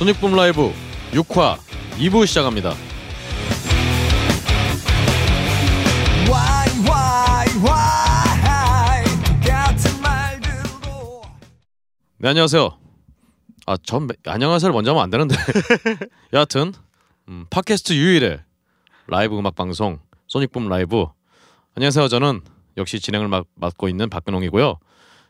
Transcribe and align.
손익붐 0.00 0.34
라이브 0.34 0.72
6화 1.12 1.58
2부 1.98 2.26
시작합니다. 2.26 2.74
네 12.22 12.28
안녕하세요. 12.28 12.76
아전 13.64 14.06
안녕하세요를 14.26 14.74
먼저 14.74 14.90
하면 14.90 15.02
안 15.02 15.08
되는데. 15.08 15.34
여하튼 16.34 16.74
음, 17.28 17.46
팟캐스트 17.48 17.94
유일의 17.94 18.40
라이브 19.06 19.38
음악 19.38 19.54
방송 19.54 20.00
소닉붐 20.26 20.68
라이브. 20.68 21.06
안녕하세요. 21.76 22.08
저는 22.08 22.42
역시 22.76 23.00
진행을 23.00 23.28
맡, 23.28 23.46
맡고 23.54 23.88
있는 23.88 24.10
박근홍이고요. 24.10 24.76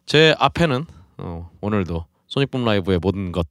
제 0.05 0.35
앞에는 0.41 0.85
어, 1.19 1.49
오늘도 1.61 2.07
소닉붐 2.27 2.65
라이브의 2.65 2.99
모든 3.01 3.31
것 3.31 3.47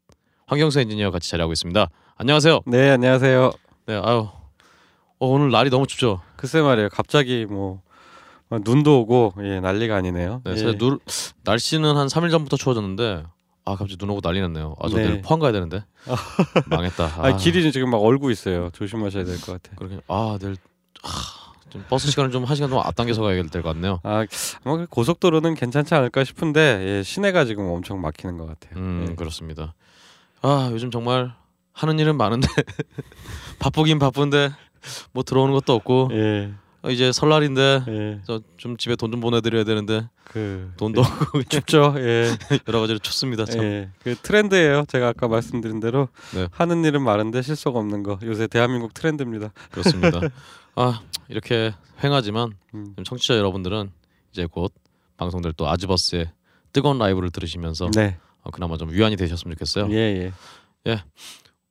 황경수 0.47 0.81
엔지니어 0.81 1.09
같이 1.11 1.29
자리하고 1.31 1.53
있습니다. 1.53 1.89
안녕하세요. 2.17 2.59
네 2.65 2.89
안녕하세요. 2.89 3.51
네 3.85 3.93
아유 4.03 4.27
어, 5.19 5.27
오늘 5.27 5.49
날이 5.49 5.69
너무 5.69 5.87
춥죠. 5.87 6.21
글쎄 6.35 6.61
말이에요. 6.61 6.89
갑자기 6.89 7.45
뭐 7.45 7.75
어, 7.75 7.88
눈도 8.57 9.01
오고 9.01 9.33
예, 9.43 9.59
난리가 9.59 9.95
아니네요. 9.95 10.41
네, 10.43 10.51
예. 10.57 10.77
누, 10.77 10.99
날씨는 11.43 11.95
한 11.95 12.07
3일 12.07 12.31
전부터 12.31 12.57
추워졌는데 12.57 13.23
아 13.65 13.71
갑자기 13.75 13.97
눈 13.97 14.09
오고 14.09 14.21
난리 14.21 14.41
났네요. 14.41 14.75
아저 14.81 14.97
네. 14.97 15.03
내일 15.07 15.21
포항 15.21 15.39
가야 15.39 15.51
되는데 15.51 15.83
망했다. 16.67 17.13
아, 17.23 17.37
길이 17.37 17.71
지금 17.71 17.91
막 17.91 17.97
얼고 17.97 18.31
있어요. 18.31 18.69
조심하셔야 18.73 19.23
될 19.25 19.35
것 19.41 19.53
같아요. 19.61 19.75
그렇게 19.77 19.99
아 20.07 20.37
내일 20.41 20.55
아, 21.03 21.09
좀 21.69 21.85
버스 21.87 22.09
시간을 22.09 22.31
좀 22.31 22.45
한 22.45 22.55
시간 22.55 22.69
동안 22.71 22.87
앞당겨서 22.87 23.21
가야 23.21 23.35
될 23.43 23.61
것 23.61 23.69
같네요. 23.73 23.99
아 24.03 24.25
아마 24.63 24.77
그 24.77 24.87
고속도로는 24.87 25.53
괜찮지 25.53 25.93
않을까 25.93 26.23
싶은데 26.23 26.59
예, 26.99 27.03
시내가 27.03 27.45
지금 27.45 27.65
엄청 27.69 28.01
막히는 28.01 28.37
것 28.37 28.47
같아요. 28.47 28.79
음 28.81 29.05
예. 29.11 29.15
그렇습니다. 29.15 29.75
아 30.41 30.69
요즘 30.71 30.89
정말 30.89 31.33
하는 31.73 31.99
일은 31.99 32.17
많은데 32.17 32.47
바쁘긴 33.59 33.99
바쁜데 33.99 34.49
뭐 35.11 35.23
들어오는 35.23 35.53
것도 35.53 35.73
없고 35.73 36.09
예, 36.13 36.51
어, 36.51 36.68
이제 36.87 37.11
설날인데 37.11 37.83
예, 37.87 38.21
저좀 38.25 38.77
집에 38.77 38.95
돈 38.95 39.11
좀 39.11 39.19
보내드려야 39.21 39.63
되는데 39.65 40.07
그 40.23 40.71
돈도 40.77 41.01
그냥 41.01 41.43
춥죠. 41.49 41.95
예, 41.97 42.29
여러 42.67 42.79
가지로 42.79 42.99
춥습니다. 42.99 43.45
참. 43.45 43.63
예, 43.63 43.89
그 44.03 44.15
트렌드예요. 44.15 44.85
제가 44.87 45.09
아까 45.09 45.27
말씀드린 45.27 45.79
대로 45.79 46.07
네. 46.33 46.47
하는 46.51 46.85
일은 46.85 47.01
많은데 47.01 47.41
실속 47.41 47.75
없는 47.75 48.03
거 48.03 48.19
요새 48.23 48.47
대한민국 48.47 48.93
트렌드입니다. 48.93 49.51
그렇습니다. 49.71 50.21
아 50.75 51.01
이렇게 51.27 51.73
횡하지만 52.03 52.53
음. 52.75 52.95
청취자 53.03 53.35
여러분들은 53.37 53.91
이제 54.31 54.45
곧 54.45 54.71
방송될 55.17 55.53
또 55.57 55.67
아즈버스의 55.67 56.31
뜨거운 56.71 56.97
라이브를 56.99 57.31
들으시면서 57.31 57.89
네, 57.95 58.17
어, 58.43 58.51
그나마 58.51 58.77
좀 58.77 58.91
위안이 58.91 59.15
되셨으면 59.17 59.55
좋겠어요. 59.55 59.91
예, 59.91 60.31
예, 60.87 61.03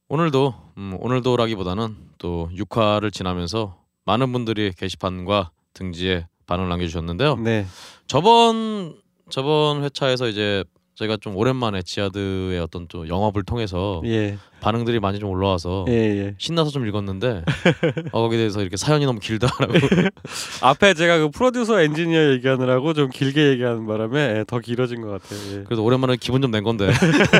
오늘도 0.09 0.55
음, 0.77 0.97
오늘도라기보다는 1.01 1.97
또 2.19 2.51
6화를 2.55 3.13
지나면서 3.13 3.78
많은 4.09 4.33
분들이 4.33 4.73
게시판과 4.73 5.51
등지에 5.75 6.27
반응을 6.47 6.71
남겨주셨는데요. 6.71 7.37
네, 7.37 7.67
저번 8.07 8.95
저번 9.29 9.85
회차에서 9.85 10.29
이제 10.29 10.65
저희가 10.95 11.19
좀 11.21 11.37
오랜만에 11.37 11.83
지하드의 11.83 12.59
어떤 12.59 12.89
또 12.89 13.07
영업을 13.07 13.43
통해서 13.45 14.01
예, 14.07 14.39
반응들이 14.63 14.99
많이 14.99 15.19
좀 15.19 15.29
올라와서 15.29 15.85
예, 15.89 15.93
예. 15.93 16.35
신나서 16.39 16.71
좀 16.71 16.87
읽었는데 16.89 17.45
어, 18.13 18.23
거기에 18.23 18.39
대해서 18.39 18.63
이렇게 18.63 18.79
사연이 18.79 19.05
너무 19.05 19.21
길다라고 19.21 19.75
앞에 20.63 20.95
제가 20.95 21.19
그 21.19 21.29
프로듀서 21.31 21.81
엔지니어 21.83 22.31
얘기하느라고 22.33 22.95
좀 22.95 23.11
길게 23.11 23.51
얘기하는 23.51 23.87
바람에 23.87 24.39
예, 24.39 24.45
더 24.49 24.59
길어진 24.59 25.03
것 25.03 25.09
같아요. 25.11 25.39
예. 25.61 25.65
그래도 25.65 25.85
오랜만에 25.85 26.17
기분 26.17 26.41
좀 26.41 26.51
낸 26.51 26.65
건데 26.65 26.91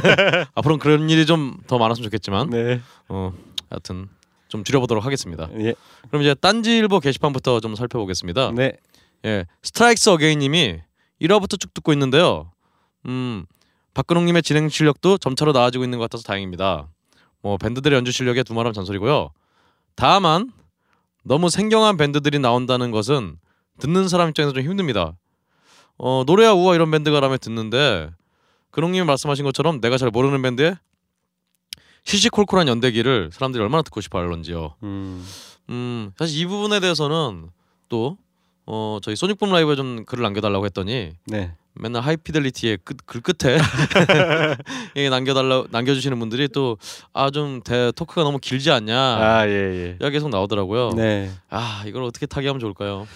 앞으로는 0.55 0.79
그런 0.79 1.09
일이 1.09 1.25
좀 1.25 1.57
더 1.67 1.79
많았으면 1.79 2.05
좋겠지만 2.05 2.51
네, 2.51 2.81
어 3.09 3.33
하여튼 3.71 4.09
좀 4.49 4.65
줄여보도록 4.65 5.05
하겠습니다. 5.05 5.49
예, 5.59 5.75
그럼 6.09 6.23
이제 6.23 6.35
딴지일보 6.35 7.01
게시판부터 7.01 7.61
좀 7.61 7.75
살펴보겠습니다. 7.75 8.53
네, 8.53 8.73
예, 9.25 9.47
스트라이크스 9.63 10.11
어게인님이 10.11 10.81
1화부터 11.21 11.61
쭉 11.61 11.73
듣고 11.75 11.93
있는데요. 11.93 12.51
음, 13.07 13.47
박근홍님의 13.95 14.43
진행 14.43 14.69
실력도 14.69 15.19
점차로 15.19 15.53
나아지고 15.53 15.85
있는 15.85 15.99
것 15.99 16.05
같아서 16.05 16.23
다행입니다. 16.25 16.89
뭐 17.43 17.57
밴드들의 17.57 17.97
연주 17.97 18.13
실력에 18.13 18.43
두말하면 18.43 18.73
잔소리고요. 18.73 19.31
다만 19.95 20.53
너무 21.25 21.51
생경한 21.51 21.97
밴드들이 21.97 22.39
나온다는 22.39 22.91
것은 22.91 23.37
듣는 23.81 24.09
사람 24.09 24.29
입장에서 24.29 24.53
좀 24.53 24.63
힘듭니다. 24.63 25.17
어, 25.99 26.23
노래와 26.27 26.55
우와 26.55 26.75
이런 26.75 26.91
밴드가라면 26.91 27.39
듣는데 27.39 28.11
근홍님이 28.71 29.05
말씀하신 29.05 29.45
것처럼 29.45 29.81
내가 29.81 29.99
잘 29.99 30.11
모르는 30.11 30.41
밴드에 30.43 30.75
시시콜콜한 32.09 32.69
연대기를 32.69 33.31
사람들이 33.33 33.63
얼마나 33.63 33.83
듣고 33.83 34.01
싶어 34.01 34.19
할런지요. 34.19 34.75
음, 34.83 35.25
음 35.69 36.11
사실 36.19 36.41
이 36.41 36.47
부분에 36.47 36.81
대해서는 36.81 37.51
또 37.91 38.17
어, 38.67 38.99
저희 39.03 39.15
소닉붐 39.17 39.51
라이브에 39.51 39.77
좀 39.77 40.05
글을 40.07 40.23
남겨달라고 40.23 40.65
했더니 40.67 41.13
네, 41.27 41.53
맨날 41.75 42.03
하이피델리티의 42.03 42.79
끝, 42.85 42.97
글 43.07 43.21
끝에 43.21 43.59
남겨달라 45.11 45.65
남겨주시는 45.71 46.19
분들이 46.19 46.49
또 46.49 46.77
아 47.13 47.31
좀 47.31 47.61
토크가 47.63 48.23
너무 48.23 48.39
길지 48.39 48.71
않냐 48.71 48.97
아, 48.99 49.47
예, 49.47 49.97
예. 50.01 50.11
계속 50.11 50.31
나오더라고요. 50.31 50.91
네. 50.97 51.31
아 51.51 51.83
이걸 51.87 52.03
어떻게 52.05 52.25
타개하면 52.27 52.59
좋을까요? 52.61 53.07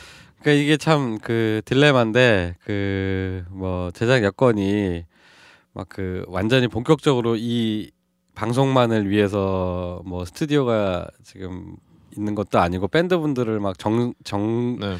그러니까 0.42 0.62
이게 0.62 0.76
참 0.76 1.18
그 1.22 1.62
딜레마인데 1.64 2.56
그 2.64 3.44
뭐 3.50 3.90
제작 3.92 4.22
여건이 4.22 5.04
막 5.72 5.88
그 5.88 6.24
완전히 6.28 6.68
본격적으로 6.68 7.36
이 7.38 7.90
방송만을 8.34 9.08
위해서 9.08 10.02
뭐 10.04 10.24
스튜디오가 10.24 11.06
지금 11.22 11.76
있는 12.16 12.34
것도 12.34 12.58
아니고 12.58 12.88
밴드 12.88 13.18
분들을 13.18 13.60
막 13.60 13.78
정정 13.78 14.78
네, 14.78 14.96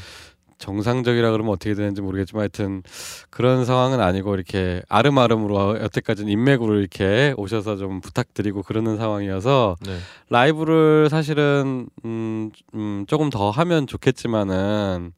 정상적이라 0.59 1.33
그러면 1.33 1.53
어떻게 1.53 1.75
되는지 1.75 2.01
모르겠지만 2.01 2.43
하여튼 2.43 2.83
그런 3.31 3.65
상황은 3.65 4.01
아니고 4.01 4.35
이렇게 4.35 4.81
아름아름으로 4.89 5.81
여태까지는 5.83 6.31
인맥으로 6.31 6.79
이렇게 6.79 7.35
오셔서 7.37 7.77
좀 7.77 8.01
부탁드리고 8.01 8.63
그러는 8.63 8.97
상황이어서 8.97 9.77
네, 9.85 9.97
라이브를 10.31 11.09
사실은 11.11 11.89
음, 12.05 12.51
음 12.75 13.05
조금 13.09 13.29
더 13.29 13.51
하면 13.51 13.87
좋겠지만은 13.87 15.13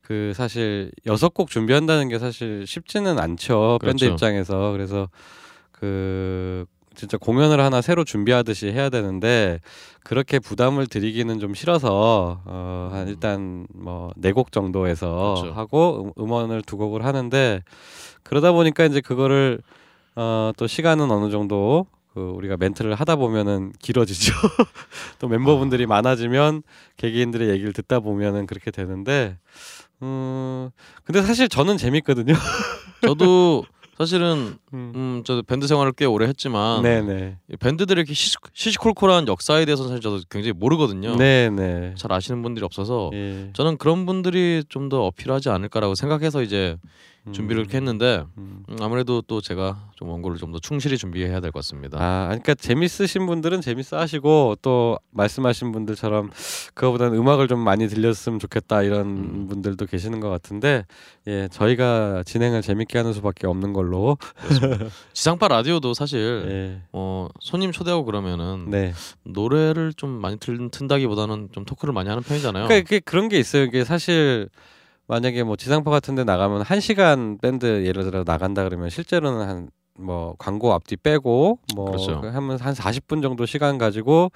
그 0.00 0.32
사실 0.34 0.92
여섯 1.04 1.34
곡 1.34 1.50
준비한다는 1.50 2.08
게 2.08 2.18
사실 2.18 2.64
쉽지는 2.66 3.18
않죠. 3.18 3.78
밴드 3.82 3.98
그렇죠. 3.98 4.12
입장에서. 4.12 4.70
그래서 4.70 5.08
그 5.72 6.64
진짜 6.96 7.16
공연을 7.18 7.60
하나 7.60 7.80
새로 7.82 8.02
준비하듯이 8.04 8.68
해야 8.72 8.88
되는데 8.88 9.60
그렇게 10.02 10.38
부담을 10.38 10.86
드리기는 10.86 11.38
좀 11.38 11.54
싫어서 11.54 12.40
어, 12.44 12.88
한 12.92 13.08
일단 13.08 13.66
뭐 13.74 14.12
네 14.16 14.32
곡 14.32 14.50
정도에서 14.50 15.34
그렇죠. 15.42 15.54
하고 15.54 16.12
음, 16.16 16.22
음원을 16.22 16.62
두 16.62 16.76
곡을 16.76 17.04
하는데 17.04 17.62
그러다 18.22 18.52
보니까 18.52 18.84
이제 18.86 19.00
그거를 19.00 19.60
어, 20.16 20.52
또 20.56 20.66
시간은 20.66 21.10
어느 21.10 21.30
정도 21.30 21.86
그 22.14 22.20
우리가 22.34 22.56
멘트를 22.56 22.94
하다 22.94 23.16
보면은 23.16 23.72
길어지죠. 23.78 24.32
또 25.20 25.28
멤버분들이 25.28 25.84
많아지면 25.84 26.62
개개인들의 26.96 27.50
얘기를 27.50 27.74
듣다 27.74 28.00
보면은 28.00 28.46
그렇게 28.46 28.70
되는데 28.70 29.36
음 30.02 30.70
근데 31.04 31.20
사실 31.22 31.48
저는 31.48 31.76
재밌거든요. 31.76 32.32
저도 33.02 33.64
사실은 33.98 34.56
음. 34.72 34.92
음, 34.94 35.22
저 35.24 35.42
밴드 35.42 35.66
생활을 35.66 35.92
꽤 35.92 36.04
오래 36.04 36.26
했지만 36.26 36.82
네네. 36.82 37.38
이 37.52 37.56
밴드들의 37.56 38.00
이렇게 38.00 38.14
시시, 38.14 38.36
시시콜콜한 38.52 39.26
역사에 39.28 39.64
대해서는 39.64 39.88
사실 39.90 40.02
저도 40.02 40.20
굉장히 40.30 40.52
모르거든요. 40.52 41.16
네네. 41.16 41.94
잘 41.96 42.12
아시는 42.12 42.42
분들이 42.42 42.64
없어서 42.64 43.10
예. 43.14 43.50
저는 43.54 43.76
그런 43.78 44.06
분들이 44.06 44.62
좀 44.68 44.86
더 44.86 45.04
어필하지 45.06 45.48
않을까라고 45.48 45.96
생각해서 45.96 46.42
이제 46.42 46.76
준비를 47.32 47.62
이렇게 47.62 47.76
했는데 47.78 48.24
음. 48.38 48.62
음, 48.68 48.76
아무래도 48.80 49.20
또 49.22 49.40
제가 49.40 49.90
좀 49.96 50.08
원고를 50.08 50.36
좀 50.38 50.52
더 50.52 50.58
충실히 50.60 50.96
준비해야 50.96 51.40
될 51.40 51.50
것 51.50 51.58
같습니다. 51.60 51.98
아, 52.00 52.26
그러니까 52.28 52.54
재밌으신 52.54 53.26
분들은 53.26 53.60
재밌어 53.62 53.98
하시고 53.98 54.56
또 54.62 54.98
말씀하신 55.10 55.72
분들처럼 55.72 56.30
그거보다는 56.74 57.18
음악을 57.18 57.48
좀 57.48 57.58
많이 57.58 57.88
들렸으면 57.88 58.38
좋겠다 58.38 58.82
이런 58.82 59.06
음. 59.06 59.46
분들도 59.48 59.86
계시는 59.86 60.20
것 60.20 60.28
같은데 60.28 60.84
예, 61.26 61.48
저희가 61.50 62.22
진행을 62.24 62.62
재밌게 62.62 62.98
하는 62.98 63.12
수밖에 63.12 63.46
없는 63.48 63.72
걸로 63.72 64.18
지상파 65.12 65.48
라디오도 65.48 65.94
사실 65.94 66.46
예. 66.48 66.82
어, 66.92 67.28
손님 67.40 67.72
초대하고 67.72 68.04
그러면은 68.04 68.70
네. 68.70 68.92
노래를 69.24 69.92
좀 69.94 70.10
많이 70.10 70.38
틀, 70.38 70.70
튼다기보다는 70.70 71.48
좀 71.52 71.64
토크를 71.64 71.92
많이 71.92 72.08
하는 72.08 72.22
편이잖아요. 72.22 72.68
그러니까 72.68 72.76
이게 72.86 73.00
그런 73.00 73.28
게 73.28 73.38
있어요. 73.38 73.64
이게 73.64 73.84
사실 73.84 74.48
만약에 75.08 75.42
뭐 75.44 75.56
지상파 75.56 75.90
같은 75.90 76.14
데 76.14 76.24
나가면 76.24 76.62
한 76.62 76.80
시간 76.80 77.38
밴드 77.38 77.84
예를 77.86 78.04
들어 78.04 78.24
나간다 78.24 78.64
그러면 78.64 78.90
실제로는 78.90 79.46
한 79.48 79.68
뭐 79.98 80.34
광고 80.38 80.72
앞뒤 80.72 80.96
빼고 80.96 81.58
뭐 81.74 81.84
그렇죠. 81.86 82.20
그 82.20 82.28
하면 82.28 82.58
한 82.58 82.74
40분 82.74 83.22
정도 83.22 83.46
시간 83.46 83.78
가지고 83.78 84.30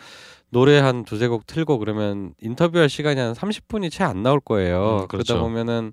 노래 0.51 0.79
한 0.79 1.05
두세 1.05 1.29
곡 1.29 1.47
틀고 1.47 1.79
그러면 1.79 2.35
인터뷰할 2.41 2.89
시간이 2.89 3.21
한 3.21 3.35
30분이 3.35 3.91
채 3.91 4.05
안 4.05 4.23
나올 4.23 4.41
거예요. 4.41 5.01
음, 5.03 5.09
그렇죠. 5.09 5.35
그러다 5.35 5.43
보면은 5.43 5.93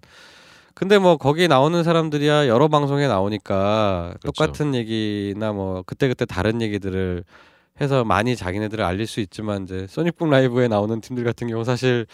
근데 0.73 0.97
뭐 0.99 1.17
거기 1.17 1.47
나오는 1.47 1.83
사람들이야 1.83 2.47
여러 2.47 2.67
방송에 2.67 3.07
나오니까 3.07 4.13
그렇죠. 4.21 4.31
똑같은 4.31 4.75
얘기나 4.75 5.51
뭐 5.51 5.83
그때그때 5.85 6.25
다른 6.25 6.61
얘기들을 6.61 7.23
해서 7.81 8.03
많이 8.03 8.35
자기네들을 8.35 8.83
알릴 8.83 9.05
수 9.05 9.19
있지만 9.19 9.63
이제 9.63 9.85
소닉북 9.87 10.29
라이브에 10.29 10.67
나오는 10.67 10.99
팀들 11.01 11.23
같은 11.23 11.47
경우 11.47 11.63
사실 11.63 12.07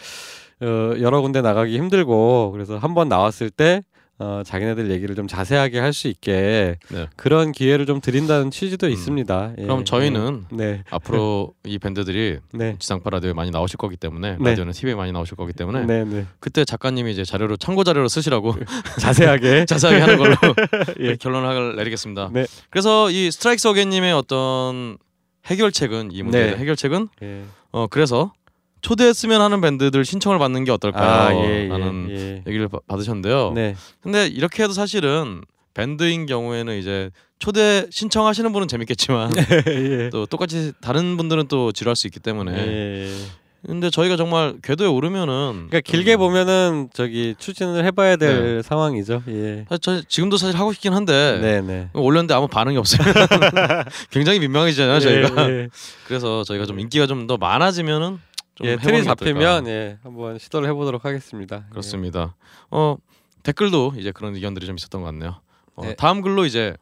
어, 0.60 0.94
여러 1.00 1.20
군데 1.20 1.40
나가기 1.42 1.76
힘들고 1.76 2.50
그래서 2.52 2.78
한 2.78 2.94
번 2.94 3.08
나왔을 3.08 3.50
때 3.50 3.82
어, 4.20 4.42
자기네들 4.46 4.92
얘기를 4.92 5.16
좀 5.16 5.26
자세하게 5.26 5.80
할 5.80 5.92
수 5.92 6.06
있게 6.06 6.76
네. 6.88 7.08
그런 7.16 7.50
기회를 7.50 7.84
좀 7.84 8.00
드린다는 8.00 8.52
취지도 8.52 8.86
음. 8.86 8.92
있습니다. 8.92 9.54
예. 9.58 9.62
그럼 9.62 9.84
저희는 9.84 10.44
네, 10.52 10.84
앞으로 10.88 11.52
이 11.66 11.80
밴드들이 11.80 12.38
네, 12.52 12.76
지상파 12.78 13.10
라디오에 13.10 13.32
많이 13.32 13.50
나오실 13.50 13.76
거기 13.76 13.96
때문에 13.96 14.36
네. 14.38 14.50
라디오는 14.50 14.72
TV에 14.72 14.94
많이 14.94 15.10
나오실 15.10 15.36
거기 15.36 15.52
때문에 15.52 15.84
네, 15.86 16.04
네. 16.04 16.26
그때 16.38 16.64
작가님이 16.64 17.10
이제 17.10 17.24
자료로 17.24 17.56
참고 17.56 17.82
자료로 17.82 18.06
쓰시라고 18.06 18.54
자세하게. 19.00 19.64
자세하게 19.66 20.00
하는 20.00 20.16
걸로 20.18 20.36
예. 21.00 21.16
결론을 21.16 21.74
내리겠습니다. 21.74 22.30
네. 22.32 22.46
그래서 22.70 23.10
이 23.10 23.32
스트라이크스 23.32 23.66
어게인님의 23.66 24.12
어떤 24.12 24.96
해결책은 25.46 26.10
이 26.12 26.22
문제의 26.22 26.52
네. 26.52 26.56
해결책은 26.58 27.08
예. 27.24 27.42
어 27.72 27.88
그래서 27.88 28.32
초대했으면 28.84 29.40
하는 29.40 29.60
밴드들 29.62 30.04
신청을 30.04 30.38
받는 30.38 30.64
게 30.64 30.70
어떨까요? 30.70 31.40
예, 31.44 31.68
라는 31.68 32.06
예. 32.10 32.42
얘기를 32.46 32.68
바- 32.68 32.78
받으셨는데요. 32.86 33.52
네, 33.54 33.74
근데 34.02 34.26
이렇게 34.26 34.62
해도 34.62 34.74
사실은 34.74 35.40
밴드인 35.72 36.26
경우에는 36.26 36.78
이제 36.78 37.10
초대 37.38 37.86
신청하시는 37.90 38.52
분은 38.52 38.68
재밌겠지만 38.68 39.32
예. 39.68 40.10
또 40.10 40.26
똑같이 40.26 40.72
다른 40.80 41.16
분들은 41.16 41.48
또 41.48 41.72
지루할 41.72 41.96
수 41.96 42.06
있기 42.06 42.20
때문에 42.20 42.52
예. 42.56 43.10
근데 43.66 43.88
저희가 43.88 44.16
정말 44.18 44.56
궤도에 44.62 44.86
오르면은 44.86 45.68
그러니까 45.70 45.80
길게 45.80 46.16
음, 46.16 46.18
보면은 46.18 46.90
저기 46.92 47.34
추진을 47.38 47.86
해봐야 47.86 48.16
될 48.16 48.62
상황이죠. 48.62 49.22
예. 49.28 49.64
사실 49.70 49.80
저 49.80 50.02
지금도 50.06 50.36
사실 50.36 50.60
하고 50.60 50.74
싶긴 50.74 50.92
한데 50.92 51.38
네, 51.40 51.62
네. 51.62 51.88
올렸는데 51.94 52.34
아무 52.34 52.46
반응이 52.46 52.76
없어요. 52.76 53.00
굉장히 54.12 54.38
민망해지잖아요 54.40 55.00
저희가. 55.00 55.50
예, 55.50 55.60
예. 55.62 55.68
그래서 56.06 56.44
저희가 56.44 56.66
좀 56.66 56.78
인기가 56.78 57.06
좀 57.06 57.26
더 57.26 57.38
많아지면은 57.38 58.08
좀 58.08 58.18
예, 58.62 58.76
틀이. 58.76 59.04
잡히면 59.04 59.66
예, 59.66 59.98
한번 60.02 60.38
시도를 60.38 60.68
해보도록 60.68 61.04
하겠습니다. 61.04 61.64
예. 61.66 61.70
그렇습니다. 61.70 62.36
어 62.70 62.96
댓글도 63.42 63.94
이제 63.98 64.12
그런 64.12 64.34
의견들이 64.34 64.66
좀 64.66 64.76
있었던 64.76 65.00
것 65.02 65.06
같네요. 65.06 65.40
어, 65.74 65.82
네. 65.82 65.94
다음 65.96 66.22
글로 66.22 66.46
이제 66.46 66.76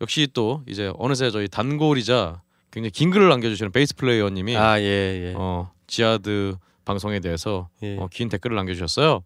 역시 0.00 0.28
또 0.32 0.62
이제 0.66 0.92
어느새 0.98 1.30
저희 1.30 1.46
단골이자 1.48 2.42
굉장히 2.72 2.90
긴 2.90 3.10
글을 3.10 3.28
남겨주시는 3.28 3.70
베이스 3.70 3.94
플레이어님이 3.94 4.56
아, 4.56 4.80
예, 4.80 4.84
예. 4.84 5.34
어 5.36 5.70
지하드 5.86 6.56
방송에 6.84 7.20
대해서 7.20 7.68
예. 7.82 7.96
어, 7.98 8.08
긴 8.10 8.28
댓글을 8.28 8.56
남겨주셨어요. 8.56 9.22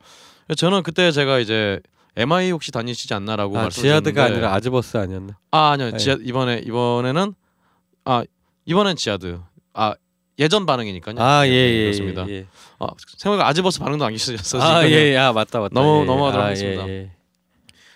저는 0.57 0.83
그때 0.83 1.11
제가 1.11 1.39
이제 1.39 1.81
MI 2.17 2.51
혹시 2.51 2.73
다니시지 2.73 3.13
않나라고 3.15 3.59
아, 3.59 3.63
말씀드렸는데 3.65 4.13
지하드가 4.13 4.25
아니라 4.35 4.55
아즈버스 4.55 4.97
아니었나? 4.97 5.39
아 5.51 5.71
아니요 5.71 5.91
예. 5.95 5.97
지하 5.97 6.17
이번에 6.21 6.63
이번에는 6.65 7.35
아 8.05 8.25
이번엔 8.65 8.97
지하드 8.97 9.41
아 9.75 9.95
예전 10.39 10.67
반응이니까요. 10.67 11.17
아, 11.19 11.47
예, 11.47 11.51
네, 11.51 11.75
예, 11.75 11.83
그렇습니다. 11.85 12.27
예, 12.29 12.33
예. 12.35 12.47
아 12.79 12.89
생각보다 13.17 13.49
아즈버스 13.49 13.81
반응도 13.81 14.05
안 14.05 14.13
계셨어요. 14.13 14.63
아. 14.63 14.87
예, 14.87 15.13
예, 15.13 15.17
아, 15.17 15.33
맞다, 15.33 15.61
맞다. 15.61 15.81
예, 15.81 15.85
예. 15.85 16.05
넘어가도록 16.05 16.45
아, 16.45 16.47
하겠습니다. 16.47 16.89
예, 16.89 16.93
예. 16.93 17.11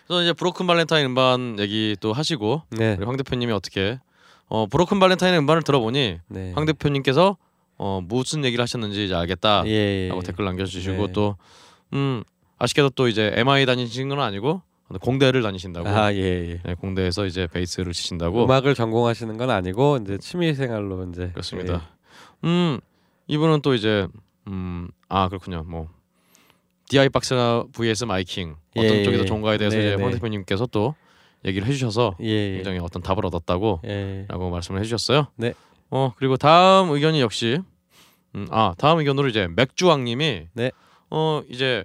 그래서 0.07 0.23
이제 0.23 0.33
브로큰 0.33 0.67
발렌타인 0.67 1.07
음반 1.07 1.57
얘기 1.61 1.97
또 2.01 2.13
하시고 2.13 2.63
네, 2.71 2.97
우리 2.99 3.05
황 3.05 3.17
대표님이 3.17 3.53
어떻게 3.53 4.01
어 4.49 4.67
브로큰 4.67 4.99
발렌타인 4.99 5.35
음반을 5.35 5.63
들어보니 5.63 6.19
네. 6.27 6.53
황 6.57 6.67
대표님께서 6.67 7.37
어 7.77 8.01
무슨 8.03 8.45
얘기를 8.45 8.63
하셨는지 8.63 9.05
이제 9.05 9.15
알겠다라고 9.15 9.69
예, 9.69 10.11
예. 10.13 10.21
댓글 10.25 10.47
남겨주시고 10.47 11.07
네. 11.07 11.13
또음 11.13 12.25
아쉽게도 12.59 12.91
또 12.91 13.07
이제 13.07 13.33
MI 13.37 13.67
다니신 13.67 14.09
건 14.09 14.21
아니고 14.21 14.63
공대를 15.01 15.43
다니신다고 15.43 15.89
아, 15.89 16.13
예, 16.13 16.19
예. 16.19 16.61
네, 16.65 16.75
공대에서 16.75 17.27
이제 17.27 17.47
베이스를 17.47 17.93
치신다고 17.93 18.45
음악을 18.45 18.75
전공하시는 18.75 19.37
건 19.37 19.51
아니고 19.51 19.99
이제 20.03 20.19
취미 20.19 20.53
생활로 20.55 21.07
이제 21.13 21.29
그렇습니다. 21.29 21.89
음 22.45 22.81
이분은 23.29 23.63
또 23.63 23.75
이제 23.75 24.07
음 24.47 24.89
아 25.11 25.29
그렇군요. 25.29 25.65
뭐 25.67 25.89
DI 26.89 27.11
박스나 27.11 27.65
vs 27.73 28.05
마이킹 28.05 28.57
어떤 28.77 28.85
예, 28.97 29.03
쪽이 29.03 29.17
더 29.19 29.23
예. 29.25 29.27
좋은가에 29.27 29.59
대해서 29.59 29.77
네, 29.77 29.83
이제 29.87 29.97
네. 29.97 30.03
황 30.03 30.13
대표님께서 30.13 30.67
또 30.67 30.95
얘기를 31.45 31.67
해주셔서 31.67 32.17
예, 32.23 32.27
예. 32.27 32.55
굉장히 32.57 32.79
어떤 32.79 33.03
답을 33.03 33.27
얻었다고 33.27 33.81
예. 33.85 34.25
라고 34.29 34.51
말씀을 34.51 34.81
해주셨어요. 34.81 35.27
네. 35.37 35.53
어 35.91 36.13
그리고 36.17 36.37
다음 36.37 36.91
의견이 36.91 37.21
역시 37.21 37.59
음, 38.37 38.47
아 38.51 38.75
다음 38.79 39.01
의견으로 39.01 39.29
이제 39.29 39.49
맥주왕님이 39.49 40.47
네. 40.53 40.71
어 41.11 41.43
이제 41.51 41.85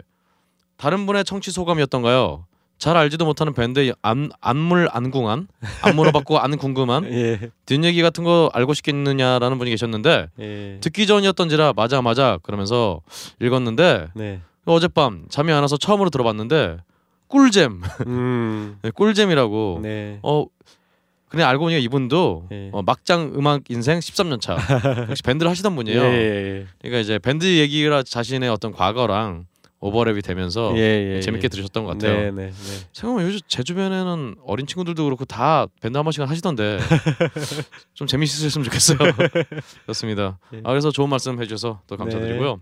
다른 0.77 1.07
분의 1.07 1.25
청취 1.25 1.51
소감이었던가요? 1.51 2.45
잘 2.77 2.97
알지도 2.97 3.25
못하는 3.25 3.53
밴드의 3.53 3.93
안, 4.01 4.29
안물 4.41 4.89
안궁한 4.91 5.47
안 5.81 5.95
물어봤고 5.95 6.39
안 6.39 6.57
궁금한 6.57 7.05
예. 7.11 7.49
뒷얘기 7.65 8.01
같은 8.01 8.23
거 8.23 8.49
알고 8.53 8.73
싶겠느냐라는 8.73 9.57
분이 9.57 9.71
계셨는데 9.71 10.27
예. 10.39 10.77
듣기 10.81 11.07
전이었던지라 11.07 11.73
맞아 11.75 12.01
맞아 12.01 12.37
그러면서 12.43 13.01
읽었는데 13.41 14.07
네. 14.13 14.41
어젯밤 14.65 15.25
잠이 15.29 15.51
안 15.51 15.61
와서 15.61 15.77
처음으로 15.77 16.09
들어봤는데 16.09 16.77
꿀잼 17.27 17.81
음. 18.07 18.77
네, 18.83 18.91
꿀잼이라고 18.91 19.79
네. 19.81 20.19
어 20.21 20.45
그냥 21.29 21.49
알고 21.49 21.65
보니까 21.65 21.79
이분도 21.79 22.47
예. 22.51 22.69
어, 22.71 22.81
막장 22.81 23.33
음악 23.35 23.63
인생 23.69 23.99
13년 23.99 24.39
차 24.39 24.57
역시 25.09 25.23
밴드를 25.23 25.49
하시던 25.49 25.75
분이에요. 25.75 26.01
예, 26.01 26.05
예, 26.05 26.65
그러니까 26.81 26.99
이제 26.99 27.19
밴드 27.19 27.45
얘기라 27.45 28.03
자신의 28.03 28.49
어떤 28.49 28.71
과거랑 28.71 29.45
오버랩이 29.85 30.23
되면서 30.23 30.73
예. 30.75 30.79
예, 30.79 31.15
예. 31.17 31.21
재밌게 31.21 31.47
들으셨던 31.47 31.85
것 31.85 31.91
같아요. 31.91 32.17
네, 32.17 32.31
네, 32.31 32.51
네. 32.51 32.51
생각하면 32.93 33.27
요즘 33.27 33.39
제 33.47 33.63
주변에는 33.63 34.35
어린 34.45 34.65
친구들도 34.65 35.03
그렇고 35.03 35.25
다 35.25 35.67
밴드 35.81 35.97
한 35.97 36.03
번씩 36.03 36.27
하시던데 36.27 36.79
좀 37.93 38.07
재밌으셨으면 38.07 38.65
좋겠어요. 38.65 38.97
그렇습니다. 39.85 40.39
예. 40.53 40.61
아 40.63 40.69
그래서 40.69 40.91
좋은 40.91 41.09
말씀 41.09 41.39
해주셔서 41.39 41.81
또 41.87 41.97
감사드리고요. 41.97 42.61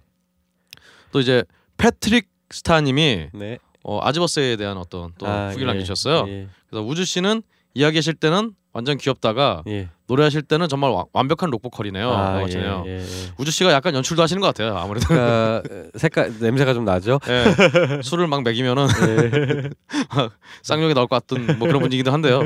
또 1.11 1.19
이제 1.19 1.43
패트릭 1.77 2.27
스타님이 2.49 3.29
네. 3.33 3.57
어, 3.83 3.99
아즈버스에 4.01 4.55
대한 4.55 4.77
어떤 4.77 5.13
또 5.17 5.27
아, 5.27 5.49
후기를 5.49 5.67
예. 5.69 5.73
남기셨어요. 5.73 6.27
예. 6.27 6.47
그래서 6.69 6.85
우주 6.85 7.05
씨는 7.05 7.41
이야기하실 7.73 8.15
때는 8.15 8.53
완전 8.73 8.97
귀엽다가 8.97 9.63
예. 9.67 9.89
노래하실 10.07 10.41
때는 10.43 10.67
정말 10.67 10.89
와- 10.91 11.05
완벽한 11.13 11.49
록 11.51 11.61
보컬이네요. 11.61 12.09
아, 12.09 12.37
아, 12.39 12.47
잖아요 12.49 12.83
예, 12.87 12.91
예, 12.91 12.97
예. 12.99 13.05
우주 13.37 13.51
씨가 13.51 13.71
약간 13.71 13.93
연출도 13.93 14.21
하시는 14.23 14.41
것 14.41 14.47
같아요. 14.47 14.75
아무래도 14.75 15.07
그러니까 15.07 15.61
색깔 15.95 16.33
냄새가 16.39 16.73
좀 16.73 16.83
나죠. 16.83 17.19
예, 17.29 18.01
술을 18.01 18.27
막 18.27 18.41
먹이면은 18.43 18.87
예. 19.07 19.69
쌍욕이 20.63 20.93
나올 20.95 21.07
것 21.07 21.15
같은 21.25 21.57
뭐 21.59 21.67
그런 21.67 21.81
분위기도 21.81 22.11
한데요. 22.11 22.41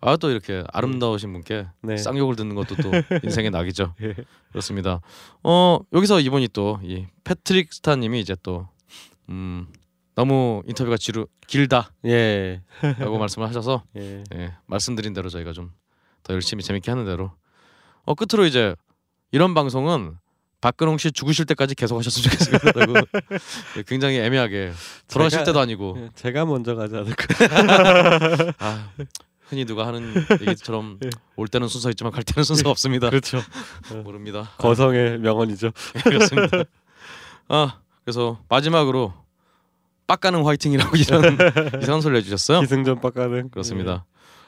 아 0.00 0.16
또 0.16 0.30
이렇게 0.30 0.62
아름다우신 0.72 1.32
분께 1.32 1.66
네. 1.82 1.96
쌍욕을 1.96 2.36
듣는 2.36 2.54
것도 2.54 2.76
또 2.76 2.90
인생의 3.24 3.50
낙이죠. 3.50 3.94
예. 4.02 4.14
그렇습니다. 4.52 5.00
어 5.42 5.78
여기서 5.92 6.20
이분이 6.20 6.48
또 6.48 6.78
이 6.84 7.04
패트릭 7.24 7.72
스타님이 7.72 8.20
이제 8.20 8.36
또 8.42 8.68
음, 9.28 9.66
너무 10.18 10.62
인터뷰가 10.66 10.96
지루 10.96 11.28
길다라고 11.46 11.90
예. 12.06 12.60
말씀을 13.18 13.46
하셔서 13.46 13.84
예. 13.96 14.24
예, 14.34 14.52
말씀드린 14.66 15.12
대로 15.14 15.28
저희가 15.28 15.52
좀 15.52 15.70
더 16.28 16.34
열심히 16.34 16.62
재밌게 16.62 16.90
하는 16.90 17.04
대로 17.04 17.32
어 18.04 18.14
끝으로 18.14 18.46
이제 18.46 18.74
이런 19.32 19.54
방송은 19.54 20.16
박근홍 20.60 20.98
씨 20.98 21.12
죽으실 21.12 21.46
때까지 21.46 21.74
계속 21.74 21.96
하셨으면 21.98 22.24
좋겠습니다라고 22.24 22.94
예, 23.76 23.82
굉장히 23.86 24.18
애매하게 24.18 24.72
돌아가실 25.08 25.44
때도 25.44 25.60
아니고 25.60 25.96
예, 25.98 26.10
제가 26.14 26.44
먼저 26.44 26.74
가지 26.74 26.96
않을까. 26.96 27.26
아, 28.58 28.90
흔히 29.48 29.64
누가 29.64 29.86
하는 29.86 30.14
얘기처럼 30.42 30.98
예. 31.04 31.10
올 31.36 31.48
때는 31.48 31.68
순서 31.68 31.90
있지만 31.90 32.12
갈 32.12 32.24
때는 32.24 32.44
순서가 32.44 32.70
없습니다. 32.70 33.08
그렇죠. 33.08 33.40
모릅니다. 34.02 34.50
거성의 34.58 35.20
명언이죠. 35.20 35.68
아, 35.68 36.02
그렇습니다. 36.02 36.64
아 37.48 37.78
그래서 38.04 38.42
마지막으로 38.48 39.14
빡가는 40.08 40.42
화이팅이라고 40.42 40.96
이런 40.98 41.38
이상한 41.80 42.00
소리 42.00 42.16
해주셨어요. 42.16 42.60
기승전 42.60 43.00
빡가는. 43.00 43.50
그렇습니다. 43.50 44.04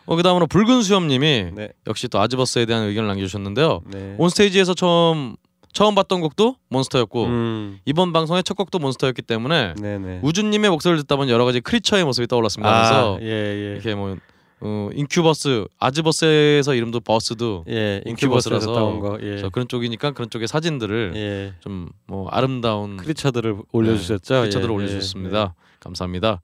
어 0.06 0.16
그다음으로 0.16 0.48
붉은 0.48 0.82
수염님이 0.82 1.50
네. 1.54 1.68
역시 1.86 2.08
또 2.08 2.18
아즈버스에 2.18 2.66
대한 2.66 2.84
의견을 2.84 3.06
남겨주셨는데요. 3.08 3.82
네. 3.92 4.16
온 4.18 4.28
스테이지에서 4.30 4.74
처음 4.74 5.36
처음 5.72 5.94
봤던 5.94 6.20
곡도 6.20 6.56
몬스터였고 6.70 7.24
음. 7.26 7.78
이번 7.84 8.12
방송의 8.12 8.42
첫 8.42 8.54
곡도 8.54 8.80
몬스터였기 8.80 9.22
때문에 9.22 9.74
네네. 9.80 10.20
우주님의 10.22 10.68
목소리를 10.70 11.02
듣다 11.02 11.14
보니 11.14 11.30
여러 11.30 11.44
가지 11.44 11.60
크리처의 11.60 12.04
모습이 12.04 12.26
떠올랐습니다. 12.26 12.76
그래서 12.76 13.16
아, 13.16 13.18
예, 13.22 13.26
예. 13.26 13.72
이렇게 13.74 13.94
뭐 13.94 14.16
어, 14.62 14.90
인큐버스 14.94 15.66
아즈버스에서 15.78 16.74
이름도 16.74 17.00
버스도 17.00 17.64
예, 17.68 18.02
인큐버스라서 18.06 18.74
따온 18.74 19.00
거. 19.00 19.18
예. 19.22 19.42
그런 19.52 19.68
쪽이니까 19.68 20.12
그런 20.12 20.28
쪽의 20.28 20.48
사진들을 20.48 21.12
예. 21.16 21.54
좀뭐 21.60 22.28
아름다운 22.30 22.96
creature들을 22.96 23.56
올려주셨죠. 23.72 24.42
피처들을 24.44 24.70
예, 24.70 24.74
올려주셨습니다. 24.74 25.54
감사합니다. 25.80 26.40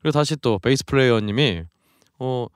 그리고 0.00 0.12
다시 0.12 0.36
또 0.36 0.58
베이스 0.58 0.84
플레이어님이 0.86 1.62
어 2.18 2.46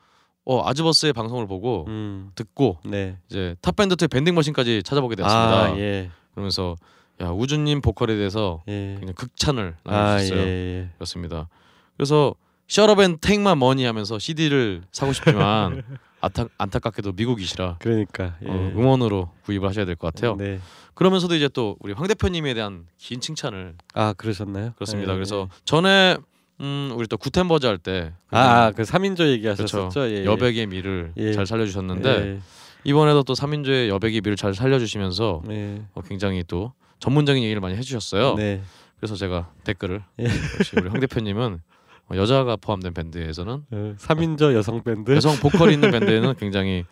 어 0.44 0.68
아즈버스의 0.68 1.12
방송을 1.12 1.46
보고 1.46 1.84
음. 1.88 2.30
듣고 2.34 2.78
네. 2.84 3.16
이제 3.28 3.54
탑 3.60 3.76
밴드2의 3.76 4.10
밴딩 4.10 4.34
머신까지 4.34 4.82
찾아보게 4.82 5.14
되었습니다. 5.14 5.64
아, 5.64 5.78
예. 5.78 6.10
그러면서 6.32 6.74
야 7.20 7.28
우주님 7.30 7.80
보컬에 7.80 8.16
대해서 8.16 8.62
예. 8.66 8.96
그냥 8.98 9.14
극찬을 9.14 9.76
아, 9.84 9.92
예, 9.92 9.96
남겨주셨어요. 9.96 10.46
예. 10.46 10.90
그렇습니다. 10.96 11.48
그래서 11.96 12.34
셔럽앤 12.76 13.18
탱만 13.20 13.58
머니 13.58 13.84
하면서 13.84 14.18
CD를 14.18 14.80
사고 14.92 15.12
싶지만 15.12 15.82
안타, 16.22 16.46
안타깝게도 16.56 17.12
미국이시라 17.12 17.76
그러니까 17.80 18.36
예. 18.42 18.48
어, 18.48 18.54
음원으로 18.74 19.30
구입을 19.44 19.68
하셔야 19.68 19.84
될 19.84 19.94
것 19.94 20.14
같아요. 20.14 20.36
네. 20.36 20.58
그러면서도 20.94 21.34
이제 21.34 21.50
또 21.52 21.76
우리 21.80 21.92
황 21.92 22.06
대표님에 22.08 22.54
대한 22.54 22.86
긴 22.96 23.20
칭찬을 23.20 23.74
아, 23.92 24.14
그러셨나요? 24.14 24.72
그렇습니다. 24.76 25.12
예, 25.12 25.16
그래서 25.16 25.48
예. 25.52 25.60
전에 25.66 26.16
음, 26.60 26.92
우리 26.96 27.06
또 27.08 27.18
구텐버즈 27.18 27.66
할 27.66 27.76
때 27.76 28.14
아, 28.30 28.38
아, 28.40 28.70
그 28.70 28.84
3인조 28.84 29.16
그렇죠. 29.18 29.28
얘기하셨었죠. 29.32 30.08
예. 30.10 30.24
여백의 30.24 30.66
미를 30.66 31.12
예. 31.18 31.34
잘 31.34 31.44
살려주셨는데 31.44 32.08
예. 32.08 32.38
이번에도 32.84 33.22
또 33.22 33.34
3인조의 33.34 33.88
여백의 33.88 34.22
미를 34.22 34.36
잘 34.36 34.54
살려주시면서 34.54 35.42
네. 35.46 35.82
어, 35.92 36.00
굉장히 36.00 36.42
또 36.48 36.72
전문적인 37.00 37.42
얘기를 37.42 37.60
많이 37.60 37.76
해주셨어요. 37.76 38.36
네. 38.36 38.62
그래서 38.96 39.14
제가 39.14 39.50
댓글을 39.64 40.02
예. 40.20 40.24
역시 40.24 40.72
우리 40.78 40.88
황 40.88 41.00
대표님은 41.00 41.52
어, 41.54 41.58
여자가 42.16 42.56
포함된 42.56 42.94
밴드에서는 42.94 43.64
어, 43.70 43.94
3인조 43.98 44.54
여성 44.54 44.82
밴드. 44.82 45.14
여성 45.14 45.36
보컬이 45.36 45.74
있는 45.74 45.90
밴드에는 45.92 46.34
굉장히 46.36 46.84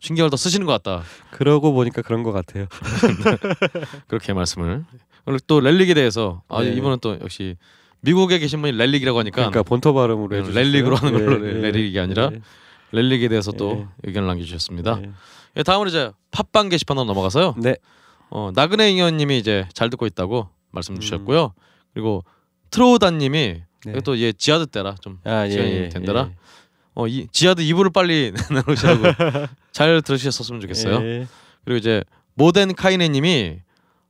신경을 0.00 0.30
더 0.30 0.36
쓰시는 0.36 0.66
것 0.66 0.72
같다 0.82 1.04
그러고 1.30 1.72
보니까 1.72 2.02
그런 2.02 2.22
것 2.22 2.32
같아요. 2.32 2.66
그렇게 4.08 4.32
말씀을 4.32 4.84
그리고 5.24 5.38
또 5.46 5.60
렐릭에 5.60 5.94
대해서 5.94 6.42
아 6.48 6.62
네. 6.62 6.72
이번은 6.72 6.98
또 7.00 7.18
역시 7.20 7.56
미국에 8.00 8.38
계신 8.38 8.60
분이 8.60 8.76
렐릭이라고 8.76 9.18
하니까 9.20 9.36
그러니까 9.36 9.62
본토 9.62 9.94
발음으로 9.94 10.28
네, 10.28 10.38
해주셨어요. 10.38 10.64
렐릭으로 10.64 10.96
하는 10.96 11.12
걸로 11.12 11.46
예, 11.46 11.56
예. 11.56 11.60
렐릭이 11.60 11.98
아니라 11.98 12.30
예. 12.32 12.40
렐릭에 12.90 13.28
대해서 13.28 13.52
또 13.52 13.70
예. 13.70 14.08
의견을 14.08 14.26
남겨주셨습니다. 14.28 15.00
예. 15.02 15.10
예, 15.58 15.62
다음으로 15.62 15.88
이제 15.88 16.10
팟빵 16.30 16.68
게시판으로 16.68 17.04
넘어가서요. 17.04 17.54
네. 17.58 17.76
어, 18.30 18.50
나그네 18.54 18.84
ing현님이 18.84 19.38
이제 19.38 19.68
잘 19.72 19.90
듣고 19.90 20.06
있다고 20.06 20.48
말씀 20.70 20.94
음. 20.94 21.00
주셨고요. 21.00 21.52
그리고 21.92 22.24
트로다님이 22.70 23.62
네. 23.86 24.00
또얘 24.00 24.32
지하드 24.32 24.66
때라 24.66 24.94
좀 25.00 25.18
아, 25.24 25.46
예, 25.46 25.50
시간이 25.50 25.70
예, 25.70 25.88
된다라? 25.88 26.28
예. 26.30 26.36
어, 26.94 27.06
이 27.06 27.26
지하드 27.32 27.62
2부를 27.62 27.92
빨리 27.92 28.32
내놓으시라고 28.50 29.02
잘 29.72 30.02
들으셨으면 30.02 30.60
좋겠어요. 30.60 31.02
예. 31.02 31.26
그리고 31.64 31.78
이제 31.78 32.04
모덴 32.34 32.74
카이네 32.74 33.08
님이 33.08 33.58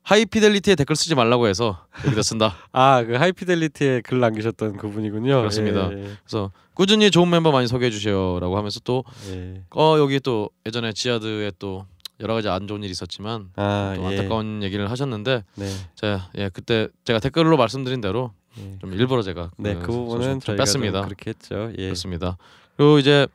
하이피델리티에 0.02 0.74
댓글 0.74 0.96
쓰지 0.96 1.14
말라고 1.14 1.46
해서 1.46 1.86
여기다 2.04 2.22
쓴다. 2.22 2.56
아, 2.72 3.04
그 3.04 3.14
하이피델리티에 3.14 4.00
글 4.02 4.18
남기셨던 4.20 4.76
그분이군요. 4.76 5.38
그렇습니다. 5.38 5.92
예, 5.92 6.16
그래서 6.24 6.50
꾸준히 6.74 7.10
좋은 7.10 7.30
멤버 7.30 7.52
많이 7.52 7.68
소개해 7.68 7.90
주셔라고 7.90 8.56
하면서 8.56 8.80
또 8.80 9.04
예. 9.30 9.62
어 9.70 9.96
여기 9.98 10.18
또 10.18 10.50
예전에 10.66 10.92
지하드에 10.92 11.52
또 11.58 11.86
여러 12.20 12.34
가지 12.34 12.48
안 12.48 12.66
좋은 12.66 12.82
일이 12.82 12.90
있었지만 12.90 13.50
아, 13.56 13.94
또 13.96 14.02
예. 14.02 14.06
안타까운 14.06 14.62
얘기를 14.62 14.90
하셨는데 14.90 15.44
네. 15.54 15.66
제가 15.94 16.30
예 16.36 16.48
그때 16.52 16.88
제가 17.04 17.20
댓글로 17.20 17.56
말씀드린 17.56 18.00
대로 18.00 18.32
예. 18.58 18.78
좀 18.80 18.92
일부러 18.94 19.22
제가 19.22 19.50
네, 19.56 19.74
그 19.74 19.86
부분은 19.92 20.40
좀 20.40 20.56
뺐습니다. 20.56 21.00
좀 21.00 21.08
그렇게 21.08 21.30
했죠. 21.30 21.70
예. 21.78 21.84
그렇습니다. 21.84 22.36
그리고 22.76 22.98
이제 22.98 23.26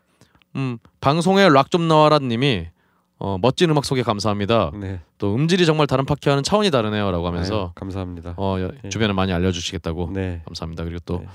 음 0.56 0.78
방송에 1.02 1.48
락 1.50 1.70
좀 1.70 1.88
나와라 1.88 2.20
님이 2.20 2.68
어 3.20 3.38
멋진 3.42 3.70
음악 3.70 3.84
소개 3.86 4.04
감사합니다. 4.04 4.72
네. 4.76 5.00
또 5.18 5.34
음질이 5.36 5.66
정말 5.66 5.88
다른 5.88 6.06
팟캐와는 6.06 6.44
차원이 6.44 6.70
다르네요라고 6.70 7.26
아유, 7.26 7.34
하면서 7.34 7.72
감사합니다. 7.76 8.36
어 8.38 8.58
여- 8.60 8.72
예. 8.84 8.90
주변에 8.90 9.14
많이 9.14 9.34
알려 9.34 9.52
주시겠다고 9.52 10.12
네. 10.14 10.42
감사합니다. 10.46 10.84
그리고 10.84 11.00
또 11.06 11.20
네. 11.20 11.28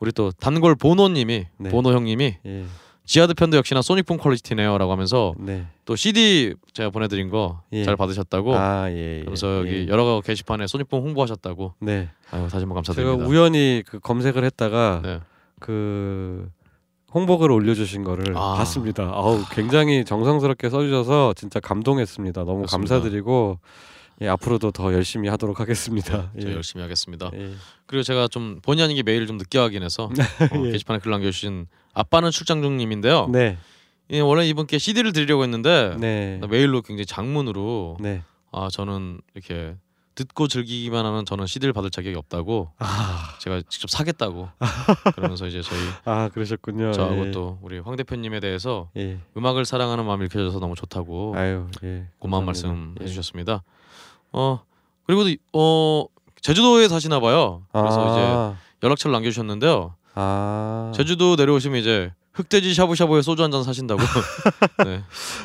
우리 0.00 0.12
또 0.12 0.30
단골 0.32 0.74
보노 0.76 1.08
님이 1.08 1.46
네. 1.58 1.70
보노 1.70 1.92
형님이 1.92 2.36
예. 2.44 2.64
지하드 3.10 3.34
편도 3.34 3.56
역시나 3.56 3.82
소닉붐 3.82 4.18
퀄리티네요라고 4.18 4.92
하면서 4.92 5.34
네. 5.36 5.66
또 5.84 5.96
CD 5.96 6.54
제가 6.72 6.90
보내드린 6.90 7.28
거잘 7.28 7.58
예. 7.72 7.84
받으셨다고 7.96 8.56
아, 8.56 8.88
예. 8.88 9.16
예. 9.16 9.18
그러면서 9.22 9.58
여기 9.58 9.70
예. 9.72 9.88
여러 9.88 10.20
게시판에 10.24 10.68
소닉붐 10.68 11.02
홍보하셨다고 11.02 11.74
네. 11.80 12.08
아유 12.30 12.42
다시 12.48 12.64
한번 12.64 12.84
제가 12.84 12.94
감사드립니다. 12.94 13.26
우연히 13.26 13.82
그 13.84 13.98
검색을 13.98 14.44
했다가 14.44 15.00
네. 15.02 15.20
그 15.58 16.48
홍보글 17.12 17.50
올려주신 17.50 18.04
거를 18.04 18.36
아. 18.36 18.54
봤습니다. 18.54 19.10
아우 19.12 19.42
굉장히 19.50 20.04
정성스럽게 20.04 20.70
써주셔서 20.70 21.34
진짜 21.36 21.58
감동했습니다. 21.58 22.44
너무 22.44 22.58
그렇습니다. 22.58 22.94
감사드리고 22.94 23.58
예, 24.22 24.28
앞으로도 24.28 24.70
더 24.70 24.92
열심히 24.92 25.28
하도록 25.30 25.58
하겠습니다. 25.58 26.30
저 26.40 26.48
예. 26.48 26.54
열심히 26.54 26.82
하겠습니다. 26.82 27.28
예. 27.34 27.50
그리고 27.86 28.04
제가 28.04 28.28
좀 28.28 28.60
본의 28.62 28.84
아니게 28.84 29.02
메일을 29.02 29.26
좀 29.26 29.36
늦게 29.36 29.58
하긴 29.58 29.82
해서 29.82 30.04
어, 30.54 30.66
예. 30.66 30.70
게시판에 30.70 31.00
글 31.00 31.10
남겨주신 31.10 31.66
아빠는 31.94 32.30
출장 32.30 32.62
중님인데요. 32.62 33.28
네, 33.28 33.58
예, 34.10 34.20
원래 34.20 34.46
이분께 34.46 34.78
CD를 34.78 35.12
드리려고 35.12 35.42
했는데 35.42 35.96
네, 35.98 36.38
나 36.40 36.46
메일로 36.46 36.82
굉장히 36.82 37.06
장문으로 37.06 37.98
네. 38.00 38.22
아 38.52 38.68
저는 38.70 39.20
이렇게 39.34 39.76
듣고 40.16 40.48
즐기기만 40.48 41.06
하는 41.06 41.24
저는 41.24 41.46
CD를 41.46 41.72
받을 41.72 41.88
자격이 41.90 42.14
없다고 42.16 42.70
아, 42.78 43.36
제가 43.38 43.62
직접 43.68 43.88
사겠다고 43.88 44.48
그러면서 45.14 45.46
이제 45.46 45.62
저희 45.62 45.78
아 46.04 46.28
그러셨군요. 46.28 46.92
저하고 46.92 47.28
예. 47.28 47.30
또 47.30 47.58
우리 47.62 47.78
황 47.78 47.96
대표님에 47.96 48.40
대해서 48.40 48.90
예. 48.96 49.18
음악을 49.36 49.64
사랑하는 49.64 50.04
마음이 50.04 50.26
읽혀져서 50.26 50.58
너무 50.58 50.74
좋다고 50.74 51.34
아유, 51.36 51.68
예. 51.84 52.06
고마운. 52.18 52.44
말씀 52.44 52.94
예. 53.00 53.04
해주셨습니다. 53.04 53.62
어 54.32 54.60
그리고 55.06 55.22
어 55.54 56.04
제주도에 56.42 56.88
사시나 56.88 57.20
봐요. 57.20 57.62
그래서 57.72 58.10
이제 58.12 58.20
아, 58.20 58.56
연락처를 58.82 59.12
남겨주셨는데요. 59.12 59.94
아, 60.14 60.92
제주도 60.94 61.36
내려오시면 61.36 61.78
이제 61.80 62.12
흑돼지 62.32 62.74
샤브샤브에 62.74 63.22
소주 63.22 63.42
한 63.42 63.50
잔 63.50 63.62
사신다고. 63.64 64.00
네. 64.86 65.02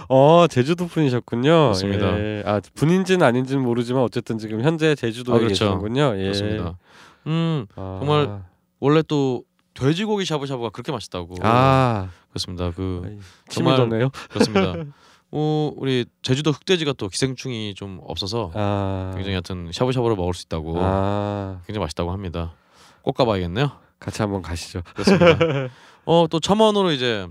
어 0.10 0.46
제주도 0.50 0.88
분이셨군요. 0.88 1.50
그렇습니다. 1.50 2.18
예. 2.20 2.44
아 2.46 2.62
분인지는 2.76 3.26
아닌지는 3.26 3.64
모르지만 3.64 4.04
어쨌든 4.04 4.38
지금 4.38 4.62
현재 4.64 4.96
제주도에 4.96 5.36
아, 5.36 5.40
그렇죠. 5.40 5.54
계시는군요. 5.66 6.14
예. 6.18 6.22
그렇습니다. 6.24 6.78
음 7.28 7.66
아, 7.76 7.98
정말 8.00 8.44
원래 8.80 9.02
또 9.08 9.44
돼지고기 9.74 10.26
샤브샤브가 10.26 10.70
그렇게 10.70 10.92
맛있다고. 10.92 11.36
아 11.42 12.10
그렇습니다. 12.30 12.72
그 12.72 13.20
정말- 13.50 13.78
도네요. 13.78 14.10
그렇습니다. 14.30 14.74
어, 15.32 15.72
우리 15.76 16.06
제주도 16.22 16.52
흑돼지가 16.52 16.94
또 16.94 17.10
기생충이 17.10 17.74
좀 17.76 18.00
없어서 18.06 18.52
아, 18.54 19.12
굉장히 19.16 19.34
하여튼 19.34 19.70
샤브샤브로 19.74 20.16
먹을 20.16 20.34
수 20.34 20.44
있다고 20.46 20.78
아 20.80 21.60
굉장히 21.66 21.84
맛있다고 21.84 22.12
합니다. 22.12 22.54
꼭 23.02 23.16
가봐야겠네요. 23.18 23.72
같이 24.00 24.22
한번 24.22 24.42
가시죠. 24.42 24.82
그렇습니다. 24.94 25.38
어또 26.06 26.40
첨언으로 26.40 26.92
이제 26.92 27.28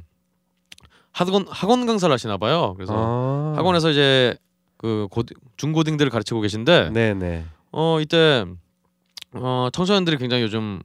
학원 1.12 1.46
학원 1.48 1.86
강사를 1.86 2.12
하시나 2.12 2.36
봐요. 2.36 2.74
그래서 2.76 2.94
아. 2.96 3.52
학원에서 3.56 3.90
이제 3.90 4.36
그 4.76 5.06
고, 5.10 5.22
중고딩들을 5.56 6.10
가르치고 6.10 6.40
계신데 6.40 6.90
네네. 6.90 7.44
어 7.72 7.98
이때 8.00 8.44
어 9.32 9.68
청소년들이 9.72 10.16
굉장히 10.18 10.42
요즘 10.42 10.80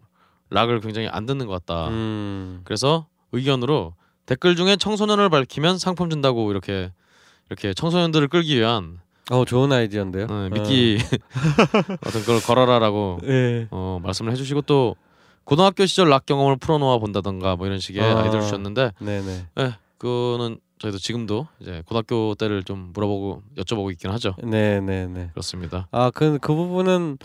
락을 0.51 0.79
굉장히 0.81 1.07
안 1.07 1.25
듣는 1.25 1.48
것 1.48 1.53
같다. 1.65 1.88
음. 1.89 2.62
그래서 2.63 3.07
의견으로 3.31 3.93
댓글 4.25 4.55
중에 4.55 4.75
청소년을 4.75 5.29
밝히면 5.29 5.77
상품 5.79 6.09
준다고 6.09 6.51
이렇게 6.51 6.91
이렇게 7.50 7.74
청소년들을 7.74 8.27
끌기 8.27 8.57
위한 8.57 9.00
어 9.31 9.45
좋은 9.45 9.71
아이디어인데요. 9.71 10.27
어, 10.29 10.50
미끼 10.51 10.98
어 12.05 12.09
떤 12.12 12.24
걸 12.25 12.39
걸어라라고 12.41 13.19
어. 13.24 13.27
예. 13.27 13.67
어, 13.71 14.00
말씀을 14.03 14.31
해주시고 14.31 14.62
또 14.63 14.95
고등학교 15.50 15.86
시절 15.86 16.10
락 16.10 16.25
경험을 16.25 16.58
풀어놓아 16.58 17.00
본다던가 17.00 17.56
뭐 17.56 17.68
이런 17.68 17.79
식의 17.79 18.01
아. 18.01 18.20
아이디어를 18.20 18.41
주셨는데 18.41 18.91
네네. 19.00 19.46
예, 19.60 19.75
그거는 19.98 20.60
저희도 20.79 20.98
지금도 20.98 21.48
이제 21.60 21.84
고등학교 21.86 22.36
때를 22.36 22.63
좀 22.63 22.91
물어보고 22.94 23.44
여쭤보고 23.58 23.91
있긴 23.91 24.12
하죠. 24.12 24.36
네네네. 24.41 25.32
그렇습니다. 25.32 25.88
아그 25.91 26.39
그 26.41 26.53
부분은 26.53 27.18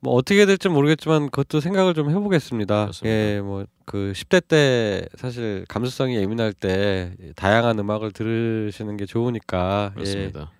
뭐 0.00 0.14
어떻게 0.14 0.46
될지 0.46 0.68
모르겠지만 0.68 1.30
그것도 1.30 1.60
생각을 1.60 1.94
좀 1.94 2.10
해보겠습니다. 2.10 2.82
그렇습니다. 2.82 3.08
예, 3.08 3.40
뭐 3.40 3.64
그 3.84 4.12
10대 4.14 4.46
때 4.46 5.06
사실 5.16 5.64
감수성이 5.68 6.16
예민할 6.16 6.52
때 6.52 7.14
다양한 7.36 7.78
음악을 7.78 8.12
들으시는 8.12 8.96
게 8.96 9.06
좋으니까. 9.06 9.90
예. 9.92 9.94
그렇습니다. 9.94 10.50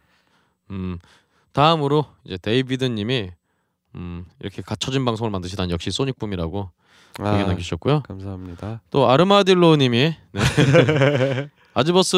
음 0.71 0.99
다음으로 1.53 2.07
이제 2.25 2.37
데이비드 2.37 2.85
님이 2.85 3.31
음 3.95 4.27
이렇게 4.41 4.63
갖춰진 4.63 5.05
방송을 5.05 5.31
만드시다니 5.31 5.73
역시 5.73 5.91
소닉붐이라고 5.91 6.61
아, 6.61 6.84
의견 7.19 7.47
남기셨고요. 7.49 8.03
감사합니다. 8.07 8.81
또 8.91 9.09
아르마딜로님이 9.09 10.15
네. 10.33 10.41
아즈버스 11.75 12.17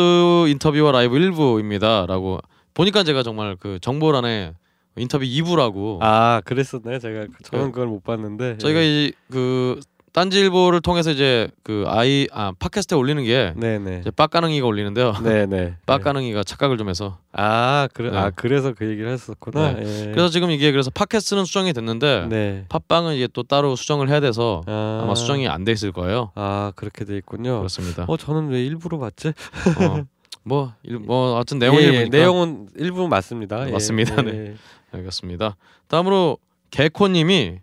인터뷰와 0.48 0.92
라이브 0.92 1.16
1부입니다라고 1.16 2.42
보니까 2.74 3.04
제가 3.04 3.22
정말 3.22 3.56
그 3.58 3.78
정보란에 3.80 4.52
인터뷰 4.96 5.24
2부라고 5.24 5.98
아 6.02 6.40
그랬었나요? 6.44 6.98
제가 6.98 7.26
저는 7.42 7.72
그걸 7.72 7.86
못 7.88 8.02
봤는데. 8.04 8.58
저희가 8.58 8.80
예. 8.80 9.12
이그 9.28 9.80
딴지일보를 10.16 10.80
통해서 10.80 11.10
이제 11.10 11.46
그 11.62 11.84
아이 11.88 12.26
아 12.32 12.50
팟캐스트에 12.58 12.96
올리는 12.96 13.22
게 13.22 13.52
네네. 13.54 13.98
이제 14.00 14.10
빡가능이가 14.10 14.66
올리는데요. 14.66 15.12
네네. 15.22 15.74
빡가능이가 15.84 16.42
착각을 16.42 16.78
좀 16.78 16.88
해서 16.88 17.18
아 17.32 17.86
그래 17.92 18.10
네. 18.10 18.16
아 18.16 18.30
그래서 18.30 18.72
그 18.72 18.88
얘기를 18.88 19.10
했었구나. 19.10 19.74
예. 19.78 19.82
그래서 20.14 20.30
지금 20.30 20.50
이게 20.50 20.72
그래서 20.72 20.88
팟캐스트는 20.88 21.44
수정이 21.44 21.74
됐는데 21.74 22.28
네. 22.30 22.64
팟빵은 22.70 23.14
이제 23.16 23.28
또 23.34 23.42
따로 23.42 23.76
수정을 23.76 24.08
해야 24.08 24.20
돼서 24.20 24.62
아, 24.66 25.00
아마 25.04 25.14
수정이 25.14 25.48
안 25.48 25.64
돼 25.66 25.72
있을 25.72 25.92
거예요. 25.92 26.30
아 26.34 26.72
그렇게 26.76 27.04
돼 27.04 27.14
있군요. 27.18 27.58
그렇습니다. 27.58 28.06
어 28.08 28.16
저는 28.16 28.48
왜 28.48 28.64
일부러 28.64 28.96
봤지? 28.98 29.28
어, 29.28 30.02
뭐, 30.44 30.72
일- 30.82 30.98
뭐 31.00 31.36
어떤 31.36 31.58
내용을 31.58 31.82
예, 31.82 31.88
예, 31.88 32.04
내용은 32.04 32.68
일부 32.76 33.06
맞습니다. 33.06 33.68
예, 33.68 33.70
맞습니다. 33.72 34.16
예, 34.18 34.22
네. 34.22 34.54
알겠습니다. 34.92 35.56
다음으로 35.88 36.38
개코님이 36.70 37.58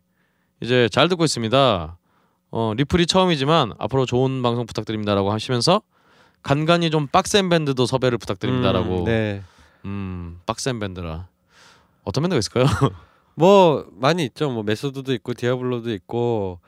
이제 0.62 0.88
잘 0.92 1.08
듣고 1.10 1.24
있습니다. 1.24 1.98
어, 2.56 2.72
리플이 2.78 3.08
처음이지만 3.08 3.74
앞으로 3.80 4.06
좋은 4.06 4.44
방송 4.44 4.68
부탁드립니다라고 4.68 5.32
하시면서 5.32 5.82
간간히 6.44 6.92
좀 6.92 7.08
빡센 7.08 7.50
밴드도 7.50 7.88
섭외를 7.88 8.20
부탁드립니다라고. 8.20 9.00
음, 9.00 9.04
네. 9.06 9.42
음, 9.86 10.40
빡센 10.46 10.78
밴드라. 10.78 11.26
어떤 12.04 12.22
밴드가 12.22 12.38
있을까요? 12.38 12.66
뭐 13.34 13.88
많이 13.94 14.24
있죠. 14.26 14.52
뭐 14.52 14.62
메소드도 14.62 15.14
있고 15.14 15.34
디아블로도 15.34 15.92
있고 15.94 16.60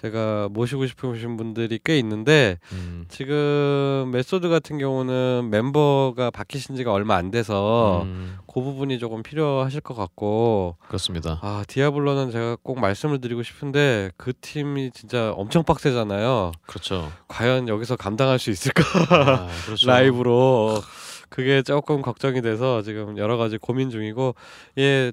제가 0.00 0.48
모시고 0.50 0.86
싶으신 0.86 1.36
분들이 1.36 1.80
꽤 1.82 1.98
있는데 1.98 2.58
음, 2.72 3.04
지금 3.08 4.10
메소드 4.12 4.48
같은 4.48 4.78
경우는 4.78 5.48
멤버가 5.50 6.30
바뀌신 6.30 6.76
지가 6.76 6.92
얼마 6.92 7.16
안 7.16 7.30
돼서 7.30 8.02
음, 8.04 8.38
그 8.46 8.60
부분이 8.60 8.98
조금 9.00 9.22
필요하실 9.22 9.80
것 9.80 9.94
같고 9.94 10.76
그렇습니다. 10.86 11.40
아 11.42 11.64
디아블로는 11.66 12.30
제가 12.30 12.56
꼭 12.62 12.78
말씀을 12.80 13.20
드리고 13.20 13.42
싶은데 13.42 14.10
그 14.16 14.32
팀이 14.40 14.92
진짜 14.92 15.32
엄청 15.32 15.64
빡세잖아요. 15.64 16.52
그렇죠. 16.66 17.10
과연 17.26 17.68
여기서 17.68 17.96
감당할 17.96 18.38
수 18.38 18.50
있을까 18.50 18.84
아, 19.10 19.48
그렇죠. 19.66 19.86
라이브로 19.86 20.80
그게 21.28 21.62
조금 21.62 22.02
걱정이 22.02 22.40
돼서 22.40 22.82
지금 22.82 23.18
여러 23.18 23.36
가지 23.36 23.58
고민 23.58 23.90
중이고 23.90 24.34
예 24.78 25.12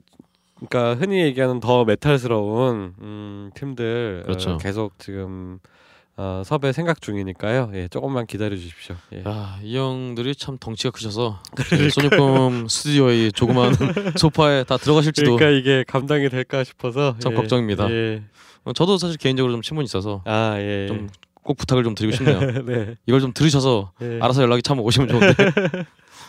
그러니까 0.55 0.95
흔히 0.95 1.21
얘기하는 1.21 1.59
더 1.59 1.83
메탈스러운 1.85 2.93
음, 3.01 3.51
팀들 3.55 4.23
그렇죠. 4.25 4.51
어, 4.51 4.57
계속 4.57 4.97
지금 4.99 5.59
어, 6.17 6.43
섭외 6.45 6.71
생각 6.71 7.01
중이니까요. 7.01 7.71
예 7.73 7.87
조금만 7.89 8.25
기다려 8.25 8.55
주십시오. 8.55 8.95
예. 9.13 9.23
야, 9.29 9.59
이 9.61 9.77
형들이 9.77 10.33
참 10.33 10.57
덩치가 10.57 10.91
크셔서 10.91 11.41
소녀품 11.91 12.67
스튜디오의 12.69 13.33
조그만 13.33 13.73
소파에 14.15 14.63
다 14.63 14.77
들어가실지도 14.77 15.35
그러니까 15.35 15.59
이게 15.59 15.83
감당이 15.85 16.29
될까 16.29 16.63
싶어서 16.63 17.15
참 17.19 17.33
예, 17.33 17.35
걱정입니다. 17.35 17.91
예. 17.91 18.23
어, 18.63 18.71
저도 18.71 18.97
사실 18.97 19.17
개인적으로 19.17 19.51
좀 19.51 19.61
친분이 19.61 19.83
있어서 19.85 20.21
아 20.25 20.55
예. 20.57 20.87
좀꼭 20.87 21.57
부탁을 21.57 21.83
좀 21.83 21.95
드리고 21.95 22.15
싶네요. 22.15 22.39
네. 22.63 22.95
이걸 23.05 23.19
좀 23.19 23.33
들으셔서 23.33 23.91
예. 24.01 24.19
알아서 24.21 24.41
연락이 24.41 24.61
참 24.61 24.79
오시면 24.79 25.09
좋은데 25.09 25.35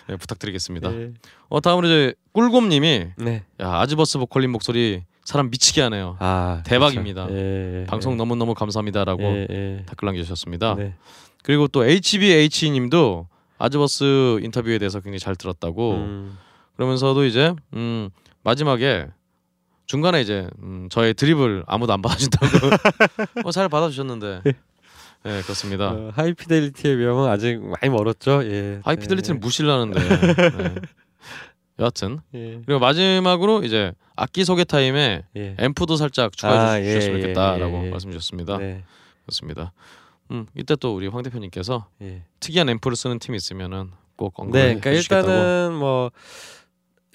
네, 0.09 0.17
부탁드리겠습니다. 0.17 0.93
예. 0.95 1.13
어 1.49 1.61
다음으로 1.61 1.87
이제 1.87 2.15
꿀곰님이 2.33 3.09
네. 3.17 3.45
야 3.61 3.81
아즈버스 3.81 4.19
보컬님 4.19 4.53
목소리 4.53 5.03
사람 5.25 5.51
미치게 5.51 5.83
하네요. 5.83 6.17
아 6.21 6.63
대박입니다. 6.65 7.27
그렇죠. 7.27 7.41
예, 7.41 7.81
예, 7.83 7.87
방송 7.87 8.13
예. 8.13 8.17
너무 8.17 8.37
너무 8.37 8.55
감사합니다라고 8.55 9.23
예, 9.23 9.47
예. 9.51 9.85
댓글 9.87 10.07
남겨주셨습니다. 10.07 10.75
네. 10.77 10.95
그리고 11.43 11.69
또 11.69 11.85
HBH님도 11.85 13.27
아즈버스 13.59 14.41
인터뷰에 14.43 14.79
대해서 14.79 15.01
굉장히 15.01 15.19
잘 15.19 15.35
들었다고 15.35 15.95
음, 15.95 16.39
그러면서도 16.77 17.25
이제 17.25 17.55
음, 17.75 18.11
마지막에 18.43 19.07
중간에 19.87 20.21
이제 20.21 20.49
음, 20.63 20.89
저의 20.91 21.15
드립을 21.15 21.65
아무도 21.67 21.93
안 21.93 22.03
받아준다고 22.03 22.47
어, 23.45 23.51
잘 23.51 23.69
받아주셨는데 23.69 24.43
네 25.27 25.43
그렇습니다. 25.43 25.91
어, 25.91 26.11
하이피델리티의 26.15 26.97
명은 26.97 27.29
아직 27.29 27.59
많이 27.61 27.93
멀었죠. 27.93 28.45
예. 28.45 28.81
하이피델리티는 28.85 29.41
무시를 29.41 29.71
하는데 29.71 29.99
네. 30.57 30.75
여하튼 31.81 32.21
예. 32.35 32.61
그리고 32.65 32.79
마지막으로 32.79 33.65
이제 33.65 33.93
악기 34.15 34.45
소개 34.45 34.65
타임에 34.65 35.25
예. 35.37 35.57
앰프도 35.59 35.97
살짝 35.97 36.37
추가해 36.37 36.57
아, 36.59 36.81
주- 36.81 36.87
예, 36.87 36.93
주셨으면 36.95 37.19
예, 37.19 37.23
좋겠다라고 37.23 37.77
예, 37.79 37.87
예. 37.87 37.91
말씀 37.91 38.11
주셨습니다. 38.13 38.59
네. 38.59 38.85
그렇습니다. 39.25 39.73
음 40.31 40.47
이때 40.57 40.75
또 40.77 40.95
우리 40.95 41.09
황 41.09 41.23
대표님께서 41.23 41.87
예. 42.03 42.23
특이한 42.41 42.69
앰프를 42.69 42.97
쓰는 42.97 43.19
팀이 43.19 43.37
있으면은 43.37 43.91
꼭 44.17 44.39
언급해 44.39 44.75
네, 44.75 44.81
그러니까. 44.81 44.91
일단은 44.93 45.75
뭐 45.75 46.11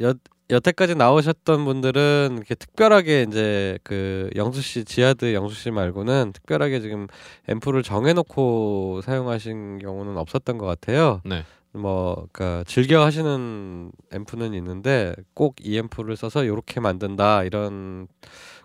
여, 0.02 0.14
여태까지 0.52 0.96
나오셨던 0.96 1.66
분들은 1.66 2.34
이렇게 2.38 2.56
특별하게 2.56 3.26
이제 3.28 3.80
그 3.84 4.30
영수 4.36 4.62
씨 4.62 4.84
지하드 4.86 5.34
영수 5.34 5.56
씨 5.56 5.72
말고는 5.72 6.34
특별하게 6.34 6.82
지금 6.82 7.08
앰프를 7.48 7.84
정해놓고 7.84 9.02
사용하신 9.04 9.80
경우는 9.80 10.18
없었던 10.18 10.58
것 10.58 10.66
같아요. 10.66 11.22
네. 11.26 11.44
뭐 11.74 12.28
그러니까 12.34 12.64
즐겨 12.68 13.04
하시는 13.06 13.92
앰프는 14.12 14.54
있는데 14.56 15.16
꼭 15.34 15.56
이 15.64 15.78
앰프를 15.78 16.18
써서 16.18 16.44
이렇게 16.44 16.82
만든다 16.82 17.44
이런 17.46 18.08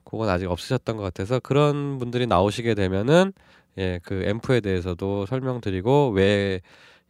그건 0.05 0.29
아직 0.29 0.51
없으셨던 0.51 0.97
것 0.97 1.03
같아서 1.05 1.39
그런 1.41 1.99
분들이 1.99 2.27
나오시게 2.27 2.75
되면은 2.75 3.33
예 3.79 4.01
그 4.03 4.25
앰프에 4.25 4.61
대해서도 4.61 5.27
설명드리고 5.27 6.11
왜 6.11 6.61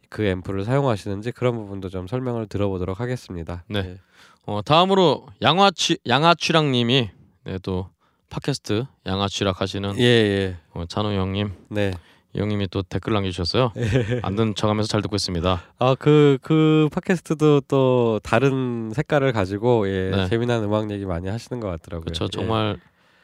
그 0.09 0.23
앰프를 0.23 0.63
사용하시는지 0.63 1.31
그런 1.33 1.55
부분도 1.55 1.89
좀 1.89 2.07
설명을 2.07 2.47
들어보도록 2.47 2.99
하겠습니다. 2.99 3.63
네. 3.67 3.79
예. 3.79 3.97
어 4.47 4.61
다음으로 4.61 5.27
양아취 5.41 5.97
양아취랑님이 6.07 7.09
네, 7.43 7.57
또 7.63 7.89
팟캐스트 8.29 8.85
양아취락 9.05 9.59
하시는 9.59 9.99
예, 9.99 10.03
예. 10.03 10.57
어, 10.73 10.85
찬호 10.87 11.11
형님 11.11 11.51
네. 11.69 11.91
이 12.33 12.39
형님이 12.39 12.69
또 12.69 12.81
댓글 12.81 13.13
남겨주셨어요. 13.13 13.73
안 14.23 14.35
듣는 14.37 14.55
척하면서 14.55 14.87
잘 14.87 15.01
듣고 15.01 15.17
있습니다. 15.17 15.61
아그그 15.79 16.87
팟캐스트도 16.93 17.61
또 17.67 18.21
다른 18.23 18.93
색깔을 18.95 19.33
가지고 19.33 19.89
예 19.89 20.11
네. 20.11 20.29
재미난 20.29 20.63
음악 20.63 20.89
얘기 20.91 21.05
많이 21.05 21.27
하시는 21.27 21.59
것 21.59 21.67
같더라고요. 21.67 22.05
그렇죠. 22.05 22.23
예. 22.25 22.29
정말 22.29 22.79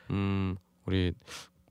음 0.09 0.57
우리 0.85 1.13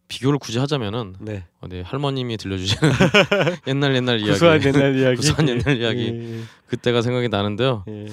비교를 0.09 0.39
굳이 0.39 0.61
하자면은 0.61 1.17
네. 1.21 1.45
어디 1.61 1.83
할머님이 1.83 2.39
들려주시는 2.39 2.91
옛날 3.69 3.97
옛날 3.97 4.19
이야기 4.19 4.33
구수한 4.33 4.63
옛날 4.65 4.97
이야기. 4.97 5.17
구수한 5.21 5.47
옛날 5.47 5.77
이야기. 5.77 6.07
예, 6.07 6.41
그때가 6.69 7.03
생각이 7.03 7.29
나는데요. 7.29 7.85
예, 7.89 8.07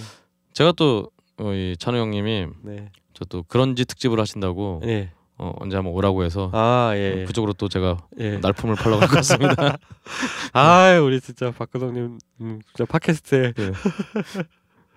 제가 0.52 0.74
또 0.74 1.10
어, 1.40 1.54
이 1.54 1.76
찬호 1.78 1.98
형님이 1.98 2.48
네. 2.64 2.90
저또 3.14 3.44
그런지 3.48 3.86
특집을 3.86 4.20
하신다고 4.20 4.82
예. 4.86 5.12
어, 5.38 5.54
언제 5.60 5.76
한번 5.78 5.94
오라고 5.94 6.24
해서 6.24 6.50
아 6.54 6.92
예. 6.96 7.24
그쪽으로 7.26 7.54
또 7.54 7.70
제가 7.70 7.98
예. 8.20 8.38
날품을 8.40 8.76
팔러 8.76 8.98
갈 9.00 9.08
것 9.08 9.16
같습니다. 9.18 9.78
아 10.54 11.00
우리 11.02 11.22
진짜 11.22 11.52
박근홍님 11.52 12.20
음, 12.42 12.60
진짜 12.68 12.86
팟캐스트에 12.92 13.54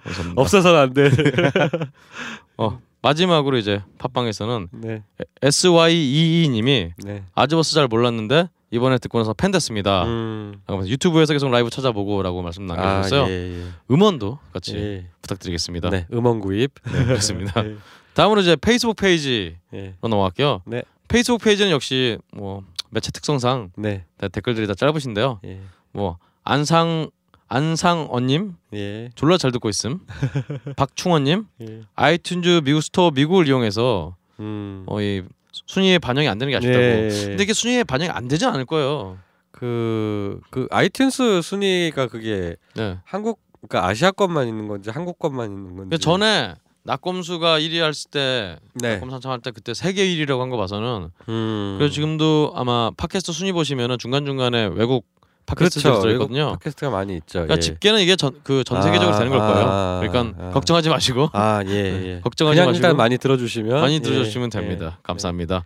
감사합니다. 0.02 0.40
없어서는 0.40 0.78
안 0.80 0.92
돼. 0.94 1.10
어, 2.58 2.80
마지막으로 3.02 3.56
이제 3.56 3.82
팟빵에서는 3.98 4.68
네. 4.72 5.04
SYEE님이 5.42 6.92
네. 7.04 7.24
아즈버스 7.34 7.74
잘 7.74 7.86
몰랐는데 7.86 8.48
이번에 8.72 8.96
듣고 8.98 9.18
나서 9.18 9.34
팬 9.34 9.50
됐습니다. 9.50 10.04
음. 10.04 10.60
유튜브에서 10.86 11.34
계속 11.34 11.50
라이브 11.50 11.68
찾아보고라고 11.68 12.42
말씀 12.42 12.66
남겨주셨어요. 12.66 13.24
아, 13.24 13.28
예, 13.28 13.60
예. 13.60 13.64
음원도 13.90 14.38
같이 14.54 14.76
예. 14.76 15.06
부탁드리겠습니다. 15.20 15.90
네. 15.90 16.06
음원 16.10 16.40
구입. 16.40 16.72
네, 16.84 17.04
그렇습니다. 17.04 17.52
예. 17.68 17.76
다음으로 18.14 18.40
이제 18.40 18.56
페이스북 18.56 18.96
페이지로 18.96 19.56
예. 19.74 19.94
넘어갈게요. 20.00 20.62
네. 20.64 20.82
페이스북 21.06 21.42
페이지는 21.42 21.70
역시 21.70 22.16
뭐 22.32 22.62
매체 22.88 23.10
특성상 23.10 23.72
네. 23.76 24.06
다 24.16 24.28
댓글들이 24.28 24.66
다 24.66 24.74
짧으신데요. 24.74 25.40
예. 25.44 25.60
뭐 25.92 26.16
안상 26.42 27.10
안상언님 27.48 28.54
예. 28.72 29.10
졸라 29.14 29.36
잘 29.36 29.52
듣고 29.52 29.68
있음. 29.68 30.00
박충원님 30.76 31.44
예. 31.60 31.80
아이튠즈 31.94 32.64
미국 32.64 32.80
스토어 32.80 33.10
미국을 33.10 33.46
이용해서 33.48 34.16
음. 34.40 34.84
어, 34.86 35.02
이 35.02 35.22
순위에 35.66 35.98
반영이 35.98 36.28
안 36.28 36.38
되는 36.38 36.50
게 36.50 36.56
아쉽다고. 36.56 36.82
예. 36.82 37.08
근데 37.28 37.42
이게 37.44 37.52
순위에 37.52 37.84
반영이 37.84 38.10
안 38.10 38.28
되진 38.28 38.48
않을 38.48 38.64
거예요. 38.66 39.18
그, 39.50 40.40
그 40.50 40.66
아이튠스 40.68 41.42
순위가 41.42 42.08
그게 42.08 42.56
네. 42.74 42.98
한국 43.04 43.40
그러니까 43.68 43.88
아시아 43.88 44.10
것만 44.10 44.48
있는 44.48 44.66
건지 44.66 44.90
한국 44.90 45.18
것만 45.18 45.46
있는 45.50 45.76
건지. 45.76 45.98
전에 45.98 46.54
낙검수가 46.84 47.60
1위 47.60 47.80
했을 47.86 48.10
때 48.10 48.56
네. 48.74 48.94
낙검 48.94 49.10
선창할 49.10 49.38
때 49.40 49.52
그때 49.52 49.72
세계 49.72 50.04
1위라고 50.04 50.40
한 50.40 50.50
거 50.50 50.56
봐서는 50.56 51.10
음. 51.28 51.76
그래서 51.78 51.94
지금도 51.94 52.52
아마 52.56 52.90
팟캐스트 52.96 53.30
순위 53.32 53.52
보시면은 53.52 53.98
중간 53.98 54.24
중간에 54.26 54.68
외국 54.74 55.06
팟캐스트들이 55.46 56.18
그렇죠. 56.18 56.52
팟캐스트가 56.52 56.90
많이 56.90 57.14
있죠. 57.16 57.40
그러니까 57.40 57.56
예. 57.56 57.60
집계는 57.60 58.00
이게 58.00 58.16
전 58.16 58.40
그전 58.42 58.78
아, 58.78 58.82
세계적으로 58.82 59.16
되는 59.18 59.30
걸 59.30 59.38
거예요. 59.40 59.66
아, 59.68 60.00
그러니까 60.02 60.44
아. 60.44 60.50
걱정하지 60.50 60.88
마시고 60.88 61.30
아, 61.32 61.62
예, 61.66 61.82
네, 61.82 62.06
예. 62.06 62.20
걱정하지 62.24 62.60
마시고 62.60 62.76
일단 62.76 62.96
많이 62.96 63.18
들어주시면 63.18 63.80
많이 63.80 63.94
예, 63.94 63.98
들어주시면 64.00 64.50
예, 64.54 64.58
됩니다. 64.58 64.86
예. 64.98 65.00
감사합니다. 65.02 65.64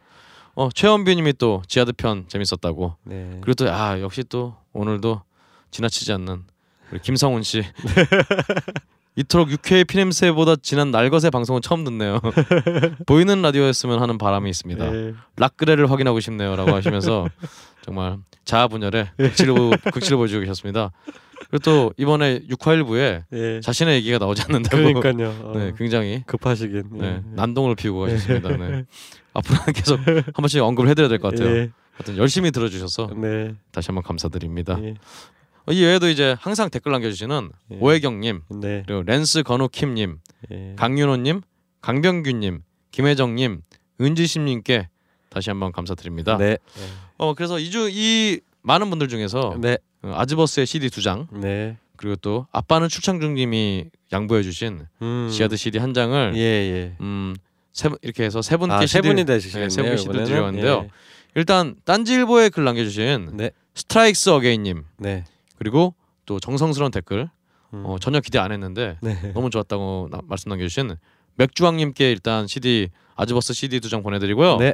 어 0.54 0.68
최원빈님이 0.72 1.34
또 1.34 1.62
지하드 1.68 1.92
편 1.92 2.24
재밌었다고. 2.28 2.94
네. 3.04 3.38
그리고 3.42 3.54
또 3.64 3.70
아 3.70 4.00
역시 4.00 4.24
또 4.28 4.54
오늘도 4.72 5.22
지나치지 5.70 6.12
않는 6.14 6.44
우리 6.92 7.00
김성훈 7.00 7.42
씨 7.42 7.62
이토록 9.16 9.50
UK 9.50 9.84
피냄새보다 9.84 10.56
진한 10.56 10.90
날것의 10.90 11.30
방송은 11.32 11.62
처음 11.62 11.84
듣네요. 11.84 12.20
보이는 13.06 13.40
라디오였으면 13.40 14.00
하는 14.00 14.18
바람이 14.18 14.48
있습니다. 14.50 14.94
예. 14.94 15.14
락그레를 15.36 15.90
확인하고 15.90 16.20
싶네요라고 16.20 16.74
하시면서 16.74 17.26
정말 17.82 18.18
자아 18.44 18.68
분열에 18.68 19.10
극치를 19.16 19.54
보- 19.54 19.70
극치를 19.92 20.18
보여주고 20.18 20.40
계셨습니다. 20.40 20.92
그리고 21.50 21.58
또 21.64 21.92
이번에 21.96 22.40
6화일부에 22.40 23.22
예. 23.32 23.60
자신의 23.60 23.94
얘기가 23.96 24.18
나오지 24.18 24.42
않는다고 24.42 24.76
그러니까요. 24.76 25.28
어, 25.44 25.52
네, 25.56 25.72
굉장히 25.78 26.22
급하시긴. 26.26 26.84
네, 26.92 27.06
예. 27.06 27.22
난동을 27.36 27.74
피우고 27.74 28.00
가셨습니다. 28.02 28.48
네. 28.56 28.84
앞으로는 29.32 29.72
계속 29.74 29.98
한 30.06 30.24
번씩 30.34 30.62
언급을 30.62 30.90
해드려야 30.90 31.08
될 31.08 31.18
것 31.18 31.34
같아요. 31.34 31.56
예. 31.56 31.70
하여튼 31.94 32.18
열심히 32.18 32.50
들어주셔서 32.50 33.10
네. 33.16 33.54
다시 33.72 33.86
한번 33.88 34.02
감사드립니다. 34.02 34.78
예. 35.70 35.74
이 35.74 35.82
외에도 35.82 36.08
이제 36.08 36.36
항상 36.38 36.70
댓글 36.70 36.92
남겨주시는 36.92 37.50
예. 37.72 37.78
오혜경님 37.80 38.42
네. 38.60 38.82
그리고 38.86 39.02
렌스 39.02 39.42
건우킴님 39.42 40.18
예. 40.52 40.74
강윤호님 40.76 41.40
강병규님 41.80 42.62
김혜정님 42.90 43.60
은지심님께 44.00 44.88
다시 45.28 45.50
한번 45.50 45.72
감사드립니다. 45.72 46.36
네. 46.38 46.58
어 47.18 47.34
그래서 47.34 47.58
이주 47.58 47.88
이 47.92 48.40
많은 48.62 48.90
분들 48.90 49.08
중에서 49.08 49.56
네. 49.60 49.78
어, 50.02 50.12
아즈버스의 50.16 50.66
CD 50.66 50.90
두 50.90 51.00
장 51.02 51.26
네. 51.32 51.76
그리고 51.96 52.16
또 52.16 52.46
아빠는 52.52 52.88
출창중님이 52.88 53.86
양보해주신 54.12 54.86
음. 55.02 55.28
지하드 55.32 55.56
CD 55.56 55.78
한 55.78 55.94
장을 55.94 56.32
예, 56.36 56.40
예. 56.40 56.96
음 57.00 57.34
세 57.72 57.90
이렇게 58.00 58.24
해서 58.24 58.40
세 58.40 58.56
분께 58.56 58.74
아, 58.74 58.86
세 58.86 59.02
분이 59.02 59.24
를 59.24 59.24
되시겠네요. 59.26 59.68
네, 59.68 59.74
세 59.74 59.82
분씩 59.82 60.04
이번에는. 60.06 60.26
드려왔는데요. 60.26 60.88
일단 61.34 61.76
딴지일보에 61.84 62.48
글 62.48 62.64
남겨주신 62.64 63.32
네. 63.34 63.50
스트라이크스 63.74 64.30
어게인님 64.30 64.82
네. 64.96 65.24
그리고 65.58 65.94
또 66.26 66.38
정성스러운 66.40 66.90
댓글 66.90 67.28
음. 67.74 67.82
어, 67.86 67.98
전혀 67.98 68.20
기대 68.20 68.38
안 68.38 68.52
했는데 68.52 68.98
네. 69.00 69.32
너무 69.32 69.50
좋았다고 69.50 70.08
나- 70.10 70.20
말씀 70.24 70.48
남겨주신 70.50 70.96
맥주왕님께 71.36 72.10
일단 72.10 72.46
CD 72.46 72.88
아즈버스 73.14 73.52
CD 73.54 73.80
두 73.80 73.88
장 73.88 74.02
보내드리고요. 74.02 74.56
네. 74.58 74.72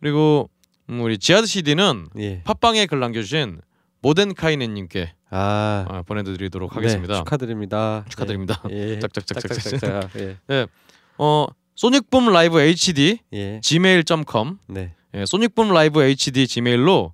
그리고 0.00 0.50
음, 0.90 1.00
우리 1.00 1.18
지하드 1.18 1.46
CD는 1.46 2.08
예. 2.18 2.42
팟빵에 2.44 2.86
글 2.86 3.00
남겨주신 3.00 3.60
모덴카이네님께 4.02 5.14
아. 5.30 5.86
어, 5.88 6.02
보내드리도록 6.02 6.70
네, 6.70 6.74
하겠습니다. 6.76 7.14
축하드립니다. 7.18 8.04
축하드립니다. 8.08 8.62
예. 8.70 8.98
짝짝짝짝짝. 8.98 9.62
짝짝짝짝. 9.80 10.10
예. 10.50 10.66
어 11.18 11.46
소닉붐 11.76 12.32
라이브 12.32 12.60
HD 12.60 13.18
예. 13.32 13.60
gmail.com 13.60 14.58
네. 14.68 14.94
예, 15.14 15.24
소닉붐 15.26 15.72
라이브 15.72 16.02
HD 16.02 16.46
gmail로 16.46 17.12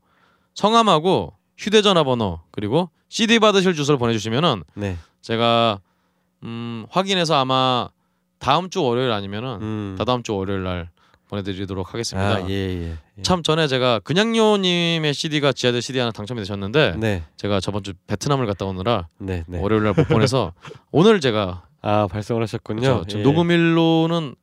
성함하고 0.55 1.35
휴대전화 1.61 2.03
번호 2.05 2.41
그리고 2.51 2.89
CD 3.11 3.39
받으실 3.39 3.75
주소를 3.75 3.99
보내주시면은 3.99 4.63
네. 4.75 4.97
제가 5.21 5.81
음, 6.43 6.87
확인해서 6.89 7.35
아마 7.37 7.89
다음 8.39 8.71
주 8.71 8.83
월요일 8.83 9.13
아니면은 9.13 9.59
음. 9.61 9.95
다다음 9.99 10.23
주 10.23 10.35
월요일 10.35 10.63
날 10.63 10.89
보내드리도록 11.29 11.93
하겠습니다. 11.93 12.37
아, 12.37 12.49
예, 12.49 12.55
예. 12.55 12.97
예. 13.19 13.23
참 13.23 13.43
전에 13.43 13.69
제가 13.69 14.01
그냥요님의 14.01 15.13
CD가 15.13 15.53
지하드 15.53 15.81
CD 15.83 15.99
하나 15.99 16.11
당첨이 16.11 16.41
되셨는데 16.41 16.95
네. 16.97 17.23
제가 17.37 17.61
저번 17.61 17.83
주 17.83 17.93
베트남을 18.07 18.47
갔다 18.47 18.65
오느라 18.65 19.07
네, 19.19 19.45
네. 19.47 19.61
월요일 19.61 19.85
날 19.85 19.93
못 19.95 20.09
보내서 20.09 20.53
오늘 20.91 21.21
제가 21.21 21.65
아, 21.83 22.07
발송을 22.11 22.43
하셨군요. 22.43 23.05
예. 23.13 23.17
녹음일로는 23.23 24.35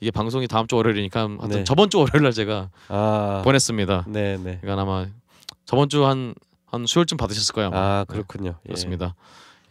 이게 0.00 0.10
방송이 0.10 0.48
다음 0.48 0.66
주 0.66 0.74
월요일이니까 0.76 1.20
하여튼 1.20 1.48
네. 1.50 1.64
저번 1.64 1.88
주 1.88 1.98
월요일 2.00 2.24
날 2.24 2.32
제가 2.32 2.70
아. 2.88 3.42
보냈습니다. 3.44 4.06
네, 4.08 4.36
네. 4.42 4.58
그러니까 4.60 4.82
아마 4.82 5.06
저번 5.64 5.88
주 5.88 6.04
한 6.04 6.34
한 6.74 6.86
수요일쯤 6.86 7.16
받으셨을 7.16 7.54
거예요. 7.54 7.68
아마. 7.68 7.78
아, 7.78 8.04
그렇군요. 8.08 8.50
예. 8.64 8.66
그렇습니다. 8.68 9.14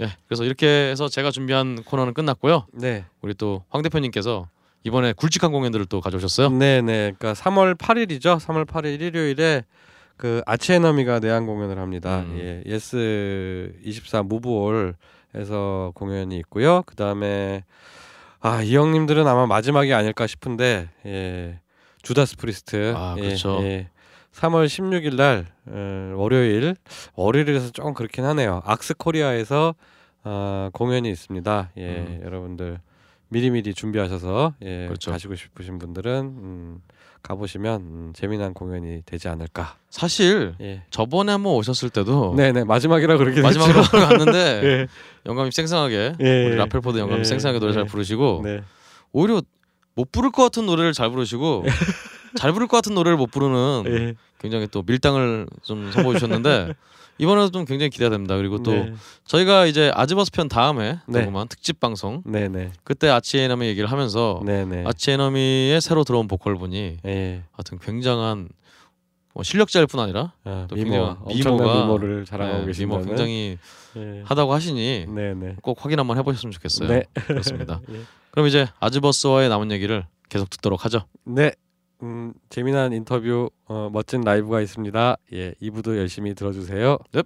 예, 0.01 0.09
그래서 0.27 0.43
이렇게 0.43 0.67
해서 0.67 1.07
제가 1.07 1.29
준비한 1.31 1.83
코너는 1.83 2.13
끝났고요. 2.13 2.65
네. 2.73 3.05
우리 3.21 3.33
또 3.35 3.63
황 3.69 3.83
대표님께서 3.83 4.47
이번에 4.83 5.13
굵직한 5.13 5.51
공연들을 5.51 5.85
또 5.85 6.01
가져오셨어요. 6.01 6.49
네, 6.49 6.81
네. 6.81 7.13
그러니까 7.17 7.33
3월 7.33 7.77
8일이죠. 7.77 8.39
3월 8.39 8.65
8일 8.65 8.99
일요일에 9.01 9.63
그 10.17 10.41
아치에너미가 10.45 11.19
내한 11.19 11.45
공연을 11.45 11.77
합니다. 11.79 12.19
음. 12.21 12.37
예. 12.39 12.63
예스 12.71 13.73
24 13.83 14.23
무브홀에서 14.23 15.91
공연이 15.95 16.37
있고요. 16.39 16.81
그다음에 16.83 17.63
아, 18.39 18.61
이 18.61 18.75
형님들은 18.75 19.25
아마 19.27 19.45
마지막이 19.45 19.93
아닐까 19.93 20.27
싶은데 20.27 20.89
예. 21.05 21.59
주다스 22.01 22.35
프리스트. 22.37 22.93
아, 22.95 23.15
예, 23.19 23.21
그렇죠. 23.21 23.59
예. 23.63 23.89
3월 24.33 24.65
16일 24.65 25.15
날 25.15 25.45
어, 25.67 26.13
월요일 26.15 26.75
월요일에서 27.15 27.69
조금 27.71 27.93
그렇긴 27.93 28.25
하네요. 28.25 28.61
악스 28.65 28.95
코리아에서 28.95 29.75
어, 30.23 30.69
공연이 30.73 31.09
있습니다. 31.11 31.71
예, 31.77 31.81
음. 31.97 32.21
여러분들 32.23 32.79
미리미리 33.29 33.73
준비하셔서 33.73 34.53
예, 34.63 34.85
그렇죠. 34.87 35.11
가시고 35.11 35.35
싶으신 35.35 35.79
분들은 35.79 36.11
음, 36.21 36.81
가보시면 37.23 37.81
음, 37.81 38.13
재미난 38.15 38.53
공연이 38.53 39.01
되지 39.05 39.27
않을까. 39.27 39.75
사실 39.89 40.55
예. 40.61 40.83
저번에 40.89 41.31
한번 41.31 41.53
오셨을 41.53 41.89
때도 41.89 42.33
네네 42.35 42.63
마지막이라 42.65 43.17
그러긴 43.17 43.41
마지막으로. 43.43 43.81
갔는데 43.83 44.61
예. 44.63 44.87
영감님 45.25 45.51
쌩쌩하게 45.51 46.13
예. 46.19 46.45
우리 46.47 46.55
라펠포드 46.55 46.97
영감님 46.97 47.21
예. 47.21 47.23
쌩쌩하게 47.23 47.59
노래 47.59 47.73
잘 47.73 47.83
네. 47.83 47.89
부르시고 47.89 48.41
네. 48.43 48.61
오히려 49.11 49.41
못 49.95 50.11
부를 50.11 50.31
것 50.31 50.43
같은 50.43 50.65
노래를 50.65 50.93
잘 50.93 51.09
부르시고 51.09 51.63
잘 52.37 52.51
부를 52.53 52.67
것 52.67 52.77
같은 52.77 52.93
노래를 52.95 53.17
못 53.17 53.27
부르는 53.31 53.83
예. 53.87 54.13
굉장히 54.39 54.67
또 54.67 54.83
밀당을 54.85 55.47
좀 55.61 55.91
선보여 55.91 56.15
주셨는데 56.15 56.73
이번에도 57.19 57.51
좀 57.51 57.65
굉장히 57.65 57.89
기대가 57.91 58.09
됩니다. 58.09 58.35
그리고 58.37 58.61
또 58.63 58.71
네. 58.71 58.93
저희가 59.25 59.67
이제 59.67 59.91
아즈버스 59.93 60.31
편 60.31 60.47
다음에 60.47 60.99
네. 61.07 61.19
녹음한 61.21 61.47
특집 61.47 61.79
방송 61.79 62.23
네 62.25 62.47
네. 62.47 62.71
그때 62.83 63.07
아치에너미 63.09 63.67
얘기를 63.67 63.91
하면서 63.91 64.41
네네. 64.45 64.83
아치에너미의 64.87 65.79
새로 65.79 66.03
들어온 66.03 66.27
보컬 66.27 66.55
분이 66.57 66.97
예. 67.05 67.43
하여튼 67.51 67.77
굉장한 67.79 68.49
뭐 69.35 69.43
실력자일 69.43 69.87
뿐 69.87 69.99
아니라 69.99 70.33
아, 70.43 70.65
또 70.69 70.75
미모 70.75 71.15
미모가- 71.25 71.81
미모를 71.81 72.25
자랑하고 72.25 72.59
네, 72.61 72.65
계신다는. 72.67 73.01
미모 73.03 73.09
굉장히 73.09 73.57
예. 73.95 74.21
하다고 74.25 74.53
하시니 74.53 75.05
네네. 75.07 75.55
꼭 75.61 75.83
확인 75.83 75.99
한번 75.99 76.17
해보셨으면 76.17 76.51
좋겠어요. 76.51 76.89
네. 76.89 77.03
그렇습니다. 77.13 77.79
예. 77.93 77.99
그럼 78.31 78.47
이제 78.47 78.67
아즈버스와의 78.79 79.49
남은 79.49 79.71
얘기를 79.71 80.05
계속 80.29 80.49
듣도록 80.49 80.83
하죠. 80.85 81.05
네. 81.25 81.51
음, 82.03 82.33
재미난 82.49 82.91
인터뷰 82.91 83.49
어, 83.65 83.89
멋진 83.91 84.21
라이브가 84.21 84.59
있습니다. 84.59 85.15
예, 85.33 85.53
2부도 85.61 85.95
열심히 85.97 86.35
들어주세요. 86.35 86.97
네. 87.13 87.23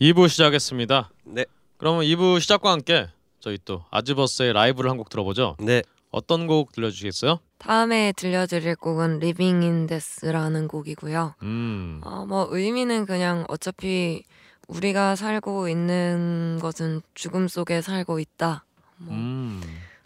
2부 0.00 0.28
시작하겠습니다. 0.28 1.10
네. 1.24 1.44
그러면 1.76 2.04
2부 2.04 2.40
시작과 2.40 2.70
함께 2.70 3.08
저희 3.40 3.58
또 3.64 3.84
아즈버스의 3.90 4.52
라이브를 4.52 4.90
한 4.90 4.96
곡 4.96 5.08
들어보죠. 5.08 5.56
네. 5.58 5.82
어떤 6.10 6.46
곡 6.46 6.70
들려주시겠어요? 6.70 7.40
다음에 7.58 8.12
들려드릴 8.16 8.76
곡은 8.76 9.16
Living 9.16 9.64
in 9.64 9.86
Death라는 9.88 10.68
곡이고요. 10.68 11.34
음, 11.42 12.00
어, 12.04 12.24
뭐 12.26 12.46
의미는 12.50 13.04
그냥 13.06 13.44
어차피 13.48 14.22
우리가 14.68 15.16
살고 15.16 15.68
있는 15.68 16.58
것은 16.60 17.02
죽음 17.14 17.48
속에 17.48 17.80
살고 17.82 18.18
있다. 18.18 18.64
뭐 18.98 19.14
음, 19.14 19.60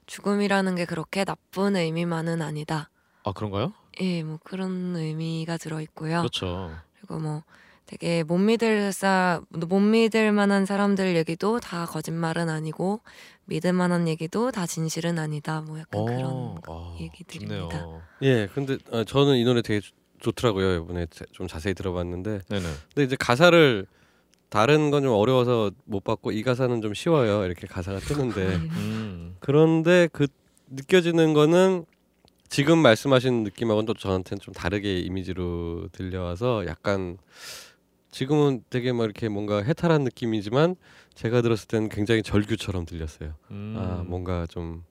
죽음이라는 0.07 0.75
게 0.75 0.85
그렇게 0.85 1.25
나쁜 1.25 1.77
의미만은 1.77 2.43
아니다. 2.43 2.91
아 3.25 3.33
그런가요? 3.33 3.73
예, 4.01 4.23
뭐 4.23 4.39
그런 4.43 4.97
의미가 4.97 5.59
들어 5.59 5.81
있고요. 5.83 6.19
그렇죠. 6.21 6.71
그리고 6.99 7.19
뭐 7.19 7.43
되게 7.87 8.23
못 8.23 8.39
믿을 8.39 8.93
사 8.93 9.41
못 9.51 9.81
믿을 9.81 10.33
만한 10.33 10.67
사람들 10.67 11.17
얘기도 11.17 11.59
다 11.61 11.87
거짓말은 11.87 12.49
아니고 12.51 13.01
믿을 13.47 13.73
만한 13.73 14.09
얘기도 14.09 14.51
다 14.51 14.67
진실은 14.67 15.19
아니다. 15.19 15.63
뭐 15.63 15.79
약간 15.79 16.05
그런 16.05 16.59
아, 16.69 16.97
얘기들입니다. 17.01 17.69
좋네요. 17.81 18.03
예, 18.23 18.47
근데 18.49 18.77
어, 18.91 19.05
저는 19.05 19.37
이 19.37 19.45
노래 19.45 19.63
되게 19.63 19.81
좋- 19.81 19.95
좋더라고요. 20.21 20.83
이번에 20.83 21.07
자- 21.07 21.25
좀 21.33 21.47
자세히 21.47 21.73
들어봤는데, 21.75 22.41
네네. 22.49 22.67
근데 22.95 23.05
이제 23.05 23.17
가사를 23.17 23.87
다른 24.51 24.91
건 24.91 25.03
좀 25.03 25.13
어려워서 25.13 25.71
못 25.85 26.03
봤고 26.05 26.33
이 26.33 26.43
가사는 26.43 26.81
좀 26.81 26.95
쉬워요. 26.95 27.45
이렇게 27.45 27.67
가사가 27.67 27.99
뜨는데 28.01 28.57
음, 28.57 29.37
그런데 29.41 30.09
그 30.13 30.27
느껴지는 30.71 31.35
거는 31.35 31.85
지금 32.49 32.79
말씀하신 32.79 33.45
느낌하고는 33.45 33.87
또 33.87 33.95
저한테는 33.95 34.41
좀 34.41 34.55
다르게 34.55 34.99
이미지로 35.01 35.89
들려와서 35.93 36.67
약간 36.67 37.19
지금은 38.11 38.65
되게 38.71 38.93
막 38.93 39.05
이렇게 39.05 39.29
뭔가 39.29 39.63
해탈한 39.63 40.03
느낌이지만 40.05 40.77
제가 41.15 41.43
들었을 41.43 41.69
때는 41.69 41.89
굉장히 41.91 42.23
절규처럼 42.23 42.87
들렸어요. 42.87 43.35
음. 43.51 43.75
아 43.77 44.03
뭔가 44.07 44.47
좀 44.47 44.83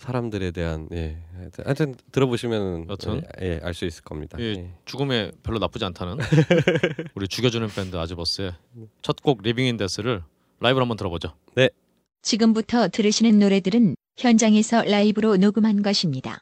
사람들에 0.00 0.50
대한 0.52 0.88
예 0.92 1.18
하여튼, 1.62 1.94
들어보시면 2.10 2.86
여튼. 2.88 3.22
예알 3.40 3.74
수 3.74 3.84
있을 3.84 4.02
겁니다. 4.02 4.38
예. 4.40 4.44
예. 4.56 4.70
죽음에 4.86 5.30
별로 5.42 5.58
나쁘지 5.58 5.84
않다는 5.84 6.16
우리 7.14 7.28
죽여주는 7.28 7.68
밴드 7.68 7.96
아즈버스의 7.96 8.52
첫 9.02 9.16
곡 9.22 9.42
Living 9.42 9.66
in 9.66 9.76
Death를 9.76 10.22
라이브로 10.60 10.84
한번 10.84 10.96
들어보죠. 10.96 11.34
지금부터 12.22 12.88
들으시는 12.88 13.38
노래들은 13.38 13.94
현장에서 14.18 14.82
라이브로 14.84 15.36
녹음한 15.36 15.82
것입니다. 15.82 16.40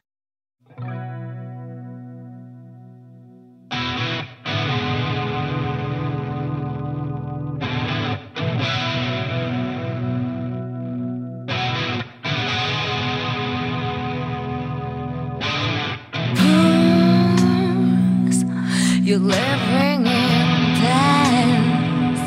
You're 19.08 19.20
living 19.20 20.06
in 20.06 20.74
dance. 20.84 22.20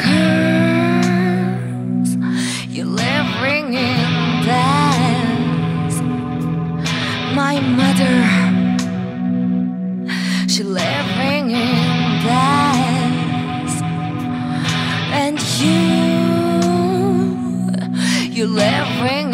Curse. 0.00 1.32
You're 2.68 2.86
living 2.86 3.74
in 3.74 4.46
dance. 4.46 5.96
My 7.34 7.58
mother. 7.58 8.16
She 10.48 10.62
living 10.62 11.50
in 11.50 12.22
dance. 12.22 13.82
And 15.12 15.40
you. 15.58 15.82
You're 18.32 18.46
living 18.46 19.33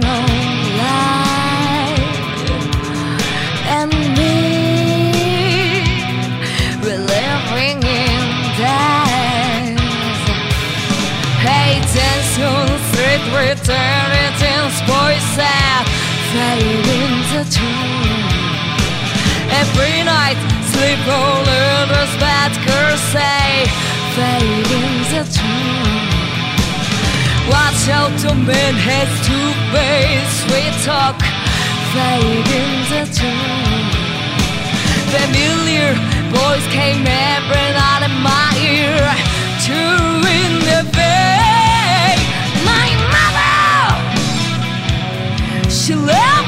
eternity's 13.41 14.77
voice 14.85 15.29
that 15.35 15.83
faded 16.29 16.85
in 16.85 17.13
the 17.33 17.43
tomb. 17.49 18.21
Every 19.61 20.05
night, 20.05 20.37
sleep 20.71 21.01
over 21.09 21.59
others, 21.81 22.13
bed, 22.21 22.51
curse 22.65 23.01
fading 24.15 24.65
in 24.77 24.93
the 25.13 25.23
tomb. 25.27 26.21
Watch 27.49 27.83
out, 27.89 28.13
the 28.21 28.33
man 28.35 28.75
has 28.77 29.11
to 29.27 29.37
face 29.73 30.31
sweet 30.45 30.75
talk, 30.85 31.17
fading 31.93 32.45
in 32.61 32.71
the 32.93 33.03
tomb. 33.09 33.87
Familiar 35.11 35.91
voice 36.31 36.67
came 36.71 37.03
every 37.03 37.67
night 37.75 38.03
in 38.07 38.15
my 38.23 38.49
ear, 38.63 39.01
to 39.65 39.79
in 40.37 40.53
the 40.69 40.81
bed. 40.95 41.40
Yeah! 46.11 46.40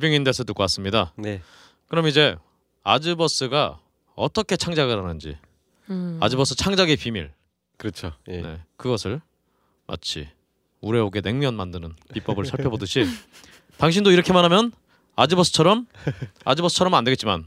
Living 0.00 0.14
in 0.14 0.23
Death 0.23 0.46
듣고 0.46 0.62
왔습니다. 0.62 1.12
네. 1.16 1.42
그럼 1.88 2.06
이제 2.06 2.34
아즈버스가 2.82 3.80
어떻게 4.14 4.56
창작을 4.56 4.98
하는지 4.98 5.36
음. 5.90 6.18
아즈버스 6.22 6.56
창작의 6.56 6.96
비밀 6.96 7.30
그렇죠. 7.76 8.12
예. 8.28 8.40
네, 8.40 8.60
그것을 8.78 9.20
마치 9.86 10.28
우레옥에 10.80 11.20
냉면 11.20 11.54
만드는 11.54 11.94
비법을 12.14 12.46
살펴보듯이 12.46 13.04
당신도 13.76 14.10
이렇게만 14.10 14.42
하면 14.44 14.72
아즈버스처럼 15.16 15.86
아즈버스처럼은 16.46 16.96
안 16.96 17.04
되겠지만 17.04 17.44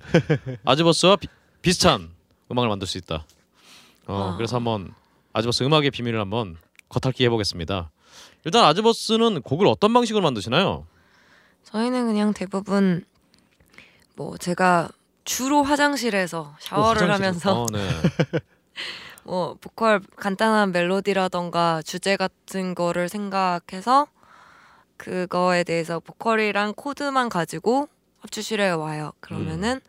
아즈버스와 0.63 1.15
비, 1.15 1.27
비슷한 1.63 2.11
음악을 2.51 2.69
만들 2.69 2.85
수 2.85 2.99
있다. 2.99 3.25
어, 4.05 4.33
아. 4.33 4.37
그래서 4.37 4.57
한번 4.57 4.93
아즈버스 5.33 5.63
음악의 5.63 5.89
비밀을 5.89 6.19
한번 6.19 6.57
겉핥기 6.89 7.23
해보겠습니다. 7.25 7.89
일단 8.45 8.63
아즈버스는 8.65 9.41
곡을 9.41 9.65
어떤 9.65 9.91
방식으로 9.91 10.21
만드시나요? 10.23 10.85
저희는 11.63 12.07
그냥 12.07 12.33
대부분 12.33 13.05
뭐 14.15 14.37
제가 14.37 14.89
주로 15.23 15.63
화장실에서 15.63 16.55
샤워를 16.59 17.03
오, 17.03 17.11
화장실에서. 17.11 17.49
하면서 17.49 17.61
어, 17.61 17.65
네. 17.71 17.89
뭐 19.23 19.55
보컬 19.59 20.01
간단한 20.17 20.71
멜로디라던가 20.71 21.81
주제 21.83 22.17
같은 22.17 22.75
거를 22.75 23.07
생각해서 23.09 24.07
그거에 24.97 25.63
대해서 25.63 25.99
보컬이랑 25.99 26.73
코드만 26.75 27.29
가지고 27.29 27.87
합주실에 28.19 28.69
와요. 28.69 29.11
그러면은 29.19 29.81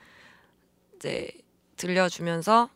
이제 0.96 1.30
들려주면서 1.76 2.68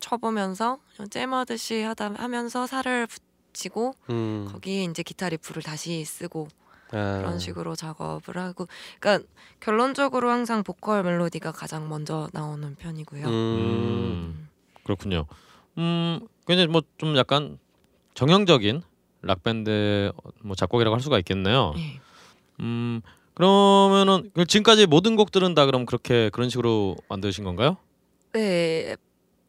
쳐보면서 0.00 0.78
잼하듯이 1.10 1.82
하다 1.82 2.14
하면서 2.16 2.66
살을 2.66 3.06
붙이고 3.52 3.94
음. 4.10 4.48
거기에 4.52 4.84
이제 4.84 5.02
기타 5.02 5.28
리프를 5.28 5.62
다시 5.62 6.04
쓰고 6.04 6.48
아. 6.92 7.18
그런 7.18 7.38
식으로 7.38 7.76
작업을 7.76 8.36
하고 8.38 8.66
그러니까 8.98 9.26
결론적으로 9.60 10.30
항상 10.30 10.62
보컬 10.62 11.02
멜로디가 11.02 11.52
가장 11.52 11.88
먼저 11.88 12.28
나오는 12.32 12.74
편이고요. 12.76 13.26
음. 13.26 13.30
음, 13.30 14.48
그렇군요. 14.84 15.26
음, 15.78 16.20
굉장히 16.46 16.66
뭐 16.68 16.82
좀 16.98 17.16
약간 17.16 17.58
정형적인 18.14 18.82
락 19.22 19.42
밴드 19.42 20.12
뭐 20.42 20.54
작곡이라고 20.56 20.94
할 20.94 21.00
수가 21.02 21.18
있겠네요. 21.18 21.72
네. 21.76 22.00
음, 22.60 23.00
그러면은 23.34 24.30
그 24.34 24.44
지금까지 24.44 24.86
모든 24.86 25.16
곡들은 25.16 25.54
다 25.54 25.64
그럼 25.66 25.86
그렇게 25.86 26.28
그런 26.30 26.50
식으로 26.50 26.96
만드신 27.08 27.44
건가요? 27.44 27.76
네, 28.32 28.96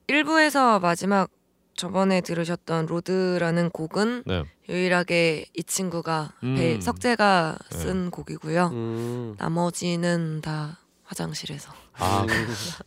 1부에서 0.08 0.80
마지막 0.82 1.30
저번에 1.76 2.22
들으셨던 2.22 2.86
로드라는 2.86 3.70
곡은 3.72 4.24
네. 4.26 4.44
유일하게 4.70 5.46
이 5.58 5.64
친구가 5.64 6.34
음. 6.44 6.56
배, 6.56 6.80
석재가 6.80 7.58
네. 7.72 7.78
쓴 7.78 8.12
곡이고요. 8.12 8.68
음. 8.68 9.36
나머지는 9.38 10.42
다 10.42 10.80
화장실에서. 11.04 11.74
아, 11.96 12.26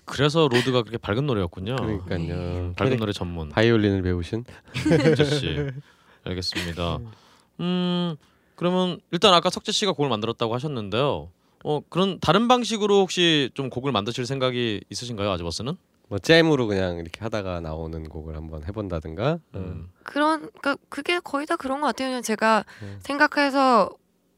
그래서 0.06 0.48
로드가 0.50 0.82
그렇게 0.82 0.96
밝은 0.96 1.26
노래였군요. 1.26 1.76
그러니까요. 1.76 2.72
밝은 2.76 2.96
노래 2.96 3.12
전문 3.12 3.50
바이올린을 3.50 4.02
배우신. 4.02 4.44
석재 4.74 5.24
씨. 5.24 5.56
알겠습니다. 6.24 7.00
음, 7.60 8.16
그러면 8.56 9.00
일단 9.10 9.34
아까 9.34 9.50
석재 9.50 9.72
씨가 9.72 9.92
곡을 9.92 10.08
만들었다고 10.08 10.54
하셨는데요. 10.54 11.30
어, 11.64 11.80
그런 11.88 12.18
다른 12.20 12.48
방식으로 12.48 13.00
혹시 13.00 13.50
좀 13.54 13.70
곡을 13.70 13.92
만드실 13.92 14.26
생각이 14.26 14.82
있으신가요, 14.90 15.30
아즈버스는? 15.30 15.76
뭐 16.08 16.18
잼으로 16.18 16.66
그냥 16.66 16.98
이렇게 16.98 17.20
하다가 17.20 17.60
나오는 17.60 18.08
곡을 18.08 18.36
한번 18.36 18.64
해본다든가. 18.64 19.38
음. 19.54 19.90
그런 20.02 20.50
그러니까 20.60 20.76
그게 20.88 21.18
거의 21.20 21.46
다 21.46 21.56
그런 21.56 21.80
것 21.80 21.88
같아요. 21.88 22.08
그냥 22.08 22.22
제가 22.22 22.64
네. 22.82 22.96
생각해서 23.00 23.90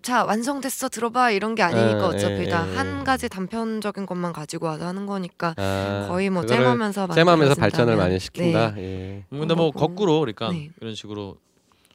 자 0.02 0.24
완성됐어 0.24 0.88
들어봐 0.88 1.33
이런 1.33 1.57
게 1.57 1.62
아니니까 1.62 1.98
예, 1.98 2.05
어차피 2.05 2.42
예, 2.42 2.48
다 2.48 2.64
예. 2.70 2.76
한 2.76 3.02
가지 3.02 3.29
단편적인 3.29 4.07
것만 4.07 4.33
가지고 4.33 4.66
와서 4.66 4.87
하는 4.87 5.05
거니까 5.07 5.55
아, 5.57 6.07
거의 6.09 6.31
뭐 6.31 6.46
잼하면서 6.46 7.09
잼하면서 7.09 7.57
발전을 7.57 7.96
많이 7.96 8.20
시킨다. 8.20 8.72
네. 8.74 8.83
예. 8.83 9.24
음, 9.33 9.40
근데 9.40 9.55
뭐. 9.55 9.72
거꾸로 9.72 10.20
그러니까 10.20 10.50
네. 10.50 10.70
이런 10.81 10.94
식으로 10.94 11.38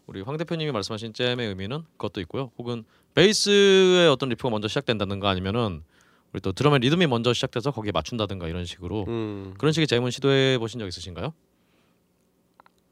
우리 0.08 0.22
황 0.22 0.36
대표님이 0.36 0.74
말씀하신 0.74 1.14
잼의 1.14 1.48
의미는 1.48 1.84
그것도 1.96 2.20
있고요. 2.22 2.52
혹은 2.58 2.84
베이스의 3.16 4.10
어떤 4.10 4.28
리프가 4.28 4.50
먼저 4.50 4.68
시작된다든가 4.68 5.30
아니면은 5.30 5.84
우리 6.34 6.42
또 6.42 6.52
드럼의 6.52 6.80
리듬이 6.80 7.08
먼저 7.08 7.34
시작돼서 7.34 7.72
거기에 7.72 7.92
맞춘다든가 7.92 8.48
이런 8.48 8.66
식으로 8.66 9.06
음. 9.08 9.54
그런 9.58 9.74
식의 9.74 9.88
잼은 9.88 10.12
시도해 10.12 10.58
보신 10.60 10.80
적 10.80 10.88
있으신가요? 10.88 11.34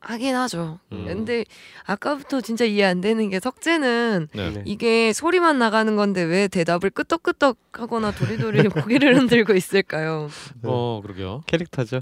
하긴 0.02 0.36
하죠. 0.36 0.80
음. 0.94 1.06
근데 1.06 1.44
아까부터 1.86 2.40
진짜 2.42 2.64
이해 2.64 2.86
안 2.86 3.02
되는 3.02 3.30
게 3.30 3.40
석재는 3.40 4.30
네. 4.34 4.50
네. 4.52 4.64
이게 4.66 5.12
소리만 5.12 5.60
나가는 5.60 5.94
건데 5.96 6.24
왜 6.24 6.48
대답을 6.48 6.90
끄떡끄떡 6.90 7.58
하거나 7.74 8.12
도리도리 8.12 8.64
고개를 8.70 9.18
흔들고 9.18 9.54
있을까요? 9.56 10.30
어 10.64 11.02
그러게요. 11.04 11.44
캐릭터죠. 11.48 12.02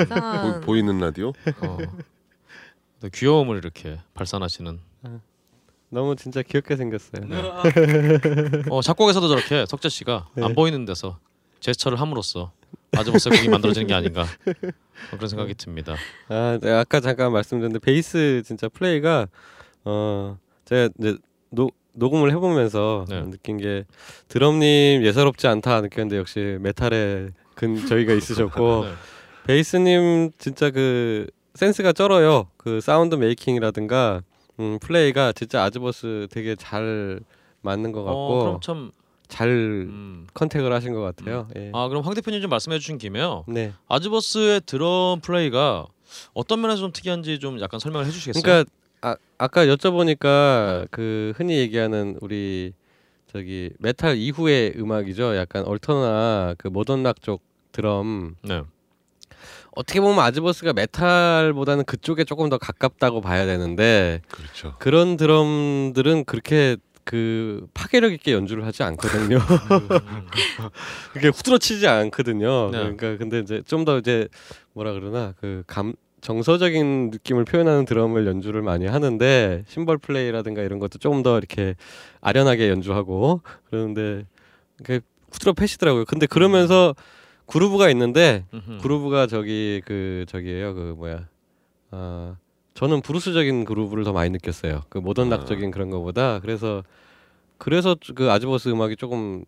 이상한 0.00 0.60
보, 0.60 0.66
보이는 0.66 0.96
라디오? 0.98 1.32
어. 1.60 1.78
또 3.00 3.08
귀여움을 3.12 3.56
이렇게 3.58 3.98
발산하시는. 4.14 4.78
너무 5.94 6.16
진짜 6.16 6.42
귀엽게 6.42 6.74
생겼어요. 6.76 7.22
어 8.68 8.82
작곡에서도 8.82 9.28
저렇게 9.28 9.64
석재 9.68 9.88
씨가 9.88 10.26
네. 10.34 10.44
안 10.44 10.54
보이는 10.54 10.84
데서 10.84 11.18
제스처를 11.60 12.00
함으로써 12.00 12.50
아즈버스의 12.96 13.36
곡이 13.38 13.48
만들어지는 13.48 13.86
게 13.86 13.94
아닌가 13.94 14.26
뭐 14.44 14.54
그런 15.12 15.28
생각이 15.28 15.54
듭니다. 15.54 15.94
아, 16.28 16.58
네, 16.60 16.70
아까 16.72 16.98
잠깐 16.98 17.32
말씀드렸는데 17.32 17.78
베이스 17.78 18.42
진짜 18.44 18.68
플레이가 18.68 19.28
어 19.84 20.36
제가 20.64 20.90
이제 20.98 21.16
노, 21.50 21.70
녹음을 21.92 22.32
해보면서 22.32 23.04
네. 23.08 23.22
느낀 23.30 23.56
게 23.58 23.84
드럼님 24.26 25.04
예사롭지 25.04 25.46
않다 25.46 25.80
느꼈는데 25.80 26.16
역시 26.18 26.58
메탈에 26.60 27.28
근저가 27.54 28.14
있으셨고 28.14 28.84
네. 28.84 28.92
베이스님 29.46 30.32
진짜 30.38 30.70
그 30.70 31.28
센스가 31.54 31.92
쩔어요. 31.92 32.48
그 32.56 32.80
sound 32.80 33.14
making이라든가 33.14 34.22
음, 34.60 34.78
플레이가 34.80 35.32
진짜 35.32 35.64
아즈버스 35.64 36.28
되게 36.30 36.54
잘 36.56 37.20
맞는 37.62 37.92
것 37.92 38.00
어, 38.00 38.04
같고 38.04 38.38
그럼 38.40 38.60
참 38.60 38.92
잘 39.28 39.48
음. 39.48 40.26
contact을 40.34 40.72
하신 40.72 40.92
것 40.94 41.00
같아요. 41.00 41.48
예. 41.56 41.70
아 41.74 41.88
그럼 41.88 42.04
황 42.04 42.14
대표님 42.14 42.40
좀 42.40 42.50
말씀해 42.50 42.78
주신 42.78 42.98
김에요. 42.98 43.44
네. 43.48 43.72
아즈버스의 43.88 44.62
드럼 44.66 45.20
플레이가 45.20 45.86
어떤 46.34 46.60
면에서 46.60 46.82
좀 46.82 46.92
특이한지 46.92 47.38
좀 47.38 47.60
약간 47.60 47.80
설명을 47.80 48.06
해주시겠어요? 48.06 48.42
그러니까 48.42 48.70
아, 49.00 49.16
아까 49.38 49.66
여쭤보니까 49.66 50.86
그 50.90 51.32
흔히 51.36 51.58
얘기하는 51.58 52.16
우리 52.20 52.72
저기 53.26 53.70
메탈 53.80 54.16
이후의 54.16 54.74
음악이죠. 54.76 55.36
약간 55.36 55.64
alter나 55.64 56.54
그 56.58 56.68
modern 56.68 57.02
rock 57.02 57.20
쪽 57.20 57.42
드럼 57.72 58.36
네. 58.42 58.62
어떻게 59.76 60.00
보면 60.00 60.18
아즈버스가 60.20 60.72
메탈보다는 60.72 61.84
그쪽에 61.84 62.24
조금 62.24 62.48
더 62.48 62.58
가깝다고 62.58 63.20
봐야 63.20 63.46
되는데 63.46 64.20
그렇죠. 64.30 64.74
그런 64.78 65.16
드럼들은 65.16 66.24
그렇게 66.24 66.76
그 67.04 67.66
파괴력 67.74 68.12
있게 68.12 68.32
연주를 68.32 68.64
하지 68.64 68.82
않거든요. 68.82 69.38
그게 71.12 71.28
후드러치지 71.28 71.86
않거든요. 71.86 72.70
네. 72.70 72.78
그러니까 72.78 73.16
근데 73.18 73.40
이제 73.40 73.62
좀 73.66 73.84
더 73.84 73.98
이제 73.98 74.28
뭐라 74.72 74.92
그러나 74.92 75.34
그 75.40 75.62
감 75.66 75.94
정서적인 76.22 77.10
느낌을 77.10 77.44
표현하는 77.44 77.84
드럼을 77.84 78.26
연주를 78.26 78.62
많이 78.62 78.86
하는데 78.86 79.62
심벌 79.68 79.98
플레이라든가 79.98 80.62
이런 80.62 80.78
것도 80.78 80.96
조금 80.98 81.22
더 81.22 81.36
이렇게 81.36 81.74
아련하게 82.22 82.70
연주하고 82.70 83.42
그러는데 83.68 84.24
그 84.82 85.00
후드러 85.30 85.52
패시더라고요. 85.52 86.06
근데 86.06 86.24
그러면서 86.24 86.94
그루브가 87.46 87.90
있는데 87.90 88.44
음흠. 88.54 88.78
그루브가 88.82 89.26
저기 89.26 89.82
그 89.84 90.24
저기예요. 90.28 90.74
그 90.74 90.80
뭐야? 90.96 91.28
아 91.90 92.36
저는 92.74 93.02
브루스적인 93.02 93.64
그루브를 93.64 94.04
더 94.04 94.12
많이 94.12 94.30
느꼈어요. 94.30 94.82
그 94.88 94.98
모던 94.98 95.30
락적인 95.30 95.70
그런 95.70 95.90
거보다 95.90 96.40
그래서 96.40 96.82
그래서 97.58 97.96
그 98.14 98.30
아즈버스 98.30 98.68
음악이 98.68 98.96
조금 98.96 99.44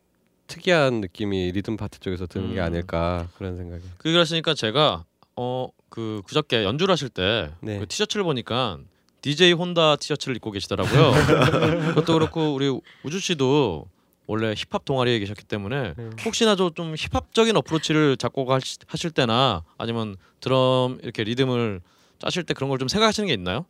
특이한 0.46 1.00
느낌이 1.00 1.50
리듬 1.52 1.76
파트 1.76 1.98
쪽에서 1.98 2.26
드는 2.26 2.54
게 2.54 2.61
음. 2.61 2.64
아닐까 2.64 3.28
그런 3.37 3.56
생각이. 3.56 3.82
그 3.98 4.12
그러시니까 4.12 4.54
제가 4.54 5.04
어 5.37 5.68
그 5.96 6.20
그저께 6.26 6.62
연주를 6.64 6.92
하실 6.92 7.09
때그 7.09 7.54
네. 7.62 7.85
티셔츠를 7.87 8.22
보니까 8.22 8.78
DJ 9.22 9.54
혼다 9.54 9.96
티셔츠를 9.96 10.37
입고 10.37 10.50
계시더라고요. 10.50 11.12
그것도 11.88 12.12
그렇고 12.12 12.54
우리 12.54 12.68
우주 13.02 13.18
씨도 13.18 13.87
원래 14.26 14.54
힙합 14.56 14.84
동아리에 14.84 15.18
계셨기 15.20 15.44
때문에 15.44 15.94
네. 15.96 16.10
혹시나 16.24 16.56
좀, 16.56 16.72
좀 16.74 16.94
힙합적인 16.96 17.56
어프로치를 17.56 18.16
작곡하실 18.16 19.10
때나 19.14 19.62
아니면 19.78 20.16
드럼 20.40 20.98
이렇게 21.02 21.22
리듬을 21.24 21.80
짜실 22.18 22.42
때 22.44 22.54
그런 22.54 22.68
걸 22.70 22.78
좀 22.78 22.88
생각하시는 22.88 23.26
게 23.28 23.32
있나요? 23.34 23.66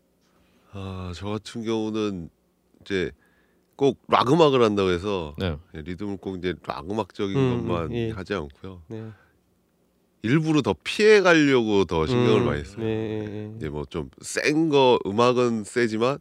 아, 0.72 1.12
저 1.14 1.28
같은 1.28 1.62
경우는 1.64 2.30
이제 2.82 3.10
꼭 3.76 3.98
락 4.08 4.32
음악을 4.32 4.62
한다고 4.62 4.88
해서 4.90 5.34
네. 5.38 5.56
리듬을 5.72 6.16
꼭 6.16 6.36
이제 6.38 6.54
락 6.66 6.90
음악적인 6.90 7.36
음, 7.36 7.66
것만 7.68 7.92
예. 7.94 8.10
하지 8.12 8.32
않고요. 8.34 8.82
네. 8.88 9.10
일부러 10.22 10.62
더 10.62 10.74
피해 10.82 11.20
가려고 11.20 11.84
더 11.84 12.06
신경을 12.06 12.40
음, 12.40 12.46
많이 12.46 12.64
써요. 12.64 12.84
네, 12.84 12.84
네, 12.84 13.24
네. 13.28 13.52
이제 13.56 13.68
뭐 13.68 13.84
좀 13.84 14.08
센 14.22 14.70
거 14.70 14.98
음악은 15.06 15.64
세지만 15.64 16.18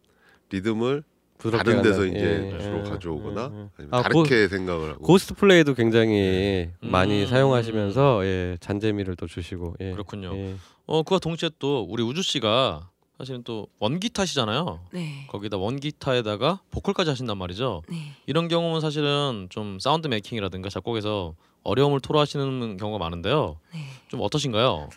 리듬을 0.51 1.03
다른 1.37 1.81
데서 1.81 2.01
간다. 2.01 2.17
이제 2.17 2.51
예, 2.53 2.59
주로 2.59 2.79
예, 2.79 2.83
가져오거나 2.89 3.41
예, 3.53 3.59
예. 3.59 3.69
아니면 3.77 3.89
아, 3.91 4.01
다르게 4.01 4.47
생각을 4.47 4.91
하고 4.93 5.01
ghost 5.03 5.33
play도 5.35 5.73
굉장히 5.73 6.69
많이 6.81 7.23
음. 7.23 7.27
사용하시면서 7.27 8.25
예, 8.25 8.57
잔재미를 8.61 9.15
또 9.15 9.27
주시고 9.27 9.75
예. 9.81 9.91
그렇군요. 9.91 10.33
예. 10.35 10.55
어 10.85 11.03
그와 11.03 11.19
동시에 11.19 11.49
또 11.59 11.85
우리 11.89 12.03
우주 12.03 12.21
씨가 12.21 12.89
사실은 13.17 13.43
또 13.43 13.67
원기타시잖아요. 13.79 14.79
네. 14.91 15.25
거기다 15.29 15.57
원기타에다가 15.57 16.61
보컬까지 16.71 17.09
하신단 17.09 17.37
말이죠. 17.37 17.83
네. 17.89 18.13
이런 18.25 18.47
경우는 18.47 18.81
사실은 18.81 19.47
좀 19.49 19.79
sound 19.79 20.07
making이라든가 20.07 20.69
작곡에서 20.69 21.35
어려움을 21.63 21.99
토로하시는 22.01 22.77
경우가 22.77 23.03
많은데요. 23.03 23.57
네. 23.73 23.79
좀 24.09 24.21
어떠신가요? 24.21 24.89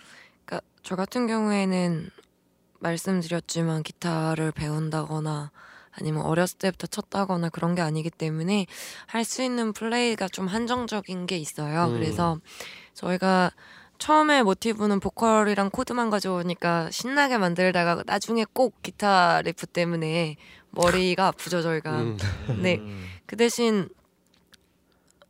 그러니까 0.45 0.67
저 0.83 0.97
같은 0.97 1.27
경우에는 1.27 2.11
말씀드렸지만 2.81 3.83
기타를 3.83 4.53
배운다거나 4.53 5.51
아니면 6.01 6.23
어렸을 6.23 6.59
때부터 6.59 6.87
쳤다거나 6.87 7.49
그런 7.51 7.75
게 7.75 7.83
아니기 7.83 8.11
때문에 8.11 8.67
할 9.07 9.25
수 9.25 9.43
있는 9.43 9.73
플레이가 9.73 10.29
좀 10.29 10.47
한정적인 10.47 11.27
게 11.27 11.37
있어요. 11.37 11.87
음. 11.87 11.93
그래서 11.95 12.39
저희가 12.95 13.51
처음에 13.99 14.43
모티브는 14.45 15.01
보컬이랑 15.01 15.71
코드만 15.71 16.09
가져오니까 16.11 16.89
신나게 16.91 17.37
만들다가 17.39 18.03
나중에 18.07 18.45
꼭 18.53 18.81
기타 18.83 19.43
리프 19.43 19.67
때문에 19.67 20.37
머리가 20.71 21.27
아프죠 21.29 21.63
저희가. 21.63 21.91
음. 22.01 22.19
네. 22.63 22.77
음. 22.77 23.07
그 23.27 23.37
대신 23.37 23.89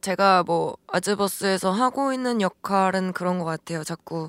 제가 0.01 0.45
뭐 0.45 0.77
아즈버스에서 0.87 1.73
하고 1.73 2.12
있는 2.12 2.41
역할은 2.41 3.12
그런 3.12 3.39
것 3.39 3.45
같아요. 3.45 3.83
자꾸 3.85 4.29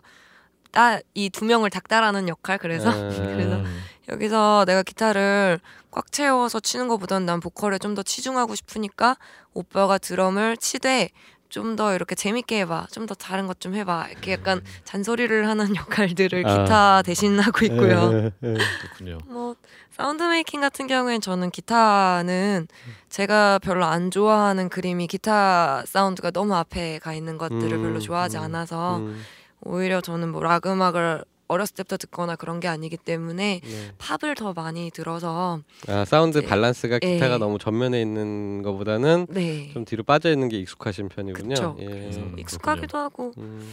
따 0.72 1.00
이 1.16 1.30
두 1.30 1.46
명을 1.46 1.70
닥달하는 1.70 2.28
역할. 2.28 2.58
그래서 2.58 2.90
아, 2.90 2.94
그래서 3.10 3.56
음. 3.58 3.82
여기서 4.12 4.66
내가 4.66 4.84
기타를 4.84 5.60
꽉 5.92 6.12
채워서 6.12 6.60
치는 6.60 6.88
것보다는 6.88 7.26
난 7.26 7.40
보컬에 7.40 7.78
좀 7.80 7.96
더 7.96 8.04
치중하고 8.04 8.56
싶으니까 8.56 9.18
오빠가 9.54 9.98
드럼을 9.98 10.58
치되 10.58 11.10
좀 11.50 11.76
더 11.76 11.96
이렇게 11.96 12.14
재밌게 12.16 12.60
해봐. 12.62 12.88
좀 12.92 13.08
더 13.08 13.16
다른 13.16 13.48
것 13.48 13.60
좀 13.60 13.74
해봐. 13.76 14.08
이렇게 14.12 14.34
약간 14.34 14.62
잔소리를 14.84 15.48
하는 15.48 15.74
역할들을 15.76 16.46
아. 16.46 16.64
기타 16.64 17.02
대신 17.02 17.40
하고 17.40 17.66
있고요. 17.66 18.12
예, 18.14 18.32
예. 18.44 18.54
그렇군요. 18.82 19.18
뭐 19.26 19.56
sound 19.90 20.22
making 20.24 20.62
같은 20.62 20.86
경우엔 20.88 21.22
저는 21.22 21.50
기타는 21.52 22.68
제가 23.10 23.58
별로 23.60 23.86
안 23.86 24.12
좋아하는 24.12 24.70
그림이 24.70 25.08
기타 25.08 25.84
사운드가 25.88 26.30
너무 26.32 26.56
앞에 26.56 27.00
가 27.00 27.14
있는 27.14 27.38
것들을 27.40 27.72
음, 27.74 27.82
별로 27.82 28.00
좋아하지 28.00 28.38
음, 28.38 28.44
않아서 28.44 28.98
음, 28.98 29.20
오히려 29.62 30.02
저는 30.02 30.30
뭐 30.32 30.42
락 30.44 30.68
음악을 30.68 31.24
어렸을 31.50 31.76
때부터 31.76 31.98
듣거나 31.98 32.36
그런 32.36 32.60
게 32.60 32.68
아니기 32.68 32.96
때문에 32.96 33.60
네. 33.64 33.92
팝을 33.98 34.36
더 34.36 34.54
많이 34.54 34.92
들어서 34.92 35.60
아 35.88 36.06
사운드 36.06 36.38
이제- 36.38 36.48
밸런스가 36.48 37.00
기타가 37.00 37.34
예. 37.34 37.38
너무 37.40 37.58
전면에 37.58 38.00
있는 38.02 38.62
것보다는 38.62 39.26
네좀 39.30 39.84
뒤로 39.84 40.04
빠져 40.04 40.32
있는 40.32 40.48
게 40.48 40.58
익숙하신 40.60 41.10
편이군요. 41.10 41.76
예. 41.80 41.86
그래서 41.86 42.22
음, 42.22 42.36
익숙하기도 42.40 42.98
하고 42.98 43.34
음, 43.40 43.68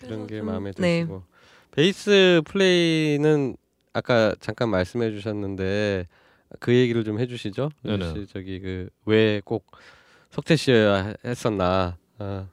그런 0.00 0.26
게 0.28 0.38
좀- 0.38 0.46
마음에 0.46 0.70
네. 0.78 1.00
드시고 1.00 1.24
베이스 1.72 2.42
플레이는 2.46 3.56
아까 3.92 4.34
잠깐 4.40 4.68
말씀해 4.70 5.10
주셨는데 5.10 6.06
그 6.60 6.72
얘기를 6.74 7.02
좀 7.04 7.18
해주시죠. 7.18 7.70
혹시 7.84 8.26
저기 8.32 8.60
그 8.60 8.88
왜 9.04 9.42
꼭 9.44 9.66
석재 10.30 10.54
씨여야 10.56 11.14
했었나? 11.24 11.96
아, 12.18 12.46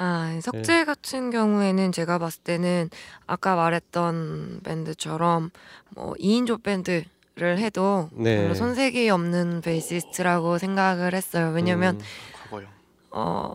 아 0.00 0.38
석재 0.40 0.84
같은 0.84 1.30
경우에는 1.30 1.90
제가 1.90 2.18
봤을 2.18 2.40
때는 2.44 2.88
아까 3.26 3.56
말했던 3.56 4.60
밴드처럼 4.62 5.50
뭐 5.90 6.14
2인조 6.14 6.62
밴드 6.62 7.04
를 7.34 7.58
해도 7.58 8.08
네. 8.12 8.36
별로 8.36 8.52
손색이 8.52 9.08
없는 9.10 9.60
베이시스트라고 9.60 10.58
생각을 10.58 11.14
했어요. 11.14 11.52
왜냐면 11.54 11.94
음, 11.94 12.00
과거요. 12.32 12.66
어 13.12 13.54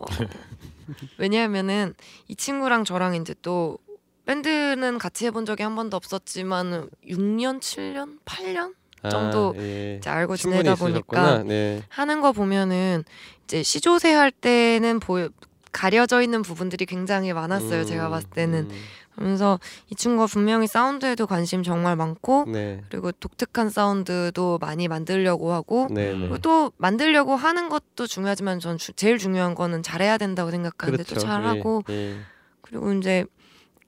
왜냐하면은 1.18 1.94
이 2.26 2.34
친구랑 2.34 2.84
저랑 2.84 3.14
이제 3.14 3.34
또 3.42 3.76
밴드는 4.24 4.96
같이 4.96 5.26
해본 5.26 5.44
적이 5.44 5.64
한 5.64 5.76
번도 5.76 5.98
없었지만 5.98 6.88
6년, 7.06 7.60
7년, 7.60 8.18
8년 8.24 8.74
정도 9.10 9.54
아, 9.54 9.60
예. 9.60 9.96
이제 9.98 10.08
알고 10.08 10.36
지내다. 10.36 10.76
보니까 10.76 11.42
네. 11.42 11.82
하는 11.90 12.22
거 12.22 12.32
보면은 12.32 13.04
이제 13.44 13.62
시조새 13.62 14.14
할 14.14 14.30
때는 14.30 14.98
보여 14.98 15.28
가려져 15.74 16.22
있는 16.22 16.40
부분들이 16.42 16.86
굉장히 16.86 17.32
많았어요. 17.32 17.80
음, 17.80 17.84
제가 17.86 18.08
봤을 18.08 18.30
때는 18.30 18.68
음, 18.70 18.82
그러면서 19.16 19.58
이 19.90 19.94
친구가 19.94 20.26
분명히 20.26 20.66
사운드에도 20.66 21.26
관심 21.26 21.62
정말 21.62 21.96
많고 21.96 22.46
네. 22.48 22.80
그리고 22.88 23.12
독특한 23.12 23.68
사운드도 23.70 24.58
많이 24.60 24.88
만들려고 24.88 25.52
하고 25.52 25.88
네, 25.90 26.12
네. 26.12 26.18
그리고 26.18 26.38
또 26.38 26.72
만들려고 26.78 27.34
하는 27.36 27.68
것도 27.68 28.06
중요하지만 28.06 28.60
전 28.60 28.78
주- 28.78 28.92
제일 28.94 29.18
중요한 29.18 29.54
거는 29.54 29.82
잘해야 29.82 30.16
된다고 30.16 30.50
생각하는데 30.50 31.02
또 31.02 31.08
그렇죠. 31.08 31.26
잘하고 31.26 31.82
예, 31.90 31.94
예. 31.94 32.16
그리고 32.62 32.92
이제 32.94 33.24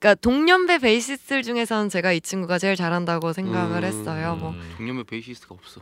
그러니까 0.07 0.14
동년배 0.20 0.78
베이시스트 0.78 1.42
중에서는 1.42 1.88
제가 1.88 2.12
이 2.12 2.20
친구가 2.20 2.59
제일 2.61 2.76
잘한다고 2.76 3.32
생각을 3.32 3.82
음, 3.82 3.84
했어요. 3.84 4.36
뭐 4.38 4.50
음. 4.50 4.61
동년배 4.76 5.02
베이시스트가 5.02 5.52
없어. 5.52 5.80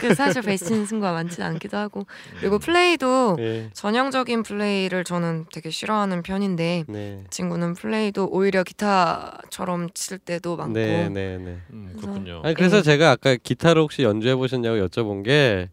그 0.00 0.12
사실 0.16 0.42
베이시스트가 0.42 1.12
많지 1.12 1.40
않기도 1.40 1.76
하고 1.76 2.04
그리고 2.40 2.58
플레이도 2.58 3.36
예. 3.38 3.70
전형적인 3.72 4.42
플레이를 4.42 5.04
저는 5.04 5.46
되게 5.52 5.70
싫어하는 5.70 6.24
편인데 6.24 6.84
네. 6.88 7.22
이 7.24 7.30
친구는 7.30 7.74
플레이도 7.74 8.26
오히려 8.32 8.64
기타처럼 8.64 9.90
칠 9.94 10.18
때도 10.18 10.56
많고 10.56 10.72
네, 10.72 11.08
네, 11.08 11.38
네. 11.38 11.58
음, 11.72 11.90
그래서- 11.92 12.00
그렇군요. 12.08 12.40
아니 12.42 12.56
그래서 12.56 12.78
예. 12.78 12.82
제가 12.82 13.12
아까 13.12 13.36
기타를 13.36 13.80
혹시 13.82 14.02
연주해 14.02 14.34
보셨냐고 14.34 14.84
여쭤본 14.84 15.22
게 15.22 15.68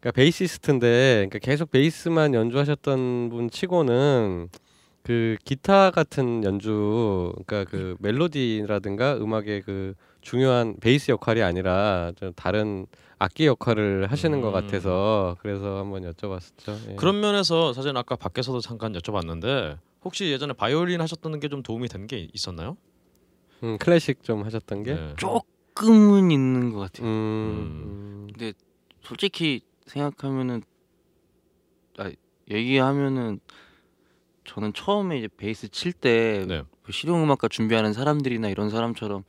그러니까 0.00 0.16
베이시스트인데 0.16 1.26
그러니까 1.28 1.38
계속 1.38 1.70
베이스만 1.70 2.34
연주하셨던 2.34 3.28
분 3.30 3.50
치고는 3.50 4.48
그 5.04 5.36
기타 5.44 5.90
같은 5.90 6.42
연주 6.44 7.30
그러니까 7.46 7.70
그 7.70 7.94
멜로디라든가 8.00 9.18
음악의 9.18 9.60
그 9.62 9.92
중요한 10.22 10.76
베이스 10.80 11.10
역할이 11.10 11.42
아니라 11.42 12.12
좀 12.16 12.32
다른 12.34 12.86
악기 13.18 13.44
역할을 13.46 14.10
하시는 14.10 14.40
것 14.40 14.48
음. 14.48 14.52
같아서 14.54 15.36
그래서 15.40 15.78
한번 15.78 16.10
여쭤봤었죠. 16.10 16.90
예. 16.90 16.96
그런 16.96 17.20
면에서 17.20 17.74
사실 17.74 17.94
아까 17.94 18.16
밖에서도 18.16 18.60
잠깐 18.60 18.94
여쭤봤는데 18.94 19.76
혹시 20.04 20.30
예전에 20.32 20.54
바이올린 20.54 21.00
하셨던 21.02 21.38
게 21.38 21.48
좀 21.48 21.62
도움이 21.62 21.88
된 21.88 22.06
게 22.06 22.26
있었나요? 22.32 22.78
음, 23.62 23.76
클래식 23.78 24.22
좀 24.22 24.42
하셨던 24.44 24.82
게 24.84 24.94
네. 24.94 25.14
조금은 25.18 26.30
있는 26.30 26.70
것 26.72 26.78
같아요. 26.80 27.06
음, 27.06 28.26
솔직히 29.02 29.60
생각하면은 29.86 30.62
아, 31.98 32.10
얘기하면은 32.50 33.40
저는 34.44 34.72
처음에 34.74 35.18
이제 35.18 35.28
베이스 35.36 35.68
칠때 35.68 36.44
네. 36.46 36.62
실용음악과 36.90 37.48
준비하는 37.48 37.92
사람들이나 37.92 38.48
이런 38.48 38.70
사람처럼 38.70 39.24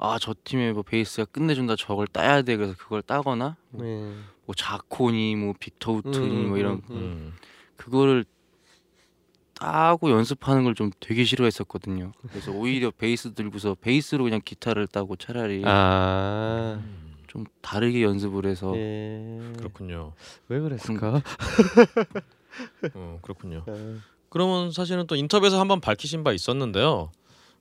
아 0.00 0.16
저 0.20 0.34
팀의 0.44 0.74
뭐 0.74 0.82
베이스가 0.82 1.24
끝내준다 1.26 1.74
저걸 1.76 2.06
따야 2.06 2.42
돼 2.42 2.56
그래서 2.56 2.74
그걸 2.78 3.02
따거나 3.02 3.56
음, 3.74 3.78
네. 3.80 4.14
뭐 4.46 4.54
자코니 4.54 5.34
뭐 5.36 5.54
빅터 5.58 5.92
우튼이 5.92 6.44
음, 6.44 6.48
뭐 6.48 6.56
이런 6.58 6.74
음, 6.90 6.96
음. 6.96 7.34
그거를 7.76 8.24
따고 9.54 10.10
연습하는 10.12 10.62
걸 10.62 10.74
좀 10.74 10.90
되게 11.00 11.24
싫어했었거든요. 11.24 12.12
그래서 12.28 12.52
오히려 12.52 12.92
베이스 12.92 13.34
들고서 13.34 13.74
베이스로 13.80 14.22
그냥 14.24 14.40
기타를 14.44 14.86
따고 14.86 15.16
차라리 15.16 15.62
아, 15.66 16.80
좀 17.26 17.44
다르게 17.60 18.04
연습을 18.04 18.46
해서 18.46 18.72
예. 18.76 19.52
그렇군요. 19.56 20.12
왜 20.48 20.60
그랬을까? 20.60 21.22
어, 22.94 23.18
그렇군요. 23.22 23.64
아, 23.66 23.98
그러면 24.30 24.70
사실은 24.72 25.06
또 25.06 25.16
인터뷰에서 25.16 25.58
한번 25.60 25.80
밝히신 25.80 26.24
바 26.24 26.32
있었는데요. 26.32 27.10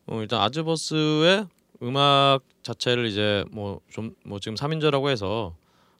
어, 0.07 0.21
일단 0.21 0.41
아즈버스의 0.41 1.47
음악 1.83 2.39
자체를 2.63 3.05
이제 3.05 3.45
뭐좀뭐 3.51 4.39
지금 4.41 4.55
3인조라고 4.55 5.09
해서 5.09 5.55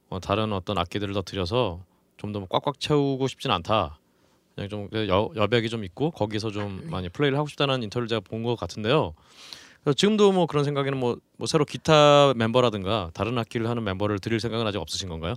어, 0.10 0.20
다른 0.20 0.54
어떤 0.54 0.78
악기들을 0.78 1.14
더 1.14 1.22
들여서 1.22 1.82
좀 2.18 2.34
더 2.34 2.46
꽉꽉 2.48 2.80
채우고 2.80 3.28
싶진 3.28 3.52
않다. 3.52 4.00
그냥 4.56 4.70
좀 4.70 4.90
여, 5.08 5.30
여백이 5.36 5.70
좀 5.70 5.84
있고 5.84 6.10
거기서 6.12 6.50
좀 6.50 6.82
많이 6.90 7.10
플레이를 7.10 7.38
하고 7.38 7.48
싶다는 7.48 7.84
인터뷰를 7.84 8.08
제가 8.08 8.22
본 8.22 8.44
것 8.44 8.56
같은데요. 8.56 9.14
그래서 9.84 9.94
지금도 9.96 10.32
뭐 10.32 10.48
그런 10.48 10.64
생각에는 10.64 10.98
뭐, 10.98 11.18
뭐 11.38 11.46
새로 11.48 11.64
기타 11.64 12.34
멤버라든가 12.36 13.12
다른 13.14 13.38
악기를 13.38 13.70
하는 13.70 13.84
멤버를 13.84 14.18
드릴 14.20 14.40
생각은 14.40 14.66
아직 14.66 14.80
없으신 14.80 15.10
건가요? 15.10 15.36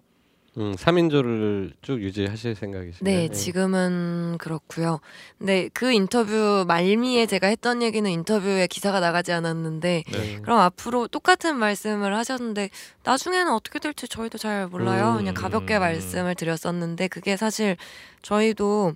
음, 0.59 0.75
3인조를 0.75 1.73
쭉 1.81 2.01
유지하실 2.03 2.57
생각이시네요. 2.57 3.17
네, 3.19 3.29
지금은 3.29 4.37
그렇고요. 4.39 5.01
근데 5.39 5.69
그 5.73 5.93
인터뷰 5.93 6.65
말미에 6.67 7.27
제가 7.27 7.47
했던 7.47 7.83
얘기는 7.83 8.09
인터뷰에 8.11 8.67
기사가 8.67 8.99
나가지 8.99 9.33
않았는데 9.33 10.03
네. 10.11 10.39
그럼 10.43 10.59
앞으로 10.59 11.07
똑같은 11.07 11.57
말씀을 11.57 12.15
하셨는데 12.17 12.71
나중에는 13.05 13.53
어떻게 13.53 13.79
될지 13.79 14.09
저희도 14.09 14.39
잘 14.39 14.67
몰라요. 14.67 15.13
음. 15.13 15.17
그냥 15.19 15.35
가볍게 15.35 15.77
음. 15.77 15.81
말씀을 15.81 16.35
드렸었는데 16.35 17.09
그게 17.09 17.37
사실 17.37 17.77
저희도 18.23 18.95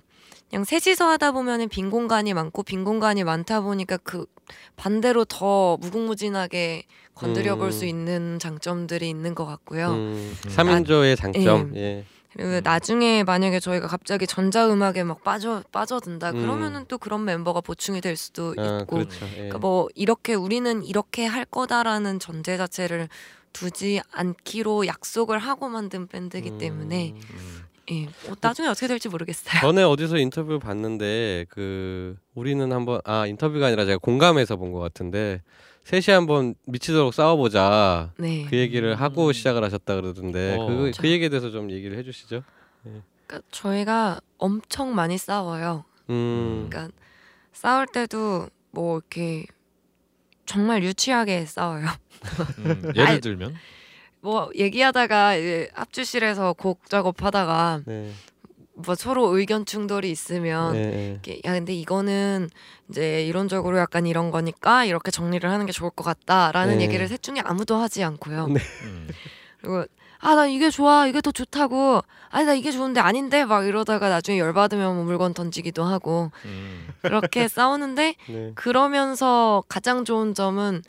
그냥 0.49 0.65
셋이서 0.65 1.07
하다 1.07 1.31
보면은 1.31 1.69
빈 1.69 1.89
공간이 1.89 2.33
많고 2.33 2.63
빈 2.63 2.83
공간이 2.83 3.23
많다 3.23 3.61
보니까 3.61 3.97
그 3.97 4.25
반대로 4.75 5.25
더 5.25 5.77
무궁무진하게 5.77 6.83
건드려 7.15 7.55
볼 7.55 7.67
음. 7.67 7.71
수 7.71 7.85
있는 7.85 8.37
장점들이 8.39 9.09
있는 9.09 9.33
것 9.35 9.45
같고요. 9.45 9.91
음, 9.91 10.37
3인조의 10.43 11.17
장점. 11.17 11.71
예. 11.75 12.05
그리고 12.33 12.59
나중에 12.61 13.23
만약에 13.23 13.61
저희가 13.61 13.87
갑자기 13.87 14.27
전자 14.27 14.67
음악에 14.69 15.03
막 15.03 15.23
빠져 15.23 15.63
빠져든다 15.71 16.31
음. 16.31 16.41
그러면은 16.41 16.83
또 16.89 16.97
그런 16.97 17.23
멤버가 17.23 17.61
보충이 17.61 18.01
될 18.01 18.17
수도 18.17 18.53
아, 18.57 18.79
있고 18.81 18.97
그렇죠. 18.97 19.25
예. 19.27 19.35
그러니까 19.35 19.57
뭐 19.59 19.87
이렇게 19.95 20.33
우리는 20.33 20.83
이렇게 20.83 21.25
할 21.25 21.45
거다라는 21.45 22.19
전제 22.19 22.57
자체를 22.57 23.07
두지 23.53 24.01
않기로 24.11 24.85
약속을 24.85 25.39
하고 25.39 25.69
만든 25.69 26.07
밴드이기 26.07 26.57
때문에 26.57 27.13
음. 27.15 27.63
예, 27.91 28.09
뭐 28.25 28.35
나중에 28.41 28.67
어떻게 28.67 28.87
될지 28.87 29.07
모르겠어요. 29.07 29.61
전에 29.61 29.83
어디서 29.83 30.17
인터뷰 30.17 30.59
봤는데 30.59 31.45
그 31.49 32.17
우리는 32.33 32.69
한번 32.73 32.99
아 33.05 33.25
인터뷰가 33.27 33.67
아니라 33.67 33.85
제가 33.85 33.99
공감해서 33.99 34.57
본 34.57 34.73
것 34.73 34.79
같은데 34.79 35.41
셋이 35.85 36.15
한번 36.15 36.55
미치도록 36.65 37.13
싸워보자 37.13 38.11
네. 38.17 38.47
그 38.49 38.57
얘기를 38.57 38.95
하고 38.95 39.31
시작을 39.31 39.63
하셨다 39.63 39.95
그러던데 39.95 40.57
어. 40.59 40.65
그, 40.65 40.91
그 40.97 41.07
얘기에 41.07 41.29
대해서 41.29 41.51
좀 41.51 41.69
얘기를 41.69 41.95
해주시죠. 41.99 42.43
그러니까 43.27 43.47
저희가 43.51 44.19
엄청 44.39 44.95
많이 44.95 45.19
싸워요. 45.19 45.85
음, 46.09 46.67
그러니까 46.69 46.91
싸울 47.53 47.85
때도 47.85 48.49
뭐 48.71 48.97
이렇게 48.97 49.45
정말 50.47 50.83
유치하게 50.83 51.45
싸워요. 51.45 51.85
음, 52.65 52.91
예를 52.95 53.21
들면 53.21 53.55
뭐 54.21 54.49
얘기하다가 54.55 55.35
이제 55.35 55.69
합주실에서 55.73 56.53
곡 56.53 56.89
작업하다가 56.89 57.81
네, 57.85 58.11
뭐 58.75 58.95
서로 58.95 59.37
의견 59.37 59.65
충돌이 59.65 60.11
있으면 60.11 60.73
네, 60.73 61.19
네. 61.25 61.41
야 61.45 61.53
근데 61.53 61.73
이거는 61.73 62.49
이제 62.89 63.25
이론적으로 63.25 63.77
약간 63.77 64.05
이런 64.05 64.31
거니까 64.31 64.85
이렇게 64.85 65.11
정리를 65.11 65.49
하는 65.49 65.65
게 65.65 65.71
좋을 65.71 65.89
것 65.91 66.03
같다라는 66.03 66.77
네. 66.79 66.83
얘기를 66.83 67.07
셋 67.07 67.23
중에 67.23 67.41
아무도 67.43 67.77
하지 67.77 68.03
않고요. 68.03 68.47
네. 68.47 68.59
음. 68.83 69.07
그리고 69.61 69.85
아 70.19 70.33
나 70.35 70.47
이게 70.47 70.71
좋아 70.71 71.05
이게 71.07 71.21
더 71.21 71.31
좋다고 71.31 72.01
아니 72.31 72.45
나 72.47 72.53
이게 72.55 72.71
좋은데 72.71 72.99
아닌데 72.99 73.45
막 73.45 73.65
이러다가 73.65 74.09
나중에 74.09 74.39
열 74.39 74.53
받으면 74.53 74.95
뭐 74.95 75.03
물건 75.03 75.33
던지기도 75.35 75.83
하고 75.83 76.31
음. 76.45 76.87
그렇게 77.01 77.47
싸우는데 77.47 78.15
네. 78.27 78.51
그러면서 78.55 79.63
가장 79.67 80.03
좋은 80.03 80.33
점은 80.33 80.81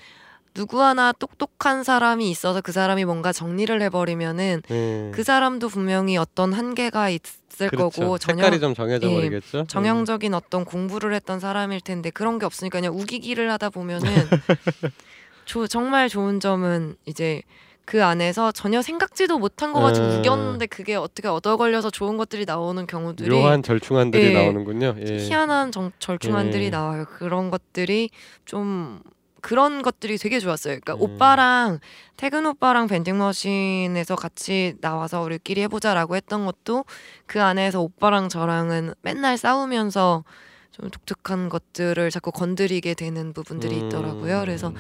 누구 0.57 0.83
하나 0.83 1.13
똑똑한 1.13 1.85
사람이 1.85 2.31
있어서 2.31 2.63
그 2.63 2.73
사람이 2.73 3.05
뭔가 3.05 3.31
정리를 3.31 3.83
해버리면은 3.83 4.63
네. 4.67 5.11
그 5.15 5.23
사람도 5.23 5.69
분명히 5.69 6.17
어떤 6.17 6.55
한계가 6.55 7.11
있을 7.11 7.69
그렇죠. 7.69 7.91
거고 7.91 8.17
전혀 8.17 8.43
색깔이 8.43 8.61
좀 8.61 8.75
정해져 8.75 9.07
예, 9.11 9.15
버리겠죠. 9.15 9.67
정형적인 9.69 10.33
어떤 10.33 10.65
공부를 10.65 11.13
했던 11.13 11.41
사람일 11.41 11.83
텐데 11.83 12.09
그런 12.09 12.39
게 12.39 12.47
없으니까 12.47 12.79
그냥 12.81 12.99
우기기를 12.99 13.51
하다 13.53 13.69
보면은 13.69 14.09
조, 15.45 15.67
정말 15.67 16.09
좋은 16.09 16.41
점은 16.41 16.97
이제 17.05 17.43
그 17.85 18.03
안에서 18.03 18.51
전혀 18.51 18.81
생각지도 18.81 19.39
못한 19.39 19.75
거 19.75 19.81
가지고 19.81 20.07
음. 20.07 20.19
우겼는데 20.19 20.67
그게 20.67 20.97
어떻게 20.97 21.29
얻어 21.29 21.59
걸려서 21.59 21.91
좋은 21.91 22.17
것들이 22.17 22.47
나오는 22.47 22.85
경우들이 22.87 23.29
묘한 23.29 23.63
절충안들이 23.63 24.25
예. 24.25 24.33
나오는군요. 24.33 24.97
예. 25.07 25.19
희한한 25.19 25.71
정, 25.71 25.93
절충안들이 25.99 26.65
예. 26.65 26.71
나와요. 26.71 27.05
그런 27.05 27.51
것들이 27.51 28.09
좀 28.47 29.01
그런 29.47 29.83
것들이 29.83 30.19
되게 30.19 30.41
좋았어요. 30.41 30.81
그러니까 30.81 30.95
음. 30.95 31.03
오빠랑 31.03 31.79
태근 32.17 32.47
오빠랑 32.47 32.89
밴딩머신에서 32.89 34.17
같이 34.17 34.75
나와서 34.81 35.21
우리끼리 35.23 35.61
해보자라고 35.63 36.17
했던 36.17 36.47
것도 36.47 36.85
그 37.27 37.41
안에서 37.41 37.81
오빠랑 37.81 38.29
저랑은 38.29 38.95
맨날 39.03 39.39
싸우면서 39.39 40.25
좀 40.73 40.91
독특한 40.91 41.49
것들을 41.49 42.11
자꾸 42.11 42.33
건드리게 42.33 42.95
되는 42.95 43.33
부분들이 43.33 43.81
음. 43.81 43.87
있더라고요. 43.87 44.41
그래서 44.41 44.73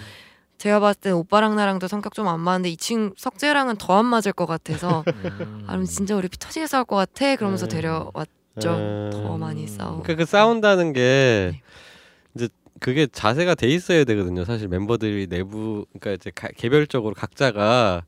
제가 0.58 0.80
봤을 0.80 1.00
때 1.00 1.10
오빠랑 1.12 1.54
나랑도 1.54 1.86
성격 1.86 2.12
좀 2.14 2.26
안 2.26 2.40
맞는데 2.40 2.70
이 2.70 2.76
친 2.76 3.12
석재랑은 3.16 3.76
더 3.76 3.96
안 3.98 4.04
맞을 4.06 4.32
것 4.32 4.46
같아서 4.46 5.04
음. 5.06 5.62
아 5.68 5.72
그럼 5.74 5.84
진짜 5.84 6.16
우리 6.16 6.26
피 6.26 6.38
터지게 6.40 6.66
싸울 6.66 6.84
것 6.86 6.96
같아 6.96 7.36
그러면서 7.36 7.66
음. 7.66 7.68
데려왔죠. 7.68 8.24
음. 8.66 9.10
더 9.12 9.38
많이 9.38 9.68
싸우고. 9.68 10.02
그러니까 10.02 10.24
그 10.24 10.28
싸운다는 10.28 10.92
게 10.92 11.52
네. 11.52 11.62
이제 12.34 12.48
그게 12.80 13.06
자세가 13.06 13.54
돼 13.54 13.68
있어야 13.68 14.04
되거든요. 14.04 14.44
사실 14.44 14.68
멤버들이 14.68 15.26
내부 15.28 15.86
그러니까 15.98 16.12
이제 16.12 16.30
가- 16.34 16.48
개별적으로 16.56 17.14
각자가 17.14 18.02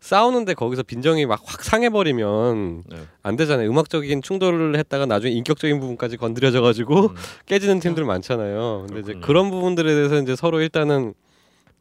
싸우는데 0.00 0.54
거기서 0.54 0.82
빈정이 0.84 1.26
막 1.26 1.40
확 1.44 1.62
상해버리면 1.64 2.84
네. 2.86 2.96
안 3.22 3.36
되잖아요. 3.36 3.68
음악적인 3.70 4.22
충돌을 4.22 4.76
했다가 4.78 5.06
나중에 5.06 5.32
인격적인 5.34 5.80
부분까지 5.80 6.16
건드려져가지고 6.16 7.00
음. 7.08 7.14
깨지는 7.46 7.80
팀들 7.80 8.04
많잖아요. 8.04 8.84
근데 8.86 9.00
이제 9.00 9.12
그렇군요. 9.14 9.26
그런 9.26 9.50
부분들에 9.50 9.92
대해서 9.94 10.18
이제 10.20 10.36
서로 10.36 10.60
일단은 10.60 11.14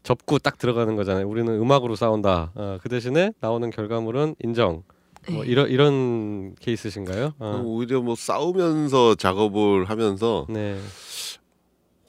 접고 0.04 0.40
딱 0.40 0.58
들어가는 0.58 0.96
거잖아요. 0.96 1.28
우리는 1.28 1.54
음악으로 1.54 1.96
싸운다. 1.96 2.52
어, 2.56 2.78
그 2.82 2.90
대신에 2.90 3.34
나오는 3.40 3.70
결과물은 3.70 4.36
인정. 4.44 4.84
뭐 5.30 5.44
네. 5.44 5.50
이런 5.50 5.70
이런 5.70 6.56
케이스신가요? 6.56 7.34
어. 7.40 7.62
오히려 7.66 8.02
뭐 8.02 8.16
싸우면서 8.16 9.16
작업을 9.16 9.86
하면서 9.90 10.46
네. 10.50 10.78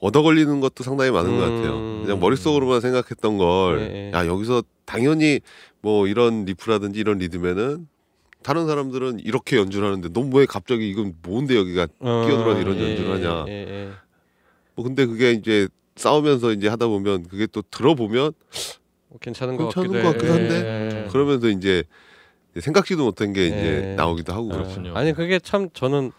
얻어 0.00 0.22
걸리는 0.22 0.60
것도 0.60 0.84
상당히 0.84 1.10
많은 1.10 1.36
것 1.38 1.44
음. 1.44 1.56
같아요. 1.56 2.02
그냥 2.04 2.20
머릿속으로만 2.20 2.80
생각했던 2.80 3.38
걸, 3.38 3.78
네, 3.78 3.88
네. 3.88 4.12
야, 4.14 4.26
여기서 4.26 4.62
당연히 4.84 5.40
뭐 5.80 6.06
이런 6.06 6.44
리프라든지 6.44 7.00
이런 7.00 7.18
리듬에는 7.18 7.86
다른 8.42 8.66
사람들은 8.66 9.20
이렇게 9.20 9.56
연주를 9.56 9.88
하는데 9.88 10.08
넌 10.12 10.32
왜 10.32 10.46
갑자기 10.46 10.88
이건 10.88 11.14
뭔데 11.22 11.56
여기가 11.56 11.86
끼어들어서 12.00 12.60
이런 12.60 12.76
예, 12.78 12.90
연주를 12.90 13.14
하냐. 13.14 13.44
예, 13.48 13.52
예. 13.52 13.90
뭐 14.76 14.84
근데 14.84 15.06
그게 15.06 15.32
이제 15.32 15.66
싸우면서 15.96 16.52
이제 16.52 16.68
하다 16.68 16.86
보면 16.86 17.26
그게 17.28 17.46
또 17.48 17.62
들어보면 17.62 18.32
어, 19.10 19.16
괜찮은 19.20 19.56
것 19.56 19.74
괜찮은 19.74 19.88
같기도 19.88 20.02
것 20.04 20.12
같긴. 20.12 20.30
한데? 20.30 20.54
예, 20.94 21.04
예. 21.04 21.08
그러면서 21.10 21.48
이제 21.48 21.82
생각지도 22.56 23.04
못한 23.04 23.32
게 23.32 23.46
이제 23.46 23.90
예. 23.90 23.94
나오기도 23.96 24.32
하고 24.32 24.52
아, 24.52 24.58
그렇군요. 24.58 24.94
아니 24.94 25.12
그게 25.12 25.40
참 25.40 25.68
저는 25.74 26.12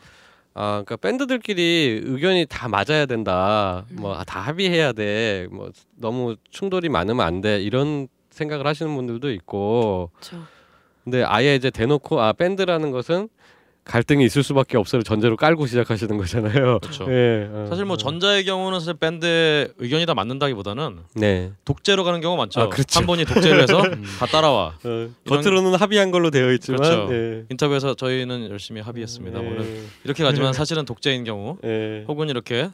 아 0.59 0.83
그러니까 0.83 0.97
밴드들끼리 0.97 2.01
의견이 2.03 2.45
다 2.49 2.67
맞아야 2.67 3.05
된다. 3.05 3.85
음. 3.91 3.95
뭐다 4.01 4.41
합의해야 4.41 4.91
돼. 4.91 5.47
뭐 5.51 5.71
너무 5.95 6.35
충돌이 6.51 6.89
많으면 6.89 7.25
안 7.25 7.39
돼. 7.39 7.61
이런 7.61 8.09
생각을 8.29 8.67
하시는 8.67 8.93
분들도 8.93 9.31
있고. 9.31 10.11
그렇죠. 10.15 10.43
근데 11.05 11.23
아예 11.23 11.55
이제 11.55 11.69
대놓고 11.69 12.19
아 12.19 12.33
밴드라는 12.33 12.91
것은 12.91 13.29
갈등이 13.89 14.23
있을 14.23 14.43
수밖에 14.43 14.77
없어를 14.77 15.03
전제로 15.03 15.35
깔고 15.35 15.65
시작하시는 15.65 16.15
거잖아요. 16.15 16.77
그렇죠. 16.79 17.07
예, 17.09 17.49
어, 17.51 17.65
사실 17.69 17.85
뭐 17.85 17.95
어. 17.95 17.97
전자의 17.97 18.45
경우는 18.45 18.79
사실 18.79 18.93
밴드의 18.93 19.69
의견이 19.79 20.05
다 20.05 20.13
맞는다기보다는 20.13 20.97
네. 21.15 21.51
독재로 21.65 22.03
가는 22.03 22.21
경우가 22.21 22.39
많죠. 22.43 22.59
아, 22.61 22.69
그렇죠. 22.69 22.99
한 22.99 23.07
분이 23.07 23.25
독재를 23.25 23.63
해서 23.63 23.81
다 24.19 24.27
따라와. 24.27 24.75
어, 24.83 24.87
이런- 24.87 25.15
겉으로는 25.25 25.73
합의한 25.73 26.11
걸로 26.11 26.29
되어 26.29 26.51
있지만 26.53 26.81
그렇죠. 26.81 27.07
예. 27.13 27.45
인터뷰에서 27.49 27.95
저희는 27.95 28.51
열심히 28.51 28.79
합의했습니다. 28.79 29.43
예. 29.43 29.83
이렇게 30.03 30.23
가지만 30.23 30.53
사실은 30.53 30.85
독재인 30.85 31.23
경우 31.23 31.57
예. 31.63 32.05
혹은 32.07 32.29
이렇게 32.29 32.69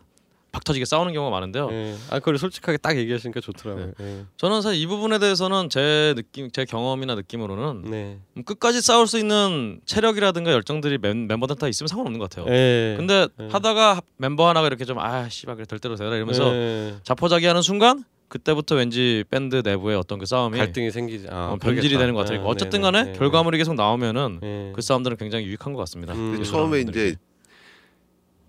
박터지게 0.56 0.86
싸우는 0.86 1.12
경우가 1.14 1.32
많은데요. 1.36 1.68
예. 1.72 1.96
아 2.10 2.20
그걸 2.20 2.38
솔직하게 2.38 2.78
딱 2.78 2.96
얘기하시니까 2.98 3.42
좋더라고요. 3.42 3.92
예. 4.00 4.24
저는 4.38 4.62
사실 4.62 4.80
이 4.82 4.88
부분에 4.88 5.20
대해서는 5.20 5.70
제 5.70 6.14
느낌, 6.16 6.50
제 6.50 6.64
경험이나 6.64 7.16
느낌으로는 7.16 7.92
네. 7.92 8.20
음, 8.38 8.44
끝까지 8.44 8.82
싸울 8.82 9.06
수 9.08 9.20
있는 9.20 9.82
체력이라든가 9.86 10.52
열정들이 10.54 10.98
멤, 11.00 11.28
멤버들 11.28 11.58
다 11.58 11.68
있으면 11.68 11.88
상관없는 11.90 12.20
것 12.20 12.30
같아요. 12.30 12.46
예. 12.56 12.96
근데 12.98 13.28
예. 13.42 13.48
하다가 13.52 14.02
멤버 14.18 14.48
하나가 14.48 14.68
이렇게 14.68 14.86
좀 14.86 14.96
아 14.98 15.28
씨발 15.28 15.56
그래 15.58 15.66
될 15.66 15.78
대로 15.80 15.96
되라 15.98 16.16
이러면서 16.16 16.54
예. 16.56 16.96
자포자기하는 17.04 17.62
순간 17.62 18.06
그때부터 18.30 18.76
왠지 18.76 19.24
밴드 19.30 19.62
내부의 19.64 19.98
어떤 19.98 20.18
그 20.20 20.26
싸움이 20.26 20.58
갈등이 20.58 20.90
생기지. 20.90 21.28
아, 21.30 21.52
어, 21.52 21.58
변질이 21.58 21.90
그러겠다. 21.90 22.00
되는 22.00 22.14
것 22.14 22.22
같아요. 22.22 22.42
아, 22.42 22.46
어쨌든 22.46 22.82
네네. 22.82 22.92
간에 22.92 23.12
네, 23.12 23.20
결과물이 23.20 23.58
계속 23.58 23.76
나오면은 23.76 24.40
네. 24.42 24.72
그 24.74 24.82
싸움들은 24.82 25.18
굉장히 25.18 25.46
유익한 25.46 25.74
것 25.74 25.80
같습니다. 25.80 26.14
음. 26.14 26.42
처음에 26.44 26.80
사람들이. 26.80 27.08
이제 27.10 27.18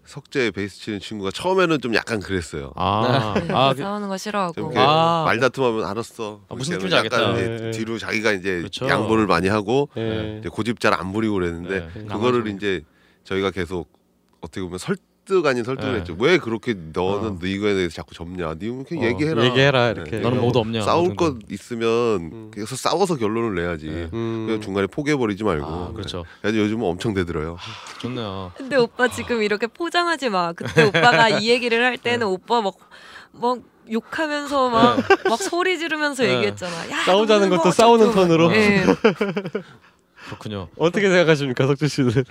석재 0.06 0.50
베이스 0.52 0.78
치는 0.80 1.00
친구가 1.00 1.30
처음에는 1.32 1.80
좀 1.80 1.94
약간 1.94 2.20
그랬어요. 2.20 2.72
아, 2.76 3.34
네, 3.40 3.52
아, 3.52 3.72
그- 3.74 3.80
싸우는 3.82 4.08
거좀 4.08 4.18
싫어하고 4.18 4.72
아. 4.78 5.24
말다툼하면 5.26 5.84
알았어. 5.84 6.40
아, 6.48 6.54
무슨 6.54 6.74
약간 6.80 6.92
알겠다. 6.94 7.32
네, 7.34 7.58
네. 7.60 7.70
뒤로 7.72 7.98
자기가 7.98 8.32
이제 8.32 8.58
그렇죠. 8.58 8.88
양보를 8.88 9.26
많이 9.26 9.48
하고 9.48 9.88
예. 9.96 10.38
이제 10.40 10.48
고집 10.48 10.80
잘 10.80 10.94
안 10.94 11.12
부리고 11.12 11.34
그랬는데 11.34 11.88
네, 11.94 12.04
그거를 12.04 12.46
이제 12.48 12.82
저희가 13.24 13.50
계속 13.50 13.90
어떻게 14.40 14.60
보면 14.62 14.78
설 14.78 14.96
득 15.26 15.44
아닌 15.44 15.64
설득을 15.64 15.92
네. 15.92 15.98
했죠. 15.98 16.16
왜 16.18 16.38
그렇게 16.38 16.72
너는 16.74 17.28
어. 17.28 17.38
네 17.40 17.50
이거에 17.50 17.74
대해서 17.74 17.96
자꾸 17.96 18.14
접냐? 18.14 18.54
네 18.54 18.66
이렇게 18.66 18.96
어, 18.98 19.02
얘기해라. 19.02 19.44
얘기해라 19.44 19.90
이렇게. 19.90 20.10
네. 20.12 20.20
너는 20.20 20.40
모두 20.40 20.60
없냐? 20.60 20.82
싸울 20.82 21.14
것 21.16 21.34
거. 21.34 21.38
있으면 21.50 21.88
음. 22.32 22.50
계속 22.54 22.76
싸워서 22.76 23.16
결론을 23.16 23.54
내야지. 23.56 23.86
네. 23.88 24.08
음. 24.12 24.44
그냥 24.46 24.60
중간에 24.60 24.86
포기해 24.86 25.16
버리지 25.16 25.44
말고. 25.44 25.66
아, 25.66 25.92
그렇죠. 25.92 26.24
그래서 26.40 26.56
요즘은 26.58 26.86
엄청 26.86 27.12
되들어요. 27.12 27.58
좋네요. 28.00 28.52
근데 28.56 28.76
오빠 28.76 29.08
지금 29.08 29.42
이렇게 29.42 29.66
포장하지 29.66 30.28
마. 30.30 30.52
그때 30.52 30.84
오빠가 30.84 31.28
이 31.28 31.48
얘기를 31.50 31.84
할 31.84 31.98
때는 31.98 32.26
오빠 32.28 32.62
막막 33.32 33.62
욕하면서 33.90 34.70
막 34.70 34.96
막 35.28 35.42
소리 35.42 35.78
지르면서 35.78 36.22
네. 36.22 36.34
얘기했잖아. 36.36 36.90
야, 36.90 37.04
싸우자는 37.04 37.50
것도 37.50 37.62
뭐 37.64 37.72
싸우는. 37.72 38.12
톤으로. 38.12 38.52
예. 38.54 38.84
그렇군요. 40.26 40.68
어떻게 40.76 41.08
생각하십니까, 41.08 41.66
석주 41.66 41.88
씨는? 41.88 42.24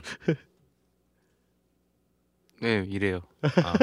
네 2.65 2.83
이래요. 2.89 3.21
아. 3.43 3.73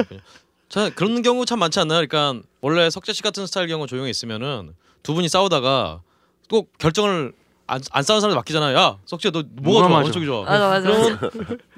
자, 0.67 0.89
그런 0.89 1.21
경우 1.21 1.45
참 1.45 1.59
많지 1.59 1.79
않나요? 1.79 2.05
그러니까 2.05 2.45
원래 2.59 2.89
석재 2.89 3.13
씨 3.13 3.21
같은 3.23 3.45
스타일 3.45 3.67
경우 3.67 3.87
조용히 3.87 4.09
있으면은 4.09 4.73
두 5.03 5.13
분이 5.13 5.29
싸우다가 5.29 6.01
꼭 6.49 6.77
결정을 6.77 7.31
안, 7.65 7.79
안 7.91 8.03
싸우는 8.03 8.19
사람들 8.19 8.35
맡기잖아요. 8.35 8.77
야, 8.77 8.97
석지야 9.05 9.31
너 9.31 9.43
뭐가 9.61 9.87
좋아? 9.87 9.89
맞아? 9.89 10.03
어느 10.05 10.11
쪽이 10.11 10.25
좋아? 10.25 10.43
맞아 10.43 10.67
맞아. 10.67 10.89
맞아. 10.89 11.29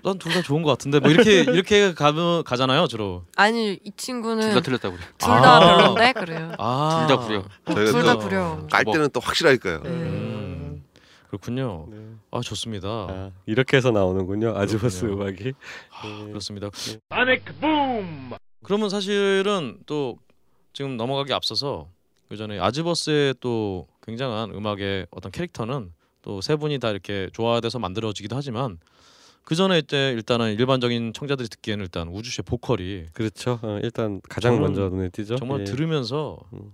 난둘 0.03 0.33
다 0.33 0.41
좋은 0.41 0.63
것 0.63 0.71
같은데 0.71 0.99
뭐 0.99 1.11
이렇게 1.11 1.41
이렇게 1.41 1.93
가면 1.93 2.43
가잖아요 2.43 2.87
주로. 2.87 3.23
아니 3.35 3.77
이 3.83 3.91
친구는 3.95 4.41
둘 4.49 4.53
다 4.55 4.61
틀렸다고 4.61 4.95
그래. 4.95 5.05
둘 5.19 5.27
다 5.27 5.57
아. 5.57 5.59
별론데 5.77 6.13
그래요. 6.13 6.51
아, 6.57 7.05
둘다 7.07 7.21
부려. 7.21 7.43
저희가 7.67 7.91
둘 7.91 8.03
다 8.03 8.13
또 8.13 8.19
부려. 8.19 8.67
깔 8.71 8.85
때는 8.85 9.09
또 9.13 9.19
확실하니까요. 9.19 9.81
음, 9.85 10.44
그렇군요. 11.37 11.87
네. 11.89 11.97
아 12.31 12.41
좋습니다. 12.41 12.87
아, 12.87 13.31
이렇게 13.45 13.77
해서 13.77 13.91
나오는군요. 13.91 14.55
아즈버스. 14.57 15.05
음악이. 15.05 15.53
아, 15.91 16.25
그렇습니다. 16.27 16.69
네. 16.69 16.99
그러면 18.63 18.89
사실은 18.89 19.79
또 19.85 20.17
지금 20.73 20.97
넘어가기 20.97 21.33
앞서서 21.33 21.89
그 22.29 22.37
전에 22.37 22.59
아즈버스의 22.59 23.35
또 23.39 23.87
굉장한 24.05 24.51
음악의 24.51 25.07
어떤 25.11 25.31
캐릭터는 25.31 25.93
또 26.21 26.41
세 26.41 26.55
분이 26.55 26.79
다 26.79 26.89
이렇게 26.89 27.29
조화돼서 27.33 27.77
만들어지기도 27.79 28.35
하지만 28.35 28.79
그 29.43 29.53
전에 29.53 29.83
때 29.83 30.09
일단은 30.11 30.53
일반적인 30.55 31.13
청자들이 31.13 31.47
듣기에는 31.49 31.83
일단 31.83 32.07
우주 32.07 32.31
씨의 32.31 32.45
보컬이 32.47 33.05
그렇죠. 33.13 33.59
어, 33.61 33.79
일단 33.83 34.19
가장 34.27 34.59
먼저 34.59 34.89
눈에 34.89 35.09
띄죠. 35.09 35.35
정말 35.35 35.59
예. 35.59 35.63
들으면서 35.65 36.39
음. 36.53 36.73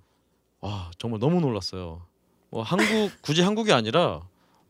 와 0.61 0.89
정말 0.97 1.19
너무 1.19 1.41
놀랐어요. 1.41 2.01
뭐 2.49 2.63
한국 2.63 3.11
굳이 3.21 3.41
한국이 3.41 3.73
아니라 3.73 4.21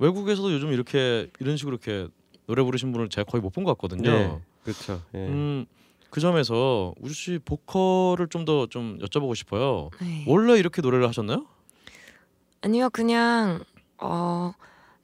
외국에서도 0.02 0.52
요즘 0.54 0.72
이렇게 0.74 1.30
이런 1.40 1.58
식으로 1.58 1.76
이렇게 1.82 2.08
노래 2.48 2.64
부르신 2.64 2.92
분을 2.92 3.10
제가 3.10 3.30
거의 3.30 3.42
못 3.42 3.52
본 3.54 3.64
것 3.64 3.72
같거든요. 3.78 4.12
네. 4.12 4.40
그렇죠. 4.64 5.02
예. 5.14 5.18
음, 5.28 5.66
그 6.10 6.20
점에서 6.20 6.94
우주 7.00 7.14
씨 7.14 7.40
보컬을 7.44 8.28
좀더좀 8.28 9.00
여쭤보고 9.00 9.36
싶어요. 9.36 9.90
네. 10.02 10.26
원래 10.28 10.58
이렇게 10.58 10.82
노래를 10.82 11.08
하셨나요? 11.08 11.46
아니요 12.62 12.90
그냥 12.90 13.64
어 13.98 14.54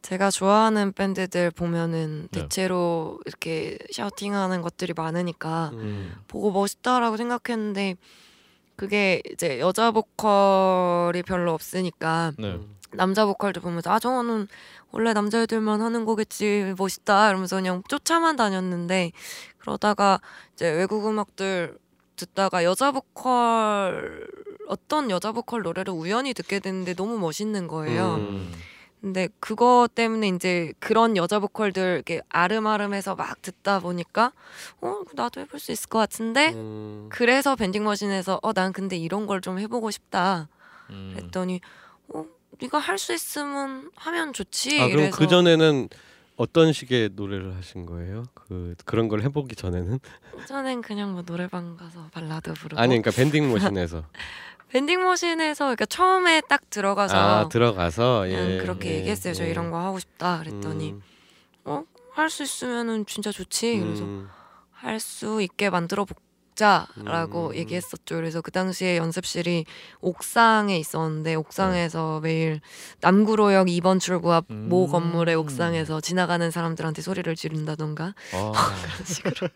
제가 0.01 0.29
좋아하는 0.31 0.93
밴드들 0.93 1.51
보면은 1.51 2.27
네. 2.31 2.41
대체로 2.41 3.19
이렇게 3.25 3.77
샤우팅하는 3.91 4.61
것들이 4.61 4.93
많으니까 4.95 5.71
음. 5.73 6.13
보고 6.27 6.51
멋있다라고 6.51 7.17
생각했는데 7.17 7.95
그게 8.75 9.21
이제 9.31 9.59
여자 9.59 9.91
보컬이 9.91 11.23
별로 11.23 11.53
없으니까 11.53 12.33
네. 12.37 12.59
남자 12.91 13.25
보컬들 13.25 13.61
보면서 13.61 13.91
아 13.91 13.99
저거는 13.99 14.47
원래 14.91 15.13
남자애들만 15.13 15.81
하는 15.81 16.05
거겠지 16.05 16.73
멋있다 16.77 17.29
이러면서 17.29 17.57
그냥 17.57 17.83
쫓아만 17.87 18.35
다녔는데 18.35 19.11
그러다가 19.59 20.19
이제 20.53 20.69
외국 20.69 21.07
음악들 21.07 21.77
듣다가 22.15 22.63
여자 22.63 22.91
보컬 22.91 24.27
어떤 24.67 25.09
여자 25.11 25.31
보컬 25.31 25.61
노래를 25.61 25.93
우연히 25.93 26.33
듣게 26.33 26.59
됐는데 26.59 26.93
너무 26.95 27.17
멋있는 27.19 27.67
거예요. 27.67 28.15
음. 28.15 28.51
근데 28.99 29.29
그거 29.39 29.87
때문에 29.93 30.29
이제 30.29 30.73
그런 30.79 31.15
여자 31.15 31.39
보컬들 31.39 31.83
이렇게 31.95 32.19
아름아름해서 32.29 33.15
막 33.15 33.39
듣다 33.43 33.79
보니까 33.79 34.31
어 34.81 35.01
나도 35.13 35.41
해볼 35.41 35.59
수 35.59 35.71
있을 35.71 35.87
것 35.87 35.99
같은데 35.99 36.49
음. 36.53 37.07
그래서 37.11 37.55
밴딩 37.55 37.83
머신에서 37.83 38.39
어 38.41 38.53
난 38.53 38.73
근데 38.73 38.97
이런 38.97 39.27
걸 39.27 39.39
좀 39.39 39.59
해보고 39.59 39.91
싶다 39.91 40.49
음. 40.89 41.13
했더니 41.15 41.61
어 42.09 42.25
네가 42.61 42.79
할 42.79 42.97
수 42.97 43.13
있으면 43.13 43.91
하면 43.95 44.33
좋지. 44.33 44.79
아 44.81 44.87
그럼 44.89 45.11
그 45.11 45.27
전에는 45.27 45.89
어떤 46.35 46.73
식의 46.73 47.11
노래를 47.13 47.55
하신 47.55 47.85
거예요? 47.85 48.23
그 48.33 48.75
그런 48.85 49.07
걸 49.07 49.21
해보기 49.21 49.55
전에는? 49.55 49.99
전엔 50.47 50.81
그냥 50.81 51.13
뭐 51.13 51.23
노래방 51.23 51.77
가서 51.77 52.07
발라드 52.11 52.53
부르고 52.53 52.79
아니 52.81 52.89
그러니까 53.01 53.11
밴딩 53.11 53.49
모신에서 53.49 54.03
밴딩 54.69 55.03
머신에서 55.03 55.65
그러니까 55.65 55.85
처음에 55.85 56.41
딱 56.49 56.69
들어가서 56.69 57.15
아 57.45 57.49
들어가서 57.49 58.29
예, 58.29 58.59
그렇게 58.61 58.89
예, 58.89 58.95
얘기했어요. 58.97 59.33
저 59.33 59.45
예. 59.45 59.49
이런 59.49 59.71
거 59.71 59.79
하고 59.79 59.99
싶다 59.99 60.39
그랬더니 60.39 60.95
음, 61.65 61.85
할수 62.11 62.43
있으면은 62.43 63.05
진짜 63.05 63.31
좋지. 63.31 63.79
그래서 63.79 64.03
음, 64.03 64.29
할수 64.71 65.41
있게 65.41 65.69
만들어 65.69 66.05
보자라고 66.57 67.49
음. 67.49 67.55
얘기했었죠. 67.55 68.15
그래서 68.15 68.41
그 68.41 68.51
당시에 68.51 68.97
연습실이 68.97 69.65
옥상에 70.01 70.77
있었는데 70.77 71.35
옥상에서 71.35 72.19
매일 72.21 72.59
남구로역 73.01 73.67
2번 73.67 73.99
출구 73.99 74.33
앞모 74.33 74.85
음. 74.85 74.91
건물의 74.91 75.35
옥상에서 75.35 76.01
지나가는 76.01 76.49
사람들한테 76.49 77.01
소리를 77.01 77.33
지른다던가 77.35 78.15
아, 78.33 78.51
그런 78.81 79.05
식으로 79.05 79.49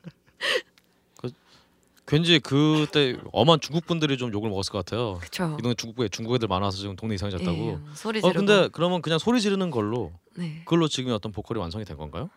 왠지 2.14 2.40
그때 2.40 3.18
엄한 3.32 3.62
중국 3.62 3.86
분들이 3.86 4.18
좀 4.18 4.34
욕을 4.34 4.50
먹었을 4.50 4.74
것 4.74 4.84
같아요. 4.84 5.18
그쵸. 5.22 5.56
이 5.58 5.62
동네 5.62 5.74
중국에 5.76 6.10
중국 6.10 6.36
애들 6.36 6.50
많아서 6.50 6.76
지금 6.76 6.98
동네 6.98 7.16
이상해졌다고. 7.16 7.58
예, 7.58 7.78
소리 7.94 8.20
어 8.20 8.22
지르고. 8.24 8.34
근데 8.34 8.68
그러면 8.74 9.02
그냥 9.02 9.18
소리 9.18 9.40
지르는 9.40 9.72
걸로 9.72 10.12
네. 10.36 10.62
그걸로 10.66 10.90
지금 10.90 11.14
어떤 11.14 11.32
보컬이 11.32 11.58
완성이 11.62 11.86
된 11.86 11.96
건가요? 11.96 12.30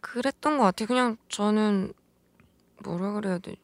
그랬던 0.00 0.56
것 0.56 0.64
같아요. 0.64 0.86
그냥 0.86 1.18
저는 1.28 1.92
뭐라 2.84 3.12
그래야 3.12 3.38
돼 3.38 3.56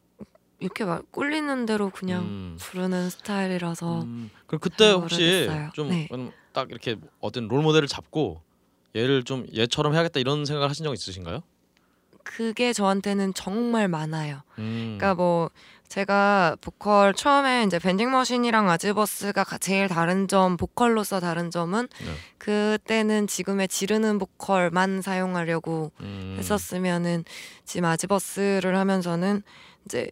이렇게 0.59 0.83
막 0.83 1.09
꿀리는 1.11 1.65
대로 1.65 1.89
그냥 1.89 2.23
음. 2.23 2.57
부르는 2.59 3.09
스타일이라서 3.09 4.03
음, 4.03 4.29
그럼 4.45 4.59
그때 4.59 4.85
잘 4.85 4.93
혹시 4.93 5.15
모르겠어요. 5.15 5.69
좀 5.73 5.89
네. 5.89 6.07
음, 6.11 6.31
딱 6.51 6.69
이렇게 6.69 6.97
어떤 7.19 7.47
롤 7.47 7.61
모델을 7.61 7.87
잡고 7.87 8.41
얘를 8.95 9.23
좀 9.23 9.45
얘처럼 9.55 9.93
해야겠다 9.93 10.19
이런 10.19 10.45
생각을 10.45 10.69
하신 10.69 10.83
적 10.83 10.93
있으신가요? 10.93 11.41
그게 12.23 12.73
저한테는 12.73 13.33
정말 13.33 13.87
많아요. 13.87 14.41
음. 14.59 14.97
그러니까 14.97 15.15
뭐 15.15 15.49
제가 15.89 16.55
보컬 16.61 17.15
처음에 17.15 17.63
이제 17.65 17.79
밴딩 17.79 18.11
머신이랑 18.11 18.69
아즈버스가 18.69 19.43
가- 19.43 19.57
제일 19.57 19.87
다른 19.87 20.27
점 20.27 20.55
보컬로서 20.55 21.19
다른 21.19 21.49
점은 21.49 21.87
네. 21.87 22.13
그때는 22.37 23.25
지금의 23.25 23.67
지르는 23.67 24.19
보컬만 24.19 25.01
사용하려고 25.01 25.91
음. 26.01 26.35
했었으면은 26.37 27.25
지금 27.65 27.85
아즈버스를 27.85 28.77
하면서는 28.77 29.41
이제 29.85 30.09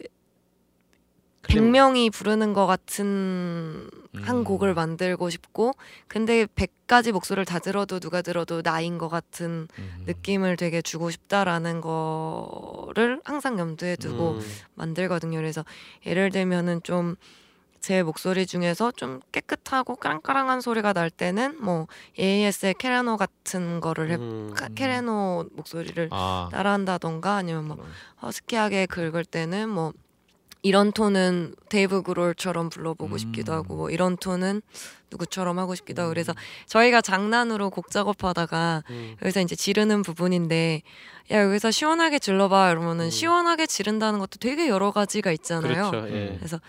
100명이 1.48 2.12
부르는 2.12 2.54
것 2.54 2.66
같은 2.68 3.90
한 4.22 4.38
음. 4.38 4.44
곡을 4.44 4.74
만들고 4.74 5.30
싶고 5.30 5.74
근데 6.08 6.46
100가지 6.46 7.12
목소리를 7.12 7.46
다 7.46 7.60
들어도 7.60 8.00
누가 8.00 8.22
들어도 8.22 8.62
나인 8.62 8.98
것 8.98 9.10
같은 9.10 9.68
음. 9.78 10.04
느낌을 10.08 10.58
되게 10.58 10.82
주고 10.82 11.10
싶다라는 11.12 11.82
거를 11.82 13.22
항상 13.24 13.60
염두에 13.60 13.96
두고 13.96 14.32
음, 14.32 14.42
만들거든요. 14.76 15.38
그래서 15.38 15.64
예를 16.06 16.32
들면은 16.32 16.82
좀 16.84 17.16
제 17.80 18.02
목소리 18.04 18.46
중에서 18.48 18.92
좀 18.92 19.22
깨끗하고 19.32 19.96
까랑까랑한 19.96 20.62
소리가 20.62 20.94
날 20.94 21.10
때는 21.12 21.64
뭐 21.64 21.88
AS의 22.20 22.74
캐레노 22.74 23.16
같은 23.18 23.80
거를 23.80 24.10
해 24.10 24.16
음, 24.16 24.52
카- 24.54 24.68
캐레노 24.70 25.46
목소리를 25.54 26.10
아 26.12 26.50
따라한다던가 26.52 27.36
아니면 27.36 27.66
뭐. 27.68 27.78
허스키하게 28.24 28.88
긁을 28.88 29.24
때는 29.26 29.70
뭐 29.70 29.94
이런 30.64 30.92
톤은 30.92 31.56
데이브 31.70 32.02
그롤처럼 32.02 32.70
불러보고 32.70 33.14
음. 33.14 33.18
싶기도 33.18 33.54
하고 33.54 33.76
뭐 33.76 33.90
이런 33.90 34.18
톤은 34.18 34.62
누구처럼 35.12 35.60
하고 35.60 35.76
싶기도 35.76 36.02
하고 36.02 36.10
그래서 36.10 36.34
저희가 36.66 37.02
장난으로 37.02 37.70
곡 37.70 37.92
작업하다가 37.92 38.84
음. 38.90 39.16
여기서 39.22 39.42
이제 39.42 39.56
지르는 39.56 40.02
부분인데 40.02 40.82
야 41.32 41.44
여기서 41.44 41.72
시원하게 41.72 42.20
질러봐 42.20 42.72
이러면은 42.72 43.06
음. 43.06 43.10
시원하게 43.10 43.68
지른다는 43.68 44.20
것도 44.20 44.38
되게 44.40 44.68
여러 44.68 44.92
가지가 44.92 45.32
있잖아요. 45.32 45.92
그렇죠. 45.92 46.10
예. 46.10 46.36
그래서 46.38 46.60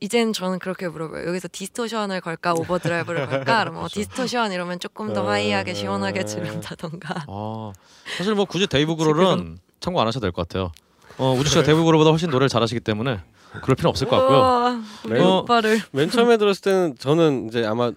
이젠 0.00 0.32
저는 0.32 0.60
그렇게 0.60 0.86
물어봐요. 0.88 1.26
여기서 1.28 1.48
distortion을 1.50 2.20
걸까 2.20 2.54
overdrive를 2.54 3.26
걸까? 3.26 3.60
그러면 3.64 3.82
어, 3.84 3.88
distortion 3.90 4.52
이러면 4.52 4.78
조금 4.80 5.12
더 5.12 5.24
어, 5.24 5.28
high하게 5.28 5.74
시원하게 5.74 6.20
어. 6.20 6.24
지른다던가. 6.24 7.24
아 7.28 7.72
사실 8.16 8.34
뭐 8.34 8.44
굳이 8.44 8.66
데이브 8.68 8.94
그롤은 8.96 9.58
참고 9.80 10.00
안 10.00 10.06
하셔도 10.06 10.24
될 10.24 10.32
것 10.32 10.46
같아요. 10.48 10.70
어 11.18 11.34
우주 11.34 11.50
씨가 11.50 11.62
데이브 11.64 11.84
그롤보다 11.84 12.10
훨씬 12.10 12.30
노래를 12.30 12.48
잘하시기 12.48 12.80
때문에 12.80 13.20
그럴 13.62 13.74
필요 13.74 13.90
없을 13.90 14.06
것 14.06 14.16
같고요. 14.16 14.38
우와, 14.38 14.82
우리 15.04 15.14
네. 15.14 15.24
오빠를 15.24 15.80
맨 15.92 16.10
처음에 16.10 16.36
들었을 16.36 16.62
때는 16.62 16.94
저는 16.98 17.48
이제 17.48 17.64
아마 17.64 17.92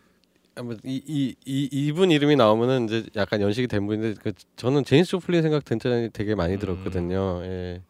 아마 0.56 0.74
이, 0.84 1.02
이, 1.08 1.36
이 1.46 1.70
이분 1.72 2.12
이름이 2.12 2.36
나오면은 2.36 2.86
이제 2.86 3.06
약간 3.16 3.42
연식이 3.42 3.68
된 3.68 3.86
분인데 3.86 4.16
그 4.22 4.34
저는 4.58 4.84
재니스 4.84 5.12
조플린 5.12 5.42
생각 5.42 5.64
굉장히 5.66 6.10
되게 6.12 6.36
많이 6.36 6.58
들었거든요. 6.60 7.42
예. 7.44 7.82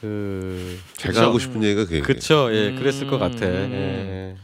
그 0.00 0.78
제가 0.96 1.12
그쵸. 1.12 1.24
하고 1.24 1.38
싶은 1.38 1.62
얘기가 1.64 1.84
그게 1.84 2.00
그쵸 2.00 2.48
예 2.52 2.68
음. 2.68 2.76
그랬을 2.76 3.08
것 3.08 3.18
같아. 3.18 3.46
음. 3.46 3.70
예, 3.72 4.36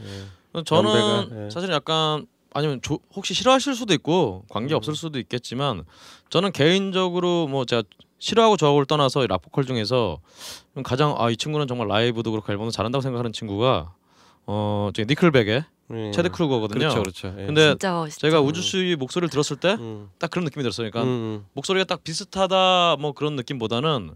예. 0.59 0.63
저는 0.65 0.91
연배가, 0.91 1.45
예. 1.47 1.51
사실 1.51 1.71
약간 1.71 2.27
아니면 2.53 2.81
조, 2.83 3.01
혹시 3.15 3.35
싫어하실 3.35 3.75
수도 3.75 3.95
있고 3.95 4.45
관계 4.49 4.75
음. 4.75 4.77
없을 4.77 4.95
수도 4.95 5.19
있겠지만 5.19 5.85
저는 6.31 6.53
개인적으로 6.53 7.47
뭐 7.49 7.65
제가 7.65 7.83
싫어하고 8.25 8.57
좋아하고를 8.57 8.87
떠나서 8.87 9.23
이 9.23 9.27
락보컬 9.27 9.67
중에서 9.67 10.19
좀 10.73 10.83
가장 10.83 11.15
아 11.19 11.29
이 11.31 11.37
친구는 11.37 11.67
정말 11.67 11.89
라이브도 11.89 12.31
그렇고 12.31 12.51
앨범도 12.51 12.71
잘한다고 12.71 13.03
생각하는 13.03 13.33
친구가 13.33 13.93
어 14.47 14.91
저기 14.95 15.07
니클백의 15.09 15.65
예. 15.93 16.11
체드 16.11 16.31
크루거거든요. 16.31 16.79
그렇죠 16.79 17.01
그렇죠. 17.03 17.35
예. 17.39 17.47
근데 17.47 17.69
진짜 17.73 17.93
멋있죠. 17.93 18.21
제가 18.21 18.41
우주 18.41 18.63
씨 18.63 18.97
목소리를 18.99 19.29
들었을 19.29 19.57
때딱 19.59 19.79
음. 19.81 20.09
그런 20.31 20.45
느낌이 20.45 20.63
들었어요. 20.63 20.91
그러니까 20.91 21.03
음, 21.03 21.45
목소리가 21.53 21.85
딱 21.85 22.03
비슷하다 22.03 22.97
뭐 22.99 23.13
그런 23.13 23.37
느낌보다는 23.37 24.13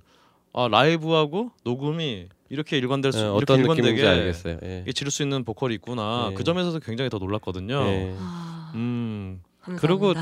아 0.55 0.69
라이브하고 0.69 1.51
녹음이 1.65 2.29
이렇게 2.49 2.79
일관될 2.79 3.13
수 3.13 3.19
예, 3.19 3.23
이렇게 3.25 3.37
어떤 3.37 3.61
느낌인지 3.61 3.91
일관되게 3.91 4.09
알겠어요. 4.09 4.59
예. 4.63 4.93
지를 4.95 5.13
수 5.13 5.23
있는 5.23 5.45
보컬이 5.45 5.75
있구나. 5.75 6.29
예. 6.31 6.35
그 6.35 6.45
점에서도 6.45 6.81
굉장히 6.81 7.11
더 7.11 7.19
놀랐거든요. 7.19 7.75
예. 7.85 8.17
아, 8.19 8.73
음 8.75 9.43
감사합니다. 9.61 9.87
그리고 9.87 10.15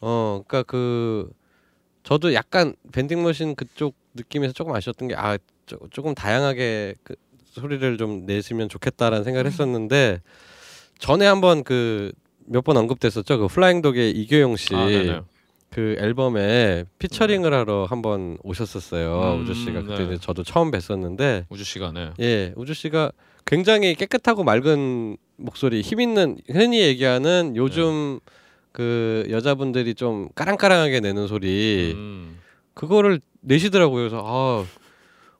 어, 0.00 0.42
그러니까 0.46 0.62
그 0.64 1.30
저도 2.08 2.32
약간 2.32 2.74
Vending 2.92 3.22
Machine 3.22 3.54
그쪽 3.54 3.94
느낌에서 4.14 4.54
조금 4.54 4.74
아쉬웠던 4.74 5.08
게 5.08 5.14
아 5.14 5.36
조금 5.90 6.14
다양하게 6.14 6.94
그 7.02 7.14
소리를 7.52 7.98
좀 7.98 8.24
내시면 8.24 8.70
좋겠다라는 8.70 9.24
생각을 9.24 9.44
음. 9.44 9.50
했었는데 9.50 10.22
전에 10.98 11.26
한번 11.26 11.62
그 11.64 12.12
몇 12.50 12.62
번 12.64 12.78
언급됐었죠. 12.78 13.38
그 13.40 13.46
플라잉 13.48 13.82
독의 13.82 14.10
이교영 14.12 14.56
씨. 14.56 14.74
아, 14.74 14.86
네네. 14.86 15.20
그 15.68 15.96
앨범에 15.98 16.86
featuring을 16.98 17.52
하러 17.52 17.84
한번 17.84 18.38
오셨었어요. 18.42 19.34
음, 19.34 19.42
우주 19.42 19.52
씨가 19.52 19.82
그때 19.82 20.06
네. 20.06 20.16
저도 20.16 20.44
처음 20.44 20.70
뵀었는데 20.70 21.44
우주 21.50 21.62
씨가 21.62 21.98
네 21.98 22.12
예, 22.20 22.54
우주 22.56 22.72
씨가 22.72 23.12
굉장히 23.44 23.94
깨끗하고 23.94 24.44
맑은 24.44 25.18
목소리, 25.36 25.82
힘 25.82 26.00
있는 26.00 26.38
흔히 26.50 26.80
얘기하는 26.80 27.52
요즘 27.54 28.18
그 28.78 29.26
여자분들이 29.28 29.96
좀 29.96 30.28
까랑까랑하게 30.36 31.00
내는 31.00 31.26
소리 31.26 31.94
음. 31.96 32.38
그거를 32.74 33.20
내시더라고요. 33.40 34.08
그래서 34.08 34.22
아, 34.24 34.64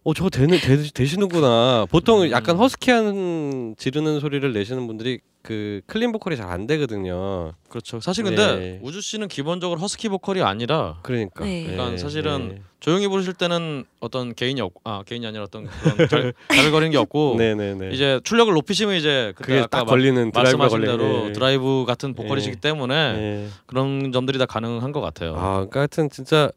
어 0.08 0.14
저거 0.14 0.30
되는 0.30 0.58
되, 0.58 0.82
되시는구나. 0.94 1.84
보통 1.90 2.22
음. 2.22 2.30
약간 2.30 2.56
허스키한 2.56 3.74
지르는 3.76 4.20
소리를 4.20 4.50
내시는 4.54 4.86
분들이 4.86 5.20
그 5.42 5.82
clean 5.86 6.12
보컬이 6.12 6.34
잘 6.34 6.48
안 6.48 6.66
되거든요. 6.66 7.52
그렇죠. 7.68 8.00
사실 8.00 8.24
근데 8.24 8.56
네. 8.56 8.80
우주 8.82 9.02
씨는 9.02 9.28
기본적으로 9.28 9.78
허스키 9.80 10.08
보컬이 10.08 10.40
아니라 10.40 10.98
그러니까. 11.02 11.44
네. 11.44 11.64
그러니까 11.64 11.92
예, 11.92 11.96
사실은 11.98 12.56
예. 12.56 12.62
조용히 12.80 13.06
부르실 13.06 13.34
때는 13.34 13.84
어떤 14.00 14.34
gain이 14.34 14.58
없고 14.62 14.80
아 14.84 15.02
gain이 15.04 15.26
아니라 15.26 15.44
어떤 15.44 15.66
그런 15.66 16.08
잘, 16.08 16.32
잘거리는 16.56 16.90
게 16.90 16.96
없고 16.96 17.34
네네네. 17.36 17.90
이제 17.92 18.18
출력을 18.24 18.54
높이시면 18.54 18.94
이제 18.96 19.34
그게 19.36 19.66
딱 19.70 19.80
마- 19.80 19.84
걸리는 19.90 20.30
말씀하신 20.34 20.80
대로 20.80 21.26
예. 21.28 21.32
드라이브 21.34 21.84
같은 21.86 22.14
보컬이시기 22.14 22.56
예. 22.56 22.60
때문에 22.60 22.94
예. 22.94 23.48
그런 23.66 24.10
점들이 24.10 24.38
다 24.38 24.46
가능한 24.46 24.92
것 24.92 25.02
같아요. 25.02 25.34
아, 25.36 25.52
그러니까 25.56 25.80
하여튼 25.80 26.08
진짜 26.08 26.50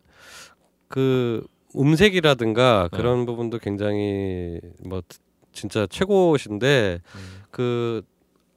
그 0.87 1.45
음색이라든가 1.75 2.89
네. 2.91 2.97
그런 2.97 3.25
부분도 3.25 3.59
굉장히 3.59 4.59
뭐 4.85 5.01
진짜 5.53 5.87
최고신데 5.89 6.99
음. 7.15 7.41
그 7.51 8.01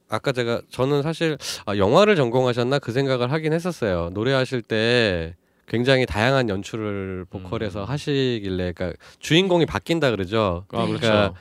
아까 0.08 0.32
제가 0.32 0.62
저는 0.70 1.02
사실 1.02 1.36
아, 1.66 1.76
영화를 1.76 2.16
전공하셨나 2.16 2.78
그 2.78 2.92
생각을 2.92 3.32
하긴 3.32 3.52
했었어요. 3.52 4.10
노래하실 4.12 4.62
때 4.62 5.34
굉장히 5.66 6.06
다양한 6.06 6.48
연출을 6.48 7.26
보컬에서 7.30 7.84
음. 7.84 7.88
하시길래 7.88 8.72
그러니까 8.72 8.92
주인공이 9.18 9.66
바뀐다 9.66 10.10
그러죠. 10.10 10.66
아, 10.72 10.82
네. 10.82 10.88
그렇죠. 10.88 11.34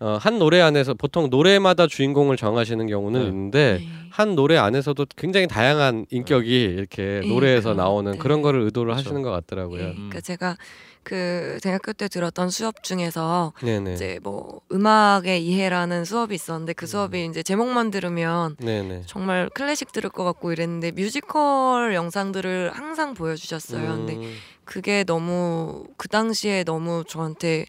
어, 0.00 0.16
한 0.20 0.38
노래 0.38 0.60
안에서 0.60 0.94
보통 0.94 1.28
노래마다 1.28 1.86
주인공을 1.88 2.36
정하시는 2.36 2.86
경우는 2.86 3.20
네. 3.20 3.26
있는데 3.28 3.78
네. 3.80 3.86
한 4.10 4.36
노래 4.36 4.56
안에서도 4.56 5.04
굉장히 5.16 5.48
다양한 5.48 6.06
인격이 6.10 6.62
이렇게 6.62 7.20
네, 7.22 7.28
노래에서 7.28 7.70
그런 7.70 7.76
나오는 7.78 8.12
것 8.12 8.18
그런. 8.18 8.42
거를 8.42 8.60
의도를 8.62 8.92
그렇죠. 8.92 9.08
하시는 9.08 9.22
것 9.22 9.30
같더라고요. 9.30 9.82
네, 9.88 9.92
그러니까 9.94 10.20
제가 10.20 10.56
그 11.02 11.58
대학교 11.62 11.92
때 11.92 12.06
들었던 12.06 12.50
수업 12.50 12.82
중에서 12.82 13.52
네네. 13.62 13.94
이제 13.94 14.20
뭐 14.22 14.60
음악의 14.70 15.44
이해라는 15.44 16.04
수업이 16.04 16.34
있었는데 16.34 16.74
그 16.74 16.86
수업이 16.86 17.24
음. 17.24 17.30
이제 17.30 17.42
제목만 17.42 17.90
들으면 17.90 18.56
네네. 18.58 19.02
정말 19.06 19.48
클래식 19.54 19.90
들을 19.92 20.10
것 20.10 20.22
같고 20.24 20.52
이랬는데 20.52 20.92
뮤지컬 20.92 21.94
영상들을 21.94 22.70
항상 22.72 23.14
보여주셨어요. 23.14 23.96
근데 23.96 24.14
음, 24.16 24.36
그게 24.64 25.02
너무 25.04 25.84
그 25.96 26.08
당시에 26.08 26.62
너무 26.64 27.02
저한테 27.08 27.66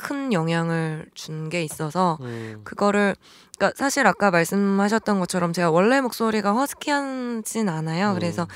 큰 0.00 0.32
영향을 0.32 1.06
준 1.14 1.48
게 1.50 1.62
있어서 1.64 2.16
음, 2.22 2.60
그거를 2.64 3.14
그러니까 3.58 3.76
사실 3.76 4.06
아까 4.06 4.30
말씀하셨던 4.30 5.20
것처럼 5.20 5.52
제가 5.52 5.70
원래 5.70 6.00
목소리가 6.00 6.52
허스키하진 6.52 7.68
않아요. 7.68 8.10
음. 8.10 8.14
그래서 8.14 8.46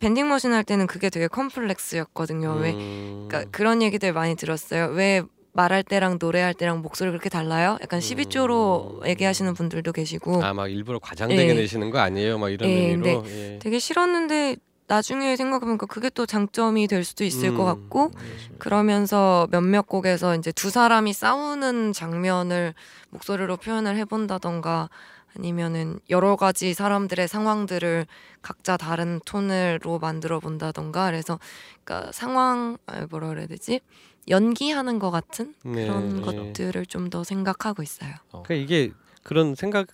밴딩 0.00 0.28
머신 0.28 0.52
할 0.52 0.64
때는 0.64 0.86
그게 0.86 1.10
되게 1.10 1.28
컴플렉스였거든요. 1.28 2.54
왜 2.60 2.72
음, 2.72 3.26
그러니까 3.28 3.50
그런 3.50 3.82
얘기들 3.82 4.12
많이 4.12 4.34
들었어요. 4.36 4.86
왜 4.92 5.22
말할 5.52 5.82
때랑 5.84 6.18
노래할 6.20 6.52
때랑 6.54 6.82
목소리 6.82 7.10
그렇게 7.10 7.28
달라요? 7.28 7.78
약간 7.80 8.00
12조로 8.00 9.02
음. 9.02 9.06
얘기하시는 9.06 9.54
분들도 9.54 9.92
계시고 9.92 10.42
아 10.44 10.52
막 10.52 10.68
일부러 10.70 10.98
과장되게 10.98 11.48
예. 11.50 11.54
내시는 11.54 11.90
거 11.90 11.98
아니에요? 12.00 12.38
막 12.38 12.50
이런 12.50 12.68
예, 12.70 12.90
의미로. 12.90 13.24
예. 13.28 13.58
되게 13.62 13.78
싫었는데 13.78 14.56
나중에 14.86 15.36
생각해보니까 15.36 15.86
그게 15.86 16.10
또 16.10 16.26
장점이 16.26 16.86
될 16.86 17.04
수도 17.04 17.24
있을 17.24 17.54
것 17.56 17.62
음. 17.62 17.66
같고 17.66 18.10
그러면서 18.58 19.48
몇몇 19.50 19.86
곡에서 19.86 20.36
이제 20.36 20.52
두 20.52 20.70
사람이 20.70 21.12
싸우는 21.12 21.92
장면을 21.92 22.74
목소리로 23.10 23.56
표현을 23.56 23.96
해본다던가 23.96 24.90
아니면은 25.36 25.98
여러 26.10 26.36
가지 26.36 26.74
사람들의 26.74 27.26
상황들을 27.26 28.06
각자 28.42 28.76
다른 28.76 29.20
톤으로 29.24 29.98
만들어 29.98 30.38
본다던가 30.38 31.06
그래서 31.06 31.40
그러니까 31.82 32.12
상황 32.12 32.76
아, 32.86 33.06
뭐라 33.10 33.28
그래야 33.28 33.46
되지 33.46 33.80
연기하는 34.28 34.98
것 34.98 35.10
같은 35.10 35.54
네, 35.64 35.86
그런 35.86 36.16
네. 36.16 36.22
것들을 36.22 36.86
좀더 36.86 37.24
생각하고 37.24 37.82
있어요. 37.82 38.14
그러니까 38.30 38.54
이게 38.54 38.92
그런 39.22 39.54
생각 39.54 39.88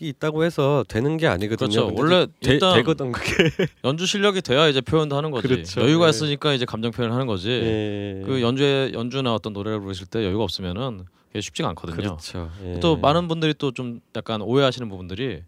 이 0.00 0.08
있다고 0.08 0.44
해서 0.44 0.84
되는 0.88 1.16
게 1.16 1.26
아니거든요. 1.26 1.86
그렇죠. 1.86 1.94
원래 1.96 2.26
되, 2.40 2.58
되거든 2.58 3.12
그게. 3.12 3.50
연주 3.84 4.06
실력이 4.06 4.42
돼야 4.42 4.68
이제 4.68 4.80
표현도 4.80 5.16
하는 5.16 5.30
거지. 5.30 5.48
그렇죠. 5.48 5.80
여유가 5.80 6.06
예. 6.06 6.10
있으니까 6.10 6.52
이제 6.52 6.64
감정 6.64 6.90
표현을 6.90 7.14
하는 7.14 7.26
거지. 7.26 7.50
예. 7.50 8.22
그 8.26 8.42
연주에 8.42 8.92
연주나 8.92 9.34
어떤 9.34 9.52
노래를 9.52 9.80
부르실 9.80 10.06
때 10.06 10.24
여유가 10.24 10.44
없으면은 10.44 11.04
그게 11.28 11.40
쉽지가 11.40 11.68
않거든요. 11.70 11.96
그렇죠. 11.96 12.50
예. 12.64 12.80
또 12.80 12.96
많은 12.96 13.28
분들이 13.28 13.54
또 13.54 13.70
좀 13.72 14.00
약간 14.16 14.42
오해하시는 14.42 14.88
부분들이 14.88 15.42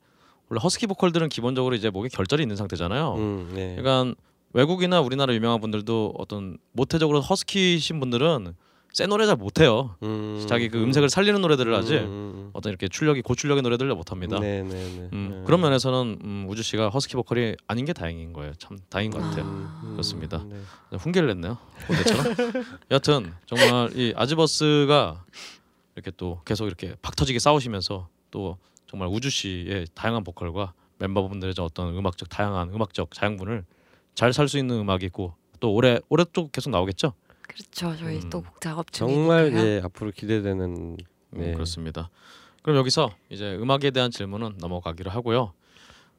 원래 0.49 0.61
허스키 0.63 0.87
보컬들은 0.87 1.29
기본적으로 1.29 1.75
이제 1.75 1.91
목에 1.91 2.09
결절이 2.09 2.43
있는 2.43 2.57
상태잖아요. 2.57 3.15
음, 3.17 3.53
네. 3.55 3.77
그러니까 3.77 4.15
외국이나 4.55 5.01
우리나라 5.01 5.35
유명한 5.35 5.61
분들도 5.61 6.15
어떤 6.17 6.57
모태적으로 6.73 7.21
허스키신 7.21 8.01
분들은 8.01 8.55
센 8.99 9.09
노래 9.09 9.27
잘 9.27 9.37
못해요. 9.37 9.95
음, 10.03 10.45
자기 10.49 10.69
그 10.69 10.83
음색을 10.83 11.09
살리는 11.09 11.41
노래들을 11.41 11.73
하지 11.73 11.99
음, 11.99 12.03
음, 12.05 12.51
어떤 12.53 12.71
이렇게 12.71 12.89
출력이 12.89 13.23
고출력의 13.23 13.63
노래들을 13.63 13.95
못합니다. 13.95 14.41
네, 14.41 14.65
네, 14.65 14.71
네. 14.71 15.09
음, 15.13 15.29
네. 15.31 15.43
그런 15.47 15.61
면에서는 15.61 16.19
음, 16.25 16.47
우주 16.49 16.65
씨가 16.65 16.89
허스키 16.89 17.15
보컬이 17.15 17.55
아닌 17.69 17.85
게 17.85 17.93
다행인 17.93 18.33
거예요. 18.33 18.55
참 18.59 18.77
다행인 18.89 19.13
것 19.13 19.21
같아요. 19.21 19.45
아. 19.47 19.89
그렇습니다. 19.93 20.45
네. 20.91 20.97
훈계를 20.99 21.29
냈네요. 21.29 21.59
본대처럼. 21.87 22.35
여하튼 22.91 23.33
정말 23.47 23.97
이 23.97 24.13
아즈버스가 24.17 25.25
이렇게 25.95 26.11
또 26.17 26.41
계속 26.45 26.67
이렇게 26.67 26.97
박 27.01 27.15
터지게 27.15 27.39
싸우시면서 27.39 28.09
또 28.33 28.59
정말 28.89 29.09
우주 29.13 29.31
씨의 29.31 29.87
다양한 29.95 30.25
보컬과 30.25 30.73
멤버분들의 30.99 31.55
저 31.55 31.63
어떤 31.63 31.97
음악적 31.97 32.29
다양한 32.31 32.71
음악적 32.75 33.15
자양분을 33.15 33.65
잘 34.17 34.33
살 34.33 34.49
수 34.49 34.59
있는 34.59 34.81
음악이 34.81 35.07
있고 35.07 35.35
또 35.61 35.73
올해 35.73 36.01
올해 36.09 36.25
또 36.33 36.49
계속 36.51 36.71
나오겠죠. 36.71 37.13
그렇죠. 37.49 37.97
저희 37.97 38.19
음. 38.19 38.31
또곡 38.31 38.61
작업 38.61 38.93
정말 38.93 39.47
중이니까요. 39.51 39.67
예 39.77 39.81
앞으로 39.83 40.11
기대되는 40.13 40.63
음, 40.65 40.97
네. 41.31 41.53
그렇습니다. 41.55 42.11
그럼 42.63 42.79
여기서 42.79 43.11
이제 43.31 43.57
음악에 43.57 43.91
대한 43.91 44.11
질문은 44.11 44.59
넘어가기로 44.59 45.11
하고요. 45.11 45.53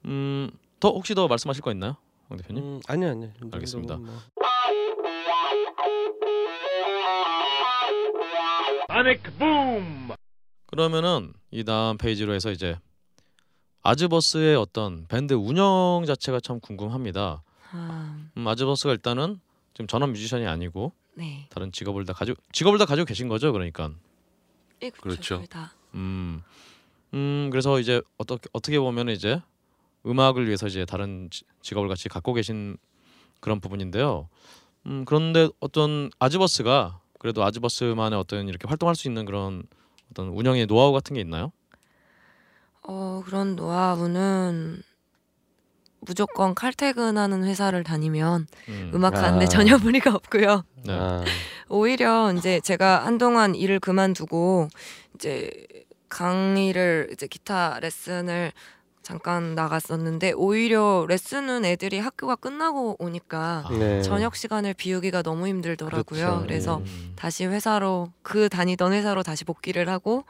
음, 0.05 0.49
더 0.79 0.89
혹시 0.89 1.13
더 1.15 1.27
말씀하실 1.27 1.61
거 1.61 1.71
있나요, 1.71 1.95
황 2.27 2.37
대표님? 2.37 2.63
음, 2.63 2.79
아니 2.87 3.05
아니. 3.05 3.25
이 3.25 3.49
알겠습니다. 3.51 3.97
뭐. 3.97 4.19
그러면은 10.67 11.33
이 11.51 11.63
다음 11.63 11.97
페이지로 11.97 12.33
해서 12.33 12.51
이제 12.51 12.77
아즈버스의 13.81 14.55
어떤 14.55 15.07
밴드 15.07 15.33
운영 15.33 16.03
자체가 16.05 16.39
참 16.39 16.59
궁금합니다. 16.59 17.43
아, 17.71 18.29
음, 18.35 18.47
아즈버스가 18.47 18.91
일단은 18.93 19.39
지금 19.73 19.87
전업 19.87 20.09
뮤지션이 20.09 20.47
아니고 20.47 20.91
네. 21.19 21.47
다른 21.49 21.69
직업을 21.73 22.05
다 22.05 22.13
가지고 22.13 22.41
직업을 22.53 22.79
다 22.79 22.85
가지고 22.85 23.03
계신 23.05 23.27
거죠, 23.27 23.51
그러니까. 23.51 23.91
예, 24.81 24.89
그렇죠. 24.89 25.43
그렇죠. 25.45 25.69
음, 25.95 26.41
음 27.13 27.49
그래서 27.51 27.77
이제 27.81 28.01
어떻게 28.17 28.47
어떻게 28.53 28.79
보면 28.79 29.09
이제 29.09 29.41
음악을 30.05 30.45
위해서 30.45 30.67
이제 30.67 30.85
다른 30.85 31.29
지- 31.29 31.43
직업을 31.61 31.89
같이 31.89 32.07
갖고 32.07 32.33
계신 32.33 32.77
그런 33.41 33.59
부분인데요. 33.59 34.29
음 34.85 35.03
그런데 35.03 35.49
어떤 35.59 36.09
아즈버스가 36.19 37.01
그래도 37.19 37.43
아즈버스만의 37.43 38.17
어떤 38.17 38.47
이렇게 38.47 38.65
활동할 38.69 38.95
수 38.95 39.09
있는 39.09 39.25
그런 39.25 39.63
어떤 40.11 40.29
운영의 40.29 40.67
노하우 40.67 40.93
같은 40.93 41.15
게 41.15 41.19
있나요? 41.19 41.51
어, 42.83 43.21
그런 43.25 43.57
노하우는 43.57 44.81
무조건 46.01 46.55
칼퇴근하는 46.55 47.43
회사를 47.43 47.83
다니면 47.83 48.47
음, 48.69 48.91
음악 48.93 49.15
하는데 49.15 49.43
아. 49.43 49.47
전혀 49.47 49.77
무리가 49.77 50.13
없고요. 50.13 50.63
네. 50.85 50.97
아, 50.97 51.23
오히려 51.67 52.33
이제 52.33 52.59
제가 52.61 53.05
한동안 53.05 53.55
일을 53.55 53.79
그만두고 53.79 54.69
이제 55.15 55.51
강의를 56.09 57.09
이제 57.11 57.27
기타 57.27 57.79
레슨을 57.81 58.51
잠깐 59.01 59.55
나갔었는데 59.55 60.33
오히려 60.33 61.05
레슨은 61.07 61.65
애들이 61.65 61.99
학교가 61.99 62.35
끝나고 62.35 62.95
오니까 62.99 63.67
네. 63.71 64.01
저녁 64.01 64.35
시간을 64.35 64.73
비우기가 64.75 65.23
너무 65.23 65.47
힘들더라고요. 65.47 66.03
그렇죠. 66.05 66.41
그래서 66.43 66.77
음, 66.77 67.13
다시 67.15 67.45
회사로 67.45 68.11
그 68.21 68.49
다니던 68.49 68.93
회사로 68.93 69.23
다시 69.23 69.45
복귀를 69.45 69.89
하고 69.89 70.25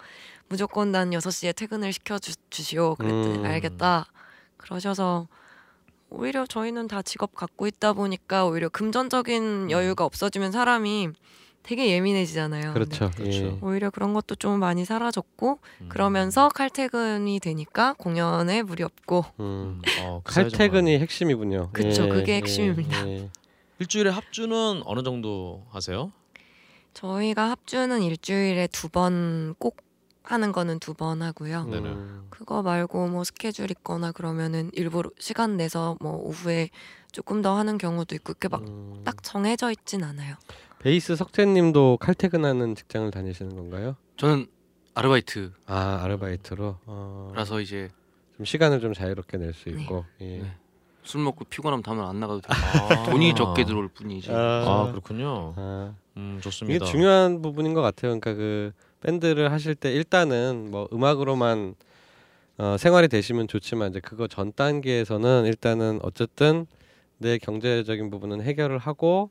무조건 0.47 0.91
난 0.91 1.11
6시에 1.11 1.53
퇴근을 1.55 1.91
시켜 1.93 2.19
주, 2.19 2.33
주시오. 2.49 2.95
그랬더니 2.95 3.39
음. 3.39 3.45
알겠다. 3.45 4.05
그러셔서 4.57 5.27
오히려 6.09 6.45
저희는 6.45 6.87
다 6.87 7.01
직업 7.01 7.35
갖고 7.35 7.67
있다 7.67 7.93
보니까 7.93 8.45
오히려 8.45 8.69
금전적인 8.69 9.71
여유가 9.71 10.05
없어지면 10.05 10.51
사람이 10.51 11.09
되게 11.61 11.89
예민해지잖아요. 11.91 12.73
그렇죠. 12.73 13.11
그렇죠. 13.11 13.31
예. 13.45 13.57
오히려 13.61 13.89
그런 13.89 14.13
것도 14.13 14.35
좀 14.35 14.59
많이 14.59 14.85
사라졌고 14.85 15.59
음. 15.81 15.89
그러면서 15.89 16.49
칼퇴근이 16.49 17.39
되니까 17.41 17.93
공연에 17.97 18.63
무리 18.63 18.83
없고 18.83 19.25
음. 19.39 19.81
어, 20.01 20.21
그 20.23 20.33
칼퇴근이 20.33 20.97
핵심이군요. 20.99 21.69
그쵸, 21.73 22.05
예, 22.05 22.09
그게 22.09 22.31
예, 22.33 22.37
핵심입니다. 22.37 23.07
예. 23.07 23.29
일주일에 23.79 24.09
합주는 24.09 24.81
어느 24.85 25.03
정도 25.03 25.65
하세요? 25.69 26.11
저희가 26.93 27.49
합주는 27.51 28.01
일주일에 28.01 28.67
두 28.67 28.89
번 28.89 29.53
꼭 29.59 29.77
하는 30.23 30.51
거는 30.51 30.79
두 30.79 30.93
번 30.93 31.21
하고요. 31.21 31.63
네네. 31.65 31.89
음. 31.89 32.27
그거 32.29 32.61
말고 32.61 33.07
뭐 33.07 33.23
스케줄 33.23 33.71
있거나 33.71 34.11
그러면은 34.11 34.69
일부러 34.73 35.09
시간 35.19 35.57
내서 35.57 35.95
뭐 36.01 36.13
오후에 36.17 36.69
조금 37.11 37.41
더 37.41 37.55
하는 37.57 37.77
경우도 37.77 38.15
있고 38.15 38.31
이렇게 38.33 38.47
막딱 38.49 38.67
음. 38.67 39.03
정해져 39.23 39.71
있진 39.71 40.03
않아요. 40.03 40.35
베이스 40.79 41.15
석재님도 41.15 41.97
칼퇴근하는 41.99 42.75
직장을 42.75 43.09
다니시는 43.11 43.55
건가요? 43.55 43.95
저는 44.17 44.47
아르바이트라서 44.93 45.53
아 45.65 46.01
아르바이트로 46.03 46.77
어, 46.85 47.33
이제 47.61 47.89
좀 48.37 48.45
시간을 48.45 48.79
좀 48.81 48.93
자유롭게 48.93 49.37
낼 49.37 49.53
수 49.53 49.69
있고 49.69 50.05
예. 50.21 50.39
네. 50.39 50.55
술 51.03 51.21
먹고 51.21 51.45
피곤하면 51.45 51.81
다음은 51.81 52.03
안 52.03 52.19
나가도 52.19 52.41
돼요. 52.41 52.51
아. 52.53 53.03
돈이 53.09 53.33
적게 53.35 53.65
들어올 53.65 53.87
뿐이지. 53.87 54.29
아 54.31 54.87
그렇군요. 54.91 55.53
아, 55.57 55.93
음 56.17 56.33
이게 56.35 56.41
좋습니다. 56.41 56.85
중요한 56.85 57.41
부분인 57.41 57.73
것 57.73 57.81
같아요. 57.81 58.17
그러니까 58.19 58.33
그 58.35 58.71
밴드를 59.01 59.51
하실 59.51 59.75
때 59.75 59.91
일단은 59.91 60.69
뭐 60.71 60.87
음악으로만 60.91 61.75
어, 62.57 62.75
생활이 62.77 63.07
되시면 63.07 63.47
좋지만 63.47 63.91
이제 63.91 63.99
그거 64.01 64.27
전 64.27 64.51
단계에서는 64.53 65.45
일단은 65.45 65.99
어쨌든 66.03 66.65
내 67.17 67.37
경제적인 67.37 68.09
부분은 68.09 68.41
해결을 68.41 68.77
하고 68.77 69.29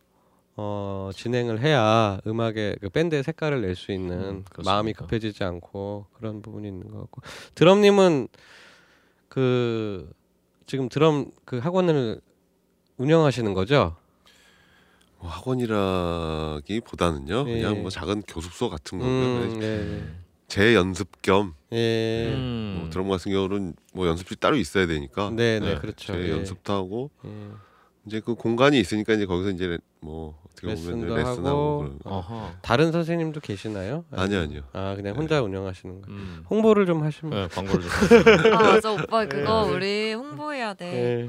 어, 0.56 1.10
진행을 1.14 1.60
해야 1.60 2.18
음악의 2.26 2.78
그 2.80 2.88
밴드의 2.88 3.22
색깔을 3.22 3.60
낼 3.60 3.76
수 3.76 3.92
있는 3.92 4.18
음. 4.18 4.44
마음이 4.64 4.92
급해지지 4.94 5.44
않고 5.44 6.06
그런 6.14 6.42
부분이 6.42 6.66
있는 6.66 6.90
것 6.90 7.00
같고 7.00 7.20
드럼님은 7.54 8.28
그 9.28 10.10
지금 10.66 10.88
드럼 10.88 11.30
그 11.44 11.58
학원을 11.58 12.20
운영하시는 12.96 13.54
거죠? 13.54 13.94
뭐 15.20 15.30
학원이라기보다는요 15.30 17.44
예. 17.48 17.60
그냥 17.62 17.82
뭐 17.82 17.90
작은 17.90 18.22
교습소 18.22 18.70
같은 18.70 18.98
거고요. 18.98 19.14
음, 19.14 19.58
네. 19.60 20.02
제 20.46 20.74
연습 20.74 21.08
겸 21.22 21.54
예. 21.72 22.32
음. 22.34 22.76
뭐 22.80 22.90
드럼 22.90 23.08
같은 23.08 23.32
경우는 23.32 23.74
뭐 23.92 24.06
연습실 24.06 24.36
따로 24.38 24.56
있어야 24.56 24.86
되니까 24.86 25.30
네, 25.30 25.58
네, 25.60 25.74
네, 25.74 25.80
그렇죠. 25.80 26.12
제 26.12 26.18
예. 26.20 26.30
연습도 26.30 26.72
하고 26.72 27.10
예. 27.26 27.30
이제 28.06 28.20
그 28.24 28.34
공간이 28.34 28.78
있으니까 28.80 29.12
이제 29.12 29.26
거기서 29.26 29.50
이제 29.50 29.76
뭐 30.00 30.38
어떻게 30.50 30.68
보면 30.68 30.76
레슨도 31.00 31.14
레슨하고 31.16 31.48
하고. 31.48 31.78
그런. 31.80 31.98
어허. 32.04 32.52
다른 32.62 32.90
선생님도 32.92 33.40
계시나요? 33.40 34.04
아니요, 34.12 34.40
아니요. 34.40 34.62
아 34.72 34.94
그냥 34.96 35.14
혼자 35.16 35.42
운영하시는 35.42 36.00
거예요. 36.00 36.18
음. 36.18 36.44
홍보를 36.48 36.86
좀 36.86 37.02
하시면. 37.02 37.34
네, 37.34 37.48
광고를 37.48 37.84
좀. 37.84 37.90
아 38.54 38.62
맞아 38.62 38.92
오빠 38.92 39.26
그거 39.26 39.64
우리 39.64 40.14
홍보해야 40.14 40.72
돼. 40.72 41.28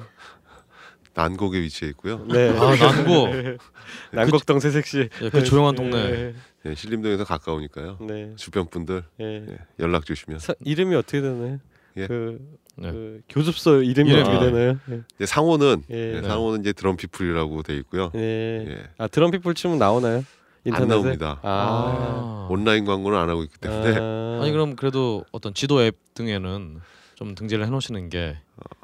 네. 1.14 1.22
난곡에 1.22 1.60
위치해 1.62 1.89
있고요. 1.91 2.26
네. 2.28 2.49
아 2.49 2.76
난고. 2.76 3.28
난곡동 4.12 4.60
새색시. 4.60 5.10
예, 5.22 5.30
그 5.30 5.43
조용한 5.43 5.76
동네. 5.76 6.34
예, 6.66 6.76
신림동에서 6.76 7.24
가까우니까요. 7.24 7.97
네. 8.01 8.34
주변 8.36 8.68
분들 8.68 9.03
네. 9.18 9.45
예, 9.49 9.57
연락 9.80 10.05
주시면 10.05 10.39
서, 10.39 10.53
이름이 10.64 10.95
어떻게 10.95 11.22
되나요? 11.22 11.60
예. 11.97 12.07
그, 12.07 12.39
네. 12.76 12.91
그 12.91 13.22
교습소 13.30 13.84
이름이 13.84 14.10
이름. 14.10 14.22
어떻게 14.22 14.38
아. 14.38 14.39
되나요? 14.39 14.78
네. 14.86 15.01
이제 15.16 15.26
상호는 15.26 15.84
예. 15.91 16.16
예, 16.16 16.22
네. 16.22 16.28
상호는 16.28 16.62
이제 16.62 16.74
드럼피플이라고 16.74 17.64
돼 17.64 17.76
있고요. 17.78 18.12
네. 18.14 18.66
예. 18.68 18.84
아 18.97 19.07
드럼 19.07 19.32
피플 19.32 19.53
치면 19.53 19.78
나오나요? 19.78 20.24
인터넷에? 20.66 20.88
나옵니다. 20.88 21.39
아. 21.41 21.49
아. 21.49 22.47
온라인 22.49 22.86
광고는 22.86 23.18
안 23.18 23.30
하고 23.30 23.43
있기 23.43 23.57
때문에 23.60 23.97
아. 23.97 24.39
아니 24.41 24.51
그럼 24.51 24.76
그래도 24.76 25.26
어떤 25.32 25.53
지도 25.53 25.82
앱 25.82 25.95
등에는 26.14 26.80
좀 27.20 27.36
등재를 27.36 27.65
해놓으시는 27.65 28.07
게 28.07 28.38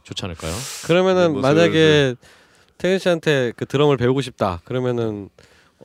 좋지 0.03 0.25
않을까요? 0.25 0.51
그러면은 0.85 1.31
뭐 1.31 1.41
만약에 1.41 2.15
태균 2.77 2.99
씨한테 2.99 3.53
그 3.55 3.65
드럼을 3.65 3.95
배우고 3.95 4.19
싶다. 4.19 4.59
그러면은 4.65 5.29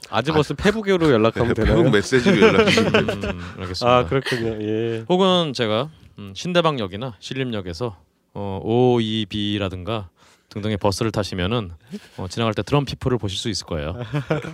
아즈버스 0.08 0.54
페북으로 0.54 1.12
연락하면 1.12 1.54
되나요? 1.54 1.76
배운 1.76 1.92
메시지로 1.92 2.40
연락 2.44 2.64
주시면. 2.64 2.94
음, 2.94 3.40
알겠습니다. 3.60 3.86
아 3.96 4.04
그렇군요. 4.06 4.60
예. 4.64 5.04
혹은 5.08 5.52
제가 5.52 5.90
음, 6.18 6.32
신대방역이나 6.34 7.14
신림역에서 7.20 7.96
어, 8.34 8.60
OEB라든가 8.64 10.08
등등의 10.48 10.76
버스를 10.78 11.12
타시면은 11.12 11.70
어, 12.16 12.26
지나갈 12.28 12.54
때 12.54 12.64
드럼 12.64 12.84
피플을 12.84 13.18
보실 13.18 13.38
수 13.38 13.48
있을 13.48 13.64
거예요. 13.66 13.90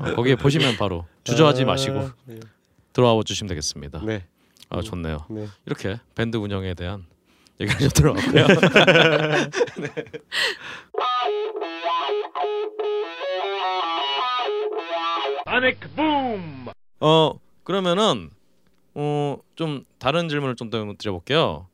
어, 0.01 0.15
거기에 0.15 0.35
보시면 0.35 0.77
바로 0.77 1.07
주저하지 1.25 1.63
아, 1.63 1.67
마시고 1.67 2.11
네. 2.27 2.41
들어와 2.93 3.19
주시면 3.25 3.49
되겠습니다. 3.49 4.03
네. 4.05 4.27
아 4.69 4.83
좋네요. 4.83 5.25
네. 5.31 5.47
이렇게 5.65 5.99
밴드 6.15 6.37
운영에 6.37 6.75
대한 6.75 7.07
좀 7.59 7.89
들어왔고요. 7.95 8.47
네. 9.81 9.89
어 17.01 17.33
그러면은 17.65 18.31
어좀 18.95 19.85
다른 19.99 20.29
질문을 20.29 20.57
좀 20.57 20.71
더 20.71 20.85
드려볼게요. 20.99 21.67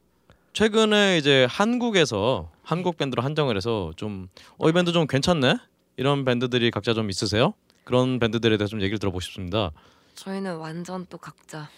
최근에 0.53 1.19
이제 1.19 1.47
한국에서 1.49 2.51
한국 2.63 2.99
밴드로 2.99 3.23
한정을 3.23 3.57
해서 3.57 3.93
좀어이 3.97 4.73
밴드 4.75 4.93
좀 4.93 5.07
괜찮네 5.07 5.57
이런 5.97 6.25
밴드들이 6.25 6.71
각자 6.71 6.93
좀 6.95 7.09
있으세요? 7.11 7.55
그런 7.85 8.19
밴드들에 8.19 8.57
대해서 8.59 8.71
좀 8.71 8.81
얘기를 8.83 8.99
들어보고 8.99 9.21
싶습니다. 9.21 9.71
저희는 10.15 10.59
완전 10.59 11.07
또 11.09 11.17
각자. 11.19 11.69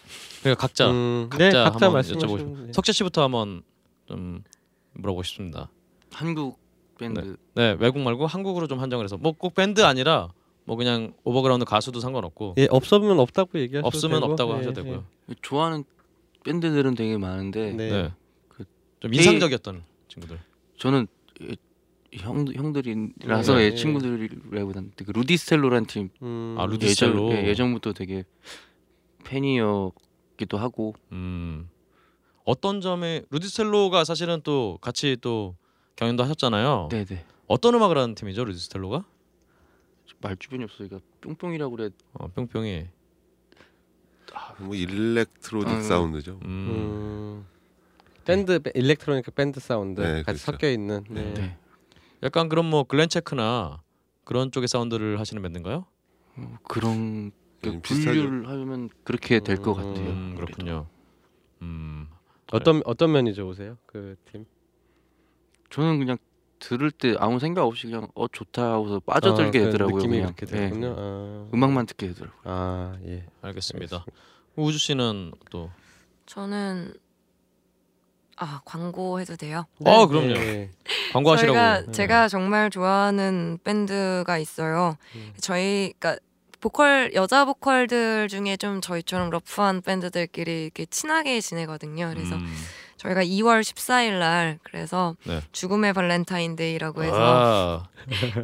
그러니까 0.41 0.61
각자 0.61 0.91
음, 0.91 1.27
각자 1.29 1.45
네, 1.45 1.51
각자 1.51 1.85
한번 1.85 1.93
말씀하시면 1.93 2.27
여쭤보고 2.37 2.55
돼요. 2.65 2.73
석재 2.73 2.91
씨부터 2.91 3.23
한번 3.23 3.63
좀 4.05 4.43
물어보고 4.93 5.23
싶습니다. 5.23 5.69
한국 6.11 6.59
밴드 6.97 7.35
네 7.55 7.75
외국 7.79 7.99
말고 7.99 8.25
한국으로 8.27 8.67
좀 8.67 8.79
한정을 8.79 9.03
해서 9.05 9.17
뭐 9.17 9.33
꼭 9.33 9.53
밴드 9.55 9.81
아니라 9.81 10.31
뭐 10.63 10.75
그냥 10.77 11.13
overground 11.23 11.65
가수도 11.65 11.99
상관없고 11.99 12.55
예, 12.57 12.67
없으면 12.69 13.19
없다고 13.19 13.59
얘기하셔도 13.59 13.87
없으면 13.87 14.21
되고, 14.21 14.31
없다고 14.31 14.51
예, 14.53 14.55
하셔도 14.57 14.81
되고요. 14.81 15.05
좋아하는 15.41 15.83
밴드들은 16.43 16.95
되게 16.95 17.17
많은데 17.17 17.67
예. 17.69 17.73
네. 17.73 17.89
네. 17.89 18.11
그좀 18.47 18.65
되게- 19.11 19.17
인상적이었던 19.17 19.83
친구들. 20.07 20.39
저는 20.77 21.07
예, 21.41 21.55
형 22.13 22.45
형들이라서 22.47 23.55
네, 23.57 23.63
예, 23.65 23.69
네. 23.71 23.75
친구들이라기보다는 23.75 24.91
그 24.95 25.11
루디스텔로란 25.11 25.85
팀 25.85 26.09
음, 26.21 26.55
아, 26.57 26.65
루디- 26.65 26.71
루디스텔로. 26.83 27.31
예, 27.33 27.47
예전부터 27.49 27.91
되게 27.93 28.23
팬이었기도 29.25 30.57
하고 30.57 30.93
음. 31.11 31.69
어떤 32.45 32.79
점에 32.79 33.23
루디스텔로가 33.31 34.05
사실은 34.05 34.39
또 34.43 34.77
같이 34.81 35.17
또 35.19 35.55
경연도 35.95 36.23
하셨잖아요. 36.23 36.89
네네 36.91 37.25
어떤 37.47 37.73
음악을 37.75 37.97
하는 37.97 38.15
팀이죠, 38.15 38.45
루디스텔로가? 38.45 39.03
말 40.21 40.37
주변이 40.37 40.63
없으니까 40.63 40.99
뿅뿅이라고 41.21 41.75
그래 41.75 41.89
어, 42.13 42.27
뿅뿅이. 42.27 42.87
뭐 44.59 44.75
electronic 44.75 45.73
음. 45.77 45.81
사운드죠. 45.81 46.39
음. 46.43 46.47
음, 46.67 47.45
밴드 48.23 48.59
electronic 48.73 49.33
밴드 49.35 49.59
사운드 49.59 50.01
네, 50.01 50.23
같이 50.23 50.23
그렇죠. 50.25 50.51
섞여 50.51 50.69
있는. 50.69 51.03
네. 51.09 51.33
네. 51.33 51.57
약간 52.23 52.49
그런 52.49 52.65
뭐 52.65 52.83
글렌체크나 52.83 53.81
그런 54.23 54.51
쪽의 54.51 54.67
사운드를 54.67 55.19
하시는 55.19 55.41
밴드인가요? 55.41 55.85
어, 56.37 56.57
그런 56.63 57.31
그 57.61 57.69
음, 57.69 57.81
비슷하죠. 57.81 58.19
분류를 58.21 58.47
하면 58.49 58.89
그렇게 59.03 59.39
될것 59.39 59.77
음, 59.77 59.83
같아요. 59.83 60.09
음, 60.11 60.33
그렇군요. 60.35 60.87
음. 61.61 62.07
어떤 62.51 62.81
어떤 62.85 63.11
면이 63.11 63.33
좋으세요? 63.33 63.77
그 63.85 64.15
팀? 64.31 64.45
저는 65.69 65.99
그냥 65.99 66.17
들을 66.59 66.89
때 66.91 67.15
아무 67.19 67.39
생각 67.39 67.65
없이 67.65 67.87
그냥 67.87 68.07
어 68.15 68.27
좋다 68.27 68.73
하고서 68.73 68.99
빠져들게 68.99 69.59
아, 69.59 69.61
그 69.61 69.65
되더라고요. 69.65 69.95
느낌이 69.97 70.17
그냥 70.17 70.33
그렇게 70.35 70.55
예. 70.55 70.61
되군요. 70.69 70.95
아, 70.97 71.47
음악만 71.53 71.85
듣게 71.87 72.07
되더라고요. 72.07 72.41
아 72.45 72.97
예. 73.05 73.25
알겠습니다. 73.41 74.05
우주 74.55 74.77
씨는 74.77 75.33
또 75.49 75.69
저는 76.25 76.93
아 78.37 78.61
광고 78.65 79.19
해도 79.19 79.35
돼요? 79.35 79.65
어, 79.83 80.07
그럼요. 80.07 80.33
네. 80.33 80.71
광고하시라고. 81.13 81.57
저희가 81.57 81.85
네. 81.85 81.91
제가 81.91 82.27
정말 82.27 82.69
좋아하는 82.69 83.57
밴드가 83.63 84.37
있어요. 84.37 84.97
음. 85.15 85.33
저희 85.39 85.93
그러니까 85.99 86.21
보컬 86.69 87.11
여자 87.13 87.45
보컬들 87.45 88.27
중에 88.27 88.57
좀 88.57 88.81
저희처럼 88.81 89.29
rough한 89.29 89.81
밴드들끼리 89.83 90.63
이렇게 90.63 90.87
친하게 90.87 91.39
지내거든요. 91.39 92.09
그래서 92.11 92.37
음. 92.37 92.55
저희가 92.97 93.23
2월 93.23 93.61
14일 93.61 94.17
날 94.17 94.57
그래서 94.63 95.15
네. 95.25 95.41
죽음의 95.51 95.93
발렌타인데이라고 95.93 97.03
해서 97.03 97.17
아, 97.19 97.87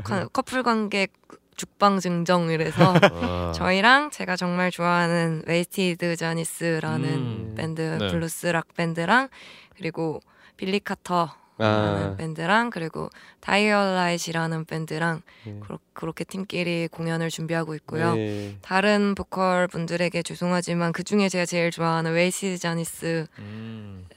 관- 0.03 0.29
커플 0.31 0.61
관객 0.61 1.13
죽방 1.55 1.99
증정이라서 1.99 2.93
아. 3.11 3.51
저희랑 3.55 4.11
제가 4.11 4.35
정말 4.35 4.69
좋아하는 4.69 5.41
웨이스티드 5.47 6.15
자니스라는 6.15 7.09
음. 7.09 7.55
밴드 7.57 7.81
네. 7.81 8.07
블루스 8.07 8.45
락 8.47 8.67
밴드랑 8.75 9.29
그리고 9.75 10.19
빌리 10.57 10.79
카터 10.79 11.33
아, 11.65 12.15
밴드랑 12.17 12.69
그리고 12.69 13.09
다이얼라이트라는 13.39 14.65
밴드랑 14.65 15.21
네. 15.45 15.59
그렇, 15.61 15.79
그렇 15.93 16.11
게 16.11 16.23
팀끼리 16.23 16.87
공연을 16.91 17.29
준비하고 17.29 17.75
있고요. 17.75 18.15
네. 18.15 18.57
다른 18.61 19.15
보컬 19.15 19.67
분들에게 19.67 20.23
죄송하지만 20.23 20.91
그 20.91 21.03
중에 21.03 21.29
제가 21.29 21.45
제일 21.45 21.71
좋아하는 21.71 22.13
웨이스티드 22.13 22.57
자니스라는 22.57 23.27
음. 23.39 24.07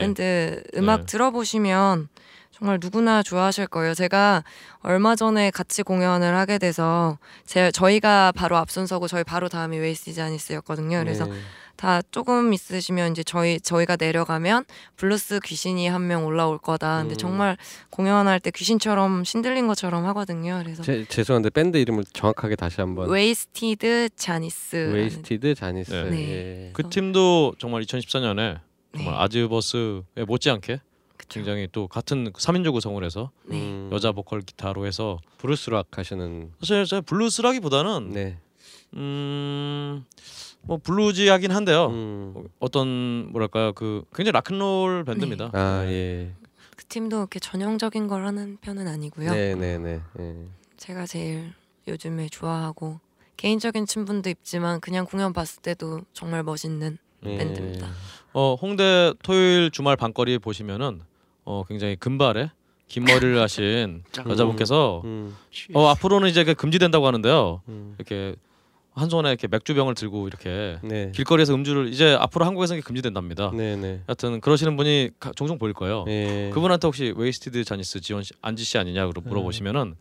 밴드 0.00 0.62
음악 0.76 1.00
네. 1.00 1.06
들어보시면 1.06 2.08
정말 2.50 2.78
누구나 2.80 3.22
좋아하실 3.24 3.66
거예요. 3.66 3.94
제가 3.94 4.44
얼마 4.80 5.16
전에 5.16 5.50
같이 5.50 5.82
공연을 5.82 6.36
하게 6.36 6.58
돼서 6.58 7.18
제 7.44 7.72
저희가 7.72 8.30
바로 8.30 8.56
앞선 8.56 8.86
서고 8.86 9.08
저희 9.08 9.24
바로 9.24 9.48
다음이 9.48 9.76
웨이스티드 9.78 10.12
자니스였거든요. 10.12 10.98
그래서 11.00 11.24
네. 11.24 11.32
다 11.76 12.00
조금 12.10 12.52
있으시면 12.52 13.12
이제 13.12 13.22
저희 13.24 13.58
저희가 13.60 13.96
내려가면 13.96 14.64
블루스 14.96 15.40
귀신이 15.44 15.88
한 15.88 16.04
명 16.04 16.24
올라올 16.26 16.58
거다. 16.58 16.98
근데 17.00 17.14
음. 17.14 17.16
정말 17.16 17.56
공연할 17.90 18.38
때 18.40 18.50
귀신처럼 18.50 19.24
신들린 19.24 19.66
것처럼 19.66 20.04
하거든요. 20.06 20.60
그래서 20.62 20.82
제, 20.82 21.04
죄송한데 21.06 21.50
밴드 21.50 21.76
이름을 21.78 22.04
정확하게 22.12 22.56
다시 22.56 22.80
한번 22.80 23.08
웨이스티드 23.10 24.10
자니스. 24.16 24.92
웨이스티드 24.92 25.54
자니스. 25.54 25.92
네. 25.92 26.10
네. 26.10 26.28
예. 26.66 26.70
그 26.74 26.88
팀도 26.90 27.54
정말 27.58 27.82
2014년에 27.82 28.60
정말 28.96 29.14
네. 29.14 29.18
아즈버스에 29.18 30.24
못지않게 30.26 30.80
그쵸. 31.16 31.28
굉장히 31.40 31.68
또 31.72 31.88
같은 31.88 32.30
3인조 32.32 32.72
구성을 32.72 33.02
해서 33.02 33.30
네. 33.44 33.56
음, 33.56 33.88
여자 33.92 34.12
보컬 34.12 34.42
기타로 34.42 34.86
해서 34.86 35.18
블루스락 35.38 35.96
하시는 35.96 36.50
사실 36.60 36.84
제가 36.84 37.00
블루스라기보다는 37.02 38.10
네. 38.12 38.38
음 38.94 40.04
뭐 40.66 40.78
블루지 40.78 41.28
하긴 41.28 41.50
한데요. 41.50 41.86
음. 41.86 42.48
어떤 42.58 43.30
뭐랄까요 43.32 43.72
그 43.72 44.04
굉장히 44.14 44.32
락앤롤 44.32 45.04
밴드입니다. 45.04 45.50
아 45.52 45.84
예. 45.86 46.32
그 46.76 46.84
팀도 46.86 47.18
이렇게 47.18 47.38
전형적인 47.38 48.08
걸 48.08 48.26
하는 48.26 48.56
편은 48.60 48.88
아니고요. 48.88 49.30
네, 49.30 49.54
네, 49.54 49.78
네. 49.78 50.00
예. 50.18 50.34
제가 50.76 51.06
제일 51.06 51.52
요즘에 51.86 52.28
좋아하고 52.28 53.00
개인적인 53.36 53.86
친분도 53.86 54.30
있지만 54.30 54.80
그냥 54.80 55.04
공연 55.04 55.32
봤을 55.32 55.62
때도 55.62 56.00
정말 56.12 56.42
멋있는 56.42 56.98
예. 57.26 57.36
밴드입니다. 57.36 57.88
어 58.32 58.54
홍대 58.54 59.12
토요일 59.22 59.70
주말 59.70 59.96
밤거리 59.96 60.38
보시면은 60.38 61.00
어 61.44 61.62
굉장히 61.68 61.96
금발에 61.96 62.50
긴 62.88 63.04
머리를 63.04 63.40
하신 63.40 64.02
여자분께서 64.28 65.02
음. 65.04 65.36
어 65.74 65.86
앞으로는 65.88 66.28
이제 66.28 66.44
그 66.44 66.54
금지된다고 66.54 67.06
하는데요. 67.06 67.62
음. 67.68 67.94
이렇게 67.98 68.34
한 68.96 69.10
손에 69.10 69.28
이렇게 69.28 69.48
맥주병을 69.48 69.94
들고 69.96 70.28
이렇게 70.28 70.78
네. 70.84 71.10
길거리에서 71.12 71.52
음주를 71.52 71.88
이제 71.92 72.14
앞으로 72.14 72.44
한국에서는 72.44 72.80
금지된답니다. 72.82 73.50
네, 73.52 73.74
네. 73.74 74.02
하여튼 74.06 74.40
그러시는 74.40 74.76
분이 74.76 75.10
가- 75.18 75.32
종종 75.34 75.58
보일 75.58 75.72
거예요. 75.74 76.04
예. 76.06 76.50
그분한테 76.54 76.86
혹시 76.86 77.12
웨이스티드 77.16 77.64
자니스 77.64 78.00
지원 78.00 78.22
씨, 78.22 78.32
안지 78.40 78.62
씨 78.62 78.78
아니냐 78.78 79.04
고 79.06 79.12
네. 79.12 79.20
물어보시면은 79.28 79.96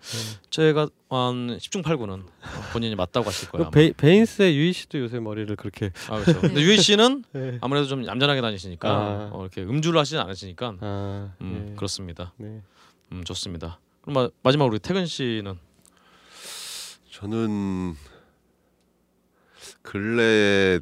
제가 0.52 0.90
한 1.10 1.58
10중 1.58 1.82
8구는 1.84 2.24
본인이 2.72 2.96
맞다고 2.96 3.26
하실 3.28 3.50
거예요. 3.50 3.66
그 3.66 3.72
베, 3.72 3.94
베인스의 3.94 4.56
유이 4.56 4.74
씨도 4.74 5.00
요새 5.00 5.20
머리를 5.20 5.56
그렇게. 5.56 5.90
아, 6.10 6.20
그렇죠. 6.22 6.42
근데 6.42 6.62
유희 6.62 6.78
씨는 6.80 7.24
예. 7.36 7.58
아무래도 7.62 7.88
좀 7.88 8.06
얌전하게 8.06 8.42
다니시니까 8.42 8.90
아. 8.90 9.30
어, 9.34 9.42
이렇게 9.42 9.64
음주를 9.64 10.00
하시진 10.00 10.20
않으시니까 10.20 10.76
아, 10.82 11.34
음, 11.42 11.70
예. 11.72 11.76
그렇습니다. 11.76 12.34
네. 12.38 12.62
음, 13.12 13.24
좋습니다. 13.24 13.80
그럼 14.02 14.14
마, 14.14 14.30
마지막으로 14.44 14.74
우리 14.74 14.80
태근 14.80 15.08
씨는 15.08 15.58
저는 17.12 17.96
근래에 19.84 20.80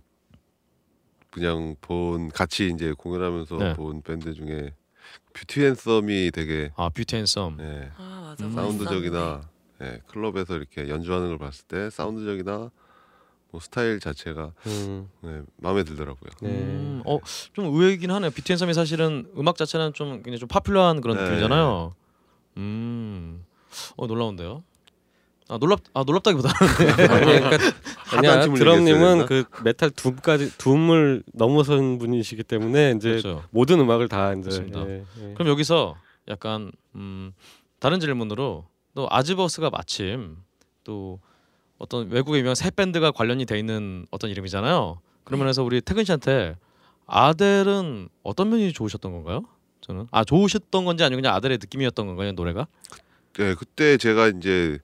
그냥 1.31 1.75
본 1.81 2.29
같이 2.29 2.69
이제 2.73 2.93
공연하면서 2.93 3.57
네. 3.57 3.73
본 3.73 4.01
밴드 4.01 4.33
중에 4.33 4.73
뷰티핸섬이 5.33 6.31
되게 6.31 6.71
아 6.75 6.89
뷰티핸섬. 6.89 7.57
예, 7.59 7.91
아 7.97 8.21
맞아. 8.29 8.45
음. 8.45 8.51
사운드적이나 8.53 9.41
예, 9.81 9.99
클럽에서 10.07 10.55
이렇게 10.55 10.89
연주하는 10.89 11.29
걸 11.29 11.37
봤을 11.37 11.65
때 11.67 11.89
사운드적이나 11.89 12.69
뭐 13.51 13.59
스타일 13.61 13.99
자체가 13.99 14.53
음. 14.67 15.09
네, 15.21 15.41
마음에 15.57 15.83
들더라고요. 15.83 16.29
네. 16.41 16.47
음, 16.49 17.01
어 17.05 17.19
좀 17.53 17.65
의외이긴 17.65 18.11
하네요. 18.11 18.31
뷰티핸섬이 18.31 18.73
사실은 18.73 19.31
음악 19.37 19.55
자체는 19.57 19.93
좀 19.93 20.15
굉장히 20.17 20.37
좀 20.39 20.47
popular한 20.47 21.01
그런 21.01 21.17
네. 21.17 21.23
느낌이잖아요. 21.23 21.95
음, 22.57 23.45
어 23.95 24.05
놀라운데요. 24.07 24.63
아 25.51 25.57
놀랍 25.57 25.81
아 25.93 26.03
놀랍다기보다는 26.07 26.55
아니, 27.11 27.25
그러니까 27.25 27.57
아니야 28.13 28.31
한숨을 28.35 28.57
드럼님은 28.57 29.25
그 29.25 29.43
메탈 29.65 29.89
doom까지 29.89 30.57
doom을 30.57 31.23
넘어선 31.33 31.97
분이시기 31.97 32.43
때문에 32.43 32.93
이제 32.95 33.09
그렇죠. 33.09 33.43
모든 33.49 33.81
음악을 33.81 34.07
다 34.07 34.31
이제 34.31 34.43
그렇습니다. 34.43 34.87
예, 34.87 35.03
예. 35.19 35.33
그럼 35.33 35.49
여기서 35.49 35.97
약간 36.29 36.71
음, 36.95 37.33
다른 37.79 37.99
질문으로 37.99 38.65
또 38.95 39.07
아즈버스가 39.11 39.69
마침 39.69 40.37
또 40.85 41.19
어떤 41.77 42.09
외국의 42.09 42.39
유명한 42.39 42.55
세 42.55 42.71
밴드가 42.71 43.11
관련이 43.11 43.45
돼 43.45 43.59
있는 43.59 44.05
어떤 44.09 44.29
이름이잖아요. 44.29 45.01
그러면서 45.25 45.63
우리 45.63 45.81
태근 45.81 46.05
씨한테 46.05 46.55
아델은 47.07 48.07
어떤 48.23 48.49
면이 48.51 48.71
좋으셨던 48.71 49.11
건가요? 49.11 49.43
저는 49.81 50.07
아 50.11 50.23
좋으셨던 50.23 50.85
건지 50.85 51.03
아니면 51.03 51.23
그냥 51.23 51.35
아델의 51.35 51.57
느낌이었던 51.59 52.07
건가요 52.07 52.31
노래가? 52.31 52.67
네, 53.33 53.53
그때 53.55 53.97
제가 53.97 54.27
이제 54.27 54.79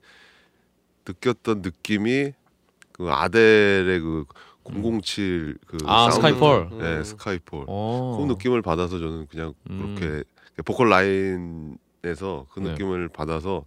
느꼈던 1.08 1.62
느낌이 1.62 2.32
그 2.92 3.10
아델의 3.10 4.00
그 4.00 4.24
007 4.64 5.56
그 5.66 5.78
아, 5.86 6.10
사운드, 6.10 6.14
스카이폴. 6.16 6.68
네, 6.78 6.96
음. 6.98 7.04
스카이폴. 7.04 7.64
어. 7.68 8.18
그 8.20 8.32
느낌을 8.32 8.60
받아서 8.62 8.98
저는 8.98 9.26
그냥 9.28 9.54
음. 9.70 9.94
그렇게 9.98 10.24
보컬 10.64 10.90
라인에서 10.90 12.46
그 12.52 12.60
네. 12.60 12.70
느낌을 12.72 13.08
받아서 13.08 13.64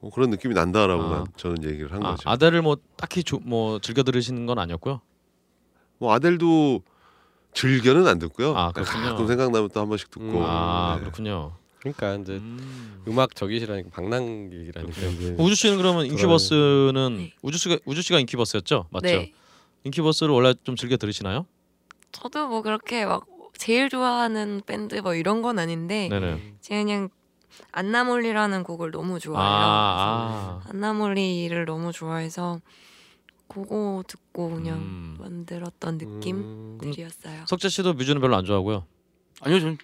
어, 0.00 0.10
그런 0.12 0.30
느낌이 0.30 0.54
난다라고 0.54 1.02
아. 1.04 1.10
난 1.10 1.26
저는 1.36 1.64
얘기를 1.64 1.92
한 1.92 2.04
아, 2.04 2.10
거죠. 2.12 2.28
아델을 2.28 2.60
뭐 2.62 2.76
딱히 2.96 3.22
조, 3.24 3.38
뭐 3.38 3.78
즐겨 3.78 4.02
들으시는 4.02 4.44
건 4.46 4.58
아니었고요. 4.58 5.00
뭐 5.98 6.12
아델도 6.12 6.82
즐겨는 7.54 8.06
안 8.06 8.18
듣고요. 8.18 8.54
아, 8.56 8.72
그렇군요. 8.72 9.04
가끔 9.10 9.26
생각나면 9.28 9.68
또 9.72 9.80
한 9.80 9.88
번씩 9.88 10.10
듣고. 10.10 10.24
음. 10.26 10.42
아 10.44 10.94
네. 10.96 11.00
그렇군요. 11.02 11.52
그러니까 11.82 12.14
이제 12.14 12.34
음. 12.34 13.02
음악 13.08 13.34
적이시라니까 13.34 13.90
방랑객이라니까 13.90 15.00
이제 15.00 15.36
우주 15.36 15.56
씨는 15.56 15.78
그러면 15.78 16.06
인큐버스는 16.06 17.16
네. 17.16 17.32
우주 17.42 17.58
씨가 17.58 17.78
우주 17.84 18.02
씨가 18.02 18.20
인큐버스였죠, 18.20 18.86
맞죠? 18.90 19.06
네. 19.06 19.32
인큐버스를 19.82 20.32
원래 20.32 20.54
좀 20.62 20.76
즐겨 20.76 20.96
들으시나요? 20.96 21.44
저도 22.12 22.46
뭐 22.46 22.62
그렇게 22.62 23.04
막 23.04 23.26
제일 23.58 23.88
좋아하는 23.88 24.62
밴드 24.64 24.94
뭐 24.96 25.16
이런 25.16 25.42
건 25.42 25.58
아닌데 25.58 26.08
네네. 26.08 26.54
제가 26.60 26.84
그냥 26.84 27.08
안나몰리라는 27.72 28.62
곡을 28.62 28.92
너무 28.92 29.18
좋아해요. 29.18 29.44
아, 29.44 30.62
아. 30.64 30.68
안나몰리를 30.68 31.64
너무 31.64 31.90
좋아해서 31.90 32.60
그거 33.48 34.04
듣고 34.06 34.50
그냥 34.50 34.78
음. 34.78 35.16
만들었던 35.18 35.98
음. 36.00 36.20
느낌들이었어요. 36.20 37.44
석재 37.48 37.68
씨도 37.68 37.94
뮤즈는 37.94 38.20
별로 38.20 38.36
안 38.36 38.44
좋아하고요. 38.44 38.86
아니요, 39.40 39.60
전 39.60 39.78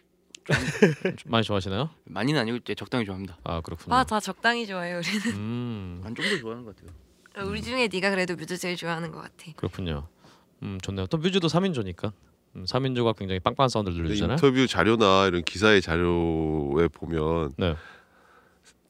많이 1.27 1.45
좋아하시나요? 1.45 1.91
많이는 2.05 2.41
아니고 2.41 2.57
이제 2.59 2.75
적당히 2.75 3.05
좋아합니다. 3.05 3.37
아 3.45 3.61
그렇군요. 3.61 3.95
아 3.95 4.05
다 4.05 4.21
적당히 4.21 4.67
좋아해요. 4.67 4.99
우리는 4.99 5.37
음한좀더 6.03 6.39
좋아하는 6.39 6.65
것 6.65 6.75
같아요. 6.77 7.49
우리 7.49 7.63
중에 7.63 7.89
네가 7.93 8.11
그래도 8.11 8.35
뮤즈 8.37 8.57
제일 8.57 8.77
좋아하는 8.77 9.13
것 9.13 9.21
같아. 9.21 9.53
그렇군요. 9.57 10.09
음 10.63 10.79
좋네요. 10.83 11.07
또 11.07 11.19
뮤즈도 11.19 11.47
3인조니까 11.49 12.13
음, 12.57 12.65
3인조가 12.65 13.17
굉장히 13.17 13.39
빵빵한 13.41 13.69
사운드를 13.69 13.97
근데 13.97 14.09
들려주잖아요. 14.09 14.35
인터뷰 14.37 14.67
자료나 14.67 15.27
이런 15.29 15.43
기사의 15.45 15.83
자료에 15.83 16.89
보면 16.89 17.53
네. 17.57 17.77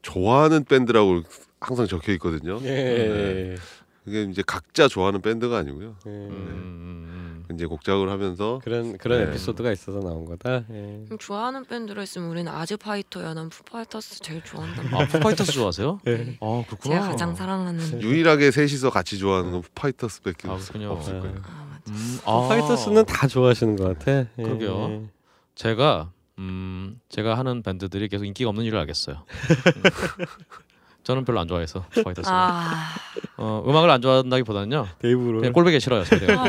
좋아하는 0.03 0.65
밴드라고 0.65 1.23
항상 1.61 1.87
적혀 1.87 2.13
있거든요. 2.13 2.59
예. 2.63 2.69
네. 2.69 3.57
그게 4.05 4.23
이제 4.23 4.43
각자 4.47 4.89
좋아하는 4.89 5.21
밴드가 5.21 5.59
아니고요. 5.59 5.97
예. 6.07 6.11
음, 6.11 6.31
음, 6.31 6.35
음. 6.41 7.28
이제 7.55 7.67
곡작을 7.67 8.11
하면서 8.11 8.61
그런 8.63 8.97
그런 8.99 9.25
네. 9.25 9.31
에피소드가 9.31 9.73
있어서 9.73 10.01
나온 10.01 10.25
거다. 10.25 10.65
예. 10.71 11.03
그럼 11.07 11.19
좋아하는 11.19 11.65
밴드로 11.65 12.03
있으면 12.03 12.29
우리는 12.31 12.51
아즈파이터야. 12.51 13.35
난 13.35 13.49
푸파이터스 13.49 14.21
제일 14.21 14.43
말이야. 14.53 14.99
아 14.99 15.07
푸파이터스 15.07 15.53
좋아하세요? 15.53 16.01
예. 16.07 16.37
아 16.41 16.65
그렇구나. 16.67 16.95
제가 16.95 17.09
가장 17.09 17.35
사랑하는. 17.35 18.03
유일하게 18.03 18.51
셋이서 18.51 18.91
같이 18.91 19.19
좋아하는 19.19 19.53
건 19.53 19.63
파이터스밖에 19.75 20.49
아, 20.49 20.53
없-. 20.53 20.57
없을 20.59 21.21
거예요. 21.21 21.37
아 21.45 21.67
맞아. 21.71 21.93
음, 21.93 22.19
아. 22.25 22.49
파이터스는 22.49 23.05
다 23.07 23.27
좋아하시는 23.27 23.77
것 23.77 23.99
같아. 23.99 24.13
예. 24.13 24.29
그러게요. 24.43 25.09
제가 25.55 26.13
음 26.39 27.01
제가 27.09 27.37
하는 27.37 27.63
밴드들이 27.63 28.09
계속 28.09 28.25
인기가 28.25 28.49
없는 28.51 28.65
이유를 28.65 28.79
알겠어요. 28.81 29.25
음. 31.09 31.13
저는 31.13 31.25
별로 31.25 31.41
안 31.41 31.49
좋아해서 31.49 31.87
파이터스. 32.05 32.29
아, 32.31 32.95
어, 33.39 33.65
음악을 33.67 33.89
안 33.89 34.03
좋아한다기보다는요. 34.03 34.89
데이브 34.99 35.17
그롤. 35.17 35.39
그냥 35.39 35.55
꼴보기 35.55 35.81
싫어요. 35.81 36.05
잘 36.05 36.21
되는. 36.21 36.37
아, 36.39 36.47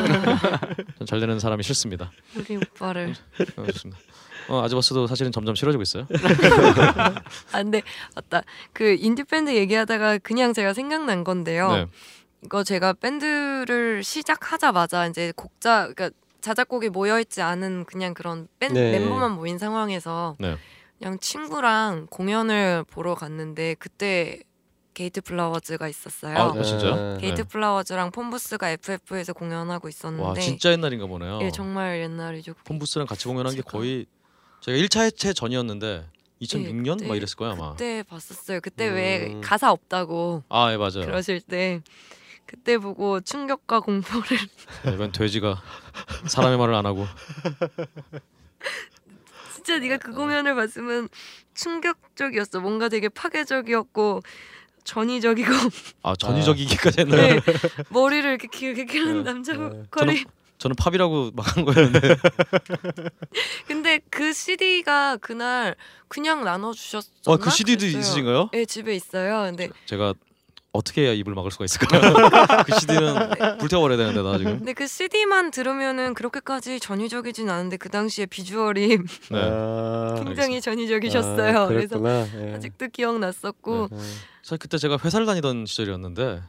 잘 1.06 1.22
되는 1.22 1.40
사람이 1.40 1.64
싫습니다. 1.64 2.12
우리 2.36 2.58
오빠를. 2.58 3.14
어, 3.56 3.66
좋습니다. 3.68 4.02
어, 4.50 4.62
아즈버스도 4.64 5.08
사실은 5.08 5.32
점점 5.32 5.56
싫어지고 5.56 5.82
있어요. 5.84 6.08
아 7.54 7.62
근데 7.62 7.82
맞다. 8.16 8.42
그 8.74 8.96
인디 9.00 9.24
밴드 9.24 9.56
얘기하다가 9.56 10.18
그냥 10.18 10.54
제가 10.54 10.74
생각난 10.74 11.24
건데요. 11.24 11.72
네. 11.72 11.86
이거 12.44 12.64
제가 12.64 12.94
밴드를 12.94 14.04
시작하자마자 14.04 15.08
이제 15.08 15.32
곡자 15.36 15.94
그러니까 15.94 16.10
자작곡이 16.42 16.90
모여 16.90 17.20
있지 17.20 17.42
않은 17.42 17.86
그냥 17.86 18.14
그런 18.14 18.48
밴 18.60 18.74
네. 18.74 18.98
멤버만 18.98 19.34
모인 19.34 19.58
상황에서 19.58 20.36
네. 20.40 20.58
그냥 20.98 21.18
친구랑 21.20 22.08
공연을 22.10 22.84
보러 22.90 23.16
갔는데 23.16 23.76
그때 23.78 24.40
게이트 25.00 25.22
플라워즈가 25.22 25.88
있었어요. 25.88 26.38
아, 26.38 26.62
진짜요? 26.62 26.96
네. 27.14 27.22
게이트 27.22 27.44
네. 27.44 27.48
플라워즈랑 27.48 28.12
폼부스가 28.12 28.72
FF에서 28.72 29.32
공연하고 29.32 29.86
와 29.86 29.90
있었는데 29.90 30.42
진짜 30.42 30.74
옛날인가 30.74 31.06
보네요. 31.08 31.40
예 31.42 31.52
정말 31.52 32.02
옛날이죠. 32.02 32.54
폼부스랑 32.66 33.08
같이 33.08 33.24
공연한 33.30 33.56
게 33.56 33.62
제가- 33.62 33.72
거의 33.72 34.06
제가 34.60 34.78
1차 34.78 35.04
해체 35.06 35.32
전이었는데 35.32 36.06
2006년 36.42 36.98
그때- 36.98 37.08
막 37.08 37.16
이랬을 37.16 37.38
거야 37.38 37.52
아마. 37.54 37.72
그때 37.72 38.04
봤었어요. 38.04 38.60
그때 38.60 38.90
왜 38.90 39.28
음. 39.36 39.40
가사 39.40 39.72
없다고 39.72 40.44
아, 40.50 40.70
예 40.74 40.76
맞아요. 40.76 41.06
그러실 41.06 41.40
때 41.40 41.80
그때 42.46 42.78
보고 42.78 43.22
충격과 43.22 43.80
공포를 43.80 44.38
이번 44.98 45.14
돼지가 45.14 45.62
사람의 46.28 46.58
말을 46.58 46.76
안 46.76 46.86
하고 46.86 47.06
진짜 49.54 49.80
네가 49.80 49.96
그 49.98 50.12
공연을 50.14 50.56
봤으면 50.56 51.08
충격적이었어. 51.54 52.60
뭔가 52.60 52.90
되게 52.90 53.08
파괴적이었고 53.08 54.22
전위적이고 54.90 55.52
아 56.02 56.16
전위적이기까지 56.16 57.02
했나요? 57.02 57.36
네, 57.36 57.42
머리를 57.90 58.28
이렇게 58.28 58.48
길게 58.48 58.86
기는 58.86 59.24
남자 59.24 59.54
네. 59.54 59.60
보컬이 59.60 60.24
저는 60.58 60.76
팝이라고 60.76 61.32
막 61.36 61.56
한 61.56 61.64
거였는데 61.64 62.16
근데 63.68 64.00
그 64.10 64.34
CD가 64.34 65.18
그날 65.18 65.76
그냥 66.08 66.44
나눠 66.44 66.74
주셨었나? 66.74 67.14
어, 67.28 67.38
그 67.38 67.50
CD도 67.52 67.86
있으신가요? 67.86 68.50
네 68.52 68.66
집에 68.66 68.96
있어요. 68.96 69.44
근데 69.44 69.70
제가 69.86 70.14
어떻게 70.72 71.04
해야 71.04 71.14
입을 71.14 71.34
막을 71.34 71.50
수가 71.52 71.66
있을까요? 71.66 72.00
그 72.66 72.80
CD는 72.80 73.58
불태워버려야 73.58 73.98
되는데 73.98 74.22
나 74.22 74.38
지금. 74.38 74.58
근데 74.60 74.74
그 74.74 74.86
CD만 74.88 75.50
들으면은 75.52 76.14
그렇게까지 76.14 76.80
전위적이진 76.80 77.50
않은데 77.50 77.78
그 77.78 77.90
당시에 77.90 78.28
비주얼이 78.28 78.88
네. 79.32 79.42
아, 79.42 80.22
굉장히 80.24 80.62
전위적이셨어요. 80.62 81.58
아, 81.58 81.68
그래서. 81.68 82.00
예. 82.36 82.54
아직도 82.54 82.90
기억났었고 82.90 83.88
네. 83.92 83.98
사실 84.44 84.58
그때 84.60 84.78
제가 84.78 84.98
회사를 85.04 85.26
다니던 85.26 85.66
시절이었는데 85.66 86.42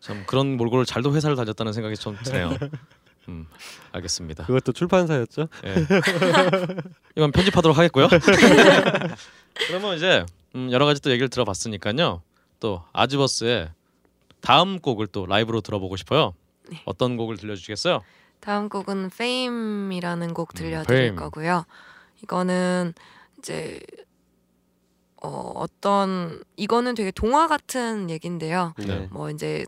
참 0.00 0.22
그런 0.26 0.56
몰골을 0.56 0.86
잘도 0.86 1.14
회사를 1.14 1.34
다녔다는 1.34 1.72
생각이 1.72 1.96
좀 1.96 2.16
드네요. 2.22 2.56
음, 3.28 3.46
알겠습니다. 3.92 4.46
그것도 4.46 4.72
출판사였죠? 4.72 5.48
예. 5.66 5.74
이건 7.16 7.32
편집하도록 7.32 7.76
하겠고요. 7.76 8.08
그러면 9.66 9.96
이제 9.96 10.24
음, 10.54 10.70
여러 10.72 10.86
가지 10.86 11.02
또 11.02 11.10
얘기를 11.10 11.28
들어봤으니까요. 11.28 12.22
또 12.60 12.82
아즈버스의 12.92 13.70
다음 14.40 14.78
곡을 14.78 15.06
또 15.08 15.26
라이브로 15.26 15.60
들어보고 15.60 15.96
싶어요. 15.96 16.34
네. 16.70 16.82
어떤 16.84 17.16
곡을 17.16 17.36
들려주시겠어요? 17.36 18.00
다음 18.40 18.68
곡은 18.68 19.10
Fame이라는 19.12 20.34
곡 20.34 20.52
음, 20.52 20.56
들려드릴 20.56 20.98
Fame. 20.98 21.16
거고요. 21.16 21.64
이거는 22.22 22.94
이제 23.38 23.80
어, 25.20 25.52
어떤 25.56 26.42
이거는 26.56 26.94
되게 26.94 27.10
동화 27.10 27.48
같은 27.48 28.08
얘긴데요. 28.10 28.74
네. 28.78 29.08
뭐 29.10 29.30
이제 29.30 29.66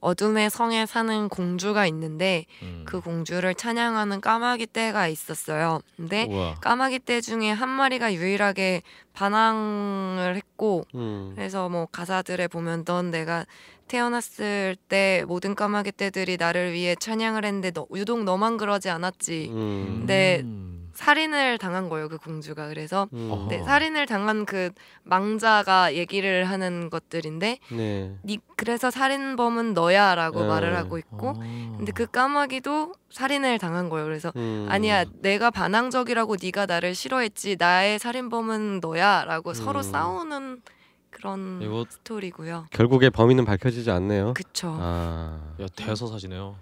어둠의 0.00 0.50
성에 0.50 0.86
사는 0.86 1.28
공주가 1.28 1.86
있는데 1.86 2.46
음. 2.62 2.82
그 2.86 3.00
공주를 3.00 3.54
찬양하는 3.54 4.20
까마귀 4.20 4.68
떼가 4.72 5.08
있었어요. 5.08 5.80
근데 5.96 6.26
우와. 6.30 6.54
까마귀 6.56 7.00
떼 7.04 7.20
중에 7.20 7.50
한 7.50 7.68
마리가 7.68 8.14
유일하게 8.14 8.82
반항을 9.12 10.36
했고 10.36 10.84
음. 10.94 11.32
그래서 11.34 11.68
뭐 11.68 11.86
가사들에 11.86 12.48
보면 12.48 12.84
넌 12.84 13.10
내가 13.10 13.46
태어났을 13.88 14.76
때 14.88 15.24
모든 15.26 15.54
까마귀 15.54 15.92
떼들이 15.92 16.36
나를 16.36 16.72
위해 16.72 16.94
찬양을 16.94 17.44
했는데 17.44 17.72
너, 17.72 17.86
유독 17.94 18.22
너만 18.22 18.56
그러지 18.56 18.88
않았지. 18.88 19.48
음. 19.50 20.04
네. 20.06 20.40
음. 20.42 20.79
살인을 21.00 21.56
당한 21.56 21.88
거예요 21.88 22.10
그 22.10 22.18
공주가. 22.18 22.68
그래서 22.68 23.08
음. 23.14 23.46
네, 23.48 23.62
살인을 23.62 24.04
당한 24.04 24.44
그 24.44 24.70
망자가 25.02 25.94
얘기를 25.94 26.44
하는 26.44 26.90
것들인데 26.90 27.58
네. 27.72 28.16
니 28.22 28.38
그래서 28.54 28.90
살인범은 28.90 29.72
너야라고 29.72 30.42
네. 30.42 30.46
말을 30.48 30.76
하고 30.76 30.98
있고 30.98 31.30
어. 31.30 31.74
근데 31.78 31.90
그 31.92 32.04
까마귀도 32.06 32.92
살인을 33.10 33.58
당한 33.58 33.88
거예요. 33.88 34.04
그래서 34.04 34.30
음. 34.36 34.66
아니야 34.68 35.04
내가 35.22 35.50
반항적이라고 35.50 36.36
네가 36.40 36.66
나를 36.66 36.94
싫어했지 36.94 37.56
나의 37.58 37.98
살인범은 37.98 38.80
너야라고 38.80 39.54
서로 39.54 39.80
음. 39.80 39.82
싸우는 39.82 40.62
그런 41.08 41.62
이거 41.62 41.86
스토리고요. 41.88 42.66
결국에 42.72 43.08
범인은 43.08 43.46
밝혀지지 43.46 43.90
않네요. 43.90 44.34
그쵸. 44.34 44.76
아. 44.78 45.54
야, 45.60 45.66
대서사시네요. 45.74 46.56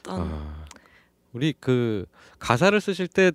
어떤 0.00 0.32
아. 0.32 0.64
우리 1.32 1.54
그 1.60 2.06
가사를 2.40 2.80
쓰실 2.80 3.06
때 3.06 3.30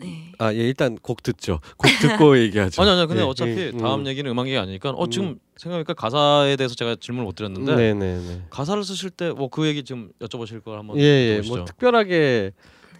네. 0.00 0.32
아, 0.38 0.52
예, 0.52 0.58
일단 0.58 0.96
곡 0.96 1.22
듣죠. 1.22 1.60
곡 1.76 1.88
듣고 2.00 2.36
얘기하죠. 2.42 2.82
아니 2.82 2.90
아니 2.90 3.06
근데 3.06 3.22
예, 3.22 3.26
어차피 3.26 3.50
예, 3.52 3.70
음. 3.70 3.78
다음 3.78 4.06
얘기는 4.06 4.28
음악 4.30 4.48
얘기 4.48 4.58
아니니까 4.58 4.90
어 4.90 5.08
지금 5.08 5.38
생각해보니까 5.56 5.94
가사에 5.94 6.56
대해서 6.56 6.74
제가 6.74 6.96
질문을 6.96 7.24
못 7.24 7.36
드렸는데 7.36 7.76
네, 7.76 7.94
네, 7.94 8.16
네. 8.18 8.42
가사를 8.50 8.82
쓰실 8.82 9.10
때 9.10 9.28
뭐 9.30 9.48
그 9.48 9.66
얘기 9.66 9.84
좀 9.84 10.10
여쭤보실 10.20 10.64
걸 10.64 10.78
한번 10.78 10.98
예, 10.98 11.02
예. 11.42 11.42
뭐 11.46 11.64
특별하게 11.64 12.52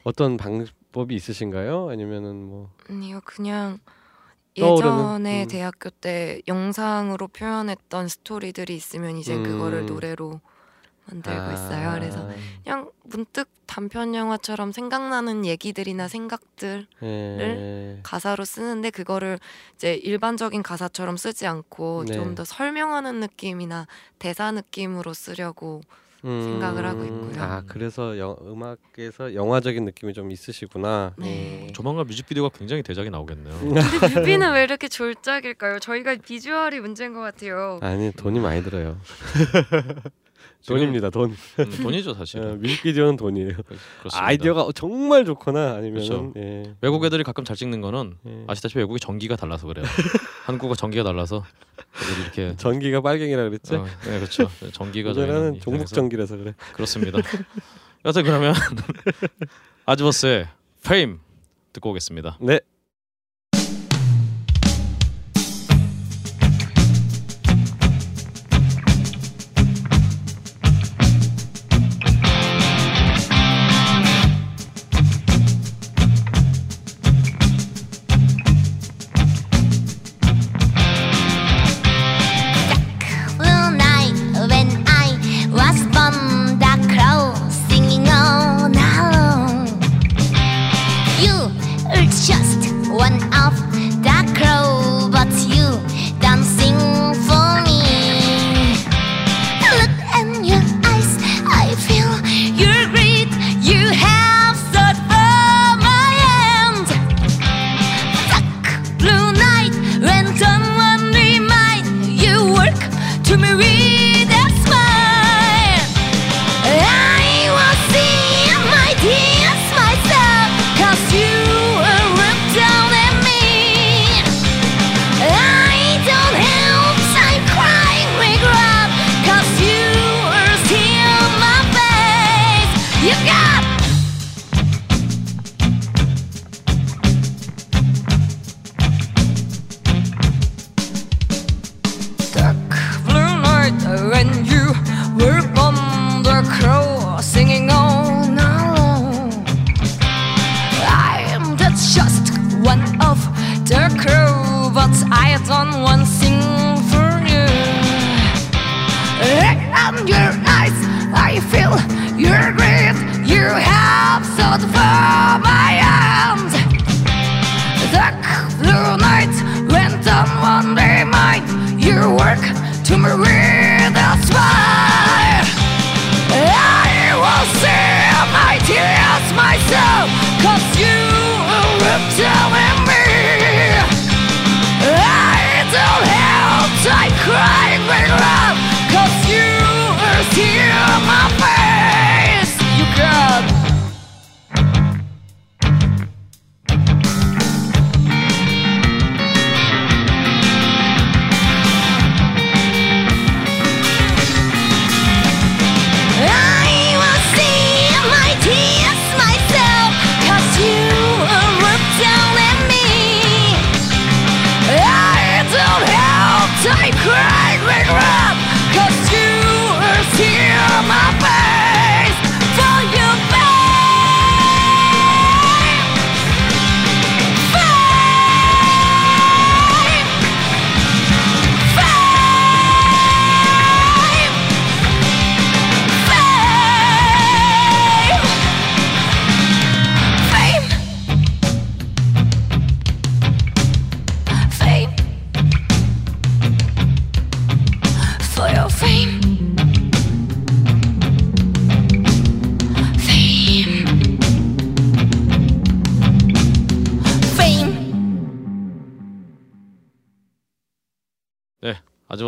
어떤 0.05 0.37
방법이 0.37 1.15
있으신가요? 1.17 1.89
아니면은 1.91 2.37
뭐 2.45 2.71
아니요 2.89 3.21
그냥? 3.25 3.79
예전에 4.57 5.43
음. 5.43 5.49
대학교 5.49 5.91
때 5.91 6.41
영상으로 6.47 7.27
표현했던 7.27 8.07
스토리들이 8.07 8.77
있으면 8.77 9.17
이제 9.19 9.37
그거를 9.37 9.81
음. 9.81 9.87
노래로 9.87 10.41
만들고 11.07 11.41
아. 11.41 11.53
있어요. 11.53 11.93
그래서 11.95 12.29
그냥 12.63 12.91
문득 13.05 13.49
단편 13.67 14.15
영화처럼 14.15 14.73
생각나는 14.73 15.45
얘기들이나 15.45 16.09
생각들 16.09 16.87
예. 17.03 18.01
가사로 18.03 18.45
쓰는데 18.45 18.91
그거를 18.91 19.39
이제 19.75 19.95
일반적인 19.95 20.63
가사처럼 20.63 21.17
쓰지 21.17 21.47
않고 21.47 22.05
네. 22.07 22.15
좀더 22.15 22.45
설명하는 22.45 23.21
느낌이나 23.21 23.87
대사 24.19 24.51
느낌으로 24.53 25.15
쓰려고 25.15 25.81
음. 26.25 26.43
생각을 26.43 26.87
하고 26.87 27.05
있고요. 27.05 27.43
아, 27.43 27.63
그래서 27.67 28.19
영, 28.19 28.37
음악에서 28.41 29.35
영화적인 29.35 29.85
느낌이 29.85 30.15
좀 30.15 30.31
있으시구나. 30.31 31.13
네. 31.19 31.69
조만간 31.75 32.07
뮤직비디오가 32.07 32.57
굉장히 32.57 32.83
대작이 32.83 33.11
나오겠네요. 33.11 33.55
근데 34.01 34.21
뮤비는 34.21 34.53
왜 34.55 34.63
이렇게 34.63 34.89
졸작일까요? 34.89 35.81
저희가 35.81 36.17
비주얼이 36.17 36.81
문제인 36.81 37.13
것 37.13 37.21
같아요. 37.21 37.79
아니, 37.83 38.11
돈이 38.13 38.41
많이 38.41 38.63
들어요. 38.63 38.99
돈입니다, 40.67 41.11
돈. 41.11 41.31
음, 41.59 41.71
돈이죠 41.83 42.15
사실. 42.15 42.41
어, 42.41 42.55
뮤직비디오는 42.57 43.17
돈이에요. 43.17 43.53
그렇습니다. 43.99 44.27
아이디어가 44.27 44.69
정말 44.75 45.25
좋거나 45.25 45.75
아니면 45.75 45.95
그렇죠. 45.95 46.33
예. 46.37 46.75
외국 46.81 47.05
애들이 47.05 47.23
가끔 47.23 47.45
잘 47.45 47.55
찍는 47.57 47.81
거는 47.81 48.17
예. 48.27 48.45
아시다시피 48.47 48.79
외국이 48.79 48.99
전기가 48.99 49.37
달라서 49.37 49.67
그래요. 49.67 49.85
한국과 50.47 50.75
전기가 50.75 51.05
달라서 51.05 51.45
이렇게 52.23 52.57
전기가 52.57 53.01
빨갱이라 53.03 53.45
그랬죠. 53.45 53.77
어, 53.77 53.87
네 54.05 54.19
그렇죠. 54.19 54.49
전기가 54.73 55.11
우리나라는 55.11 55.41
저희는 55.43 55.61
종북 55.61 55.87
전기라서 55.87 56.37
그래. 56.39 56.55
그렇습니다. 56.73 57.19
여튼 58.05 58.23
그러면 58.25 58.55
아즈버스의 59.87 60.49
페임 60.83 61.21
듣고 61.73 61.91
오겠습니다. 61.91 62.39
네. 62.41 62.61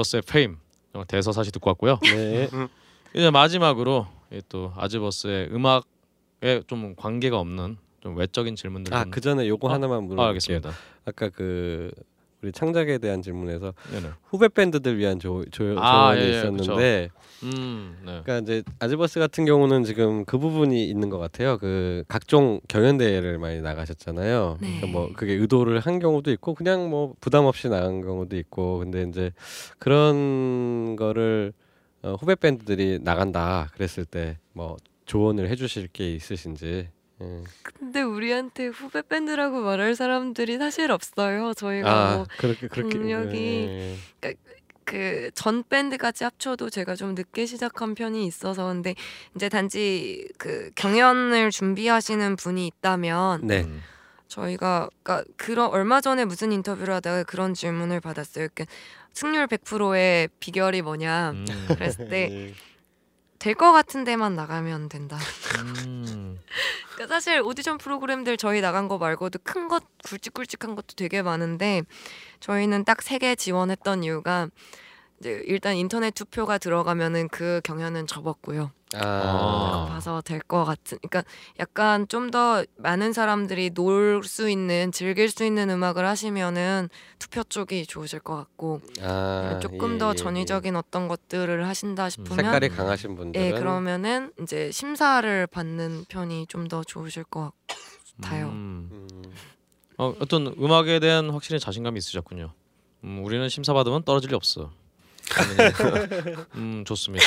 아즈버스의 0.07 0.23
페임 0.23 0.57
정말 0.93 1.07
대서 1.07 1.33
사시 1.33 1.51
듣고 1.53 1.71
왔고요. 1.71 1.99
네. 2.03 2.49
이제 3.15 3.31
마지막으로 3.31 4.07
이또 4.33 4.73
아즈버스의 4.77 5.49
음악에 5.53 6.63
좀 6.67 6.95
관계가 6.97 7.39
없는 7.39 7.77
좀 8.01 8.17
외적인 8.17 8.57
질문들 8.57 8.95
아 8.95 9.03
좀- 9.03 9.11
그 9.11 9.21
전에 9.21 9.49
요거 9.49 9.69
어? 9.69 9.73
하나만 9.73 9.99
아, 9.99 10.01
물어볼게요. 10.01 10.27
알겠습니다. 10.29 10.71
아까 11.05 11.29
그 11.31 11.91
우리 12.43 12.53
창작에 12.53 12.99
대한 12.99 13.23
질문에서 13.23 13.73
네네. 13.93 14.09
후배 14.25 14.49
밴드들 14.49 14.99
위한 14.99 15.19
조, 15.19 15.45
조, 15.47 15.79
아, 15.79 16.15
조언이 16.15 16.21
예, 16.21 16.27
예, 16.27 16.39
있었는데 16.39 17.09
음, 17.43 17.97
네. 18.05 18.21
그러니까 18.25 18.39
이제 18.39 18.63
아즈버스 18.79 19.19
같은 19.21 19.45
경우는 19.45 19.85
지금 19.85 20.25
그 20.25 20.39
부분이 20.39 20.89
있는 20.89 21.11
것 21.11 21.19
같아요. 21.19 21.59
그 21.59 22.05
각종 22.09 22.61
경연 22.69 22.99
대회를 22.99 23.39
많이 23.39 23.61
나가셨잖아요. 23.61 24.59
네. 24.61 24.67
그러니까 24.67 24.87
뭐 24.87 25.13
그게 25.15 25.35
의도를 25.35 25.81
한 25.81 25.99
경우도 25.99 26.31
있고 26.33 26.55
그냥 26.55 26.89
뭐 26.91 27.15
부담 27.21 27.45
없이 27.47 27.69
나간 27.69 28.01
경우도 28.01 28.37
있고 28.37 28.79
근데 28.79 29.03
이제 29.03 29.33
그런 29.79 30.97
거를 30.97 31.53
어, 32.03 32.15
후배 32.19 32.35
밴드들이 32.35 33.01
나간다 33.03 33.71
그랬을 33.75 34.05
때 34.05 34.37
뭐 34.57 34.77
조언을 35.05 35.49
해주실 35.51 35.89
게 35.93 36.15
있으신지. 36.15 36.89
예. 37.23 37.45
근데 37.63 38.03
우리한테 38.03 38.67
후배 38.67 39.03
밴드라고 39.03 39.61
말할 39.63 39.95
사람들이 39.95 40.59
사실 40.59 40.91
없어요. 40.91 41.55
저희가 41.55 41.91
아 42.13 42.17
뭐 42.17 42.27
그렇게 42.39 42.69
그렇게 42.69 42.99
경력이 42.99 43.37
예, 43.37 43.97
예. 44.25 44.35
그전 44.85 45.65
밴드까지 45.69 46.23
합쳐도 46.25 46.71
제가 46.71 46.95
좀 46.95 47.15
늦게 47.17 47.45
시작한 47.47 47.95
편이 47.97 48.25
있어서 48.27 48.67
근데 48.69 48.95
이제 49.35 49.49
단지 49.49 50.29
그 50.39 50.71
경연을 50.77 51.51
준비하시는 51.51 52.37
분이 52.37 52.67
있다면 52.69 53.47
네. 53.47 53.63
음. 53.65 53.83
저희가 54.29 54.89
그러니까 55.03 55.29
그런 55.37 55.71
얼마 55.71 56.01
전에 56.01 56.25
무슨 56.25 56.53
인터뷰를 56.53 56.95
하다가 56.95 57.25
그런 57.25 57.53
질문을 57.55 58.01
받았어요. 58.01 58.49
그러니까 58.55 58.67
승률 59.13 59.47
100%의 59.49 60.29
비결이 60.39 60.83
뭐냐 60.83 61.31
음. 61.31 61.47
그랬을 61.69 62.09
때 62.09 62.29
예. 62.31 62.55
될것 63.39 63.73
같은 63.73 64.05
데만 64.05 64.35
나가면 64.35 64.89
된다. 64.89 65.19
음. 65.59 66.39
그러니까 66.95 67.15
사실 67.15 67.41
오디션 67.43 67.79
프로그램들 67.79 68.37
저희 68.37 68.61
나간 68.61 68.89
거 68.89 68.99
말고도 68.99 69.41
큰 69.45 69.69
것 69.69 69.83
굵직굵직한 70.05 70.75
것도 70.77 70.95
되게 70.97 71.23
많은데 71.23 71.83
저희는 72.41 72.85
딱 72.85 72.99
세 73.03 73.19
개 73.19 73.35
지원했던 73.35 74.05
이유가 74.05 74.49
이제 75.21 75.43
일단 75.47 75.75
인터넷 75.77 76.13
투표가 76.13 76.59
들어가면은 76.59 77.29
그 77.29 77.61
경연은 77.65 78.07
접었고요. 78.07 78.71
아. 78.95 78.99
아. 79.01 79.87
봐서 79.89 80.21
될 80.23 80.41
것 80.41 80.65
같은. 80.65 80.99
그러니까 81.03 81.25
약간 81.59 82.07
좀 82.09 82.31
더 82.31 82.65
많은 82.77 83.13
사람들이 83.13 83.71
놀 83.71 84.23
수 84.25 84.49
있는 84.49 84.93
즐길 84.93 85.29
수 85.29 85.45
있는 85.45 85.71
음악을 85.71 86.07
하시면은 86.07 86.89
투표 87.19 87.43
쪽이 87.43 87.87
좋으실 87.87 88.21
것 88.21 88.37
같고 88.37 88.81
아, 89.03 89.59
조금 89.61 89.95
예, 89.95 89.99
더 89.99 90.07
예, 90.09 90.11
예. 90.11 90.15
전위적인 90.15 90.77
어떤 90.77 91.09
것들을 91.09 91.67
하신다 91.67 92.09
싶으면 92.11 92.37
색깔이 92.45 92.69
강하신 92.71 93.17
분들은 93.17 93.47
예 93.47 93.53
그러면은 93.53 94.33
이제 94.41 94.71
심사를 94.71 95.47
받는 95.49 96.05
편이 96.09 96.47
좀 96.49 96.69
더 96.69 96.83
좋으실 96.85 97.25
것 97.25 97.53
같아요. 98.21 98.47
음. 98.49 98.89
음. 98.93 99.23
어, 99.99 100.15
어떤 100.21 100.47
음악에 100.49 100.99
대한 101.01 101.31
확실히 101.31 101.59
자신감이 101.61 101.97
있으셨군요. 101.99 102.53
음, 103.05 103.25
우리는 103.25 103.49
심사 103.49 103.73
받으면 103.73 104.03
떨어질 104.05 104.31
리 104.31 104.35
없어. 104.35 104.71
음 106.55 106.85
좋습니다. 106.87 107.25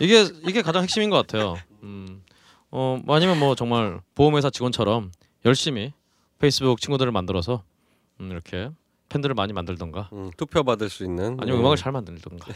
이게 0.00 0.24
이게 0.46 0.62
가장 0.62 0.82
핵심인 0.82 1.10
것 1.10 1.16
같아요. 1.16 1.56
음, 1.82 2.22
어 2.70 3.00
아니면 3.08 3.38
뭐 3.38 3.54
정말 3.54 4.00
보험회사 4.14 4.50
직원처럼 4.50 5.12
열심히 5.44 5.92
페이스북 6.38 6.80
친구들을 6.80 7.10
만들어서 7.12 7.62
음, 8.20 8.30
이렇게 8.30 8.70
팬들을 9.08 9.34
많이 9.34 9.52
만들던가 9.52 10.10
음, 10.12 10.30
투표 10.36 10.62
받을 10.64 10.88
수 10.90 11.04
있는 11.04 11.36
아니면 11.40 11.46
네. 11.46 11.52
음악을 11.60 11.76
잘 11.76 11.92
만들던가 11.92 12.52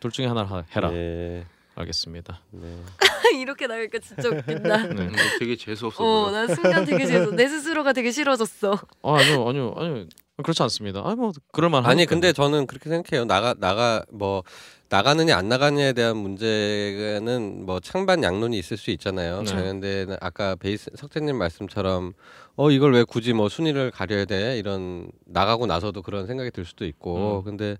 둘 0.00 0.10
중에 0.10 0.26
하나를 0.26 0.50
하- 0.50 0.64
해라. 0.74 0.92
예, 0.92 1.46
알겠습니다. 1.76 2.40
네. 2.50 2.78
이렇게 3.40 3.66
나니까 3.66 3.98
진짜 4.00 4.28
웃긴다. 4.28 4.76
네. 4.88 5.08
되게 5.38 5.56
재수 5.56 5.86
없어 5.86 6.04
어. 6.04 6.30
나 6.30 6.46
순간 6.46 6.84
되게 6.84 7.06
싫어. 7.06 7.30
내 7.30 7.48
스스로가 7.48 7.92
되게 7.92 8.10
싫어졌어. 8.10 8.72
아 9.02 9.14
아니요 9.16 9.48
아니요 9.48 9.74
아니요 9.76 10.06
그렇지 10.42 10.62
않습니다. 10.64 11.02
아니 11.04 11.14
뭐 11.14 11.32
그럴 11.52 11.70
만 11.70 11.86
아니 11.86 12.06
근데 12.06 12.32
저는 12.32 12.66
그렇게 12.66 12.90
생각해요. 12.90 13.24
나가 13.24 13.54
나가 13.54 14.04
뭐 14.10 14.42
나가느냐 14.88 15.36
안 15.36 15.48
나가느냐에 15.48 15.92
대한 15.92 16.16
문제는 16.16 17.64
뭐 17.64 17.78
창반 17.78 18.22
양론이 18.24 18.58
있을 18.58 18.76
수 18.76 18.90
있잖아요. 18.90 19.42
네. 19.42 19.52
그런데 19.54 20.06
아까 20.20 20.56
베이스 20.56 20.90
석태님 20.96 21.36
말씀처럼 21.36 22.14
어 22.56 22.70
이걸 22.72 22.92
왜 22.94 23.04
굳이 23.04 23.32
뭐 23.32 23.48
순위를 23.48 23.92
가려야 23.92 24.24
돼 24.24 24.58
이런 24.58 25.08
나가고 25.24 25.66
나서도 25.66 26.02
그런 26.02 26.26
생각이 26.26 26.50
들 26.50 26.64
수도 26.64 26.84
있고 26.84 27.38
음. 27.38 27.44
근데 27.44 27.76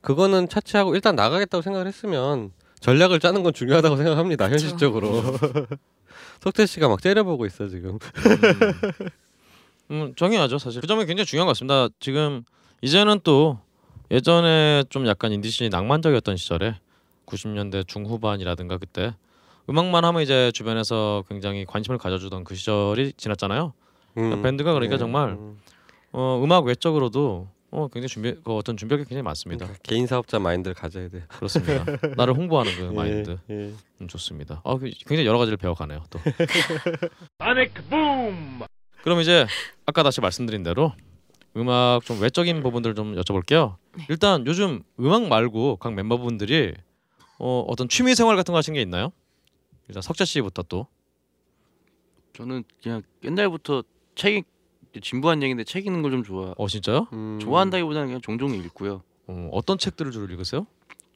그거는 0.00 0.48
차치하고 0.48 0.96
일단 0.96 1.14
나가겠다고 1.14 1.62
생각을 1.62 1.86
했으면 1.86 2.50
전략을 2.80 3.20
짜는 3.20 3.44
건 3.44 3.54
중요하다고 3.54 3.96
생각합니다. 3.96 4.50
현실적으로 4.50 5.22
석태 6.42 6.66
씨가 6.66 6.88
막 6.88 7.00
째려보고 7.00 7.46
있어 7.46 7.68
지금. 7.68 7.92
음, 7.92 9.08
정해야죠 10.16 10.58
사실. 10.58 10.80
그 10.80 10.86
점이 10.86 11.06
굉장히 11.06 11.26
중요한 11.26 11.46
것 11.46 11.50
같습니다. 11.50 11.88
지금 12.00 12.42
이제는 12.82 13.20
또 13.24 13.58
예전에 14.10 14.84
좀 14.90 15.06
약간 15.06 15.32
인디씬이 15.32 15.70
낭만적이었던 15.70 16.36
시절에 16.36 16.74
90년대 17.26 17.86
중후반이라든가 17.86 18.78
그때 18.78 19.14
음악만 19.68 20.04
하면 20.04 20.22
이제 20.22 20.50
주변에서 20.52 21.24
굉장히 21.28 21.64
관심을 21.64 21.98
가져주던 21.98 22.44
그 22.44 22.54
시절이 22.54 23.14
지났잖아요. 23.16 23.72
음. 24.18 24.42
밴드가 24.42 24.72
그러니까 24.74 24.96
네. 24.96 24.98
정말 24.98 25.30
음. 25.30 25.58
어, 26.12 26.40
음악 26.44 26.64
외적으로도 26.66 27.48
어, 27.70 27.88
굉장히 27.88 28.08
준비 28.08 28.34
그 28.44 28.54
어떤 28.54 28.76
준비할 28.76 29.02
게 29.02 29.08
굉장히 29.08 29.22
많습니다. 29.22 29.66
개인 29.82 30.06
사업자 30.06 30.38
마인드를 30.38 30.74
가져야 30.74 31.08
돼. 31.08 31.24
그렇습니다. 31.28 31.84
나를 32.16 32.34
홍보하는 32.34 32.72
그 32.76 32.82
마인드 32.94 33.38
예, 33.50 33.54
예. 33.54 33.72
음, 34.00 34.06
좋습니다. 34.06 34.60
아, 34.64 34.76
그- 34.76 34.90
굉장히 35.06 35.26
여러 35.26 35.38
가지를 35.38 35.56
배워가네요. 35.56 36.04
또 36.10 36.20
그럼 39.04 39.20
이제 39.20 39.46
아까 39.84 40.02
다시 40.02 40.22
말씀드린 40.22 40.62
대로 40.62 40.92
음악 41.58 42.02
좀 42.06 42.22
외적인 42.22 42.62
부분들 42.62 42.94
좀 42.94 43.14
여쭤볼게요. 43.16 43.76
일단 44.08 44.46
요즘 44.46 44.82
음악 44.98 45.28
말고 45.28 45.76
각 45.76 45.92
멤버분들이 45.92 46.72
어, 47.38 47.64
어떤 47.68 47.86
취미 47.86 48.14
생활 48.14 48.34
같은 48.36 48.52
거 48.52 48.56
하신 48.58 48.72
게 48.72 48.80
있나요? 48.80 49.12
일단 49.88 50.00
석재 50.00 50.24
씨부터 50.24 50.62
또. 50.62 50.86
저는 52.32 52.64
그냥 52.82 53.02
옛날부터 53.22 53.84
책 54.14 54.44
진부한 55.02 55.42
얘기인데 55.42 55.64
책 55.64 55.84
읽는 55.86 56.00
걸 56.00 56.10
좀 56.10 56.22
좋아. 56.24 56.54
어 56.56 56.66
진짜요? 56.66 57.08
음. 57.12 57.38
좋아한다기보다는 57.42 58.06
그냥 58.08 58.20
종종 58.22 58.54
읽고요. 58.54 59.02
어, 59.26 59.48
어떤 59.52 59.76
책들을 59.76 60.12
주로 60.12 60.24
읽으세요? 60.32 60.66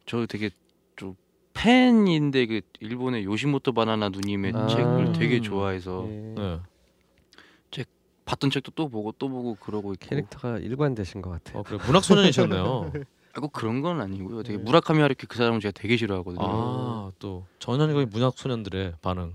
저 0.05 0.27
되게 0.27 0.51
좀 0.97 1.17
팬인데 1.55 2.45
그 2.45 2.61
일본의 2.81 3.25
요시모토 3.25 3.73
바나나 3.73 4.11
누님의 4.11 4.53
아. 4.55 4.67
책을 4.67 5.13
되게 5.15 5.41
좋아해서 5.41 6.07
예. 6.07 6.13
네. 6.37 6.61
봤던 8.29 8.51
책도 8.51 8.73
또 8.75 8.89
보고 8.91 9.13
또 9.13 9.29
보고 9.31 9.55
그러고 9.55 9.95
있고. 9.95 10.07
캐릭터가 10.07 10.59
일관되신 10.59 11.23
것 11.23 11.31
같아요. 11.31 11.61
어 11.61 11.63
그래 11.63 11.79
문학 11.87 12.05
소년이셨네요. 12.05 12.93
아, 13.35 13.41
꼭 13.41 13.53
그런 13.53 13.81
건 13.81 14.01
아니고요. 14.03 14.43
되게 14.43 14.59
네. 14.59 14.63
무라카미 14.65 15.01
하루키 15.01 15.27
그 15.27 15.39
사람을 15.39 15.61
제가 15.61 15.73
되게 15.73 15.97
싫어하거든요. 15.97 16.45
아 16.47 17.11
또 17.19 17.47
전형적인 17.59 18.11
문학 18.11 18.37
소년들의 18.37 18.95
반응. 19.01 19.35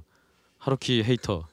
하루키 0.59 1.03
헤이터. 1.03 1.47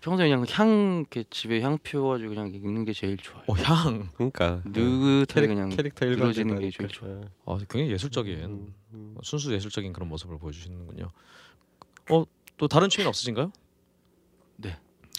평소에 0.00 0.28
그냥 0.28 0.46
향 0.50 0.98
이렇게 1.00 1.24
집에 1.28 1.60
향 1.60 1.76
피워가지고 1.82 2.28
그냥 2.30 2.48
읽는 2.54 2.84
게 2.84 2.92
제일 2.92 3.16
좋아요. 3.16 3.42
어 3.48 3.54
향. 3.54 4.08
그러니까 4.14 4.62
느긋하게 4.64 5.26
캐릭, 5.26 5.48
그냥 5.48 5.68
캐릭터 5.70 6.06
늘어지는 6.06 6.58
게. 6.60 6.70
제일 6.70 6.88
좋아요. 6.88 7.20
어 7.44 7.58
굉장히 7.58 7.90
예술적인 7.90 8.38
음, 8.44 8.74
음. 8.94 9.16
순수 9.22 9.52
예술적인 9.52 9.92
그런 9.92 10.08
모습을 10.08 10.38
보여주시는군요. 10.38 11.08
어 12.10 12.24
또 12.56 12.68
다른 12.68 12.90
취미는 12.90 13.08
없으신가요? 13.08 13.52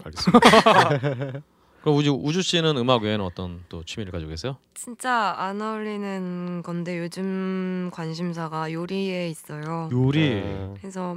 네. 0.04 0.06
알겠습니다. 0.06 1.42
그럼 1.82 1.98
우주 1.98 2.12
우주 2.12 2.44
씨는 2.44 2.78
음악 2.78 3.02
외에는 3.02 3.26
어떤 3.26 3.62
또 3.68 3.84
취미를 3.84 4.12
가지고 4.12 4.30
계세요? 4.30 4.58
진짜 4.76 5.34
안 5.38 5.60
어울리는 5.62 6.62
건데 6.64 7.00
요즘 7.00 7.90
관심사가 7.92 8.72
요리에 8.72 9.28
있어요. 9.30 9.90
요리. 9.92 10.44
아, 10.46 10.74
그래서 10.80 11.16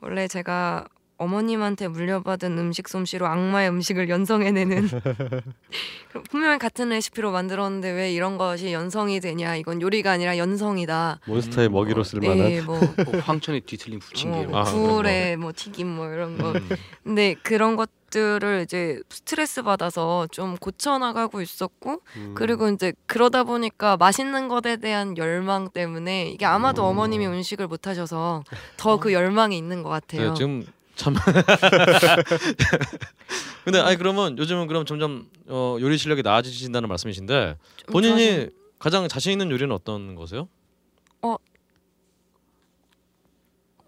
원래 0.00 0.26
제가 0.26 0.86
어머님한테 1.18 1.88
물려받은 1.88 2.58
음식 2.58 2.88
솜씨로 2.88 3.26
악마의 3.26 3.70
음식을 3.70 4.08
연성해내는 4.10 4.86
분명히 6.30 6.58
같은 6.58 6.90
레시피로 6.90 7.32
만들었는데 7.32 7.90
왜 7.90 8.12
이런 8.12 8.36
것이 8.36 8.72
연성이 8.72 9.18
되냐 9.20 9.56
이건 9.56 9.80
요리가 9.80 10.12
아니라 10.12 10.36
연성이다 10.36 11.20
몬스터의 11.26 11.68
음, 11.68 11.72
먹이로 11.72 12.02
어, 12.02 12.04
쓸만한 12.04 12.38
네, 12.38 12.60
뭐 12.60 12.78
뭐 12.78 13.20
황천에 13.20 13.60
뒤틀린 13.60 13.98
부침개 13.98 14.30
뭐 14.30 14.40
이런 14.42 14.52
거. 14.52 14.58
아, 14.58 14.64
굴에 14.64 15.36
뭐 15.36 15.52
튀김 15.56 15.86
뭐 15.88 16.10
이런 16.12 16.36
거 16.36 16.52
음. 16.52 16.68
근데 17.02 17.34
그런 17.42 17.76
것 17.76 17.88
들을 18.20 18.62
이제 18.64 18.98
스트레스 19.10 19.62
받아서 19.62 20.26
좀 20.30 20.56
고쳐 20.56 20.96
나가고 20.96 21.42
있었고 21.42 22.00
음. 22.16 22.32
그리고 22.34 22.66
이제 22.70 22.94
그러다 23.04 23.44
보니까 23.44 23.98
맛있는 23.98 24.48
것에 24.48 24.78
대한 24.78 25.18
열망 25.18 25.68
때문에 25.68 26.30
이게 26.30 26.46
아마도 26.46 26.82
음. 26.84 26.88
어머님이 26.88 27.26
음식을 27.26 27.66
못 27.66 27.86
하셔서 27.86 28.42
더 28.78 28.96
그 28.96 29.12
열망이 29.12 29.58
있는 29.58 29.82
것 29.82 29.90
같아요. 29.90 30.30
네, 30.30 30.34
지금 30.34 30.64
참. 30.94 31.14
근데 33.64 33.80
아니 33.80 33.96
그러면 33.98 34.38
요즘은 34.38 34.66
그럼 34.66 34.86
점점 34.86 35.28
어, 35.48 35.76
요리 35.80 35.98
실력이 35.98 36.22
나아지신다는 36.22 36.88
말씀이신데 36.88 37.58
좀 37.76 37.92
본인이 37.92 38.18
자신- 38.24 38.50
가장 38.78 39.08
자신 39.08 39.32
있는 39.32 39.50
요리는 39.50 39.70
어떤 39.74 40.14
거세요? 40.14 40.48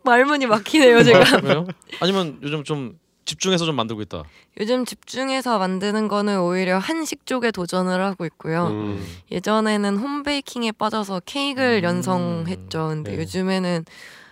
말문이 0.04 0.46
막히네요 0.46 1.02
제가. 1.02 1.40
왜요? 1.42 1.66
아니면 2.00 2.38
요즘 2.42 2.64
좀 2.64 2.98
집중해서 3.28 3.66
좀 3.66 3.76
만들고 3.76 4.00
있다. 4.02 4.24
요즘 4.58 4.86
집중해서 4.86 5.58
만드는 5.58 6.08
거는 6.08 6.40
오히려 6.40 6.78
한식 6.78 7.26
쪽에 7.26 7.50
도전을 7.50 8.02
하고 8.02 8.24
있고요. 8.24 8.68
음. 8.68 9.06
예전에는 9.30 9.98
홈베이킹에 9.98 10.72
빠져서 10.72 11.20
케이크를 11.26 11.82
음. 11.82 11.84
연성했죠. 11.84 12.88
근데 12.88 13.12
네. 13.12 13.18
요즘에는 13.18 13.84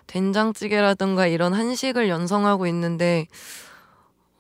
된장찌개라든가 0.07 1.27
이런 1.27 1.53
한식을 1.53 2.09
연성하고 2.09 2.67
있는데 2.69 3.27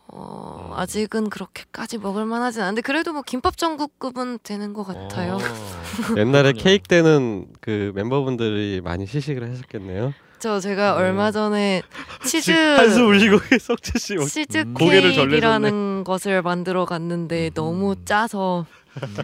어, 0.09 0.70
음. 0.70 0.78
아직은 0.78 1.28
그렇게까지 1.28 1.99
먹을 1.99 2.24
만하진 2.24 2.62
않은데 2.62 2.81
그래도 2.81 3.12
뭐 3.12 3.20
김밥 3.20 3.59
전국급은 3.59 4.39
되는 4.43 4.73
것 4.73 4.85
같아요. 4.85 5.35
어. 5.35 6.16
옛날에. 6.16 6.53
케이크 6.53 6.89
때는 6.89 7.47
그 7.61 7.93
멤버분들이 7.95 8.81
많이 8.83 9.07
시식을 9.07 9.51
하셨겠네요. 9.51 10.15
저 10.39 10.61
제가 10.61 10.93
네. 10.93 10.99
얼마 10.99 11.31
전에 11.31 11.83
치즈 12.25 12.51
한숨 12.51 13.09
울리고 13.09 13.39
석재 13.59 13.99
씨 13.99 14.17
치즈 14.19 14.59
음. 14.59 14.75
고개를 14.75 15.13
케이크라는 15.13 16.05
것을 16.05 16.43
만들어 16.43 16.85
갔는데 16.85 17.49
음. 17.49 17.51
너무 17.55 17.97
짜서 18.05 18.67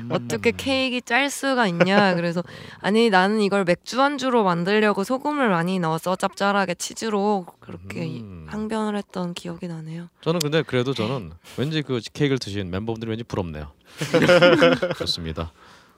음. 0.00 0.08
어떻게 0.10 0.52
케이크 0.52 1.00
짤 1.04 1.30
수가 1.30 1.66
있냐 1.68 2.14
그래서 2.14 2.42
아니 2.80 3.10
나는 3.10 3.40
이걸 3.40 3.64
맥주 3.64 4.00
안주로 4.00 4.44
만들려고 4.44 5.04
소금을 5.04 5.48
많이 5.48 5.78
넣어서 5.78 6.16
짭짤하게 6.16 6.74
치즈로 6.74 7.46
그렇게 7.60 8.02
음. 8.04 8.46
항변을 8.48 8.96
했던 8.96 9.34
기억이 9.34 9.68
나네요. 9.68 10.08
저는 10.22 10.40
근데 10.40 10.62
그래도 10.62 10.94
저는 10.94 11.32
왠지 11.56 11.82
그 11.82 12.00
케이크를 12.12 12.38
드신 12.38 12.70
멤버분들이 12.70 13.10
왠지 13.10 13.24
부럽네요. 13.24 13.72
좋습니다. 14.98 15.52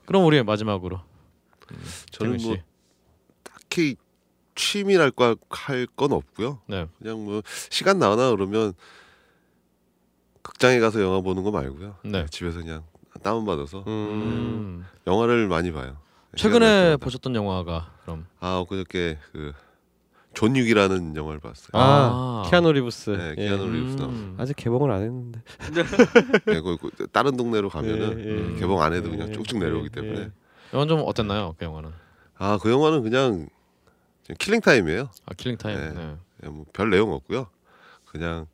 그럼 0.05 0.25
우리 0.25 0.41
마지막으로 0.43 1.01
저는 2.11 2.37
뭐 2.43 2.55
씨. 2.55 2.61
딱히 3.43 3.95
취미랄까 4.55 5.35
할 5.49 5.87
건 5.95 6.11
없고요. 6.13 6.59
네. 6.67 6.87
그냥 6.99 7.23
뭐 7.25 7.41
시간 7.69 7.99
나나 7.99 8.31
그러면 8.31 8.73
극장에 10.41 10.79
가서 10.79 11.01
영화 11.01 11.21
보는 11.21 11.43
거 11.43 11.51
말고요. 11.51 11.95
네. 12.05 12.25
집에서 12.29 12.59
그냥 12.59 12.83
다운 13.23 13.45
받아서 13.45 13.79
음. 13.79 13.87
음. 13.87 14.85
영화를 15.07 15.47
많이 15.47 15.71
봐요. 15.71 15.97
최근에. 16.35 16.97
보셨던 16.97 17.33
영화가 17.35 17.91
그럼 18.03 18.25
아 18.39 18.57
엊그저께 18.57 19.17
그 19.31 19.53
존 20.35 20.53
윅이라는 20.57 21.15
영화를 21.15 21.39
봤어요. 21.39 21.69
아, 21.71 22.43
아. 22.43 22.49
키아누 22.49 22.73
리브스. 22.73 23.09
네, 23.11 23.35
예. 23.37 23.47
키아누 23.47 23.71
리브스. 23.71 24.03
음. 24.03 24.35
아직 24.37 24.53
개봉을 24.57 24.91
안 24.91 25.01
했는데. 25.03 25.41
네, 26.45 26.59
그, 26.59 26.75
그 26.75 27.07
다른 27.07 27.37
동네로 27.37 27.69
가면은 27.69 28.19
예, 28.19 28.25
예. 28.25 28.31
음, 28.33 28.57
개봉 28.59 28.81
안 28.81 28.91
해도 28.93 29.07
예, 29.07 29.11
그냥 29.11 29.31
쭉쭉 29.31 29.61
예, 29.61 29.63
내려오기 29.65 29.85
예. 29.85 29.89
때문에 30.01 30.31
영화 30.73 30.85
좀 30.87 31.01
어땠나요? 31.05 31.55
그 31.57 31.63
영화는? 31.63 31.89
아 32.37 32.57
그 32.61 32.69
영화는 32.69 33.03
그냥 33.03 33.47
killing 34.33 34.61
time이에요. 34.61 35.09
아 35.25 35.33
killing 35.35 35.57
time. 35.57 35.77
네. 35.77 35.89
네. 35.93 36.15
그냥 36.39 36.55
뭐별 36.55 36.89
내용 36.89 37.11
없고요. 37.13 37.47
그냥 38.05 38.47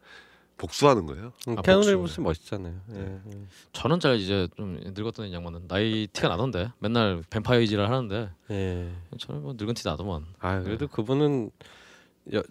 복수하는 0.58 1.06
거예요. 1.08 1.34
음, 1.48 1.56
아, 1.58 1.62
복수. 1.62 1.90
리브스 1.92 2.20
멋있잖아요. 2.22 2.76
예, 2.94 3.00
예. 3.00 3.38
저는 3.74 4.00
잘 4.00 4.18
이제 4.18 4.48
좀 4.56 4.80
늙었던 4.84 5.34
양반은 5.34 5.68
나이 5.68 6.08
티가 6.14 6.28
나던데 6.28 6.70
맨날 6.80 7.24
뱀파이어 7.30 7.62
얘기를 7.62 7.90
하는데 7.90 8.30
예. 8.52 8.92
저는 9.18 9.42
뭐 9.42 9.54
늙은 9.58 9.74
티 9.74 9.88
나더만. 9.88 10.26
아 10.40 10.60
그래도 10.62 10.88
그분은 10.88 11.50
여, 12.36 12.44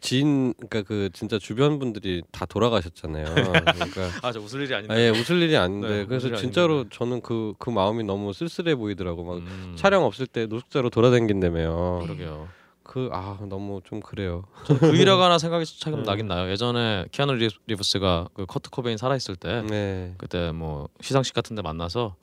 지인 0.00 0.52
그러니까 0.54 0.82
그 0.82 1.10
진짜 1.12 1.38
주변 1.38 1.78
분들이 1.78 2.22
다 2.32 2.46
돌아가셨잖아요. 2.46 3.24
그러니까 3.34 4.10
아저 4.26 4.40
웃을 4.40 4.62
일이 4.62 4.74
아닌데. 4.74 4.92
아 4.92 4.98
예 4.98 5.10
웃을 5.10 5.40
일이 5.40 5.56
아닌데 5.56 5.88
네, 5.88 6.04
그래서 6.06 6.34
진짜로 6.34 6.78
아닌데. 6.78 6.96
저는 6.96 7.20
그그 7.20 7.70
마음이 7.70 8.02
너무 8.02 8.32
쓸쓸해 8.32 8.74
보이더라고 8.74 9.22
막 9.22 9.36
음, 9.36 9.74
촬영 9.76 10.02
없을 10.04 10.26
때 10.26 10.46
노숙자로 10.46 10.90
돌아다닌다며요. 10.90 12.00
그러게요. 12.02 12.48
그 12.92 13.08
아 13.10 13.38
너무 13.48 13.80
좀 13.84 14.00
그래요. 14.00 14.44
그 14.66 14.94
일화가 14.94 15.24
하나 15.26 15.38
생각이 15.38 15.64
지금 15.80 16.02
네. 16.02 16.04
나긴 16.10 16.26
나요. 16.28 16.50
예전에 16.50 17.06
키아누 17.10 17.32
리- 17.34 17.48
리브스가 17.66 18.28
그 18.34 18.44
커트 18.44 18.68
코베인 18.68 18.98
살아 18.98 19.16
있을 19.16 19.34
때 19.34 19.62
네. 19.62 20.14
그때 20.18 20.52
뭐 20.52 20.88
시상식 21.00 21.34
같은데 21.34 21.62
만나서 21.62 22.14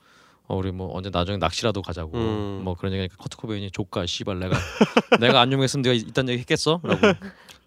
어, 0.47 0.55
우리 0.55 0.71
뭐 0.71 0.95
언제 0.95 1.09
나중에 1.09 1.37
낚시라도 1.37 1.81
가자고 1.81 2.11
음. 2.17 2.61
뭐 2.63 2.75
그런 2.75 2.93
얘기니까 2.93 3.15
커트 3.17 3.37
코베인이 3.37 3.71
좆까 3.71 4.05
씨발 4.05 4.37
내가 4.39 4.55
내가 5.19 5.41
안 5.41 5.51
유명했으면 5.51 5.81
네가 5.81 5.93
이딴 5.95 6.29
얘기 6.29 6.39
했겠어? 6.41 6.79
라고 6.83 6.99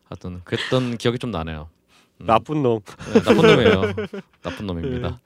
하여튼 0.09 0.41
그랬던 0.45 0.99
기억이 0.99 1.19
좀 1.19 1.33
나네요. 1.33 1.69
음, 2.21 2.27
나쁜 2.27 2.63
놈. 2.63 2.81
네, 3.13 3.21
나쁜 3.21 3.37
놈이에요. 3.37 3.83
나쁜 4.43 4.67
놈입니다. 4.67 5.19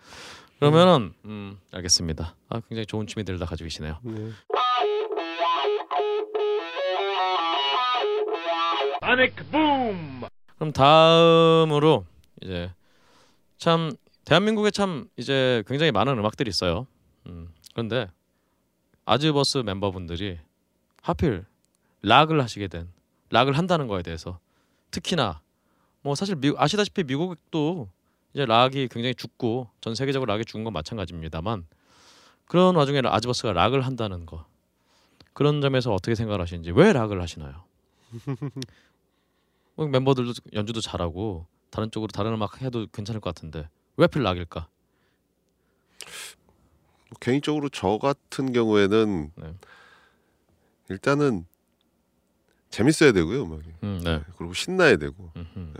그러면은 0.58 1.12
음 1.26 1.58
알겠습니다. 1.72 2.34
아 2.48 2.60
굉장히 2.70 2.86
좋은 2.86 3.06
취미들 3.06 3.38
다 3.38 3.44
가지고 3.44 3.66
계시네요. 3.66 3.98
네. 4.02 4.30
그럼 10.56 10.72
다음으로 10.72 12.04
이제 12.42 12.72
참 13.56 13.92
대한민국에 14.24 14.72
참 14.72 15.08
이제 15.16 15.62
굉장히 15.68 15.92
많은 15.92 16.18
음악들이 16.18 16.48
있어요. 16.48 16.88
음, 17.26 17.48
그런데 17.72 18.08
아즈버스 19.04 19.58
멤버분들이 19.58 20.40
하필 21.02 21.44
락을 22.02 22.42
하시게 22.42 22.66
된 22.66 22.88
락을 23.30 23.56
한다는 23.56 23.86
거에 23.86 24.02
대해서 24.02 24.40
특히나 24.90 25.40
뭐 26.02 26.16
사실 26.16 26.34
미, 26.34 26.52
아시다시피 26.56 27.04
미국도 27.04 27.88
이제 28.34 28.44
락이 28.44 28.88
굉장히 28.88 29.14
죽고 29.14 29.70
전 29.80 29.94
세계적으로 29.94 30.32
락이 30.32 30.44
죽은 30.44 30.64
건 30.64 30.72
마찬가지입니다만 30.72 31.66
그런 32.46 32.74
와중에 32.74 33.02
아즈버스가 33.04 33.52
락을 33.52 33.82
한다는 33.82 34.26
거 34.26 34.46
그런 35.32 35.60
점에서 35.60 35.92
어떻게 35.92 36.16
생각을 36.16 36.40
하시는지 36.40 36.72
왜 36.72 36.92
락을 36.92 37.20
하시나요? 37.22 37.64
뭐 39.76 39.86
멤버들도 39.86 40.32
연주도 40.54 40.80
잘하고 40.80 41.46
다른 41.70 41.90
쪽으로 41.90 42.08
다른 42.08 42.32
음악 42.32 42.62
해도 42.62 42.86
괜찮을 42.92 43.20
것 43.20 43.34
같은데 43.34 43.68
왜 43.96 44.04
하필 44.04 44.22
락일까? 44.22 44.68
뭐 47.10 47.18
개인적으로 47.20 47.68
저 47.68 47.98
같은 47.98 48.52
경우에는 48.52 49.32
네. 49.36 49.54
일단은 50.88 51.46
재밌어야 52.70 53.12
되고요 53.12 53.44
음악이 53.44 53.64
음, 53.84 54.00
네. 54.02 54.22
그리고 54.36 54.54
신나야 54.54 54.96
되고 54.96 55.30
음흠. 55.36 55.72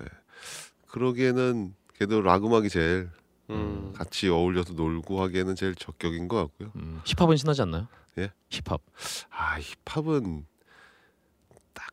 그러기에는 0.89 1.75
그래도 1.95 2.21
락 2.21 2.45
음악이 2.45 2.69
제일 2.69 3.11
음. 3.51 3.93
같이 3.95 4.29
어울려서 4.29 4.75
놀고 4.75 5.21
하기에는 5.23 5.55
제일 5.55 5.75
적격인 5.75 6.29
것 6.29 6.37
같고요. 6.37 6.73
음, 6.77 7.01
힙합은 7.05 7.37
신나지 7.37 7.63
않나요? 7.63 7.87
예? 8.19 8.33
힙합. 8.51 8.81
아 9.31 9.59
힙합은 9.61 10.47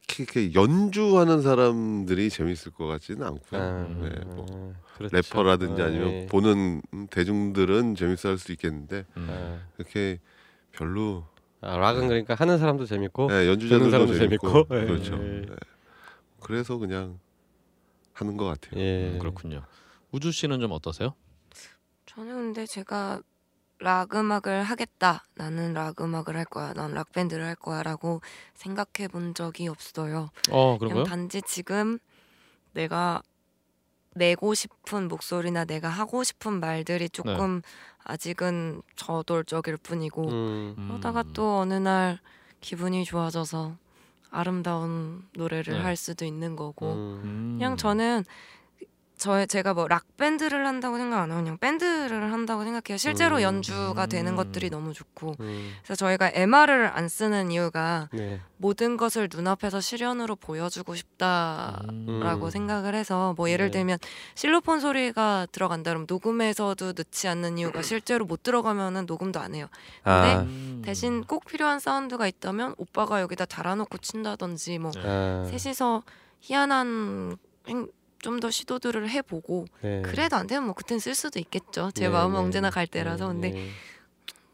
딱히 0.08 0.24
이렇게 0.24 0.54
연주하는 0.54 1.42
사람들이 1.42 2.30
재밌을 2.30 2.72
것 2.72 2.86
같지는 2.88 3.26
않고요. 3.26 3.62
아, 3.62 3.88
네, 4.02 4.10
뭐 4.36 4.74
그렇죠. 4.98 5.16
래퍼라든지 5.16 5.82
아, 5.82 5.86
아니면 5.86 6.10
예. 6.10 6.28
보는 6.30 6.82
음, 6.94 7.08
대중들은 7.08 7.96
재밌어할 7.96 8.38
수 8.38 8.52
있겠는데 8.52 9.06
음. 9.18 9.28
아, 9.30 9.60
이렇게 9.78 10.20
별로 10.72 11.26
아, 11.62 11.78
락은 11.78 12.08
그러니까 12.08 12.36
하는 12.36 12.58
사람도 12.58 12.86
재밌고 12.86 13.30
네, 13.30 13.48
연주자들도 13.48 13.90
사람도 13.90 14.14
재밌고, 14.14 14.48
재밌고. 14.48 14.76
예, 14.76 14.86
그렇죠. 14.86 15.16
예. 15.16 15.42
네. 15.42 15.56
그래서 16.42 16.78
그냥 16.78 17.20
하는 18.14 18.38
것 18.38 18.46
같아요. 18.46 18.80
예. 18.82 19.12
음, 19.14 19.20
그렇군요. 19.20 19.64
우주 20.12 20.32
씨는 20.32 20.60
좀 20.60 20.72
어떠세요? 20.72 21.16
저는 22.06 22.36
근데 22.36 22.66
제가 22.66 23.22
락 23.84 24.16
음악을 24.16 24.64
하겠다. 24.64 25.26
나는 25.36 25.74
락 25.74 26.00
음악을 26.02 26.38
할 26.38 26.46
거야. 26.46 26.72
난 26.74 26.94
락 26.94 27.12
밴드를 27.12 27.44
할 27.46 27.56
거야라고 27.56 28.22
생각해 28.56 29.10
본 29.12 29.34
적이 29.34 29.68
없어요. 29.68 30.30
어, 30.52 30.78
그냥 30.78 30.94
그런가요? 30.94 31.04
단지 31.04 31.42
지금 31.42 32.00
내가 32.72 33.22
내고 34.16 34.54
싶은 34.54 35.08
목소리나 35.10 35.66
내가 35.66 35.90
하고 35.90 36.24
싶은 36.24 36.60
말들이 36.60 37.10
조금 37.10 37.62
아직은 38.06 38.82
저돌적일 38.96 39.78
뿐이고 39.78 40.30
음. 40.30 40.76
음. 40.78 40.88
그러다가 40.88 41.24
또 41.34 41.58
어느 41.58 41.74
날 41.74 42.20
기분이 42.62 43.04
좋아져서 43.04 43.76
아름다운 44.30 45.28
노래를 45.36 45.74
네. 45.74 45.80
할 45.82 45.96
수도 45.96 46.26
있는 46.26 46.56
거고 46.56 46.94
음. 46.94 47.22
음. 47.24 47.56
그냥 47.58 47.76
저는 47.76 48.24
저 49.24 49.46
제가 49.46 49.74
뭐 49.74 49.88
락 49.88 50.18
밴드를 50.18 50.68
한다고 50.68 50.98
생각 50.98 51.22
안 51.22 51.32
하고 51.32 51.42
그냥 51.42 51.58
밴드를 51.58 52.34
한다고 52.34 52.66
생각해요. 52.66 52.98
실제로 52.98 53.38
음. 53.38 53.42
연주가 53.42 54.06
되는 54.06 54.34
음. 54.34 54.36
것들이 54.36 54.70
너무 54.70 54.92
좋고 54.94 55.36
음. 55.40 55.72
그래서 55.82 55.96
저희가 55.96 56.32
MR을 56.34 56.88
안 56.88 57.08
쓰는 57.08 57.50
이유가 57.50 58.10
네. 58.12 58.42
모든 58.58 58.98
것을 58.98 59.30
눈앞에서 59.32 59.80
실연으로 59.80 60.36
보여주고 60.36 60.96
싶다라고 60.96 62.46
음. 62.46 62.50
생각을 62.50 62.96
해서 62.96 63.34
뭐 63.38 63.50
예를 63.50 63.68
네. 63.68 63.80
들면 63.80 63.98
실로폰 64.36 64.82
소리가 64.82 65.48
들어간다 65.54 65.92
그러면 65.92 66.06
녹음에서도 66.10 66.92
넣지 66.92 67.30
않는 67.30 67.58
이유가 67.60 67.82
실제로 67.82 68.26
못 68.26 68.44
들어가면은 68.44 69.06
녹음도 69.06 69.40
안 69.40 69.56
해요. 69.56 69.68
아, 70.04 70.42
음. 70.42 70.82
대신 70.84 71.24
꼭 71.24 71.46
필요한 71.46 71.80
사운드가 71.80 72.28
있다면 72.28 72.76
오빠가 72.78 73.22
여기다 73.22 73.46
달아놓고 73.46 74.00
친다든지 74.00 74.80
뭐 74.80 74.92
아, 74.98 75.48
셋이서 75.50 76.04
희한한 76.42 77.38
좀 78.24 78.40
더 78.40 78.50
시도들을 78.50 79.10
해보고 79.10 79.66
네. 79.82 80.02
그래도 80.02 80.36
안 80.38 80.48
되면 80.48 80.64
뭐 80.64 80.74
그땐 80.74 80.98
쓸 80.98 81.14
수도 81.14 81.40
있겠죠. 81.40 81.92
제 81.94 82.06
네, 82.06 82.10
마음은 82.10 82.40
네. 82.40 82.46
언제나 82.46 82.70
갈대라서 82.72 83.32
네, 83.32 83.34
근데 83.34 83.50
네. 83.52 83.70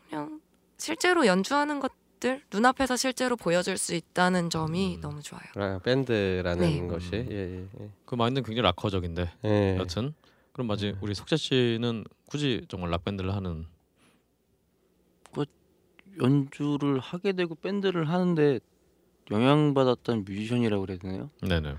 그냥 0.10 0.42
실제로 0.78 1.26
연주하는 1.26 1.80
것들 1.80 2.42
눈앞에서 2.52 2.98
실제로 2.98 3.38
보여줄 3.38 3.78
수 3.78 3.96
있다는 3.96 4.50
점이 4.50 4.96
음. 4.98 5.02
너무 5.02 5.22
좋아요. 5.22 5.44
아, 5.56 5.80
밴드라는 5.80 6.60
네. 6.60 6.88
것이 6.88 7.14
예, 7.14 7.32
예, 7.32 7.68
예. 7.80 7.90
그 8.06 8.16
마인드는 8.16 8.44
굉장히 8.44 8.64
락커적인데 8.64 9.32
예. 9.46 9.78
여튼 9.78 10.14
그럼 10.52 10.68
마지 10.68 10.96
우리 11.00 11.16
석재 11.16 11.38
씨는 11.38 12.04
굳이 12.26 12.66
정말 12.68 12.90
락 12.90 13.06
밴드를 13.06 13.34
하는 13.34 13.66
연주를 16.22 17.00
하게 17.00 17.32
되고 17.32 17.56
밴드를 17.56 18.10
하는데 18.10 18.60
영향받았던 19.32 20.26
뮤지션이라고 20.26 20.82
그래야 20.82 20.98
되나요? 20.98 21.30
네네. 21.42 21.76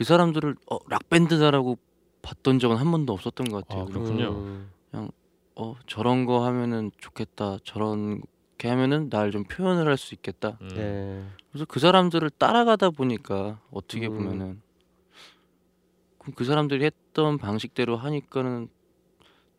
그 0.00 0.04
사람들을 0.04 0.56
어, 0.70 0.78
락 0.88 1.10
밴드다라고 1.10 1.76
봤던 2.22 2.58
적은 2.58 2.78
한 2.78 2.90
번도 2.90 3.12
없었던 3.12 3.48
것 3.50 3.68
같아요. 3.68 3.82
아, 3.82 3.84
그렇군요. 3.84 4.30
음. 4.30 5.10
어 5.56 5.74
저런 5.86 6.24
거 6.24 6.42
하면은 6.46 6.90
좋겠다. 6.96 7.58
저런 7.64 8.22
게 8.56 8.68
하면은 8.70 9.10
날 9.10 9.30
좀 9.30 9.44
표현을 9.44 9.86
할 9.88 9.98
수 9.98 10.14
있겠다. 10.14 10.56
음. 10.62 10.70
예. 10.76 11.22
그래서 11.50 11.66
그 11.66 11.80
사람들을 11.80 12.30
따라가다 12.30 12.88
보니까 12.90 13.60
어떻게 13.70 14.06
음. 14.08 14.14
보면은 14.16 14.62
그럼 16.16 16.32
그 16.34 16.44
사람들이 16.46 16.82
했던 16.82 17.36
방식대로 17.36 17.98
하니까는 17.98 18.70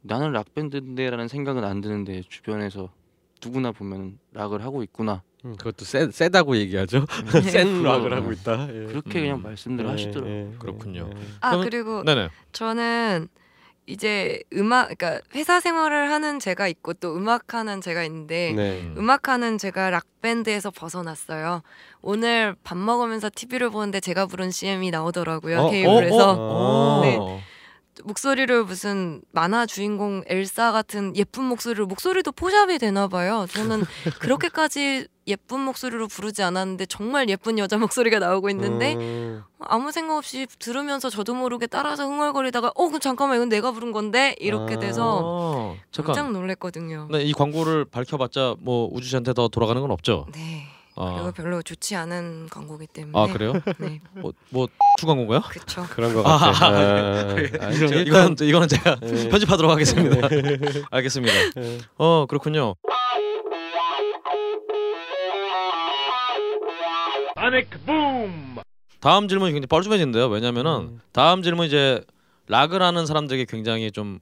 나는 0.02 0.32
락 0.32 0.56
밴드인데라는 0.56 1.28
생각은 1.28 1.64
안 1.64 1.82
드는데 1.82 2.24
주변에서 2.28 2.90
누구나 3.46 3.72
보면 3.72 4.18
락을 4.32 4.64
하고 4.64 4.82
있구나. 4.82 5.22
음, 5.46 5.56
그것도 5.56 5.86
세, 5.86 6.10
세다고 6.12 6.56
얘기하죠. 6.58 7.06
센 7.52 7.84
락을 7.84 8.14
하고 8.14 8.32
있다. 8.32 8.68
예. 8.70 8.86
그렇게 8.86 9.20
음. 9.20 9.24
그냥 9.24 9.42
말씀들 9.42 9.86
예, 9.86 9.90
하시더라고요. 9.90 10.34
예, 10.34 10.56
그렇군요. 10.60 11.10
예. 11.16 11.22
아 11.42 11.58
그리고 11.58 12.04
네네. 12.04 12.30
저는 12.52 13.28
이제 13.88 14.42
음악 14.54 14.96
그러니까 14.96 15.20
회사 15.34 15.60
생활을 15.60 16.12
하는 16.12 16.40
제가 16.40 16.68
있고 16.68 16.94
또 16.94 17.16
음악하는 17.18 17.82
제가 17.82 18.04
있는데 18.04 18.54
네. 18.56 18.82
음. 18.82 18.96
음악하는 18.98 19.58
제가 19.58 19.90
락 19.90 20.06
밴드에서 20.22 20.70
벗어났어요. 20.70 21.64
오늘 22.02 22.56
밥 22.64 22.78
먹으면서 22.78 23.30
TV를 23.34 23.72
보는데 23.72 24.00
제가 24.00 24.28
부른 24.28 24.52
CM이 24.52 24.92
나오더라고요 24.92 25.60
어, 25.62 25.72
케이블에서 25.72 26.32
어, 26.34 26.38
어. 26.38 27.02
네. 27.02 27.44
어. 28.00 28.04
목소리를 28.06 28.64
무슨 28.64 29.22
만화 29.32 29.66
주인공 29.66 30.24
엘사 30.28 30.72
같은 30.72 31.16
예쁜 31.16 31.44
목소리로 31.46 31.88
목소리도 31.88 32.32
포샵이 32.32 32.80
되나 32.80 33.08
봐요. 33.08 33.46
저는 33.50 33.84
그렇게까지 34.20 35.08
예쁜 35.28 35.60
목소리로 35.62 36.08
부르지 36.08 36.42
않았는데 36.44 36.88
정말 36.88 37.30
예쁜 37.30 37.60
여자 37.60 37.78
목소리가 37.78 38.20
나오고 38.20 38.50
있는데 38.50 38.96
음. 38.96 39.44
아무 39.60 39.92
생각 39.92 40.18
없이 40.18 40.48
들으면서 40.60 41.10
저도 41.10 41.34
모르게 41.36 41.68
따라서 41.68 42.06
흥얼거리다가 42.08 42.72
어 42.76 42.88
그럼 42.88 43.00
잠깐만 43.00 43.38
이건 43.38 43.50
내가 43.50 43.72
부른 43.72 43.92
건데 43.92 44.36
이렇게 44.40 44.76
아. 44.76 44.80
돼서 44.80 45.20
어, 45.24 45.78
잠깐. 45.92 46.16
깜짝 46.16 46.32
놀랐거든요. 46.32 47.08
네, 47.12 47.24
이 47.24 47.34
광고를 47.34 47.86
밝혀봤자 47.86 48.56
뭐 48.60 48.90
우주 48.92 49.08
씨한테 49.10 49.34
더 49.34 49.48
돌아가는 49.48 49.80
건 49.82 49.92
없죠. 49.92 50.28
네. 50.34 50.66
아, 50.96 51.14
그리고 51.16 51.32
별로 51.32 51.62
좋지 51.62 51.96
않은 51.96 52.50
광고기 52.50 52.88
때문에. 52.88 53.18
아 53.18 53.32
그래요? 53.32 53.54
네, 53.80 54.02
뭐, 54.14 54.34
뭐 54.50 54.68
추광고인가요? 55.00 55.42
그렇죠. 55.42 55.84
그런 55.92 56.14
것 56.14 56.22
같아. 56.24 56.46
아, 56.46 56.50
아, 56.50 57.36
아, 57.62 57.72
저- 57.72 58.02
이건 58.02 58.36
이거는 58.40 58.68
제가 58.68 58.98
예. 59.04 59.30
편집하도록 59.30 59.72
하겠습니다. 59.72 60.28
알겠습니다. 60.92 61.34
예. 61.58 61.78
어 61.98 62.26
그렇군요. 62.28 62.76
다음 69.00 69.28
질문이 69.28 69.52
굉장히 69.54 69.68
뻘쭘해지는데요. 69.68 70.28
왜냐면은 70.28 70.72
음. 70.94 71.02
다음 71.12 71.42
질문 71.42 71.66
이제 71.68 72.04
락을 72.48 72.82
하는 72.82 73.06
사람들에게 73.06 73.46
굉장히 73.46 73.92
좀 73.92 74.20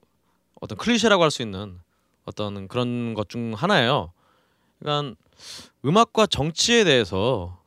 어떤 0.60 0.78
클리셰라고 0.78 1.22
할 1.22 1.30
수 1.30 1.42
있는 1.42 1.78
어떤 2.24 2.68
그런 2.68 3.14
것 3.14 3.28
중 3.28 3.52
하나예요. 3.54 4.12
그러니까 4.78 5.16
음악과 5.84 6.26
정치에 6.26 6.84
대해서 6.84 7.58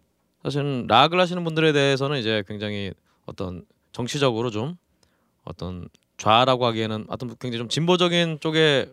사실은 0.43 0.85
락을 0.87 1.19
하시는 1.19 1.43
분들에 1.43 1.71
대해서는 1.71 2.19
이제 2.19 2.43
굉장히 2.47 2.91
어떤 3.25 3.65
정치적으로 3.91 4.49
좀 4.49 4.75
어떤 5.43 5.87
좌라고 6.17 6.65
하기에는 6.67 7.05
어떤 7.09 7.29
굉장히 7.39 7.57
좀 7.57 7.69
진보적인 7.69 8.39
쪽에 8.39 8.89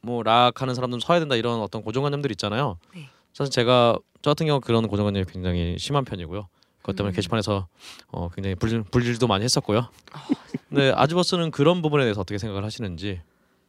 뭐 0.00 0.22
락하는 0.22 0.74
사람들은 0.74 1.00
서야 1.00 1.18
된다 1.18 1.34
이런 1.34 1.60
어떤 1.60 1.82
고정관념들 1.82 2.30
있잖아요. 2.32 2.78
네. 2.94 3.08
사실 3.32 3.50
제가 3.50 3.98
저 4.22 4.30
같은 4.30 4.46
경우 4.46 4.60
그런 4.60 4.86
고정관념이 4.86 5.26
굉장히 5.26 5.76
심한 5.78 6.04
편이고요. 6.04 6.48
그것 6.78 6.94
때문에 6.94 7.12
음. 7.12 7.14
게시판에서 7.16 7.66
어, 8.12 8.28
굉장히 8.30 8.54
불, 8.54 8.82
불질도 8.84 9.26
많이 9.26 9.44
했었고요. 9.44 9.88
근데 10.68 10.92
아즈버스는 10.94 11.50
그런 11.50 11.82
부분에 11.82 12.04
대해서 12.04 12.20
어떻게 12.20 12.38
생각을 12.38 12.64
하시는지. 12.64 13.20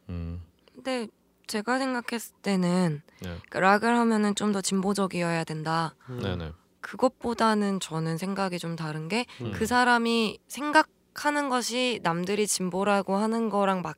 음, 0.08 0.40
근데 0.74 1.08
제가 1.48 1.78
생각했을 1.78 2.34
때는 2.42 3.02
네. 3.20 3.28
그러니까 3.48 3.60
락을 3.60 3.96
하면은 3.98 4.34
좀 4.34 4.52
더 4.52 4.60
진보적이어야 4.60 5.44
된다. 5.44 5.94
음. 6.08 6.52
그것보다는 6.80 7.80
저는 7.80 8.16
생각이 8.16 8.58
좀 8.58 8.76
다른 8.76 9.08
게그 9.08 9.26
음. 9.42 9.66
사람이 9.66 10.38
생각하는 10.48 11.48
것이 11.48 12.00
남들이 12.02 12.46
진보라고 12.46 13.16
하는 13.16 13.48
거랑 13.50 13.82
막 13.82 13.96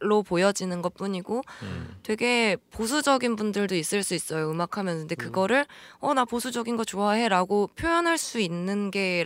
로 0.00 0.22
보여지는 0.22 0.80
것 0.80 0.94
뿐이고 0.94 1.42
음, 1.64 1.96
되게 2.04 2.56
보수적인 2.70 3.34
분들도 3.34 3.74
있을 3.74 4.04
수 4.04 4.14
있어요 4.14 4.48
음악하면서 4.48 5.00
근데 5.00 5.14
그거를 5.16 5.66
어 5.98 6.14
나 6.14 6.24
보수적인 6.24 6.76
거 6.76 6.84
좋아해라고 6.84 7.70
표현할 7.74 8.16
수 8.16 8.38
있는 8.38 8.92
게 8.92 9.24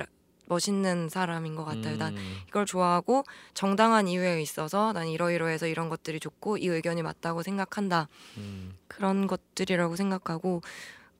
멋있는 0.52 1.08
사람인 1.08 1.56
것 1.56 1.64
같아요. 1.64 1.96
난 1.96 2.16
음, 2.16 2.36
이걸 2.48 2.66
좋아하고 2.66 3.24
정당한 3.54 4.06
이유에 4.06 4.42
있어서 4.42 4.92
난 4.92 5.08
이러이러해서 5.08 5.66
이런 5.66 5.88
것들이 5.88 6.20
좋고 6.20 6.58
이 6.58 6.66
의견이 6.66 7.02
맞다고 7.02 7.42
생각한다. 7.42 8.08
음, 8.36 8.74
그런 8.88 9.26
것들이라고 9.26 9.96
생각하고 9.96 10.62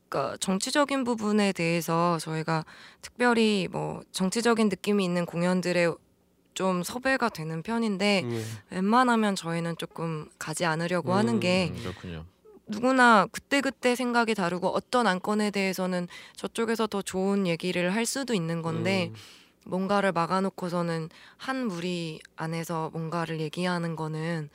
그러니까 0.09 0.37
정치적인 0.39 1.05
부분에 1.05 1.53
대해서 1.53 2.19
저희가 2.19 2.67
특별히 3.01 3.69
뭐 3.71 4.03
정치적인 4.13 4.69
느낌이 4.69 5.03
있는 5.03 5.25
공연들에 5.25 5.91
좀 6.53 6.83
섭외가 6.83 7.31
되는 7.31 7.63
편인데 7.63 8.23
음. 8.25 8.45
웬만하면 8.71 9.37
저희는 9.37 9.77
조금 9.79 10.29
가지 10.39 10.67
않으려고 10.67 11.15
하는 11.15 11.41
게 11.41 11.71
음, 11.75 11.81
그렇군요. 11.83 12.27
누구나 12.67 13.27
그때그때 13.33 13.95
생각이 13.95 14.35
다르고 14.35 14.69
어떤 14.69 15.07
안건에 15.07 15.51
대해서는 15.51 16.09
저쪽에서 16.37 16.87
더 16.87 17.03
좋은 17.03 17.47
얘기를 17.47 17.95
할 17.95 18.07
수도 18.07 18.35
있는 18.35 18.63
건데 18.63 19.11
음. 19.11 19.17
뭔가를 19.67 20.13
막아놓고서는 20.13 21.09
한 21.37 21.67
무리 21.67 22.21
안에서 22.37 22.91
뭔가를 22.93 23.41
얘기하는 23.41 23.95
거는 23.97 24.49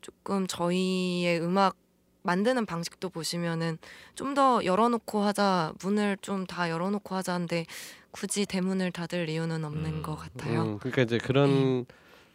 조금 0.00 0.46
저희의 0.46 1.40
음악 1.40 1.76
만드는 2.22 2.66
방식도 2.66 3.10
보시면은 3.10 3.78
좀 4.14 4.34
더 4.34 4.64
열어놓고 4.64 5.20
하자 5.22 5.72
문을 5.82 6.18
좀 6.20 6.46
다 6.46 6.70
열어놓고 6.70 7.14
하자는데 7.14 7.66
굳이 8.10 8.46
대문을 8.46 8.90
닫을 8.92 9.28
이유는 9.28 9.64
없는 9.64 9.84
음. 9.96 10.02
것 10.02 10.16
같아요. 10.16 10.62
음, 10.62 10.78
그러니까 10.78 11.02
이제 11.02 11.18
그런 11.18 11.86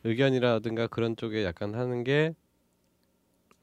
의견이라든가 0.03 0.87
그런 0.87 1.15
쪽에 1.15 1.43
약간 1.45 1.75
하는 1.75 2.03
게 2.03 2.33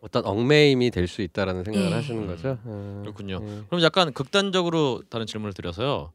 어떤 0.01 0.25
얽매임이 0.25 0.91
될 0.91 1.07
수 1.09 1.23
있다라는 1.23 1.65
생각을 1.65 1.91
예. 1.91 1.95
하시는 1.95 2.27
거죠. 2.27 2.59
음, 2.67 3.01
그렇군요. 3.03 3.39
예. 3.43 3.63
그럼 3.69 3.83
약간 3.83 4.13
극단적으로 4.13 5.03
다른 5.11 5.27
질문을 5.27 5.53
드려서요. 5.53 6.13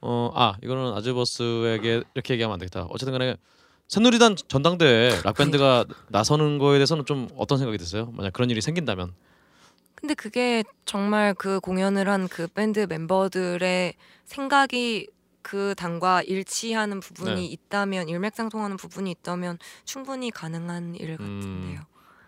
어, 0.00 0.30
아 0.34 0.56
이거는 0.62 0.92
아즈버스에게 0.94 2.02
이렇게 2.14 2.34
얘기하면 2.34 2.54
안 2.54 2.58
되겠다. 2.60 2.84
어쨌든간에 2.90 3.36
새누리당 3.88 4.36
전당대회 4.48 5.20
락 5.24 5.36
밴드가 5.36 5.84
나서는 6.08 6.58
거에 6.58 6.78
대해서는 6.78 7.04
좀 7.06 7.28
어떤 7.36 7.58
생각이 7.58 7.78
드세요? 7.78 8.10
만약 8.14 8.32
그런 8.32 8.50
일이 8.50 8.60
생긴다면. 8.60 9.14
근데 9.94 10.14
그게 10.14 10.64
정말 10.84 11.32
그 11.34 11.60
공연을 11.60 12.08
한 12.08 12.28
그 12.28 12.46
밴드 12.48 12.80
멤버들의 12.88 13.94
생각이 14.26 15.08
그 15.42 15.74
당과 15.76 16.22
일치하는 16.22 17.00
부분이 17.00 17.34
네. 17.34 17.44
있다면 17.44 18.08
일맥상통하는 18.08 18.76
부분이 18.76 19.10
있다면 19.10 19.58
충분히 19.84 20.30
가능한 20.30 20.94
일 20.96 21.10
음. 21.10 21.16
같은데요. 21.18 21.80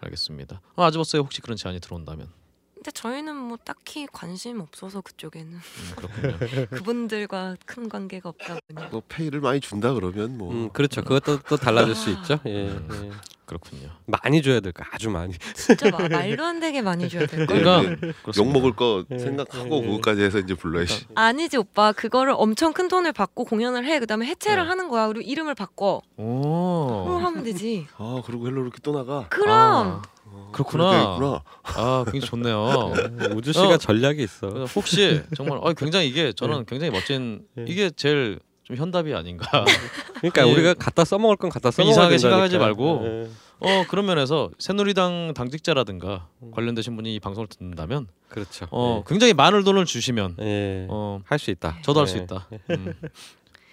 알겠습니다. 0.07 0.61
어, 0.77 0.85
아즈버스에 0.85 1.21
혹시 1.21 1.41
그런 1.41 1.57
제안이 1.57 1.81
들어온다면. 1.81 2.29
근데 2.75 2.91
저희는 2.91 3.35
뭐 3.37 3.57
딱히 3.65 4.07
관심 4.13 4.61
없어서 4.61 5.01
그쪽에는 5.01 5.53
음, 5.55 5.61
그렇군요. 5.97 6.39
그분들과 6.71 7.57
큰 7.65 7.89
관계가 7.89 8.29
없다 8.29 8.59
보니 8.69 8.89
뭐 8.91 9.03
페이를 9.09 9.41
많이 9.41 9.61
준다 9.61 9.93
그러면 9.93 10.39
뭐 10.39 10.53
음, 10.53 10.71
그렇죠. 10.73 11.03
그것도 11.03 11.41
또 11.49 11.57
달라질 11.57 11.95
수 11.95 12.11
있죠. 12.11 12.39
예, 12.47 12.69
예. 12.69 13.11
그렇군요. 13.47 13.89
많이 14.07 14.43
줘야 14.43 14.61
될거 14.61 14.85
아주 14.93 15.09
많이. 15.09 15.33
진짜 15.55 15.89
마- 15.91 16.09
말도 16.09 16.45
안 16.45 16.61
되게 16.61 16.83
많이 16.83 17.09
줘야 17.09 17.27
될 17.27 17.47
걸. 17.47 17.63
그러니까 17.63 18.07
욕. 18.37 18.53
먹을 18.53 18.73
거 18.75 19.05
예, 19.13 19.19
생각하고 19.19 19.77
예. 19.79 19.87
그것까지 19.87 20.23
해서 20.23 20.39
이제 20.39 20.55
불러야지. 20.55 21.07
아니지 21.15 21.57
오빠 21.57 21.93
그거를 21.93 22.35
엄청 22.37 22.73
큰 22.73 22.89
돈을 22.89 23.13
받고 23.13 23.45
공연을 23.45 23.85
해 23.87 23.99
그다음에 24.01 24.27
해체를 24.27 24.65
네. 24.65 24.69
하는 24.69 24.89
거야 24.89 25.07
그리고 25.07 25.23
이름을 25.23 25.55
바꿔 25.55 26.03
오. 26.17 27.05
그럼 27.07 27.25
하면 27.25 27.45
되지 27.45 27.87
아 27.97 28.21
그리고 28.27 28.47
hello 28.49 28.63
이렇게 28.63 28.79
또 28.83 28.93
나가. 28.93 29.27
그럼 29.29 29.49
아, 29.49 30.03
어, 30.25 30.49
그렇구나. 30.53 31.43
아, 31.63 32.05
굉장히 32.11 32.21
좋네요. 32.21 32.93
우주 33.37 33.53
씨가 33.53 33.75
어. 33.75 33.77
전략이 33.79 34.23
있어. 34.25 34.49
혹시 34.75 35.23
정말 35.37 35.59
어, 35.63 35.73
굉장히 35.73 36.09
이게 36.09 36.33
저는 36.33 36.65
굉장히 36.67 36.91
멋진 36.91 37.47
네. 37.55 37.65
이게 37.69 37.91
제일 37.91 38.41
좀 38.67 38.77
현답이 38.77 39.15
아닌가. 39.15 39.47
그러니까 40.19 40.47
예. 40.47 40.53
우리가 40.53 40.75
갖다 40.75 41.05
써먹을 41.05 41.37
건 41.37 41.51
갖다 41.51 41.71
써먹어야 41.71 41.93
이상하게 41.93 42.17
된다니까. 42.17 42.49
생각하지 42.49 42.59
말고 42.59 43.01
예, 43.05 43.29
어 43.61 43.85
그런 43.89 44.07
면에서 44.07 44.51
새누리당 44.59 45.35
당직자라든가 45.37 46.27
관련되신 46.53 46.97
분이 46.97 47.15
이 47.15 47.21
방송을 47.21 47.47
듣는다면 47.47 48.09
그렇죠. 48.29 48.67
어 48.73 49.05
굉장히 49.07 49.35
많은 49.35 49.63
돈을 49.63 49.85
주시면 49.85 50.37
예. 50.41 50.87
어할 50.91 51.39
수 51.39 51.53
있다. 51.53 51.79
저도 51.83 52.01
할수 52.01 52.19
예. 52.19 52.23
있다. 52.23 52.49
음. 52.71 52.93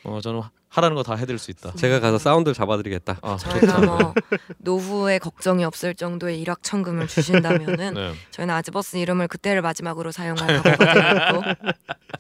어 0.04 0.20
저는 0.22 0.42
하라는 0.74 0.96
거 0.96 1.04
다 1.04 1.14
해드릴 1.16 1.38
수 1.38 1.52
있다. 1.52 1.72
제가 1.76 2.00
가서 2.00 2.18
사운드를 2.18 2.56
잡아드리겠다. 2.56 3.20
아 3.22 3.38
저희가 3.38 3.80
뭐 3.82 4.14
노후에 4.58 5.20
걱정이 5.20 5.64
없을 5.64 5.94
정도의 5.94 6.40
일확천금을 6.42 7.08
주신다면은 7.08 7.94
네. 7.94 8.14
저희는 8.32 8.56
아즈버스 8.56 8.98
이름을 8.98 9.28
그때를 9.28 9.62
마지막으로 9.62 10.12
사용할 10.12 10.64
각오가 10.64 11.30
있고 11.30 11.44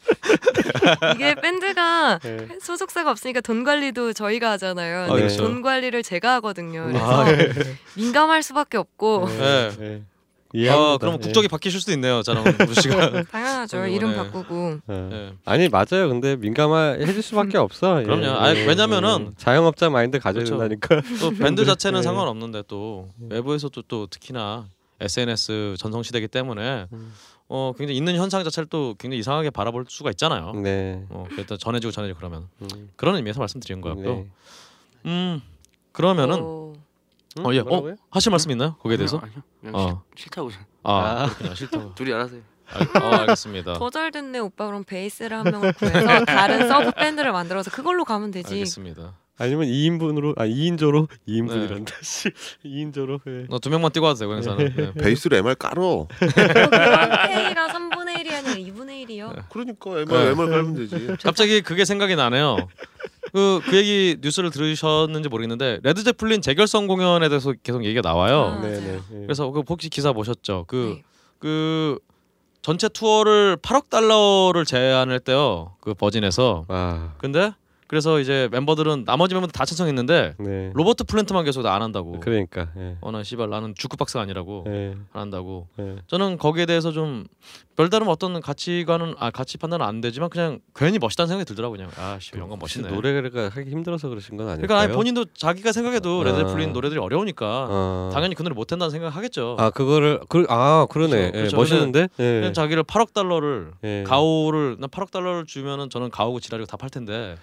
이게 1.15 1.33
밴드가 1.35 2.19
예. 2.25 2.47
소속사가 2.61 3.09
없으니까 3.11 3.41
돈 3.41 3.63
관리도 3.63 4.13
저희가 4.13 4.51
하잖아요. 4.51 5.11
아, 5.11 5.15
그렇죠. 5.15 5.37
돈 5.43 5.61
관리를 5.61 6.03
제가 6.03 6.35
하거든요. 6.35 6.85
그래서 6.87 7.23
아, 7.23 7.25
민감할 7.95 8.43
수밖에 8.43 8.77
없고 8.77 9.27
네. 9.29 9.71
예. 9.79 10.01
아 10.53 10.57
이해합니다. 10.57 10.97
그럼 10.99 11.13
예. 11.15 11.17
국적이 11.17 11.47
바뀌실 11.47 11.79
수도 11.79 11.91
있네요. 11.93 12.21
저는 12.21 12.43
우주 12.69 12.81
씨가. 12.81 13.23
당연하죠. 13.23 13.85
이름 13.87 14.15
바꾸고 14.15 14.79
예. 14.89 14.93
예. 15.11 15.33
아니 15.45 15.67
맞아요. 15.69 16.09
근데 16.09 16.35
민감해질 16.35 17.21
수밖에 17.23 17.57
없어. 17.57 18.01
예. 18.01 18.03
그럼요. 18.03 18.27
아니, 18.37 18.59
예. 18.59 18.65
왜냐면은- 18.67 19.27
예. 19.27 19.31
자영업자 19.37 19.89
마인드 19.89 20.19
가져야 20.19 20.43
그렇죠. 20.43 20.59
된다니까. 20.59 21.01
또 21.19 21.31
밴드 21.31 21.65
자체는 21.65 21.99
예. 21.99 22.03
상관없는데 22.03 22.63
또 22.67 23.09
외부에서도 23.29 23.81
또 23.87 24.07
특히나 24.07 24.67
SNS 25.01 25.75
전성 25.79 26.03
시대이기 26.03 26.27
때문에 26.27 26.85
음. 26.93 27.13
어 27.49 27.73
굉장히 27.77 27.97
있는 27.97 28.15
현상 28.15 28.43
자체를 28.43 28.67
또 28.69 28.95
굉장히 28.99 29.19
이상하게 29.19 29.49
바라볼 29.49 29.85
수가 29.89 30.11
있잖아요. 30.11 30.53
네. 30.53 31.03
어 31.09 31.25
일단 31.37 31.57
전해지고 31.57 31.91
전해지고 31.91 32.17
그러면 32.17 32.47
음. 32.61 32.89
그런 32.95 33.15
의미에서 33.15 33.39
말씀드린 33.39 33.81
거였고요. 33.81 34.15
네. 34.15 34.25
음 35.07 35.41
그러면은 35.91 36.37
어, 36.41 36.62
음? 37.39 37.45
어 37.45 37.53
예, 37.53 37.59
어 37.59 37.63
뭐라고요? 37.63 37.95
하실 38.11 38.29
말씀 38.31 38.51
있나요? 38.51 38.75
거기에 38.77 38.97
대해서? 38.97 39.17
아니요. 39.17 39.35
그냥 39.61 39.75
어. 39.75 40.03
싫, 40.15 40.23
싫다고. 40.23 40.49
아, 40.83 40.93
아. 40.93 41.25
그렇군요. 41.27 41.55
싫다고. 41.55 41.95
둘이 41.95 42.13
알아서 42.13 42.35
해. 42.35 42.41
알, 42.67 43.03
어, 43.03 43.15
알겠습니다. 43.21 43.73
더잘 43.79 44.11
됐네 44.11 44.39
오빠 44.39 44.65
그럼 44.65 44.83
베이스를 44.83 45.37
한 45.37 45.51
명을 45.51 45.73
구해서 45.73 46.25
다른 46.25 46.67
서브 46.67 46.91
밴드를 46.91 47.31
만들어서 47.31 47.71
그걸로 47.71 48.05
가면 48.05 48.31
되지. 48.31 48.53
알겠습니다. 48.53 49.13
아니면 49.37 49.67
2인분으로 49.67 50.37
아 50.39 50.45
2인조로 50.45 51.07
네. 51.25 51.33
2인분이란다. 51.33 51.91
씨. 52.03 52.29
2인조로. 52.63 53.19
예. 53.27 53.47
너두 53.49 53.69
명만 53.69 53.91
뛰고 53.91 54.05
와도 54.05 54.19
되고 54.19 54.33
행사는. 54.35 54.75
네. 54.75 54.93
베이스로 54.93 55.37
MR 55.37 55.55
깔어. 55.55 56.07
페이가 56.19 57.67
3분의 57.67 58.15
1이 58.17 58.33
아니라 58.33 58.53
2분의 58.53 59.07
1이요. 59.07 59.43
그러니까 59.49 59.91
MR 60.01 60.05
네. 60.05 60.29
MR 60.31 60.49
깔면 60.49 60.75
되지. 60.75 61.07
갑자기 61.23 61.61
그게 61.61 61.83
생각이 61.83 62.15
나네요. 62.15 62.57
그, 63.31 63.61
그 63.65 63.75
얘기 63.75 64.17
뉴스를 64.21 64.51
들으셨는지 64.51 65.27
모르겠는데 65.29 65.79
레드 65.81 66.03
제플린 66.03 66.41
재결성 66.41 66.85
공연에 66.85 67.29
대해서 67.29 67.53
계속 67.63 67.83
얘기가 67.83 68.01
나와요. 68.07 68.57
아, 68.59 68.61
네, 68.61 68.79
맞아요. 68.79 68.81
네. 68.81 68.99
예. 69.13 69.19
그래서 69.21 69.49
그 69.49 69.63
혹시 69.67 69.89
기사 69.89 70.13
보셨죠? 70.13 70.65
그 70.67 70.97
네. 70.97 71.03
그 71.39 71.97
전체 72.61 72.87
투어를 72.87 73.57
8억 73.57 73.89
달러를 73.89 74.63
제안을 74.65 75.15
했대요. 75.15 75.75
그 75.81 75.95
버진에서. 75.95 76.65
아. 76.67 77.15
근데 77.17 77.51
그래서 77.93 78.19
이제 78.19 78.49
멤버들은 78.51 79.05
나머지 79.05 79.35
멤버들 79.35 79.51
다 79.51 79.65
찬성했는데 79.65 80.33
네. 80.39 80.71
로버트 80.73 81.03
플랜트만 81.03 81.45
계속 81.45 81.63
안 81.63 81.83
한다고. 81.83 82.19
그러니까. 82.21 82.69
예. 82.75 82.97
어나 83.01 83.21
씨발 83.21 83.51
나는 83.51 83.75
주크박스가 83.77 84.19
아니라고 84.19 84.63
예. 84.65 84.95
안 85.13 85.21
한다고. 85.21 85.67
예. 85.77 85.97
저는 86.07 86.39
거기에 86.39 86.65
대해서 86.65 86.91
좀 86.91 87.27
별다른 87.75 88.07
어떤 88.07 88.39
가치관은 88.39 89.15
아 89.17 89.31
가치 89.31 89.57
판단은 89.57 89.85
안 89.85 89.99
되지만 90.01 90.29
그냥 90.29 90.59
괜히 90.75 90.99
멋있다는 90.99 91.27
생각이 91.27 91.45
들더라고 91.47 91.75
그냥 91.75 91.89
아씨 91.97 92.31
영광 92.37 92.59
멋있네. 92.59 92.89
노래가 92.89 93.49
하기 93.49 93.69
힘들어서 93.71 94.09
그러신 94.09 94.37
건 94.37 94.47
아닐까요? 94.47 94.67
그러니까 94.67 94.79
아니, 94.85 94.93
본인도 94.93 95.25
자기가 95.35 95.71
생각해도 95.71 96.21
아. 96.21 96.23
레드 96.25 96.37
제플린 96.37 96.71
노래들이 96.73 96.99
어려우니까 96.99 97.67
어. 97.69 98.09
당연히 98.13 98.35
그 98.35 98.43
노래 98.43 98.53
못 98.53 98.71
한다는 98.71 98.91
생각 98.91 99.15
하겠죠. 99.15 99.55
아 99.59 99.71
그거를 99.71 100.19
그, 100.29 100.45
아 100.49 100.85
그러네. 100.89 101.09
그렇죠, 101.15 101.27
예, 101.27 101.31
그렇죠. 101.31 101.57
멋있는데. 101.57 102.07
예. 102.19 102.23
그냥 102.39 102.53
자기를 102.53 102.83
8억 102.83 103.13
달러를 103.13 103.71
예. 103.83 104.03
가오를 104.05 104.77
난 104.79 104.89
8억 104.89 105.09
달러를 105.11 105.45
주면은 105.45 105.89
저는 105.89 106.09
가오고 106.11 106.39
지랄이고 106.39 106.67
다 106.67 106.77
팔 106.77 106.89
텐데 106.89 107.37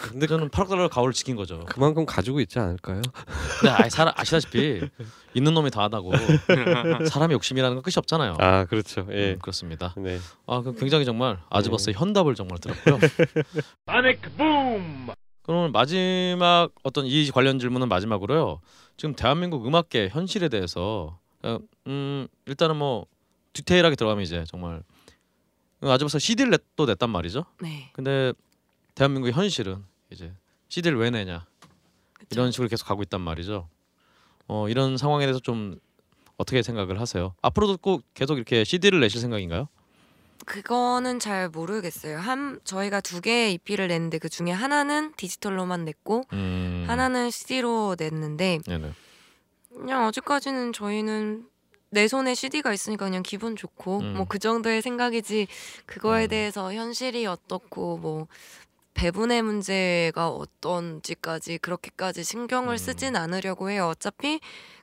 근데 0.00 0.26
저는 0.26 0.48
8억 0.48 0.68
달러 0.68 0.88
가오를 0.88 1.12
지킨 1.14 1.36
거죠. 1.36 1.64
그만큼 1.66 2.04
가지고 2.04 2.40
있지 2.40 2.58
않을까요? 2.58 3.00
근데 3.60 3.70
아, 3.72 3.88
사람 3.88 4.12
아시다시피 4.16 4.80
있는 5.34 5.54
놈이 5.54 5.70
다 5.70 5.82
하다고 5.84 6.12
사람의 7.10 7.34
욕심이라는 7.34 7.76
건 7.76 7.82
끝이 7.82 7.94
없잖아요. 7.96 8.36
아 8.38 8.64
그렇죠. 8.64 9.06
예. 9.10 9.32
음, 9.32 9.38
그렇습니다. 9.40 9.94
네. 9.96 10.18
아 10.46 10.60
그럼 10.60 10.76
굉장히 10.76 11.04
정말 11.04 11.38
아즈버스의 11.50 11.94
현답을 11.94 12.34
정말 12.34 12.58
들었고요. 12.58 12.98
그럼 15.42 15.72
마지막 15.72 16.70
어떤 16.82 17.06
이 17.06 17.30
관련 17.30 17.58
질문은 17.58 17.88
마지막으로요. 17.88 18.60
지금 18.96 19.14
대한민국 19.14 19.66
음악계 19.66 20.08
현실에 20.08 20.48
대해서 20.48 21.18
어, 21.42 21.58
음 21.86 22.28
일단은 22.46 22.76
뭐 22.76 23.06
디테일하게 23.52 23.96
들어가면 23.96 24.22
이제 24.22 24.44
정말 24.46 24.82
아즈버스 25.82 26.18
CD를 26.18 26.50
냈, 26.50 26.60
또 26.76 26.86
냈단 26.86 27.08
말이죠. 27.08 27.46
네. 27.62 27.90
근데 27.92 28.32
대한민국의 28.94 29.32
현실은 29.32 29.82
이제 30.10 30.32
CD를 30.68 30.98
왜 30.98 31.10
내냐 31.10 31.46
이런 32.30 32.52
식으로 32.52 32.68
계속 32.68 32.86
가고 32.86 33.02
있단 33.02 33.20
말이죠. 33.20 33.68
어 34.52 34.68
이런 34.68 34.96
상황에 34.96 35.26
대해서 35.26 35.38
좀 35.38 35.78
어떻게 36.36 36.60
생각을 36.60 37.00
하세요? 37.00 37.34
앞으로도 37.40 37.76
꼭 37.76 38.02
계속 38.14 38.36
이렇게 38.36 38.64
CD를 38.64 38.98
내실 38.98 39.20
생각인가요? 39.20 39.68
그거는 40.44 41.20
잘 41.20 41.48
모르겠어요. 41.48 42.18
한 42.18 42.58
저희가 42.64 43.00
두 43.00 43.20
개의 43.20 43.52
EP를 43.54 43.86
냈는데 43.86 44.18
그 44.18 44.28
중에 44.28 44.50
하나는 44.50 45.12
디지털로만 45.16 45.84
냈고 45.84 46.24
음. 46.32 46.84
하나는 46.88 47.30
CD로 47.30 47.94
냈는데 47.96 48.58
네네. 48.66 48.90
그냥 49.72 50.06
아직까지는 50.06 50.72
저희는 50.72 51.46
내 51.90 52.08
손에 52.08 52.34
CD가 52.34 52.72
있으니까 52.72 53.04
그냥 53.04 53.22
기분 53.22 53.54
좋고 53.54 54.00
음. 54.00 54.14
뭐그 54.14 54.40
정도의 54.40 54.82
생각이지 54.82 55.46
그거에 55.86 56.24
음. 56.24 56.28
대해서 56.28 56.72
현실이 56.72 57.24
어떻고 57.26 57.98
뭐 57.98 58.26
배분의 59.00 59.40
문제가 59.40 60.28
어떤지까지 60.28 61.56
그렇게까지 61.56 62.22
신경을 62.22 62.74
음. 62.74 62.76
쓰진 62.76 63.16
않으려고 63.16 63.70
해요. 63.70 63.86
어차피 63.86 64.40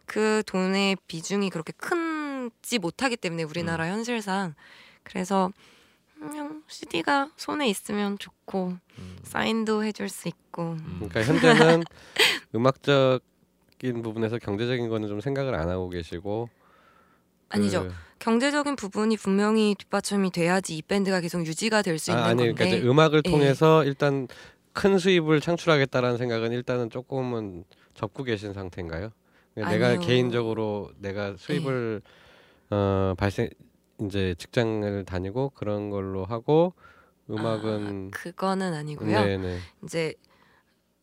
그 0.07 0.41
돈의 0.47 0.97
비중이 1.07 1.51
그렇게 1.51 1.71
큰지 1.73 2.79
못하기 2.79 3.17
때문에 3.17 3.43
우리나라 3.43 3.85
음. 3.85 3.91
현실상 3.91 4.55
그래서 5.03 5.51
그냥 6.19 6.63
CD가 6.65 7.29
손에 7.37 7.69
있으면 7.69 8.17
좋고 8.17 8.77
음. 8.97 9.17
사인도 9.21 9.83
해줄 9.83 10.09
수 10.09 10.27
있고 10.27 10.71
음. 10.71 11.07
그러니까 11.07 11.21
현재는 11.21 11.83
음악적인 12.55 14.01
부분에서 14.01 14.39
경제적인 14.39 14.89
거는 14.89 15.09
좀 15.09 15.21
생각을 15.21 15.53
안 15.53 15.69
하고 15.69 15.89
계시고 15.89 16.49
아니죠. 17.49 17.87
그- 18.27 18.31
경제적인 18.31 18.75
부분이 18.75 19.15
분명히 19.17 19.73
뒷받침이 19.77 20.31
돼야지 20.31 20.75
이 20.75 20.81
밴드가 20.81 21.21
계속 21.21 21.45
유지가 21.45 21.81
될 21.81 21.97
수 21.97 22.11
있는 22.11 22.23
아, 22.23 22.27
아니 22.27 22.43
건데 22.47 22.53
그러니까 22.53 22.77
이제 22.77 22.87
음악을 22.87 23.21
예. 23.25 23.29
통해서 23.31 23.83
일단 23.85 24.27
큰 24.73 24.97
수입을 24.99 25.39
창출하겠다라는 25.39 26.17
생각은 26.17 26.51
일단은 26.51 26.89
조금은 26.89 27.63
접고 27.93 28.23
계신 28.23 28.51
상태인가요? 28.53 29.11
그러니까 29.55 29.73
내가 29.73 29.87
아니요. 29.87 30.01
예. 30.01 30.05
개인적으로 30.05 30.91
내가 30.99 31.35
수입을 31.37 32.01
어 32.69 33.13
발생 33.17 33.49
이제 34.01 34.35
직장을 34.37 35.05
다니고 35.05 35.51
그런 35.51 35.89
걸로 35.89 36.25
하고 36.25 36.73
음악은 37.29 38.11
아, 38.13 38.17
그거는 38.17 38.73
아니고요. 38.73 39.23
네네 39.23 39.59
이제 39.85 40.13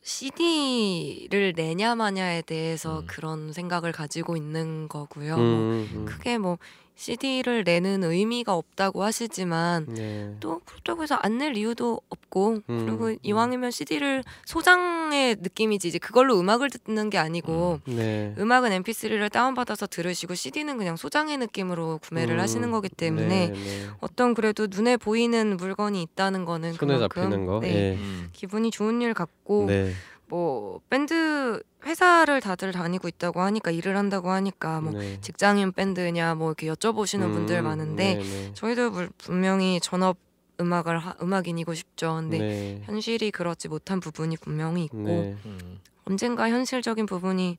CD를 0.02 1.55
내냐 1.56 1.94
마냐에 1.94 2.42
대해서 2.42 3.01
음. 3.01 3.06
그런 3.06 3.52
생각을 3.55 3.90
가지고 3.92 4.36
있는 4.36 4.86
거고요. 4.88 5.36
음, 5.36 5.40
뭐 5.40 6.01
음. 6.01 6.05
크게 6.05 6.36
뭐 6.38 6.59
CD를 6.97 7.65
내는 7.65 8.05
의미가 8.05 8.55
없다고 8.55 9.03
하시지만 9.03 9.87
네. 9.95 10.35
또 10.41 10.61
그렇다고 10.65 11.03
해서 11.03 11.16
안 11.16 11.35
낼 11.35 11.57
이유도 11.57 12.01
없고 12.09 12.61
음, 12.71 12.87
그리고 12.87 13.07
음. 13.07 13.16
이왕이면 13.23 13.73
CD를 13.73 14.23
소장의 14.47 15.37
느낌이지 15.41 15.89
이제 15.89 15.99
그걸로 15.99 16.39
음악을 16.39 16.71
듣는 16.71 17.11
게 17.11 17.19
아니고 17.19 17.81
네. 17.87 18.33
음악은 18.39 18.71
MP3를 18.83 19.33
다운받아서 19.33 19.89
들으시고 19.89 20.37
CD는 20.37 20.79
그냥 20.79 20.95
소장의 20.97 21.39
느낌으로 21.39 21.99
구매를 21.99 22.37
음, 22.37 22.41
하시는 22.41 22.71
거기 22.71 22.89
때문에 22.89 23.49
네, 23.49 23.53
네. 23.53 23.87
어떤 24.01 24.33
그래도 24.35 24.69
눈에 24.71 24.97
보이는 24.97 25.57
물건이 25.57 26.01
있다는 26.03 26.45
거는 26.45 26.75
손에 26.75 26.95
그만큼 26.95 27.23
잡히는 27.23 27.47
거. 27.47 27.59
네, 27.61 27.75
예. 27.75 27.95
음. 27.97 28.29
기분이 28.33 28.71
좋은 28.71 29.03
일 29.03 29.12
같고 29.12 29.66
네. 29.66 29.93
뭐 30.28 30.80
밴드 30.90 31.62
회사를 31.84 32.40
다들 32.40 32.72
다니고 32.72 33.09
있다고 33.09 33.40
하니까 33.42 33.70
일을 33.70 33.96
한다고 33.96 34.30
하니까 34.30 34.80
뭐 34.80 34.92
네. 34.92 35.20
직장인 35.20 35.72
밴드냐 35.72 36.34
뭐 36.34 36.48
이렇게 36.51 36.66
여쭤보시는 36.68 37.32
분들 37.32 37.56
음, 37.59 37.64
많은데 37.64 38.14
네, 38.14 38.22
네. 38.22 38.51
저희도 38.55 38.90
물- 38.90 39.10
분명히 39.18 39.80
전업 39.80 40.16
음악을 40.60 40.98
하, 40.98 41.14
음악인이고 41.20 41.74
싶죠. 41.74 42.14
근데 42.14 42.38
네. 42.38 42.82
현실이 42.84 43.32
그렇지 43.32 43.68
못한 43.68 44.01
부분이 44.01 44.36
분명히 44.38 44.84
있고 44.84 44.96
네. 45.02 45.36
음. 45.44 45.80
언젠가 46.06 46.48
현실적인 46.48 47.06
부분이 47.06 47.59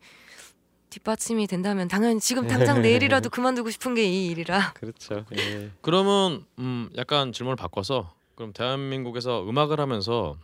뒷받침이 0.89 1.45
된다면 1.47 1.87
당연히 1.87 2.19
지금 2.19 2.47
당장 2.47 2.81
내일이라도 2.81 3.29
그만두고 3.31 3.69
싶은 3.69 3.95
게 3.95 4.05
이 4.05 4.27
일이라 4.27 4.73
그렇죠. 4.73 5.25
예. 5.37 5.69
그러면 5.81 6.45
음 6.59 6.89
약간 6.95 7.31
질문을 7.33 7.55
바꿔서 7.57 8.13
그럼 8.35 8.53
대한민국에서 8.53 9.43
음악을 9.49 9.79
하면서 9.79 10.37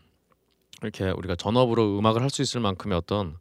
이렇게 0.81 1.09
우리가 1.11 1.35
전업으로 1.35 1.97
음악을 1.99 2.21
할 2.21 2.29
수 2.29 2.41
있을 2.41 2.61
만큼의 2.61 2.97
어떤 2.97 3.37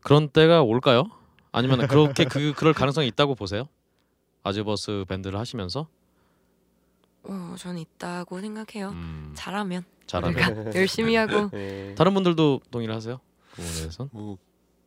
그런 0.00 0.28
때가 0.28 0.62
올까요? 0.62 1.10
아니면 1.52 1.86
그렇게 1.88 2.24
그 2.24 2.52
그럴 2.56 2.72
가능성이 2.72 3.08
있다고 3.08 3.34
보세요? 3.34 3.68
아즈버스 4.44 5.04
밴드를 5.08 5.38
하시면서 5.38 5.88
어, 7.24 7.54
저는 7.58 7.80
있다고 7.80 8.40
생각해요. 8.40 8.90
음, 8.90 9.32
잘하면 9.34 9.84
잘하면 10.06 10.36
열심히 10.76 11.16
하고 11.16 11.50
예. 11.54 11.94
다른 11.98 12.14
분들도 12.14 12.60
동의를 12.70 12.94
하세요? 12.94 13.18
그 13.50 13.56
부분에 13.62 13.78
대해서는? 13.80 14.10
뭐 14.12 14.38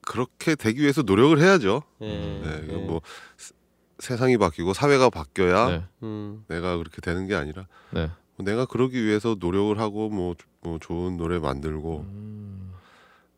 그렇게 0.01 0.55
되기 0.55 0.81
위해서 0.81 1.01
노력을 1.01 1.37
해야죠. 1.37 1.83
예. 2.01 2.07
네, 2.07 2.61
이거 2.63 2.73
예. 2.75 2.77
뭐 2.85 3.01
세- 3.35 3.53
세상이 3.99 4.37
바뀌고 4.37 4.71
사회가 4.73 5.09
바뀌어야 5.09 5.67
네. 5.67 5.83
음. 6.03 6.45
내가 6.47 6.77
그렇게 6.77 7.01
되는 7.01 7.27
게 7.27 7.35
아니라 7.35 7.67
네. 7.91 8.09
뭐 8.37 8.45
내가 8.45 8.65
그러기 8.65 9.03
위해서 9.03 9.35
노력을 9.37 9.77
하고 9.77 10.07
뭐, 10.09 10.35
뭐 10.61 10.77
좋은 10.79 11.17
노래 11.17 11.39
만들고 11.39 11.99
음, 12.07 12.73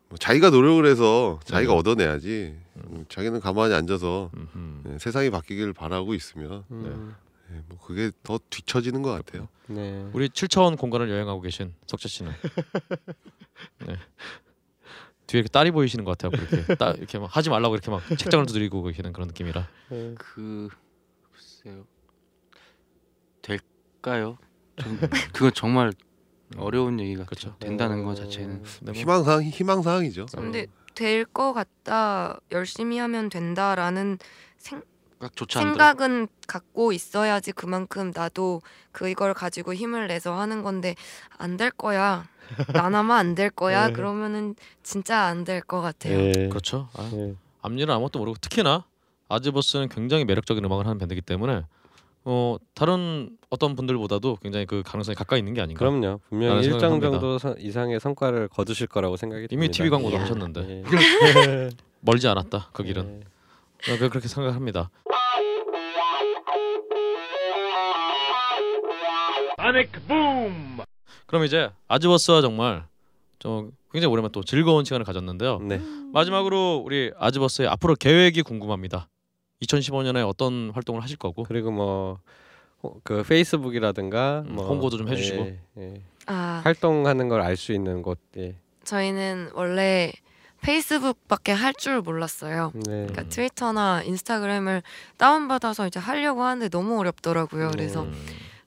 뭐 0.09 0.17
자기가 0.17 0.49
노력을 0.49 0.85
해서 0.85 1.39
자기가 1.45 1.73
네. 1.73 1.79
얻어내야지 1.79 2.55
음, 2.87 3.05
자기는 3.09 3.39
가만히 3.39 3.73
앉아서. 3.73 4.31
네, 4.83 4.97
세상이 4.99 5.29
바뀌길 5.29 5.73
바라고 5.73 6.13
있으면 6.13 6.63
음. 6.71 7.15
네, 7.49 7.61
뭐 7.67 7.77
그게 7.79 8.11
더 8.23 8.39
뒤처지는 8.49 9.01
것 9.01 9.11
같아요. 9.11 9.47
네. 9.67 10.09
우리 10.13 10.29
7차원 10.29 10.77
공간을 10.77 11.09
여행하고 11.09 11.41
계신 11.41 11.73
석재 11.85 12.07
씨는 12.07 12.31
네. 13.87 13.95
뒤에 15.27 15.39
이렇게 15.39 15.49
딸이 15.49 15.71
보이시는 15.71 16.03
것 16.03 16.17
같아요. 16.17 16.31
그렇게 16.31 16.75
딸 16.75 16.97
이렇게 16.97 17.19
막 17.19 17.35
하지 17.35 17.49
말라고 17.49 17.75
이렇게 17.75 17.91
막 17.91 18.01
책장을 18.07 18.45
두드리고 18.45 18.83
계시는 18.83 19.13
그런 19.13 19.27
느낌이라. 19.27 19.67
예. 19.91 20.15
그 20.17 20.69
글쎄요 21.31 21.85
될까요? 23.41 24.37
좀 24.77 24.97
그건 25.33 25.51
정말 25.53 25.93
어려운 26.57 26.99
얘기 26.99 27.13
같아요. 27.13 27.25
그렇죠. 27.27 27.55
된다는 27.59 28.03
거 28.03 28.13
자체는 28.15 28.63
네, 28.81 28.91
뭐, 28.91 28.93
희망사항 28.93 29.43
희망사항이죠. 29.43 30.25
근데 30.35 30.67
될 30.95 31.25
것 31.25 31.53
같다 31.53 32.39
열심히 32.51 32.97
하면 32.99 33.29
된다라는 33.29 34.17
생. 34.57 34.81
생각은 35.47 36.27
갖고 36.47 36.91
있어야지 36.93 37.51
그만큼 37.51 38.11
나도 38.13 38.61
그 38.91 39.07
이걸 39.07 39.35
가지고 39.35 39.73
힘을 39.75 40.07
내서 40.07 40.33
하는 40.39 40.63
건데 40.63 40.95
안 41.37 41.57
될 41.57 41.69
거야 41.69 42.25
나나마 42.73 43.17
안 43.17 43.35
될 43.35 43.51
거야 43.51 43.87
네. 43.89 43.93
그러면은 43.93 44.55
진짜 44.81 45.19
안 45.25 45.43
될 45.45 45.61
것 45.61 45.79
같아요. 45.81 46.17
예. 46.17 46.49
그렇죠. 46.49 46.89
아, 46.95 47.07
예. 47.13 47.35
앞일은 47.61 47.93
아무것도 47.93 48.17
모르고 48.17 48.37
특히나 48.41 48.83
아즈버스는 49.29 49.89
굉장히 49.89 50.25
매력적인 50.25 50.65
음악을 50.65 50.85
하는 50.87 50.97
밴드이기 50.97 51.21
때문에 51.21 51.65
어 52.23 52.57
다른 52.75 53.31
어떤 53.49 53.75
분들보다도 53.75 54.37
굉장히 54.41 54.65
그 54.65 54.83
가능성이 54.85 55.15
가까이 55.15 55.39
있는 55.39 55.53
게 55.53 55.61
아닌가. 55.61 55.79
그럼요. 55.79 56.19
분명히 56.29 56.49
라는 56.53 56.63
일정. 56.63 57.01
정도 57.01 57.37
선- 57.39 57.55
이상의 57.59 57.99
성과를 57.99 58.47
거두실 58.49 58.87
거라고 58.87 59.17
생각이 59.17 59.47
듭니다. 59.47 59.53
이미 59.65 59.71
TV 59.71 59.89
광고도 59.89 60.15
이야. 60.15 60.21
하셨는데 60.23 60.61
예. 60.69 60.83
멀지 62.01 62.27
않았다 62.27 62.69
그 62.73 62.83
길은. 62.83 63.21
예. 63.87 63.93
어, 63.93 63.97
그- 63.97 64.09
그렇게 64.09 64.27
생각합니다. 64.27 64.89
그럼 71.27 71.45
이제 71.45 71.69
아즈버스와 71.87 72.41
정말 72.41 72.83
좀 73.39 73.71
굉장히 73.91 74.11
오랜만에 74.11 74.31
또 74.31 74.43
즐거운 74.43 74.83
시간을 74.85 75.05
가졌는데요. 75.05 75.59
네. 75.59 75.81
마지막으로 76.13 76.81
우리 76.85 77.11
아즈버스의 77.17 77.67
앞으로 77.69 77.95
계획이 77.95 78.41
궁금합니다. 78.41 79.07
2015년에 79.61 80.21
어떤 80.27 80.71
활동을 80.71 81.01
하실 81.03 81.17
거고 81.17 81.43
그리고 81.43 81.71
뭐 81.71 82.19
그 83.03 83.23
페이스북이라든가 83.23 84.43
음, 84.47 84.55
뭐 84.55 84.67
홍보도 84.67 84.97
좀 84.97 85.07
해주시고. 85.07 85.41
예, 85.43 85.59
예. 85.77 86.01
아 86.25 86.61
활동하는 86.63 87.29
걸 87.29 87.41
알 87.41 87.55
수 87.55 87.73
있는 87.73 88.01
곳. 88.01 88.17
예. 88.37 88.55
저희는 88.83 89.51
원래 89.53 90.11
페이스북밖에 90.61 91.51
할 91.51 91.73
줄 91.73 92.01
몰랐어요. 92.01 92.71
네. 92.73 93.05
그러니까 93.07 93.23
트위터나 93.29 94.03
인스타그램을 94.03 94.81
다운받아서 95.17 95.87
이제 95.87 95.99
하려고 95.99 96.43
하는데 96.43 96.69
너무 96.69 96.99
어렵더라고요. 96.99 97.69
그래서 97.71 98.03
음, 98.03 98.13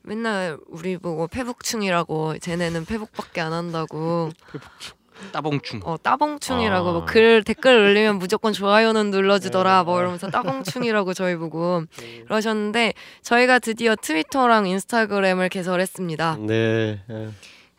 맨날 0.03 0.59
우리 0.69 0.97
보고 0.97 1.27
페북충이라고 1.27 2.39
쟤네는 2.39 2.85
페북밖에 2.85 3.41
안 3.41 3.53
한다고 3.53 4.31
따봉충. 5.33 5.81
어 5.85 5.97
따봉충이라고 6.03 6.89
아. 6.89 6.93
뭐글 6.93 7.45
댓글 7.45 7.77
올리면 7.77 8.19
무조건 8.19 8.53
좋아요는 8.53 9.11
눌러주더라 9.11 9.85
뭐 9.85 10.01
이러면서 10.01 10.31
따봉충이라고 10.31 11.15
저희 11.15 11.37
보고 11.37 11.83
그러셨는데 12.27 12.95
저희가 13.23 13.59
드디어 13.59 13.95
트위터랑 13.97 14.67
인스타그램을 14.67 15.49
개설했습니다. 15.49 16.39
네. 16.41 17.03
예. 17.11 17.29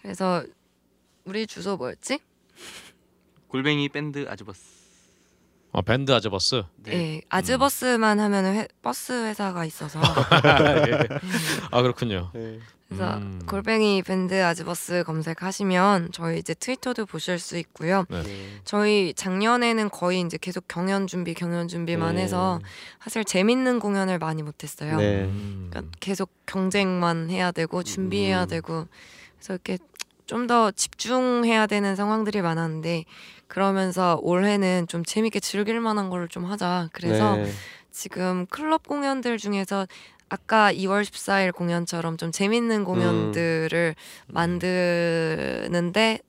그래서 0.01 0.43
우리 1.25 1.47
주소 1.47 1.77
뭐였지? 1.77 2.19
골뱅이 3.47 3.89
밴드 3.89 4.25
아즈버스. 4.29 4.61
어, 5.71 5.81
밴드 5.81 6.11
아즈버스. 6.13 6.63
네, 6.77 6.91
네. 6.91 7.21
아즈버스만 7.29 8.19
하면은 8.19 8.55
회- 8.55 8.67
버스 8.81 9.11
회사가 9.11 9.65
있어서 9.65 9.99
아 11.71 11.81
그렇군요. 11.81 12.31
예. 12.35 12.59
그래서 12.87 13.17
음. 13.17 13.41
골뱅이 13.47 14.03
밴드 14.03 14.43
아즈버스 14.43 15.03
검색하시면 15.05 16.11
저희 16.11 16.37
이제 16.37 16.53
트위터도 16.53 17.07
보실 17.07 17.39
수 17.39 17.57
있고요. 17.57 18.05
네. 18.09 18.23
저희 18.63 19.13
작년에는 19.15 19.89
거의 19.89 20.21
이제 20.21 20.37
계속 20.39 20.67
경연 20.67 21.07
준비 21.07 21.33
경연 21.33 21.67
준비만 21.67 22.15
네. 22.15 22.21
해서 22.21 22.59
사실 23.01 23.23
재밌는 23.25 23.79
공연을 23.79 24.19
많이 24.19 24.43
못했어요. 24.43 24.97
네. 24.97 25.23
음. 25.23 25.67
그러니까 25.71 25.97
계속 25.99 26.29
경쟁만 26.45 27.29
해야 27.31 27.51
되고 27.51 27.81
준비해야 27.83 28.43
음. 28.43 28.47
되고 28.47 28.87
그래서 29.37 29.53
이렇게 29.53 29.77
좀 30.27 30.47
더 30.47 30.71
집중해야 30.71 31.67
되는 31.67 31.95
상황들이 31.95 32.41
많았는데 32.41 33.05
그러면서 33.47 34.19
올해는 34.23 34.87
좀 34.87 35.03
재밌게 35.05 35.39
즐길 35.39 35.79
만한 35.79 36.09
걸 36.09 36.27
좀 36.29 36.45
하자. 36.45 36.89
그래서 36.93 37.35
네. 37.35 37.51
지금 37.91 38.45
클럽 38.47 38.85
공연들 38.87 39.37
중에서 39.37 39.87
아까 40.29 40.71
2월 40.73 41.03
14일 41.03 41.53
공연처럼 41.53 42.17
좀 42.17 42.31
재밌는 42.31 42.83
공연들을 42.83 43.95
만드는데 44.27 46.19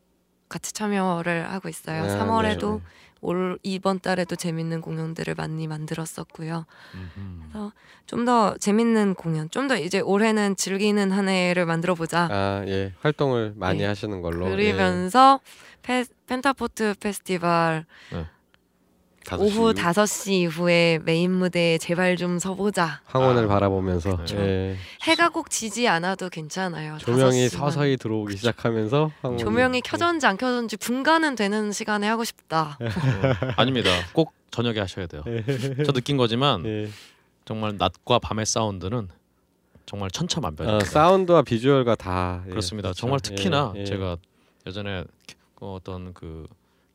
같이 0.49 0.73
참여를 0.73 1.51
하고 1.51 1.69
있어요. 1.69 2.05
아, 2.05 2.07
3월에도 2.07 2.77
네. 2.79 2.83
올 3.23 3.59
이번 3.63 3.99
달에도 3.99 4.37
재밌는 4.37 4.81
공연들을 4.83 5.35
많이 5.35 5.67
만들었었고요. 5.67 6.67
음흠. 6.95 7.71
좀더 8.07 8.57
재밌는 8.61 9.15
공연, 9.15 9.51
좀 9.51 9.67
더 9.67 9.77
이제 9.77 9.99
올해는 10.01 10.55
즐기는 10.55 11.11
한 11.11 11.29
해를 11.29 11.67
만들어 11.67 11.95
보자. 11.95 12.29
아, 12.31 12.63
예. 12.67 12.93
활동을 13.01 13.55
많이 13.57 13.79
네. 13.81 13.87
하시는 13.87 14.21
걸로. 14.21 14.47
예. 14.63 14.73
그러면서 14.73 15.41
페, 15.83 16.05
펜타포트 16.27 16.95
페스티벌 17.01 17.85
다섯 19.27 19.43
오후 19.43 19.75
시 19.75 19.83
5시 19.83 20.33
이후에 20.33 21.01
메인 21.05 21.33
무대에 21.33 21.79
제발 21.79 22.17
좀 22.17 22.39
서보자. 22.39 23.01
황혼을 23.07 23.45
아, 23.45 23.49
바라보면서 23.49 24.15
그렇죠. 24.17 24.37
예. 24.39 24.77
해가 25.03 25.31
꼭 25.31 25.51
지지 25.51 25.89
않아도 25.89 26.29
괜찮아요. 26.29 26.97
조명이 26.99 27.49
5시만. 27.49 27.51
서서히 27.51 27.97
들어오기 27.97 28.37
시작하면서 28.37 29.11
조명이 29.39 29.81
켜졌는지 29.81 30.27
안 30.27 30.37
켜졌는지 30.37 30.77
분간은 30.77 31.35
되는 31.35 31.73
시간에 31.73 32.07
하고 32.07 32.23
싶다. 32.23 32.79
네. 32.81 32.87
어, 32.87 32.91
아닙니다. 33.57 33.91
꼭 34.13 34.33
저녁에 34.53 34.79
하셔야 34.79 35.09
돼요. 35.09 35.23
저 35.85 35.93
느낀 35.93 36.17
거지만 36.17 36.65
예. 36.65 36.89
정말 37.45 37.77
낮과 37.77 38.21
밤의 38.21 38.47
사운드는 38.47 39.09
정말 39.87 40.07
어, 40.07 40.11
천차만별입니다. 40.11 40.85
사운드와 40.85 41.43
비주얼과 41.43 41.97
다 41.97 42.43
예, 42.47 42.51
그렇습니다. 42.51 42.89
그렇죠. 42.89 43.01
정말 43.01 43.19
특히나 43.21 43.73
예, 43.75 43.81
예. 43.81 43.85
제가 43.85 44.19
예전에 44.67 45.05
그 45.57 45.67
어떤 45.67 46.15
그 46.15 46.47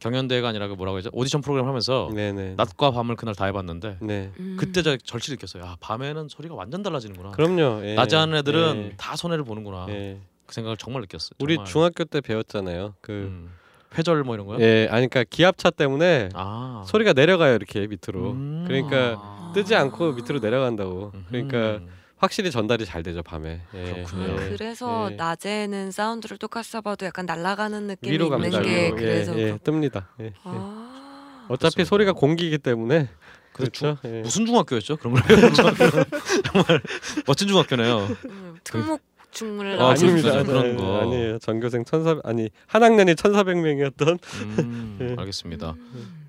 경연대회가 0.02 0.50
아니라 0.50 0.68
그 0.68 0.74
뭐라고 0.74 0.98
하죠 0.98 1.10
오디션 1.14 1.42
프로그램 1.42 1.68
하면서 1.68 2.10
네네. 2.14 2.56
낮과 2.58 2.92
밤을 2.92 3.16
그날 3.16 3.36
다 3.36 3.46
해봤는데 3.46 3.98
네. 4.02 4.32
음. 4.40 4.58
그때 4.60 4.82
제가 4.82 4.98
절실히 5.04 5.36
느꼈어요. 5.36 5.64
아 5.64 5.78
밤에는 5.80 6.28
소리가 6.28 6.56
완전 6.56 6.82
달라지는구나. 6.82 7.32
그럼요. 7.32 7.86
예. 7.86 7.94
낮에 7.94 8.18
하는 8.18 8.36
애들은 8.40 8.92
예. 8.92 8.96
다 8.98 9.16
손해를 9.16 9.44
보는구나. 9.46 9.86
예. 9.90 10.20
그 10.48 10.56
생각을 10.56 10.76
정말 10.78 11.02
느꼈어요. 11.02 11.32
우리 11.40 11.56
정말. 11.56 11.72
중학교 11.72 12.04
때 12.04 12.20
배웠잖아요. 12.20 12.96
그 13.00 13.12
음. 13.12 13.52
회절 13.96 14.24
뭐 14.24 14.36
이런 14.36 14.48
거요? 14.48 14.60
예, 14.60 14.88
아니 14.90 15.08
그러니까 15.08 15.24
기압차 15.30 15.70
때문에 15.70 16.30
아 16.34 16.84
소리가 16.88 17.14
내려가요 17.14 17.54
이렇게 17.56 17.86
밑으로. 17.88 18.32
음. 18.32 18.66
그러니까 18.68 19.18
아. 19.20 19.52
뜨지 19.54 19.76
않고 19.76 20.14
밑으로 20.14 20.40
내려간다고. 20.40 21.12
그러니까 21.28 21.58
음. 21.76 21.90
확실히 22.22 22.52
전달이 22.52 22.86
잘 22.86 23.02
되죠 23.02 23.24
밤에. 23.24 23.62
예. 23.74 23.84
그렇군요. 23.84 24.34
예. 24.44 24.50
그래서 24.50 25.10
예. 25.12 25.16
낮에는 25.16 25.90
사운드를 25.92 26.38
똑같이 26.38 26.70
써봐도 26.70 27.08
약간 27.08 27.26
날아가는 27.26 27.88
느낌이 27.88 28.14
위로 28.14 28.26
있는 28.26 28.38
갑니다. 28.52 28.62
게 28.62 28.86
위로. 28.86 28.96
그래서 28.96 29.38
예, 29.40 29.42
예, 29.48 29.58
뜹니다. 29.58 30.06
예, 30.20 30.26
예. 30.26 30.34
아. 30.44 31.46
어차피 31.50 31.74
그렇습니다. 31.84 31.90
소리가 31.90 32.14
공기이기 32.14 32.60
때문에 32.60 33.10
그렇죠. 33.54 33.98
예. 34.06 34.22
무슨 34.22 34.46
중학교였죠? 34.46 34.98
그런 34.98 35.16
걸? 35.16 35.24
정말 36.46 36.82
멋진 37.26 37.48
중학교네요. 37.48 38.08
음, 38.26 38.56
특목 38.64 39.02
중물 39.32 39.80
아, 39.80 39.88
아, 39.88 39.90
아닙니다. 39.92 40.44
그런 40.44 40.76
네, 40.76 40.76
거. 40.76 41.02
아니에요. 41.02 41.40
전교생 41.40 41.86
천사 41.86 42.20
아니 42.24 42.50
한 42.68 42.84
학년이 42.84 43.16
천사백 43.16 43.58
명이었던. 43.58 44.20
음, 44.60 44.98
예. 45.02 45.16
알겠습니다. 45.18 45.74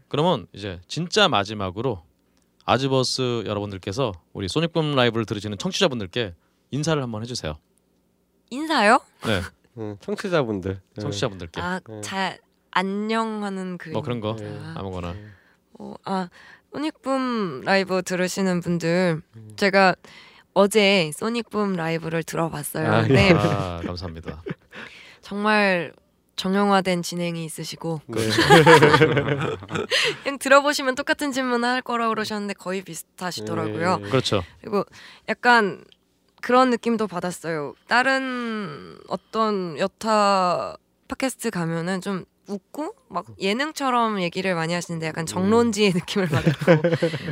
그러면 0.09 0.47
이제 0.55 0.81
진짜 0.89 1.29
마지막으로 1.29 2.03
아즈버스 2.77 3.45
여러분들께서 3.45 4.13
우리 4.33 4.49
소닉붐 4.49 4.95
라이브를 4.95 5.27
들으시는 5.27 5.59
청취자분들께 5.59 6.35
인사를 6.71 7.03
한번 7.03 7.21
해주세요. 7.23 7.59
인사요? 8.49 8.99
네, 9.27 9.43
음, 9.77 9.97
청취자분들. 10.01 10.81
예. 10.97 11.01
청취자분들께 11.03 11.61
아, 11.61 11.81
네. 11.87 12.01
잘 12.01 12.39
안녕하는 12.71 13.77
그 13.77 13.91
뭐 13.91 14.01
그런 14.01 14.21
거 14.21 14.37
예. 14.41 14.47
아. 14.63 14.77
아무거나. 14.79 15.15
어, 15.79 15.95
아 16.05 16.31
소닉붐 16.73 17.61
라이브 17.67 18.03
들으시는 18.03 18.61
분들 18.63 19.21
음. 19.37 19.49
제가 19.57 19.95
어제 20.55 21.11
소닉붐 21.15 21.75
라이브를 21.75 22.23
들어봤어요. 22.23 22.91
아, 22.91 23.03
근데 23.03 23.33
아 23.35 23.81
감사합니다. 23.85 24.43
정말 25.21 25.93
정형화된 26.37 27.03
진행이 27.03 27.45
있으시고 27.45 28.01
네. 28.07 28.21
그냥 30.23 30.39
들어보시면 30.39 30.95
똑같은 30.95 31.33
질문 31.33 31.65
할 31.65 31.83
거라고 31.83 32.11
그러셨는데 32.11 32.55
거의 32.55 32.83
비슷하시더라고요. 32.83 34.01
예. 34.05 34.09
그렇죠. 34.09 34.43
그리고 34.61 34.85
약간 35.29 35.85
그런 36.41 36.71
느낌도 36.71 37.07
받았어요. 37.07 37.75
다른 37.87 38.99
어떤 39.09 39.79
여타 39.79 40.77
팟캐스트 41.09 41.51
가면은 41.51 42.01
좀 42.01 42.25
웃고 42.49 42.95
막 43.09 43.27
예능처럼 43.41 44.21
얘기를 44.21 44.55
많이 44.55 44.75
하시는데 44.75 45.07
약간 45.07 45.27
정론지의 45.27 45.93
느낌을 45.93 46.29
받았고 46.29 46.83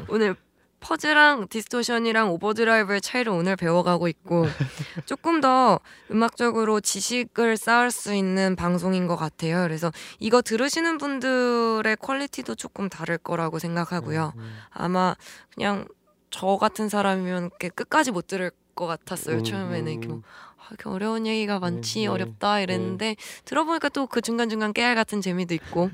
오늘 0.08 0.36
fuzz랑 0.80 1.48
distortion이랑 1.48 2.30
overdrive의 2.32 3.00
차이를 3.00 3.32
오늘 3.32 3.54
배워가고 3.56 4.08
있고 4.08 4.46
조금 5.06 5.40
더 5.40 5.78
음악적으로 6.10 6.80
지식을 6.80 7.56
쌓을 7.56 7.90
수 7.90 8.14
있는 8.14 8.56
방송인 8.56 9.06
것 9.06 9.16
같아요. 9.16 9.62
그래서 9.62 9.92
이거 10.18 10.42
들으시는 10.42 10.98
분들의 10.98 11.96
quality도 11.96 12.54
조금 12.54 12.88
다를 12.88 13.18
거라고 13.18 13.58
생각하고요. 13.58 14.32
아마 14.70 15.14
그냥 15.54 15.86
저 16.30 16.56
같은 16.56 16.88
사람이면 16.88 17.44
이렇게 17.44 17.68
끝까지 17.68 18.10
못 18.10 18.26
들을 18.26 18.50
것 18.74 18.86
같았어요. 18.86 19.38
음, 19.38 19.44
처음에는 19.44 19.92
이렇게 19.92 20.08
뭐 20.08 20.16
음. 20.18 20.22
아, 20.58 20.66
이렇게 20.70 20.88
어려운 20.88 21.26
얘기가 21.26 21.58
많지 21.58 22.00
네, 22.00 22.04
네, 22.04 22.06
어렵다 22.08 22.60
이랬는데 22.60 23.16
들어보니까 23.44 23.88
또 23.90 24.06
그 24.06 24.20
중간 24.20 24.48
중간 24.48 24.72
깨알 24.72 24.94
같은 24.94 25.20
재미도 25.20 25.52
있고 25.54 25.90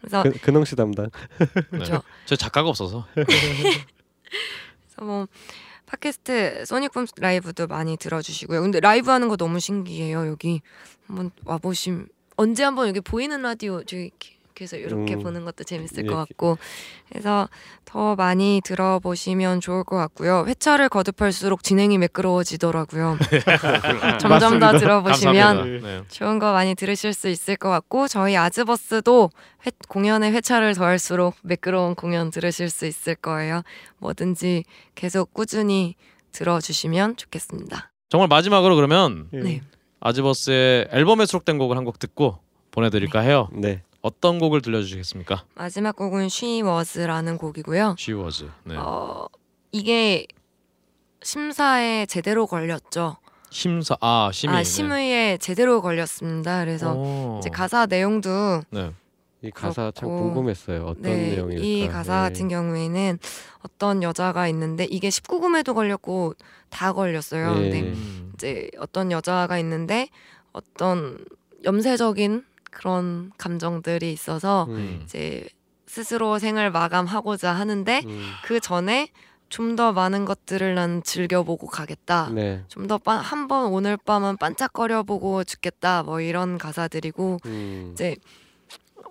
그래서 0.00 0.22
그, 0.22 0.32
근홍 0.40 0.64
씨 0.64 0.76
담당. 0.76 1.08
그렇죠. 1.70 2.02
제 2.24 2.36
작가가 2.36 2.68
없어서 2.70 3.06
그래서 4.86 5.04
뭐 5.04 5.26
팟캐스트 5.86 6.64
소닉붐 6.66 7.06
라이브도 7.16 7.66
많이 7.66 7.96
들어주시고요. 7.96 8.62
근데 8.62 8.80
라이브 8.80 9.10
하는 9.10 9.28
거 9.28 9.36
너무 9.36 9.58
신기해요. 9.60 10.26
여기 10.28 10.62
한번 11.06 11.30
와보심 11.44 12.06
언제 12.36 12.62
한번 12.64 12.88
여기 12.88 13.00
보이는 13.00 13.42
라디오 13.42 13.82
저기 13.84 14.10
그래서 14.54 14.76
이렇게 14.76 15.14
음. 15.14 15.22
보는 15.22 15.44
것도 15.44 15.64
재밌을 15.64 16.04
예, 16.04 16.08
것 16.08 16.16
같고 16.16 16.58
그래서 17.08 17.48
더 17.84 18.14
많이 18.16 18.60
들어보시면 18.64 19.60
좋을 19.60 19.84
것 19.84 19.96
같고요. 19.96 20.44
회차를 20.46 20.88
거듭할수록 20.88 21.62
진행이 21.62 21.98
매끄러워지더라고요. 21.98 23.18
점점 24.20 24.58
더 24.60 24.78
들어보시면 24.78 25.34
감사합니다. 25.56 25.88
네. 25.88 26.02
좋은 26.08 26.38
거 26.38 26.52
많이 26.52 26.74
들으실 26.74 27.12
수 27.14 27.28
있을 27.28 27.56
것 27.56 27.70
같고 27.70 28.08
저희 28.08 28.36
아즈버스도 28.36 29.30
회, 29.66 29.70
공연의 29.88 30.32
회차를 30.32 30.74
더할수록 30.74 31.34
매끄러운 31.42 31.94
공연 31.94 32.30
들으실 32.30 32.70
수 32.70 32.86
있을 32.86 33.14
거예요. 33.14 33.62
뭐든지 33.98 34.64
계속 34.94 35.32
꾸준히 35.32 35.94
들어주시면 36.32 37.16
좋겠습니다. 37.16 37.90
정말 38.08 38.28
마지막으로 38.28 38.76
그러면 38.76 39.28
예. 39.32 39.38
네. 39.38 39.60
아즈버스의 40.00 40.88
앨범에 40.92 41.26
수록된 41.26 41.58
곡을 41.58 41.76
한 41.76 41.84
곡 41.84 41.98
듣고 41.98 42.38
보내드릴까 42.70 43.20
해요. 43.20 43.48
네. 43.52 43.82
어떤 44.02 44.38
곡을 44.38 44.62
들려주시겠습니까? 44.62 45.44
마지막 45.54 45.96
곡은 45.96 46.24
She 46.24 46.62
Was라는 46.62 47.38
곡이고요. 47.38 47.96
She 47.98 48.18
Was. 48.20 48.46
네. 48.64 48.76
어, 48.76 49.26
이게 49.72 50.26
심사에 51.22 52.06
제대로 52.06 52.46
걸렸죠. 52.46 53.16
심사 53.50 53.96
아 54.00 54.30
심의. 54.32 54.56
아 54.56 54.62
심의에 54.62 55.36
제대로 55.38 55.82
걸렸습니다. 55.82 56.64
그래서 56.64 56.94
오. 56.94 57.38
이제 57.40 57.50
가사 57.50 57.86
내용도 57.86 58.62
네. 58.70 58.92
이 59.42 59.50
가사 59.50 59.90
참 59.94 60.08
그렇고, 60.08 60.24
궁금했어요. 60.24 60.84
어떤 60.84 61.02
네, 61.02 61.34
내용일까? 61.34 61.62
이 61.64 61.88
가사 61.88 62.24
예. 62.26 62.28
같은 62.28 62.48
경우에는 62.48 63.18
어떤 63.64 64.02
여자가 64.02 64.48
있는데 64.48 64.84
이게 64.84 65.08
19금에도 65.08 65.74
걸렸고 65.74 66.34
다 66.68 66.92
걸렸어요. 66.92 67.50
예. 67.56 67.60
근데 67.60 67.80
음. 67.80 68.32
이제 68.34 68.70
어떤 68.78 69.10
여자가 69.10 69.58
있는데 69.58 70.08
어떤 70.52 71.24
염세적인 71.64 72.44
그런 72.70 73.32
감정들이 73.38 74.12
있어서 74.12 74.66
음. 74.68 75.00
이제 75.04 75.48
스스로 75.86 76.38
생을 76.38 76.70
마감하고자 76.70 77.52
하는데 77.52 78.02
음. 78.06 78.30
그 78.44 78.60
전에 78.60 79.08
좀 79.48 79.74
더 79.74 79.92
많은 79.92 80.24
것들을 80.26 80.74
난 80.76 81.02
즐겨보고 81.02 81.66
가겠다. 81.66 82.30
네. 82.32 82.62
좀더 82.68 83.00
한 83.04 83.48
번 83.48 83.72
오늘 83.72 83.96
밤은 83.96 84.36
반짝거려 84.36 85.02
보고 85.02 85.42
죽겠다. 85.42 86.04
뭐 86.04 86.20
이런 86.20 86.56
가사들이고 86.56 87.38
음. 87.46 87.90
이제 87.92 88.16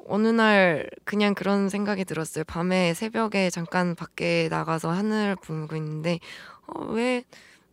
어느 0.07 0.27
날 0.29 0.89
그냥 1.03 1.33
그런 1.35 1.67
생각이 1.69 2.05
들었어요. 2.05 2.43
밤에 2.45 2.93
새벽에 2.93 3.49
잠깐 3.49 3.95
밖에 3.95 4.47
나가서 4.49 4.89
하늘을 4.91 5.35
보고 5.35 5.75
있는데 5.75 6.19
어, 6.67 6.85
왜 6.85 7.23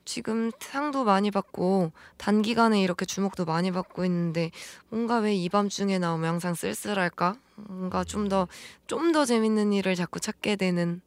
지금 0.07 0.51
상도 0.61 1.05
많이 1.05 1.31
받고 1.31 1.93
단기간에 2.17 2.81
이렇게 2.81 3.05
주목도 3.05 3.45
많이 3.45 3.71
받고 3.73 4.05
있는데 4.07 4.51
뭔가 4.89 5.19
왜 5.19 5.35
이 5.35 5.49
밤중에 5.51 5.99
나오면 5.99 6.31
항상 6.31 6.55
쓸쓸할까? 6.55 7.37
뭔가 7.57 8.05
좀 8.05 8.29
더 8.29 8.49
좀 8.87 9.13
더 9.13 9.25
재밌는 9.27 9.73
일을 9.75 9.95
자꾸 9.97 10.19
찾게 10.21 10.57
되는 10.57 11.03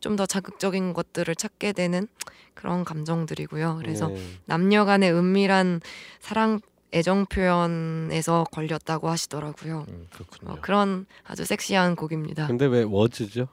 좀 0.00 0.16
더 0.16 0.26
자극적인 0.26 0.92
것들을 0.94 1.34
찾게 1.34 1.72
되는 1.72 2.06
그런 2.54 2.84
감정들이고요. 2.84 3.76
그래서 3.78 4.08
네. 4.08 4.20
남녀 4.44 4.84
간의 4.84 5.12
은밀한 5.12 5.80
사랑 6.20 6.60
애정 6.92 7.24
표현에서 7.26 8.44
걸렸다고 8.52 9.08
하시더라고요. 9.08 9.86
음, 9.88 10.08
그렇군요. 10.12 10.52
어, 10.52 10.58
그런 10.60 11.06
아주 11.24 11.44
섹시한 11.46 11.96
곡입니다. 11.96 12.46
근데 12.48 12.66
왜 12.66 12.82
워즈죠? 12.82 13.48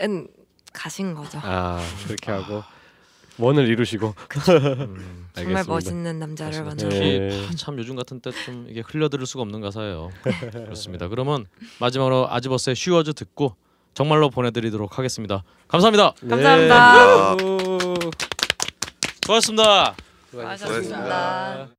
음, 0.00 0.26
가신 0.72 1.14
거죠. 1.14 1.38
아 1.42 1.80
그렇게 2.06 2.30
하고 2.30 2.62
원을 3.38 3.68
이루시고 3.68 4.14
음, 4.88 5.26
정말. 5.34 5.64
멋있는 5.66 6.18
남자를. 6.18 6.64
만나. 6.64 6.88
네. 6.88 7.46
아, 7.46 7.50
참 7.56 7.78
요즘 7.78 7.96
같은 7.96 8.20
때 8.20 8.30
좀 8.44 8.66
이게 8.68 8.82
흘려들을 8.86 9.26
수가 9.26 9.42
없는 9.42 9.60
가사예요. 9.60 10.10
그렇습니다. 10.52 11.08
그러면 11.08 11.46
마지막으로 11.80 12.28
아즈버스의 12.30 12.76
슈어즈 12.76 13.12
듣고 13.14 13.56
정말로 13.94 14.30
보내드리도록 14.30 14.98
하겠습니다. 14.98 15.42
감사합니다. 15.68 16.12
감사합니다. 16.28 17.36
네. 17.36 18.10
수고하셨습니다. 19.22 19.94
수고하셨습니다. 20.30 21.75